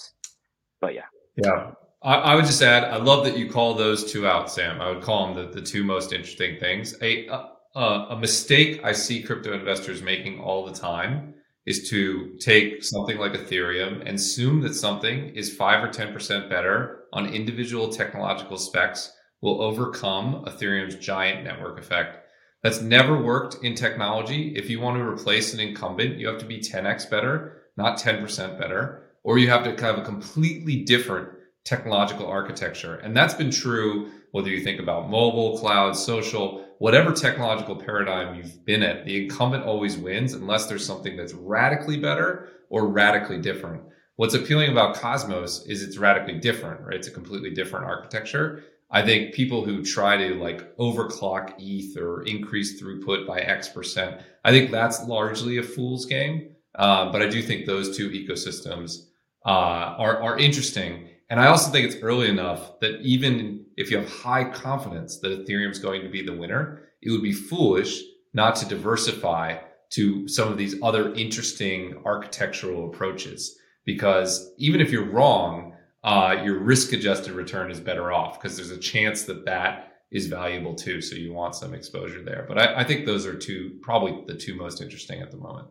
but 0.80 0.94
yeah, 0.94 1.06
yeah. 1.36 1.70
I, 2.02 2.14
I, 2.14 2.34
would 2.36 2.44
just 2.44 2.62
add, 2.62 2.84
I 2.84 2.98
love 2.98 3.24
that 3.24 3.36
you 3.36 3.50
call 3.50 3.74
those 3.74 4.12
two 4.12 4.24
out, 4.24 4.48
Sam. 4.48 4.80
I 4.80 4.88
would 4.88 5.02
call 5.02 5.26
them 5.26 5.50
the, 5.50 5.60
the 5.60 5.66
two 5.66 5.82
most 5.82 6.12
interesting 6.12 6.56
things. 6.60 6.94
A, 7.02 7.28
a, 7.74 8.06
a 8.10 8.18
mistake 8.18 8.80
I 8.84 8.92
see 8.92 9.22
crypto 9.22 9.52
investors 9.52 10.02
making 10.02 10.40
all 10.40 10.66
the 10.66 10.72
time 10.72 11.34
is 11.66 11.90
to 11.90 12.34
take 12.40 12.82
something 12.82 13.18
like 13.18 13.32
Ethereum 13.32 14.00
and 14.00 14.16
assume 14.16 14.62
that 14.62 14.74
something 14.74 15.34
is 15.34 15.54
five 15.54 15.84
or 15.84 15.88
10% 15.88 16.48
better 16.48 17.04
on 17.12 17.26
individual 17.26 17.90
technological 17.90 18.56
specs 18.56 19.12
will 19.42 19.62
overcome 19.62 20.44
Ethereum's 20.46 20.96
giant 20.96 21.44
network 21.44 21.78
effect. 21.78 22.26
That's 22.62 22.80
never 22.80 23.22
worked 23.22 23.62
in 23.62 23.74
technology. 23.74 24.54
If 24.56 24.68
you 24.68 24.80
want 24.80 24.96
to 24.96 25.04
replace 25.04 25.54
an 25.54 25.60
incumbent, 25.60 26.18
you 26.18 26.26
have 26.28 26.38
to 26.38 26.46
be 26.46 26.58
10x 26.58 27.08
better, 27.10 27.62
not 27.76 27.98
10% 27.98 28.58
better, 28.58 29.02
or 29.22 29.38
you 29.38 29.50
have 29.50 29.64
to 29.64 29.84
have 29.84 29.98
a 29.98 30.02
completely 30.02 30.84
different 30.84 31.28
technological 31.64 32.26
architecture. 32.26 32.96
And 32.96 33.16
that's 33.16 33.34
been 33.34 33.50
true 33.50 34.10
whether 34.32 34.48
you 34.48 34.62
think 34.62 34.80
about 34.80 35.10
mobile, 35.10 35.58
cloud, 35.58 35.96
social, 35.96 36.64
whatever 36.78 37.12
technological 37.12 37.76
paradigm 37.76 38.34
you've 38.34 38.64
been 38.64 38.82
at, 38.82 39.04
the 39.04 39.24
incumbent 39.24 39.64
always 39.64 39.96
wins 39.96 40.34
unless 40.34 40.66
there's 40.66 40.86
something 40.86 41.16
that's 41.16 41.34
radically 41.34 41.98
better 41.98 42.48
or 42.70 42.86
radically 42.86 43.40
different. 43.40 43.82
What's 44.16 44.34
appealing 44.34 44.70
about 44.70 44.96
Cosmos 44.96 45.64
is 45.66 45.82
it's 45.82 45.98
radically 45.98 46.38
different, 46.38 46.80
right? 46.80 46.96
It's 46.96 47.08
a 47.08 47.12
completely 47.12 47.50
different 47.50 47.86
architecture. 47.86 48.64
I 48.90 49.02
think 49.02 49.34
people 49.34 49.64
who 49.64 49.84
try 49.84 50.16
to 50.16 50.34
like 50.34 50.76
overclock 50.76 51.54
ETH 51.58 51.96
or 51.96 52.22
increase 52.22 52.80
throughput 52.82 53.26
by 53.26 53.40
X 53.40 53.68
percent, 53.68 54.20
I 54.44 54.50
think 54.50 54.70
that's 54.70 55.04
largely 55.06 55.58
a 55.58 55.62
fool's 55.62 56.06
game. 56.06 56.50
Uh, 56.74 57.12
but 57.12 57.22
I 57.22 57.28
do 57.28 57.42
think 57.42 57.66
those 57.66 57.96
two 57.96 58.08
ecosystems 58.10 59.06
uh, 59.44 59.94
are 59.98 60.22
are 60.22 60.38
interesting. 60.38 61.07
And 61.30 61.38
I 61.38 61.46
also 61.46 61.70
think 61.70 61.86
it's 61.86 62.02
early 62.02 62.28
enough 62.28 62.80
that 62.80 63.00
even 63.02 63.66
if 63.76 63.90
you 63.90 63.98
have 63.98 64.08
high 64.08 64.44
confidence 64.44 65.18
that 65.18 65.46
Ethereum 65.46 65.70
is 65.70 65.78
going 65.78 66.02
to 66.02 66.08
be 66.08 66.24
the 66.24 66.36
winner, 66.36 66.88
it 67.02 67.10
would 67.10 67.22
be 67.22 67.32
foolish 67.32 68.00
not 68.32 68.56
to 68.56 68.66
diversify 68.66 69.58
to 69.90 70.28
some 70.28 70.48
of 70.48 70.58
these 70.58 70.76
other 70.82 71.12
interesting 71.14 72.00
architectural 72.04 72.88
approaches. 72.88 73.58
Because 73.84 74.52
even 74.58 74.80
if 74.80 74.90
you're 74.90 75.10
wrong, 75.10 75.74
uh, 76.04 76.36
your 76.42 76.58
risk 76.58 76.92
adjusted 76.92 77.32
return 77.32 77.70
is 77.70 77.80
better 77.80 78.12
off 78.12 78.40
because 78.40 78.56
there's 78.56 78.70
a 78.70 78.78
chance 78.78 79.24
that 79.24 79.44
that 79.44 80.02
is 80.10 80.26
valuable 80.26 80.74
too. 80.74 81.00
So 81.00 81.16
you 81.16 81.32
want 81.32 81.54
some 81.54 81.74
exposure 81.74 82.22
there. 82.22 82.44
But 82.48 82.58
I, 82.58 82.80
I 82.80 82.84
think 82.84 83.04
those 83.04 83.26
are 83.26 83.34
two, 83.34 83.78
probably 83.82 84.24
the 84.26 84.34
two 84.34 84.56
most 84.56 84.80
interesting 84.80 85.20
at 85.20 85.30
the 85.30 85.36
moment. 85.36 85.68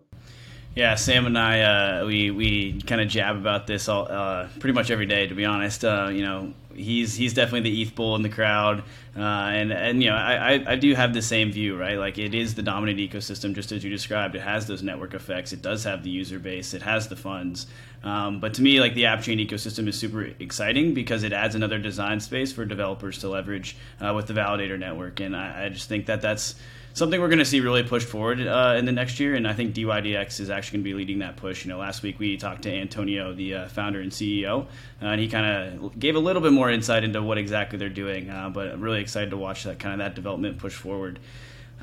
Yeah, 0.77 0.93
Sam 0.93 1.25
and 1.25 1.39
I, 1.39 1.61
uh, 1.61 2.05
we 2.05 2.29
we 2.29 2.79
kind 2.83 3.01
of 3.01 3.07
jab 3.07 3.35
about 3.35 3.65
this 3.65 3.89
all 3.89 4.07
uh, 4.07 4.47
pretty 4.59 4.75
much 4.75 4.91
every 4.91 5.07
day. 5.07 5.25
To 5.25 5.33
be 5.33 5.43
honest, 5.43 5.83
uh, 5.83 6.09
you 6.13 6.21
know, 6.21 6.53
he's 6.75 7.15
he's 7.15 7.33
definitely 7.33 7.67
the 7.71 7.81
ETH 7.81 7.95
bull 7.95 8.15
in 8.15 8.21
the 8.21 8.29
crowd, 8.29 8.83
uh, 9.17 9.19
and 9.21 9.73
and 9.73 10.03
you 10.03 10.11
know, 10.11 10.15
I, 10.15 10.63
I 10.73 10.75
do 10.75 10.93
have 10.93 11.15
the 11.15 11.21
same 11.23 11.51
view, 11.51 11.75
right? 11.75 11.97
Like 11.97 12.19
it 12.19 12.35
is 12.35 12.53
the 12.53 12.61
dominant 12.61 12.99
ecosystem, 12.99 13.55
just 13.55 13.71
as 13.71 13.83
you 13.83 13.89
described. 13.89 14.35
It 14.35 14.41
has 14.41 14.67
those 14.67 14.83
network 14.83 15.15
effects. 15.15 15.51
It 15.51 15.63
does 15.63 15.83
have 15.83 16.03
the 16.03 16.11
user 16.11 16.37
base. 16.37 16.75
It 16.75 16.83
has 16.83 17.07
the 17.07 17.15
funds. 17.15 17.65
Um, 18.03 18.39
but 18.39 18.53
to 18.53 18.61
me, 18.61 18.79
like 18.79 18.93
the 18.93 19.07
app 19.07 19.23
chain 19.23 19.39
ecosystem 19.39 19.87
is 19.87 19.97
super 19.97 20.25
exciting 20.39 20.93
because 20.93 21.23
it 21.23 21.33
adds 21.33 21.55
another 21.55 21.79
design 21.79 22.19
space 22.19 22.53
for 22.53 22.65
developers 22.65 23.17
to 23.21 23.29
leverage 23.29 23.77
uh, 23.99 24.13
with 24.15 24.27
the 24.27 24.33
validator 24.33 24.77
network, 24.77 25.21
and 25.21 25.35
I, 25.35 25.65
I 25.65 25.69
just 25.69 25.89
think 25.89 26.05
that 26.05 26.21
that's 26.21 26.53
something 26.97 27.21
we're 27.21 27.27
going 27.27 27.37
to 27.39 27.45
see 27.45 27.59
really 27.59 27.83
push 27.83 28.03
forward 28.03 28.41
uh, 28.41 28.75
in 28.77 28.85
the 28.85 28.91
next 28.91 29.19
year. 29.19 29.35
And 29.35 29.47
I 29.47 29.53
think 29.53 29.75
DYDX 29.75 30.39
is 30.39 30.49
actually 30.49 30.79
going 30.79 30.83
to 30.83 30.89
be 30.89 30.93
leading 30.95 31.19
that 31.19 31.37
push. 31.37 31.63
You 31.63 31.71
know, 31.71 31.77
last 31.77 32.01
week 32.01 32.17
we 32.19 32.37
talked 32.37 32.63
to 32.63 32.73
Antonio, 32.73 33.33
the 33.33 33.53
uh, 33.53 33.67
founder 33.67 34.01
and 34.01 34.11
CEO, 34.11 34.63
uh, 34.63 34.65
and 35.01 35.21
he 35.21 35.27
kind 35.27 35.45
of 35.45 35.99
gave 35.99 36.15
a 36.15 36.19
little 36.19 36.41
bit 36.41 36.53
more 36.53 36.71
insight 36.71 37.03
into 37.03 37.21
what 37.21 37.37
exactly 37.37 37.77
they're 37.77 37.89
doing. 37.89 38.29
Uh, 38.29 38.49
but 38.49 38.69
I'm 38.69 38.81
really 38.81 38.99
excited 38.99 39.29
to 39.29 39.37
watch 39.37 39.63
that 39.63 39.77
kind 39.77 39.93
of 39.93 39.99
that 39.99 40.15
development 40.15 40.57
push 40.57 40.73
forward. 40.73 41.19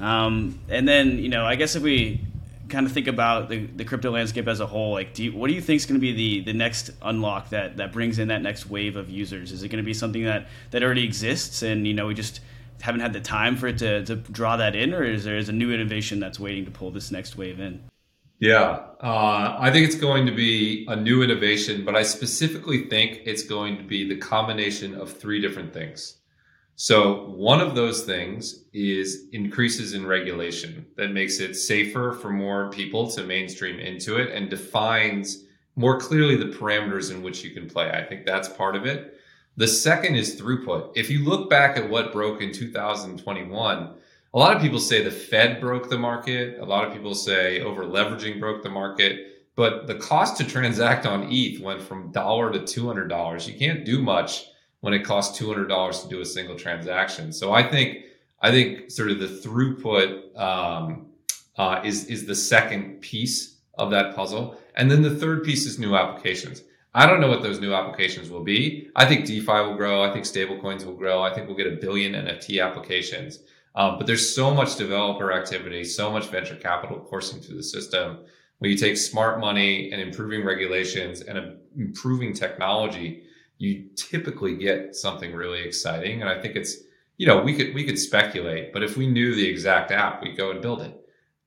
Um, 0.01 0.59
and 0.69 0.89
then, 0.89 1.19
you 1.19 1.29
know, 1.29 1.47
I 1.47 1.55
guess 1.55 1.77
if 1.77 1.83
we 1.85 2.21
kind 2.69 2.85
of 2.85 2.91
think 2.91 3.07
about 3.07 3.49
the, 3.49 3.67
the 3.67 3.85
crypto 3.85 4.11
landscape 4.11 4.49
as 4.49 4.59
a 4.59 4.67
whole, 4.67 4.93
like, 4.93 5.15
do 5.15 5.23
you, 5.23 5.33
what 5.33 5.47
do 5.47 5.55
you 5.55 5.61
think 5.61 5.77
is 5.77 5.87
going 5.87 6.01
to 6.01 6.05
be 6.05 6.13
the, 6.13 6.53
the 6.53 6.59
next 6.59 6.91
unlock 7.03 7.51
that, 7.51 7.77
that 7.77 7.93
brings 7.93 8.19
in 8.19 8.29
that 8.29 8.43
next 8.43 8.69
wave 8.69 8.97
of 8.97 9.09
users? 9.11 9.53
Is 9.53 9.63
it 9.63 9.69
going 9.69 9.83
to 9.83 9.87
be 9.87 9.95
something 9.95 10.25
that, 10.25 10.49
that 10.73 10.83
already 10.83 11.05
exists 11.05 11.63
and, 11.63 11.87
you 11.87 11.95
know, 11.95 12.09
we 12.09 12.15
just– 12.15 12.41
haven't 12.81 13.01
had 13.01 13.13
the 13.13 13.21
time 13.21 13.57
for 13.57 13.67
it 13.69 13.79
to, 13.79 14.05
to 14.05 14.17
draw 14.17 14.57
that 14.57 14.75
in, 14.75 14.93
or 14.93 15.03
is 15.03 15.25
there 15.25 15.37
is 15.37 15.49
a 15.49 15.53
new 15.53 15.73
innovation 15.73 16.21
that's 16.21 16.41
waiting 16.41 16.65
to 16.65 16.71
pull 16.71 16.91
this 16.91 17.11
next 17.11 17.37
wave 17.37 17.61
in? 17.61 17.83
Yeah, 18.41 18.81
uh, 19.01 19.57
I 19.59 19.71
think 19.71 19.87
it's 19.87 19.97
going 19.97 20.27
to 20.27 20.33
be 20.33 20.85
a 20.89 20.97
new 20.97 21.23
innovation, 21.23 21.85
but 21.85 21.95
I 21.95 22.03
specifically 22.03 22.89
think 22.89 23.21
it's 23.25 23.43
going 23.43 23.79
to 23.79 23.85
be 23.85 24.09
the 24.09 24.17
combination 24.17 24.95
of 24.95 25.13
three 25.13 25.41
different 25.41 25.73
things. 25.73 26.19
So, 26.77 27.27
one 27.31 27.61
of 27.61 27.77
those 27.77 28.03
things 28.03 28.65
is 28.73 29.29
increases 29.33 29.95
in 29.95 30.05
regulation 30.05 30.85
that 30.97 31.13
makes 31.13 31.39
it 31.39 31.55
safer 31.55 32.13
for 32.13 32.31
more 32.31 32.71
people 32.71 33.09
to 33.13 33.23
mainstream 33.23 33.79
into 33.79 34.17
it 34.17 34.33
and 34.33 34.51
defines 34.51 35.45
more 35.77 36.01
clearly 36.01 36.37
the 36.37 36.57
parameters 36.57 37.13
in 37.13 37.23
which 37.23 37.45
you 37.45 37.51
can 37.51 37.69
play. 37.69 37.91
I 37.91 38.03
think 38.03 38.27
that's 38.27 38.49
part 38.49 38.75
of 38.75 38.87
it. 38.87 39.14
The 39.57 39.69
second 39.69 40.17
is 40.17 40.41
throughput. 40.41 40.93
If 40.97 41.11
you 41.11 41.25
look 41.25 41.49
back 41.49 41.77
at 41.77 41.89
what 41.89 42.13
broke 42.13 42.43
in 42.43 42.53
2021, 42.53 43.95
a 44.35 44.39
lot 44.39 44.57
of 44.57 44.61
people 44.61 44.81
say 44.81 45.03
the 45.03 45.13
Fed 45.13 45.61
broke 45.61 45.89
the 45.89 45.99
market. 45.99 46.59
A 46.59 46.65
lot 46.65 46.85
of 46.85 46.93
people 46.93 47.15
say 47.15 47.61
over 47.61 47.85
leveraging 47.85 48.41
broke 48.41 48.65
the 48.65 48.71
market. 48.71 49.45
But 49.55 49.87
the 49.87 49.95
cost 49.95 50.37
to 50.39 50.45
transact 50.45 51.07
on 51.07 51.29
ETH 51.31 51.61
went 51.61 51.81
from 51.81 52.11
dollar 52.11 52.53
to 52.53 52.59
$200. 52.59 53.47
You 53.47 53.55
can't 53.55 53.85
do 53.85 54.03
much 54.03 54.47
when 54.81 54.93
it 54.93 55.05
costs 55.05 55.41
$200 55.41 56.03
to 56.03 56.09
do 56.09 56.21
a 56.21 56.27
single 56.27 56.57
transaction. 56.57 57.33
So 57.33 57.53
I 57.53 57.63
think, 57.63 58.07
I 58.43 58.51
think 58.51 58.91
sort 58.91 59.13
of 59.13 59.21
the 59.21 59.29
throughput 59.29 60.37
um, 60.37 61.07
uh, 61.57 61.81
is, 61.85 62.07
is 62.07 62.27
the 62.27 62.35
second 62.35 63.01
piece 63.01 63.59
of 63.79 63.93
that 63.93 64.17
puzzle. 64.17 64.59
And 64.75 64.91
then 64.91 65.03
the 65.03 65.15
third 65.15 65.45
piece 65.45 65.65
is 65.65 65.79
new 65.79 65.95
applications. 65.95 66.63
I 66.95 67.07
don't 67.07 67.21
know 67.21 67.29
what 67.29 67.43
those 67.43 67.61
new 67.61 67.75
applications 67.75 68.31
will 68.31 68.45
be. 68.45 68.89
I 68.95 69.05
think 69.05 69.27
DeFi 69.27 69.47
will 69.47 69.75
grow. 69.75 70.03
I 70.03 70.13
think 70.13 70.25
stablecoins 70.25 70.85
will 70.85 70.95
grow. 70.95 71.23
I 71.23 71.35
think 71.35 71.49
we'll 71.49 71.57
get 71.57 71.67
a 71.67 71.77
billion 71.77 72.13
NFT 72.13 72.65
applications. 72.65 73.41
Um, 73.75 73.99
but 73.99 74.07
there's 74.07 74.33
so 74.33 74.55
much 74.55 74.77
developer 74.77 75.33
activity, 75.33 75.83
so 75.83 76.11
much 76.13 76.29
venture 76.29 76.55
capital 76.55 77.01
coursing 77.01 77.41
through 77.41 77.57
the 77.57 77.63
system. 77.65 78.19
When 78.59 78.71
you 78.71 78.77
take 78.77 78.97
smart 78.97 79.41
money 79.41 79.91
and 79.91 80.01
improving 80.01 80.45
regulations 80.45 81.23
and 81.23 81.57
improving 81.77 82.33
technology, 82.33 83.25
you 83.59 83.89
typically 83.97 84.57
get 84.57 84.95
something 84.95 85.33
really 85.33 85.63
exciting. 85.63 86.21
And 86.21 86.31
I 86.31 86.41
think 86.41 86.55
it's, 86.55 86.77
you 87.17 87.27
know, 87.27 87.43
we 87.43 87.55
could 87.55 87.75
we 87.75 87.85
could 87.85 87.99
speculate, 87.99 88.73
but 88.73 88.85
if 88.85 88.97
we 88.97 89.09
knew 89.09 89.35
the 89.35 89.47
exact 89.47 89.91
app, 89.91 90.23
we'd 90.23 90.37
go 90.37 90.53
and 90.53 90.63
build 90.63 90.83
it. 90.83 90.93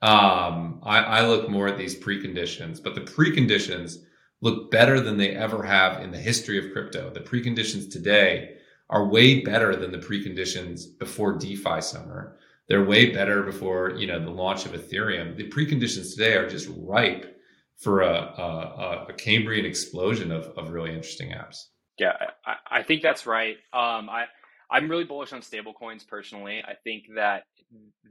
Um, 0.02 0.80
I, 0.84 1.00
I 1.00 1.28
look 1.28 1.50
more 1.50 1.68
at 1.68 1.78
these 1.78 1.98
preconditions, 1.98 2.84
but 2.84 2.95
the 2.95 3.02
preconditions 3.02 4.04
look 4.42 4.72
better 4.72 5.00
than 5.00 5.18
they 5.18 5.32
ever 5.36 5.64
have 5.64 6.02
in 6.02 6.12
the 6.12 6.18
history 6.18 6.58
of 6.58 6.72
crypto. 6.72 7.10
The 7.10 7.20
preconditions 7.20 7.92
today 7.92 8.58
are 8.90 9.08
way 9.08 9.42
better 9.42 9.76
than 9.76 9.92
the 9.92 9.98
preconditions 9.98 10.98
before 10.98 11.38
DeFi 11.38 11.82
summer. 11.82 12.38
They're 12.68 12.84
way 12.84 13.12
better 13.12 13.44
before 13.44 13.92
you 13.92 14.08
know 14.08 14.20
the 14.20 14.30
launch 14.30 14.66
of 14.66 14.74
Ethereum. 14.74 15.36
The 15.36 15.50
preconditions 15.50 16.16
today 16.16 16.36
are 16.36 16.50
just 16.50 16.70
ripe 16.78 17.34
for 17.78 18.02
a, 18.02 18.14
a, 18.14 19.06
a 19.10 19.14
Cambrian 19.14 19.66
explosion 19.66 20.32
of, 20.32 20.46
of 20.58 20.72
really 20.72 20.90
interesting 20.90 21.30
apps. 21.30 21.66
Yeah, 22.00 22.14
I, 22.46 22.80
I 22.80 22.84
think 22.84 23.02
that's 23.02 23.26
right. 23.26 23.56
Um, 23.72 24.10
I 24.10 24.26
I'm 24.70 24.90
really 24.90 25.06
bullish 25.06 25.34
on 25.34 25.42
stablecoins 25.42 26.06
personally. 26.06 26.62
I 26.66 26.74
think 26.84 27.06
that 27.16 27.44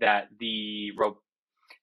that 0.01 0.29
the 0.39 0.93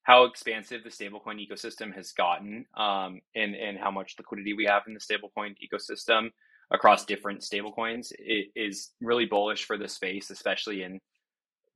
how 0.03 0.25
expansive 0.25 0.83
the 0.83 0.89
stablecoin 0.89 1.39
ecosystem 1.39 1.93
has 1.93 2.11
gotten 2.11 2.65
um, 2.75 3.21
and, 3.35 3.55
and 3.55 3.77
how 3.77 3.89
much 3.89 4.15
liquidity 4.17 4.53
we 4.53 4.65
have 4.65 4.83
in 4.87 4.93
the 4.93 4.99
stablecoin 4.99 5.55
ecosystem 5.63 6.29
across 6.71 7.05
different 7.05 7.41
stablecoins 7.41 8.11
is 8.55 8.91
really 9.01 9.25
bullish 9.25 9.65
for 9.65 9.77
the 9.77 9.87
space, 9.87 10.29
especially 10.29 10.83
in 10.83 10.99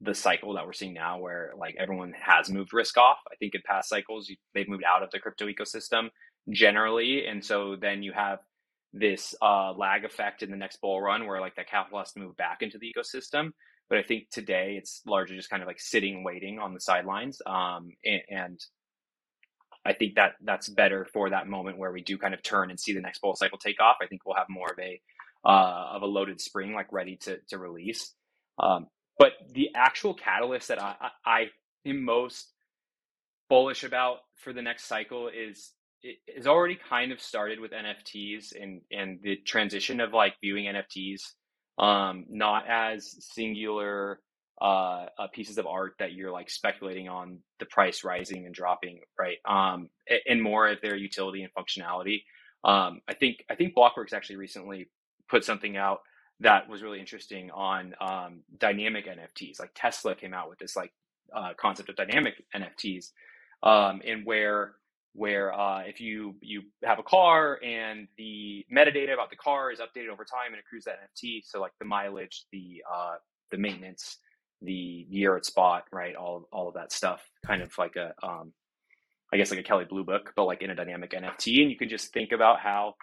the 0.01 0.13
cycle 0.13 0.53
that 0.53 0.65
we're 0.65 0.73
seeing 0.73 0.93
now 0.93 1.19
where 1.19 1.53
like 1.57 1.75
everyone 1.79 2.13
has 2.19 2.49
moved 2.49 2.73
risk 2.73 2.97
off. 2.97 3.17
I 3.31 3.35
think 3.37 3.55
in 3.55 3.61
past 3.65 3.89
cycles, 3.89 4.29
they've 4.53 4.67
moved 4.69 4.83
out 4.83 5.03
of 5.03 5.11
the 5.11 5.19
crypto 5.19 5.47
ecosystem 5.47 6.09
generally. 6.51 7.25
And 7.25 7.43
so 7.43 7.75
then 7.79 8.03
you 8.03 8.11
have 8.13 8.39
this 8.93 9.35
uh, 9.41 9.73
lag 9.73 10.05
effect 10.05 10.43
in 10.43 10.51
the 10.51 10.57
next 10.57 10.81
bull 10.81 11.01
run 11.01 11.27
where 11.27 11.41
like 11.41 11.55
that 11.55 11.69
capital 11.69 11.99
has 11.99 12.11
to 12.13 12.19
move 12.19 12.37
back 12.37 12.61
into 12.61 12.77
the 12.77 12.93
ecosystem. 12.95 13.51
But 13.89 13.99
I 13.99 14.03
think 14.03 14.29
today 14.29 14.75
it's 14.77 15.01
largely 15.05 15.35
just 15.35 15.49
kind 15.49 15.63
of 15.63 15.67
like 15.67 15.79
sitting, 15.79 16.23
waiting 16.23 16.59
on 16.59 16.73
the 16.73 16.81
sidelines. 16.81 17.41
Um, 17.45 17.91
and, 18.03 18.21
and 18.29 18.59
I 19.85 19.93
think 19.93 20.15
that 20.15 20.33
that's 20.43 20.67
better 20.67 21.07
for 21.13 21.29
that 21.29 21.47
moment 21.47 21.77
where 21.77 21.91
we 21.91 22.01
do 22.01 22.17
kind 22.17 22.33
of 22.33 22.43
turn 22.43 22.69
and 22.69 22.79
see 22.79 22.93
the 22.93 23.01
next 23.01 23.19
bull 23.19 23.35
cycle 23.35 23.57
take 23.57 23.81
off. 23.81 23.97
I 24.01 24.07
think 24.07 24.25
we'll 24.25 24.35
have 24.35 24.49
more 24.49 24.67
of 24.71 24.79
a 24.79 25.01
uh, 25.45 25.95
of 25.95 26.01
a 26.01 26.05
loaded 26.05 26.41
spring, 26.41 26.73
like 26.73 26.91
ready 26.91 27.15
to 27.21 27.39
to 27.49 27.57
release. 27.57 28.13
Um, 28.59 28.87
but 29.17 29.33
the 29.53 29.69
actual 29.75 30.13
catalyst 30.13 30.67
that 30.67 30.81
I, 30.81 30.95
I 31.25 31.45
am 31.85 32.03
most 32.03 32.51
bullish 33.49 33.83
about 33.83 34.17
for 34.35 34.51
the 34.51 34.61
next 34.61 34.85
cycle 34.85 35.29
is 35.29 35.71
it 36.03 36.17
has 36.35 36.47
already 36.47 36.77
kind 36.89 37.11
of 37.11 37.21
started 37.21 37.59
with 37.59 37.71
NFTs 37.71 38.61
and 38.61 38.81
and 38.91 39.19
the 39.21 39.37
transition 39.37 40.01
of 40.01 40.13
like 40.13 40.35
viewing 40.41 40.65
NFTs 40.65 41.21
um, 41.77 42.25
not 42.29 42.65
as 42.67 43.15
singular 43.19 44.19
uh, 44.61 45.05
uh, 45.19 45.27
pieces 45.33 45.57
of 45.57 45.67
art 45.67 45.93
that 45.99 46.13
you're 46.13 46.31
like 46.31 46.49
speculating 46.49 47.07
on 47.07 47.39
the 47.59 47.65
price 47.65 48.03
rising 48.03 48.45
and 48.45 48.55
dropping, 48.55 49.01
right? 49.19 49.37
Um, 49.45 49.89
and 50.27 50.41
more 50.41 50.67
of 50.67 50.81
their 50.81 50.95
utility 50.95 51.43
and 51.43 51.53
functionality. 51.53 52.23
Um, 52.63 53.01
I 53.07 53.13
think 53.13 53.45
I 53.49 53.55
think 53.55 53.75
Blockworks 53.75 54.13
actually 54.13 54.37
recently 54.37 54.89
put 55.29 55.43
something 55.43 55.77
out 55.77 55.99
that 56.39 56.69
was 56.69 56.83
really 56.83 56.99
interesting 56.99 57.49
on 57.51 57.95
um, 57.99 58.41
dynamic 58.59 59.07
NFTs. 59.07 59.59
Like 59.59 59.71
Tesla 59.75 60.15
came 60.15 60.33
out 60.33 60.49
with 60.49 60.59
this 60.59 60.75
like 60.75 60.91
uh, 61.35 61.53
concept 61.59 61.89
of 61.89 61.95
dynamic 61.95 62.35
NFTs, 62.55 63.11
um, 63.63 64.01
and 64.05 64.25
where 64.25 64.73
where 65.13 65.53
uh, 65.53 65.81
if 65.81 65.99
you 65.99 66.35
you 66.41 66.61
have 66.83 66.99
a 66.99 67.03
car 67.03 67.59
and 67.63 68.07
the 68.17 68.65
metadata 68.75 69.13
about 69.13 69.29
the 69.29 69.35
car 69.35 69.71
is 69.71 69.79
updated 69.79 70.09
over 70.09 70.23
time 70.23 70.51
and 70.51 70.59
accrues 70.59 70.85
that 70.85 70.97
NFT, 71.01 71.41
so 71.43 71.59
like 71.59 71.73
the 71.79 71.85
mileage, 71.85 72.45
the 72.51 72.83
uh, 72.91 73.15
the 73.51 73.57
maintenance, 73.57 74.17
the 74.61 74.71
year 75.09 75.37
it's 75.37 75.49
bought, 75.49 75.83
right, 75.91 76.15
all 76.15 76.47
all 76.51 76.67
of 76.67 76.75
that 76.75 76.91
stuff, 76.91 77.27
kind 77.45 77.61
of 77.61 77.71
like 77.77 77.95
a 77.95 78.13
um, 78.23 78.53
I 79.33 79.37
guess 79.37 79.51
like 79.51 79.59
a 79.59 79.63
Kelley 79.63 79.85
Blue 79.85 80.03
Book, 80.03 80.33
but 80.35 80.45
like 80.45 80.61
in 80.61 80.69
a 80.69 80.75
dynamic 80.75 81.11
NFT, 81.11 81.61
and 81.61 81.71
you 81.71 81.77
can 81.77 81.89
just 81.89 82.13
think 82.13 82.31
about 82.31 82.59
how 82.59 82.95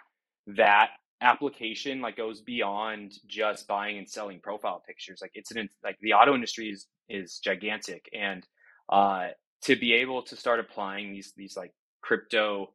that 0.47 0.89
application 1.21 2.01
like 2.01 2.17
goes 2.17 2.41
beyond 2.41 3.13
just 3.27 3.67
buying 3.67 3.97
and 3.97 4.09
selling 4.09 4.39
profile 4.39 4.83
pictures. 4.85 5.19
Like 5.21 5.31
it's 5.33 5.51
an 5.51 5.69
like 5.83 5.97
the 6.01 6.13
auto 6.13 6.33
industry 6.33 6.69
is 6.69 6.87
is 7.09 7.39
gigantic, 7.43 8.09
and 8.13 8.45
uh, 8.89 9.29
to 9.63 9.75
be 9.75 9.93
able 9.93 10.23
to 10.23 10.35
start 10.35 10.59
applying 10.59 11.11
these 11.11 11.33
these 11.35 11.55
like 11.55 11.73
crypto 12.05 12.69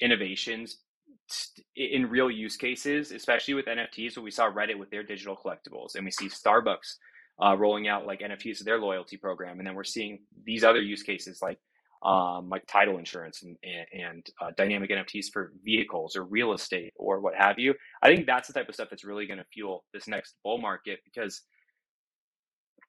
innovations 0.00 0.78
in 1.74 2.08
real 2.08 2.30
use 2.30 2.56
cases, 2.56 3.10
especially 3.10 3.54
with 3.54 3.66
NFTs. 3.66 4.12
So 4.12 4.22
we 4.22 4.30
saw 4.30 4.50
Reddit 4.50 4.78
with 4.78 4.90
their 4.90 5.02
digital 5.02 5.36
collectibles, 5.36 5.96
and 5.96 6.04
we 6.04 6.10
see 6.10 6.28
Starbucks 6.28 6.96
uh, 7.44 7.56
rolling 7.56 7.88
out 7.88 8.06
like 8.06 8.20
NFTs 8.20 8.58
to 8.58 8.64
their 8.64 8.78
loyalty 8.78 9.16
program, 9.16 9.58
and 9.58 9.66
then 9.66 9.74
we're 9.74 9.84
seeing 9.84 10.20
these 10.44 10.62
other 10.62 10.80
use 10.80 11.02
cases 11.02 11.40
like 11.42 11.58
um, 12.02 12.48
like 12.48 12.64
title 12.66 12.98
insurance 12.98 13.42
and, 13.42 13.56
and, 13.64 14.02
and 14.04 14.26
uh, 14.40 14.50
dynamic 14.56 14.90
NFTs 14.90 15.32
for 15.32 15.52
vehicles 15.64 16.14
or 16.14 16.22
real 16.24 16.52
estate 16.52 16.92
or 16.96 17.20
what 17.20 17.34
have 17.34 17.58
you. 17.58 17.74
I 18.02 18.08
think 18.08 18.26
that's 18.26 18.46
the 18.46 18.54
type 18.54 18.68
of 18.68 18.74
stuff 18.74 18.88
that's 18.90 19.04
really 19.04 19.26
going 19.26 19.38
to 19.38 19.46
fuel 19.52 19.84
this 19.92 20.06
next 20.06 20.34
bull 20.44 20.58
market 20.58 21.00
because 21.04 21.42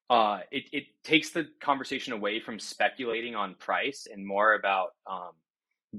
uh, 0.10 0.39
it, 0.52 0.66
it 0.72 0.84
takes 1.04 1.32
the 1.32 1.48
conversation 1.62 2.14
away 2.14 2.39
from 2.39 2.60
speculating 2.60 3.34
on 3.34 3.56
price 3.56 4.08
and 4.12 4.26
more 4.26 4.54
about 4.54 4.89
um, 5.10 5.32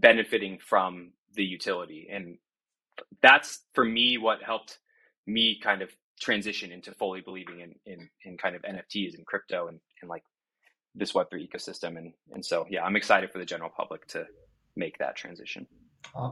benefiting 0.00 0.58
from 0.58 1.12
the 1.34 1.44
utility. 1.44 2.08
And 2.10 2.38
that's 3.22 3.60
for 3.74 3.84
me 3.84 4.18
what 4.18 4.42
helped 4.42 4.78
me 5.26 5.58
kind 5.62 5.82
of 5.82 5.90
transition 6.20 6.72
into 6.72 6.92
fully 6.92 7.20
believing 7.20 7.60
in 7.60 7.74
in, 7.86 8.08
in 8.24 8.38
kind 8.38 8.56
of 8.56 8.62
NFTs 8.62 9.14
and 9.14 9.26
crypto 9.26 9.68
and, 9.68 9.78
and 10.00 10.08
like 10.08 10.24
this 10.94 11.12
Web3 11.12 11.48
ecosystem. 11.48 11.96
And 11.98 12.12
and 12.32 12.44
so 12.44 12.66
yeah, 12.70 12.84
I'm 12.84 12.96
excited 12.96 13.30
for 13.30 13.38
the 13.38 13.44
general 13.44 13.70
public 13.74 14.06
to 14.08 14.26
make 14.76 14.98
that 14.98 15.16
transition. 15.16 15.66
I, 16.16 16.30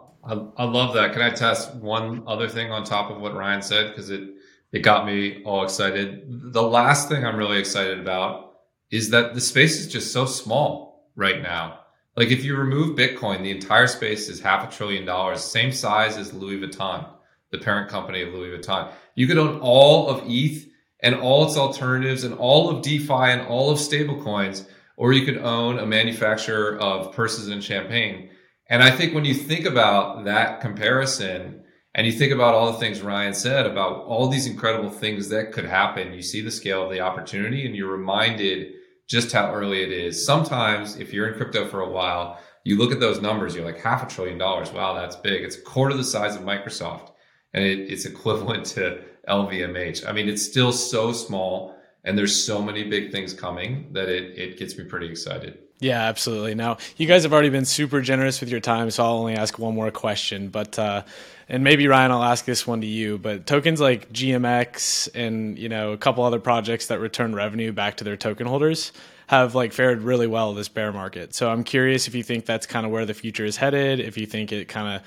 I 0.56 0.64
love 0.64 0.94
that. 0.94 1.12
Can 1.12 1.22
I 1.22 1.30
test 1.30 1.74
one 1.74 2.22
other 2.26 2.48
thing 2.48 2.70
on 2.70 2.84
top 2.84 3.10
of 3.10 3.20
what 3.20 3.34
Ryan 3.34 3.62
said? 3.62 3.90
Because 3.90 4.10
it 4.10 4.28
it 4.72 4.80
got 4.80 5.06
me 5.06 5.42
all 5.44 5.64
excited. 5.64 6.52
The 6.52 6.62
last 6.62 7.08
thing 7.08 7.24
I'm 7.24 7.36
really 7.36 7.58
excited 7.58 7.98
about 7.98 8.54
is 8.90 9.10
that 9.10 9.34
the 9.34 9.40
space 9.40 9.78
is 9.78 9.92
just 9.92 10.12
so 10.12 10.26
small 10.26 11.10
right 11.14 11.42
now. 11.42 11.80
Like 12.16 12.28
if 12.28 12.44
you 12.44 12.56
remove 12.56 12.96
Bitcoin, 12.96 13.42
the 13.42 13.50
entire 13.50 13.86
space 13.86 14.28
is 14.28 14.40
half 14.40 14.66
a 14.66 14.74
trillion 14.74 15.04
dollars, 15.04 15.44
same 15.44 15.70
size 15.70 16.16
as 16.16 16.32
Louis 16.32 16.58
Vuitton, 16.58 17.06
the 17.50 17.58
parent 17.58 17.90
company 17.90 18.22
of 18.22 18.32
Louis 18.32 18.56
Vuitton. 18.56 18.90
You 19.14 19.26
could 19.26 19.36
own 19.36 19.58
all 19.60 20.08
of 20.08 20.22
ETH 20.26 20.66
and 21.00 21.14
all 21.14 21.46
its 21.46 21.58
alternatives 21.58 22.24
and 22.24 22.34
all 22.34 22.70
of 22.70 22.82
DeFi 22.82 23.12
and 23.12 23.42
all 23.42 23.70
of 23.70 23.78
stablecoins, 23.78 24.66
or 24.96 25.12
you 25.12 25.26
could 25.26 25.38
own 25.38 25.78
a 25.78 25.84
manufacturer 25.84 26.78
of 26.78 27.12
purses 27.14 27.48
and 27.48 27.62
champagne. 27.62 28.30
And 28.70 28.82
I 28.82 28.90
think 28.90 29.14
when 29.14 29.26
you 29.26 29.34
think 29.34 29.66
about 29.66 30.24
that 30.24 30.62
comparison 30.62 31.62
and 31.94 32.06
you 32.06 32.12
think 32.12 32.32
about 32.32 32.54
all 32.54 32.72
the 32.72 32.78
things 32.78 33.02
Ryan 33.02 33.34
said 33.34 33.66
about 33.66 34.04
all 34.04 34.28
these 34.28 34.46
incredible 34.46 34.90
things 34.90 35.28
that 35.28 35.52
could 35.52 35.66
happen, 35.66 36.14
you 36.14 36.22
see 36.22 36.40
the 36.40 36.50
scale 36.50 36.84
of 36.84 36.90
the 36.90 37.00
opportunity 37.00 37.66
and 37.66 37.76
you're 37.76 37.92
reminded 37.92 38.72
just 39.06 39.32
how 39.32 39.52
early 39.52 39.82
it 39.82 39.92
is. 39.92 40.24
Sometimes, 40.24 40.96
if 40.96 41.12
you're 41.12 41.28
in 41.28 41.34
crypto 41.34 41.66
for 41.66 41.80
a 41.80 41.88
while, 41.88 42.40
you 42.64 42.76
look 42.76 42.92
at 42.92 43.00
those 43.00 43.20
numbers, 43.20 43.54
you're 43.54 43.64
like 43.64 43.78
half 43.78 44.02
a 44.02 44.12
trillion 44.12 44.38
dollars. 44.38 44.72
Wow, 44.72 44.94
that's 44.94 45.16
big. 45.16 45.42
It's 45.42 45.56
a 45.56 45.60
quarter 45.60 45.94
the 45.96 46.04
size 46.04 46.34
of 46.34 46.42
Microsoft, 46.42 47.12
and 47.54 47.64
it, 47.64 47.78
it's 47.90 48.04
equivalent 48.12 48.66
to 48.66 49.02
LVMH. 49.28 50.06
I 50.06 50.12
mean, 50.12 50.28
it's 50.28 50.42
still 50.42 50.72
so 50.72 51.12
small, 51.12 51.76
and 52.04 52.18
there's 52.18 52.34
so 52.34 52.60
many 52.60 52.84
big 52.84 53.12
things 53.12 53.32
coming 53.32 53.92
that 53.92 54.08
it, 54.08 54.36
it 54.38 54.58
gets 54.58 54.76
me 54.76 54.84
pretty 54.84 55.08
excited. 55.08 55.58
Yeah, 55.78 56.02
absolutely. 56.02 56.54
Now, 56.54 56.78
you 56.96 57.06
guys 57.06 57.22
have 57.24 57.32
already 57.32 57.50
been 57.50 57.66
super 57.66 58.00
generous 58.00 58.40
with 58.40 58.48
your 58.48 58.60
time, 58.60 58.90
so 58.90 59.04
I'll 59.04 59.18
only 59.18 59.34
ask 59.34 59.58
one 59.58 59.74
more 59.74 59.90
question. 59.90 60.48
But 60.48 60.78
uh, 60.78 61.02
and 61.48 61.62
maybe 61.62 61.86
Ryan, 61.86 62.10
I'll 62.10 62.22
ask 62.22 62.44
this 62.44 62.66
one 62.66 62.80
to 62.80 62.86
you. 62.86 63.18
But 63.18 63.46
tokens 63.46 63.80
like 63.80 64.12
GMX 64.12 65.08
and 65.14 65.58
you 65.58 65.68
know 65.68 65.92
a 65.92 65.98
couple 65.98 66.24
other 66.24 66.40
projects 66.40 66.86
that 66.88 67.00
return 67.00 67.34
revenue 67.34 67.72
back 67.72 67.98
to 67.98 68.04
their 68.04 68.16
token 68.16 68.46
holders 68.46 68.92
have 69.28 69.54
like 69.54 69.72
fared 69.72 70.02
really 70.02 70.26
well 70.26 70.54
this 70.54 70.68
bear 70.68 70.92
market. 70.92 71.34
So 71.34 71.50
I'm 71.50 71.64
curious 71.64 72.06
if 72.08 72.14
you 72.14 72.22
think 72.22 72.46
that's 72.46 72.66
kind 72.66 72.86
of 72.86 72.92
where 72.92 73.06
the 73.06 73.14
future 73.14 73.44
is 73.44 73.56
headed. 73.56 74.00
If 74.00 74.16
you 74.16 74.26
think 74.26 74.52
it 74.52 74.68
kind 74.68 74.96
of 74.96 75.06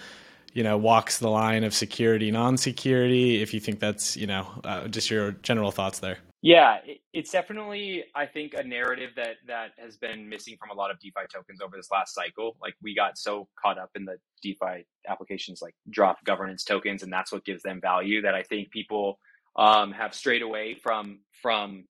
you 0.53 0.63
know 0.63 0.77
walks 0.77 1.19
the 1.19 1.29
line 1.29 1.63
of 1.63 1.73
security 1.73 2.31
non-security. 2.31 3.41
If 3.41 3.53
you 3.53 3.59
think 3.59 3.79
that's 3.79 4.15
you 4.17 4.27
know 4.27 4.47
uh, 4.63 4.87
just 4.87 5.09
your 5.09 5.31
general 5.43 5.71
thoughts 5.71 5.99
there. 5.99 6.17
Yeah, 6.41 6.77
it's 7.13 7.31
definitely 7.33 8.05
I 8.15 8.27
think 8.27 8.55
a 8.55 8.63
narrative 8.63 9.11
that 9.17 9.37
that 9.49 9.71
has 9.77 9.97
been 9.97 10.29
missing 10.29 10.57
from 10.59 10.71
a 10.71 10.75
lot 10.79 10.91
of 10.91 10.99
DeFi 11.01 11.23
tokens 11.33 11.61
over 11.61 11.77
this 11.77 11.91
last 11.91 12.15
cycle. 12.15 12.57
Like 12.63 12.75
we 12.81 12.95
got 12.95 13.19
so 13.19 13.49
caught 13.61 13.79
up 13.79 13.91
in 13.97 14.05
the 14.05 14.17
DeFi 14.43 14.87
applications 15.09 15.61
like 15.61 15.75
drop 15.91 16.23
governance 16.25 16.63
tokens, 16.63 17.03
and 17.03 17.13
that's 17.13 17.33
what 17.33 17.45
gives 17.45 17.63
them 17.63 17.81
value. 17.81 18.23
That 18.23 18.35
I 18.35 18.45
think 18.45 18.71
people 18.71 19.19
um, 19.57 19.91
have 19.93 20.15
strayed 20.15 20.43
away 20.43 20.75
from 20.81 21.21
from 21.43 21.85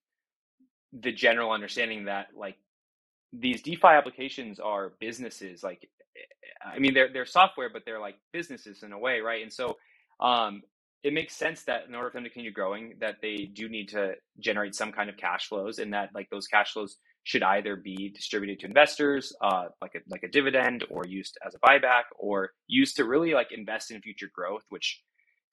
the 0.94 1.12
general 1.14 1.52
understanding 1.52 2.06
that 2.06 2.28
like 2.36 2.58
these 3.34 3.62
DeFi 3.64 3.88
applications 3.88 4.60
are 4.60 4.94
businesses. 5.00 5.64
Like 5.64 5.90
I 6.66 6.80
mean, 6.80 6.94
they're 6.94 7.14
they're 7.14 7.26
software, 7.26 7.70
but 7.72 7.84
they're 7.86 8.02
like 8.02 8.18
businesses 8.34 8.84
in 8.84 8.94
a 8.94 9.00
way, 9.00 9.22
right? 9.22 9.44
And 9.44 9.54
so 9.54 9.78
um, 10.22 10.64
it 11.04 11.14
makes 11.14 11.36
sense 11.36 11.64
that 11.64 11.88
in 11.88 11.96
order 11.96 12.10
for 12.10 12.18
them 12.18 12.26
to 12.26 12.30
continue 12.30 12.52
growing, 12.52 12.96
that 13.00 13.18
they 13.22 13.50
do 13.54 13.70
need 13.70 13.90
to 13.90 14.14
generate 14.40 14.76
some 14.76 14.92
kind 14.92 15.10
of 15.10 15.18
cash 15.18 15.48
flows, 15.48 15.80
and 15.80 15.94
that 15.94 16.10
like 16.14 16.30
those 16.30 16.48
cash 16.48 16.74
flows 16.74 16.98
should 17.24 17.44
either 17.44 17.76
be 17.76 18.12
distributed 18.14 18.60
to 18.60 18.66
investors, 18.66 19.34
uh, 19.42 19.66
like 19.82 19.96
a 19.96 20.00
like 20.10 20.24
a 20.24 20.28
dividend, 20.28 20.84
or 20.90 21.06
used 21.06 21.38
as 21.46 21.56
a 21.56 21.60
buyback, 21.60 22.04
or 22.18 22.52
used 22.68 22.98
to 22.98 23.06
really 23.06 23.34
like 23.34 23.52
invest 23.52 23.92
in 23.92 24.02
future 24.02 24.30
growth, 24.34 24.64
which 24.70 25.02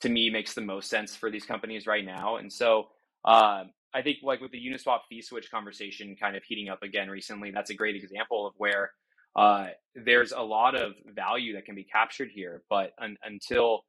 to 0.01 0.09
me 0.09 0.30
makes 0.30 0.55
the 0.55 0.61
most 0.61 0.90
sense 0.90 1.14
for 1.14 1.30
these 1.30 1.44
companies 1.44 1.86
right 1.86 2.05
now. 2.05 2.36
And 2.36 2.53
so 2.53 2.88
uh, 3.24 3.64
I 3.94 4.03
think 4.03 4.18
like 4.22 4.40
with 4.40 4.51
the 4.51 4.59
Uniswap 4.59 5.01
fee 5.09 5.22
switch 5.22 5.51
conversation 5.51 6.16
kind 6.20 6.36
of 6.36 6.42
heating 6.44 6.68
up 6.68 6.82
again 6.82 7.09
recently, 7.09 7.51
that's 7.51 7.70
a 7.70 7.74
great 7.74 7.97
example 7.97 8.47
of 8.47 8.53
where 8.57 8.90
uh, 9.36 9.68
there's 9.94 10.32
a 10.32 10.40
lot 10.40 10.74
of 10.74 10.92
value 11.14 11.55
that 11.55 11.64
can 11.64 11.74
be 11.74 11.84
captured 11.84 12.30
here, 12.34 12.62
but 12.68 12.92
un- 13.01 13.16
until 13.24 13.84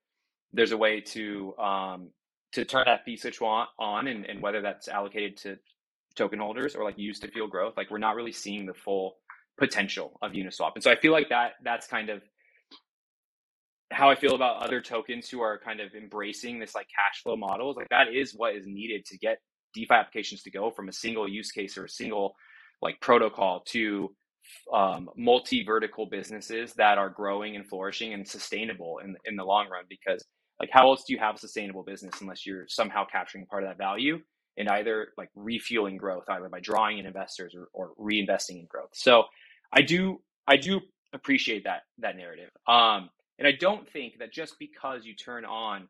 there's 0.54 0.72
a 0.72 0.78
way 0.78 1.02
to 1.02 1.56
um, 1.58 2.10
to 2.54 2.66
turn 2.66 2.84
that 2.86 3.04
fee 3.06 3.18
switch 3.18 3.42
on, 3.42 4.08
and, 4.08 4.26
and 4.26 4.42
whether 4.42 4.62
that's 4.62 4.88
allocated 4.88 5.38
to 5.38 5.58
token 6.16 6.40
holders 6.40 6.76
or 6.76 6.84
like 6.84 6.98
used 6.98 7.22
to 7.22 7.28
fuel 7.30 7.48
growth, 7.48 7.76
like 7.78 7.92
we're 7.92 7.98
not 7.98 8.16
really 8.16 8.32
seeing 8.32 8.66
the 8.66 8.74
full 8.74 9.18
potential 9.58 10.18
of 10.22 10.32
Uniswap. 10.32 10.72
And 10.76 10.84
so 10.84 10.92
I 10.92 10.96
feel 10.96 11.12
like 11.12 11.30
that 11.30 11.54
that's 11.64 11.88
kind 11.88 12.10
of 12.10 12.22
how 13.92 14.10
I 14.10 14.16
feel 14.16 14.36
about 14.36 14.62
other 14.64 14.82
tokens 14.82 15.30
who 15.30 15.42
are 15.42 15.60
kind 15.60 15.80
of 15.80 15.94
embracing 15.94 16.60
this 16.60 16.76
like 16.76 16.88
cash 16.88 17.24
flow 17.24 17.36
models. 17.38 17.78
Like 17.78 17.90
that 17.90 18.08
is 18.14 18.34
what 18.36 18.56
is 18.56 18.66
needed 18.68 19.06
to 19.06 19.18
get 19.18 19.40
DeFi 19.74 19.94
applications 19.94 20.44
to 20.44 20.52
go 20.52 20.72
from 20.72 20.90
a 20.90 20.94
single 20.94 21.28
use 21.28 21.52
case 21.52 21.78
or 21.78 21.86
a 21.86 21.90
single 21.90 22.36
like 22.82 23.00
protocol 23.02 23.64
to 23.68 24.14
um, 24.74 25.10
multi-vertical 25.16 26.06
businesses 26.06 26.74
that 26.74 26.98
are 26.98 27.10
growing 27.10 27.56
and 27.56 27.68
flourishing 27.68 28.14
and 28.14 28.28
sustainable 28.28 29.00
in 29.04 29.16
in 29.26 29.36
the 29.36 29.44
long 29.44 29.70
run 29.70 29.84
because 29.90 30.24
like 30.60 30.70
how 30.72 30.90
else 30.90 31.04
do 31.08 31.14
you 31.14 31.20
have 31.20 31.36
a 31.36 31.40
sustainable 31.40 31.84
business 31.84 32.22
unless 32.22 32.46
you're 32.46 32.68
somehow 32.68 33.06
capturing 33.06 33.46
part 33.46 33.64
of 33.64 33.70
that 33.70 33.78
value 33.78 34.20
and 34.58 34.68
either 34.70 35.10
like 35.18 35.30
refueling 35.36 35.98
growth, 35.98 36.24
either 36.30 36.50
by 36.50 36.60
drawing 36.60 36.98
in 36.98 37.06
investors 37.06 37.56
or, 37.56 37.68
or 37.74 37.94
reinvesting 38.00 38.60
in 38.60 38.66
growth. 38.66 38.90
So 38.94 39.24
I 39.72 39.82
do 39.82 40.22
I 40.48 40.58
do 40.58 40.82
appreciate 41.14 41.64
that 41.66 41.82
that 42.00 42.18
narrative. 42.18 42.50
Um, 42.68 43.10
and 43.40 43.48
I 43.48 43.52
don't 43.52 43.88
think 43.88 44.18
that 44.20 44.34
just 44.34 44.58
because 44.60 45.06
you 45.06 45.16
turn 45.16 45.46
on 45.46 45.88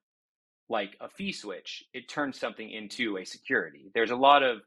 like 0.69 0.97
a 0.99 1.07
fee 1.07 1.31
switch, 1.31 1.83
it 1.93 2.09
turns 2.09 2.37
something 2.37 2.69
into 2.69 3.17
a 3.17 3.25
security. 3.25 3.89
There's 3.93 4.11
a 4.11 4.15
lot 4.17 4.43
of 4.43 4.59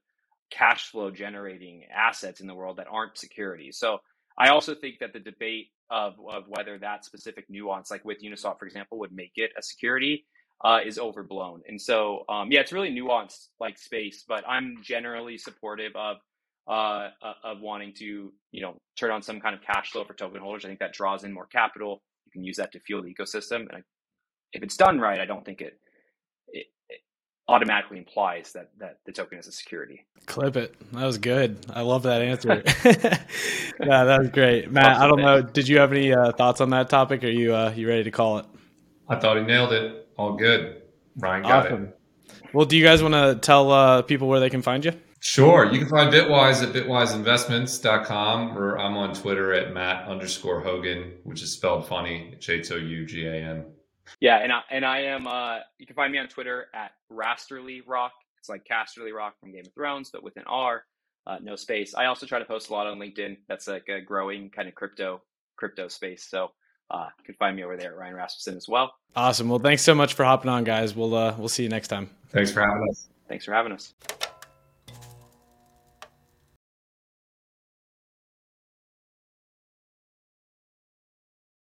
cash 0.51 0.91
flow 0.91 1.11
generating 1.11 1.85
assets 1.95 2.41
in 2.41 2.47
the 2.47 2.55
world 2.55 2.79
that 2.79 2.87
aren't 2.91 3.19
securities. 3.19 3.79
So 3.79 3.99
I 4.39 4.49
also 4.49 4.75
think 4.75 4.99
that 5.01 5.13
the 5.13 5.21
debate 5.21 5.67
of, 5.91 6.15
of 6.29 6.45
whether 6.49 6.79
that 6.79 7.05
specific 7.05 7.45
nuance, 7.49 7.91
like 7.91 8.05
with 8.05 8.23
Uniswap, 8.23 8.59
for 8.59 8.67
example, 8.67 8.99
would 8.99 9.13
make 9.13 9.33
it 9.37 9.51
a 9.59 9.63
security 9.63 10.25
uh, 10.65 10.79
is 10.85 10.99
overblown. 10.99 11.63
And 11.69 11.81
so, 11.81 12.25
um, 12.29 12.53
yeah, 12.53 12.61
it's 12.61 12.73
really 12.73 12.91
nuanced 12.91 13.49
like 13.59 13.79
space, 13.79 14.25
but 14.29 14.45
I'm 14.49 14.77
generally 14.83 15.39
supportive 15.39 15.93
of 15.95 16.19
uh, 16.69 17.09
uh, 17.23 17.33
of 17.43 17.61
wanting 17.61 17.93
to, 17.95 18.33
you 18.53 18.63
know, 18.63 18.77
turn 18.97 19.11
on 19.11 19.23
some 19.23 19.41
kind 19.41 19.55
of 19.55 19.63
cash 19.63 19.91
flow 19.91 20.05
for 20.05 20.15
token 20.15 20.41
holders. 20.41 20.65
I 20.65 20.69
think 20.69 20.81
that 20.81 20.93
draws 20.93 21.25
in 21.25 21.33
more 21.33 21.47
capital. 21.47 22.03
You 22.27 22.33
can 22.33 22.45
use 22.45 22.59
that 22.59 22.71
to 22.73 22.81
fuel 22.81 23.03
the 23.03 23.13
ecosystem, 23.13 23.61
and 23.61 23.73
I, 23.73 23.83
if 24.53 24.63
it's 24.63 24.77
done 24.77 25.01
right, 25.01 25.21
I 25.21 25.25
don't 25.25 25.45
think 25.45 25.63
it, 25.63 25.81
automatically 27.51 27.99
implies 27.99 28.53
that 28.53 28.71
that 28.79 28.99
the 29.05 29.13
token 29.13 29.39
is 29.39 29.49
a 29.49 29.53
security. 29.53 30.07
Clip 30.27 30.57
it. 30.57 30.75
That 30.93 31.05
was 31.05 31.19
good. 31.19 31.59
I 31.71 31.83
love 31.83 32.05
that 32.05 32.23
answer. 32.23 32.63
yeah, 33.81 34.05
that 34.05 34.21
was 34.21 34.31
great, 34.31 34.71
Matt. 34.71 34.99
I 34.99 35.09
don't 35.09 35.21
know. 35.21 35.43
Did 35.43 35.67
you 35.67 35.79
have 35.79 35.93
any 35.93 36.13
uh, 36.13 36.33
thoughts 36.33 36.61
on 36.61 36.71
that 36.71 36.89
topic? 36.89 37.25
Are 37.25 37.29
you 37.29 37.55
uh, 37.55 37.73
you 37.75 37.89
ready 37.89 38.05
to 38.05 38.11
call 38.11 38.39
it? 38.39 38.47
I 39.09 39.17
thought 39.17 39.37
he 39.37 39.43
nailed 39.43 39.73
it. 39.73 40.09
All 40.17 40.35
good. 40.35 40.83
Ryan 41.17 41.43
got 41.43 41.67
awesome. 41.67 41.85
it. 41.87 42.01
Well, 42.55 42.67
do 42.67 42.77
you 42.77 42.85
guys 42.85 43.03
want 43.03 43.15
to 43.15 43.35
tell 43.41 43.71
uh, 43.73 44.03
people 44.03 44.29
where 44.29 44.41
they 44.41 44.51
can 44.51 44.63
find 44.63 44.85
you? 44.85 44.93
Sure. 45.21 45.71
You 45.71 45.81
can 45.81 45.89
find 45.89 46.13
Bitwise 46.13 46.63
at 46.63 46.73
bitwiseinvestments.com 46.73 48.57
or 48.57 48.79
I'm 48.79 48.97
on 48.97 49.15
Twitter 49.15 49.53
at 49.53 49.75
Matt 49.75 50.09
underscore 50.09 50.63
Hougan, 50.65 51.13
which 51.25 51.43
is 51.43 51.53
spelled 51.53 51.87
funny. 51.87 52.35
H 52.49 52.71
O 52.71 52.77
U 52.77 53.05
G 53.05 53.27
A 53.27 53.35
N. 53.35 53.65
Yeah, 54.21 54.39
and 54.39 54.53
I, 54.53 54.61
and 54.71 54.85
I 54.85 55.01
am. 55.03 55.27
Uh, 55.27 55.59
you 55.79 55.87
can 55.87 55.97
find 55.97 56.13
me 56.13 56.19
on 56.19 56.29
Twitter 56.29 56.67
at 56.75 56.93
Rasterly 57.13 57.83
Rock. 57.87 58.13
It's 58.39 58.49
like 58.49 58.65
Casterly 58.65 59.15
Rock 59.15 59.35
from 59.39 59.53
Game 59.53 59.67
of 59.67 59.73
Thrones, 59.75 60.11
but 60.13 60.23
with 60.23 60.37
an 60.37 60.45
R, 60.47 60.85
uh, 61.27 61.39
no 61.43 61.57
space. 61.57 61.95
I 61.95 62.07
also 62.07 62.27
try 62.27 62.39
to 62.39 62.45
post 62.45 62.71
a 62.71 62.73
lot 62.73 62.87
on 62.87 62.99
LinkedIn. 62.99 63.37
That's 63.49 63.69
like 63.69 63.89
a 63.89 64.01
growing 64.01 64.51
kind 64.51 64.69
of 64.69 64.75
crypto 64.75 65.23
crypto 65.57 65.89
space. 65.89 66.25
So 66.25 66.53
uh, 66.91 67.09
you 67.19 67.25
can 67.25 67.35
find 67.35 67.55
me 67.55 67.65
over 67.65 67.77
there, 67.77 67.95
Ryan 67.95 68.15
Rasmussen, 68.15 68.57
as 68.57 68.67
well. 68.69 68.95
Awesome. 69.15 69.49
Well, 69.49 69.59
thanks 69.59 69.83
so 69.83 69.95
much 69.95 70.15
for 70.15 70.25
hopping 70.25 70.51
on, 70.51 70.65
guys. 70.65 70.95
We'll 70.97 71.15
uh, 71.15 71.35
we'll 71.39 71.49
see 71.49 71.63
you 71.63 71.69
next 71.69 71.89
time. 71.89 72.11
Thanks 72.31 72.51
for 72.51 72.61
having 72.61 72.89
us. 72.91 73.09
Thanks 73.29 73.45
for 73.45 73.53
having 73.53 73.73
us. 73.73 73.95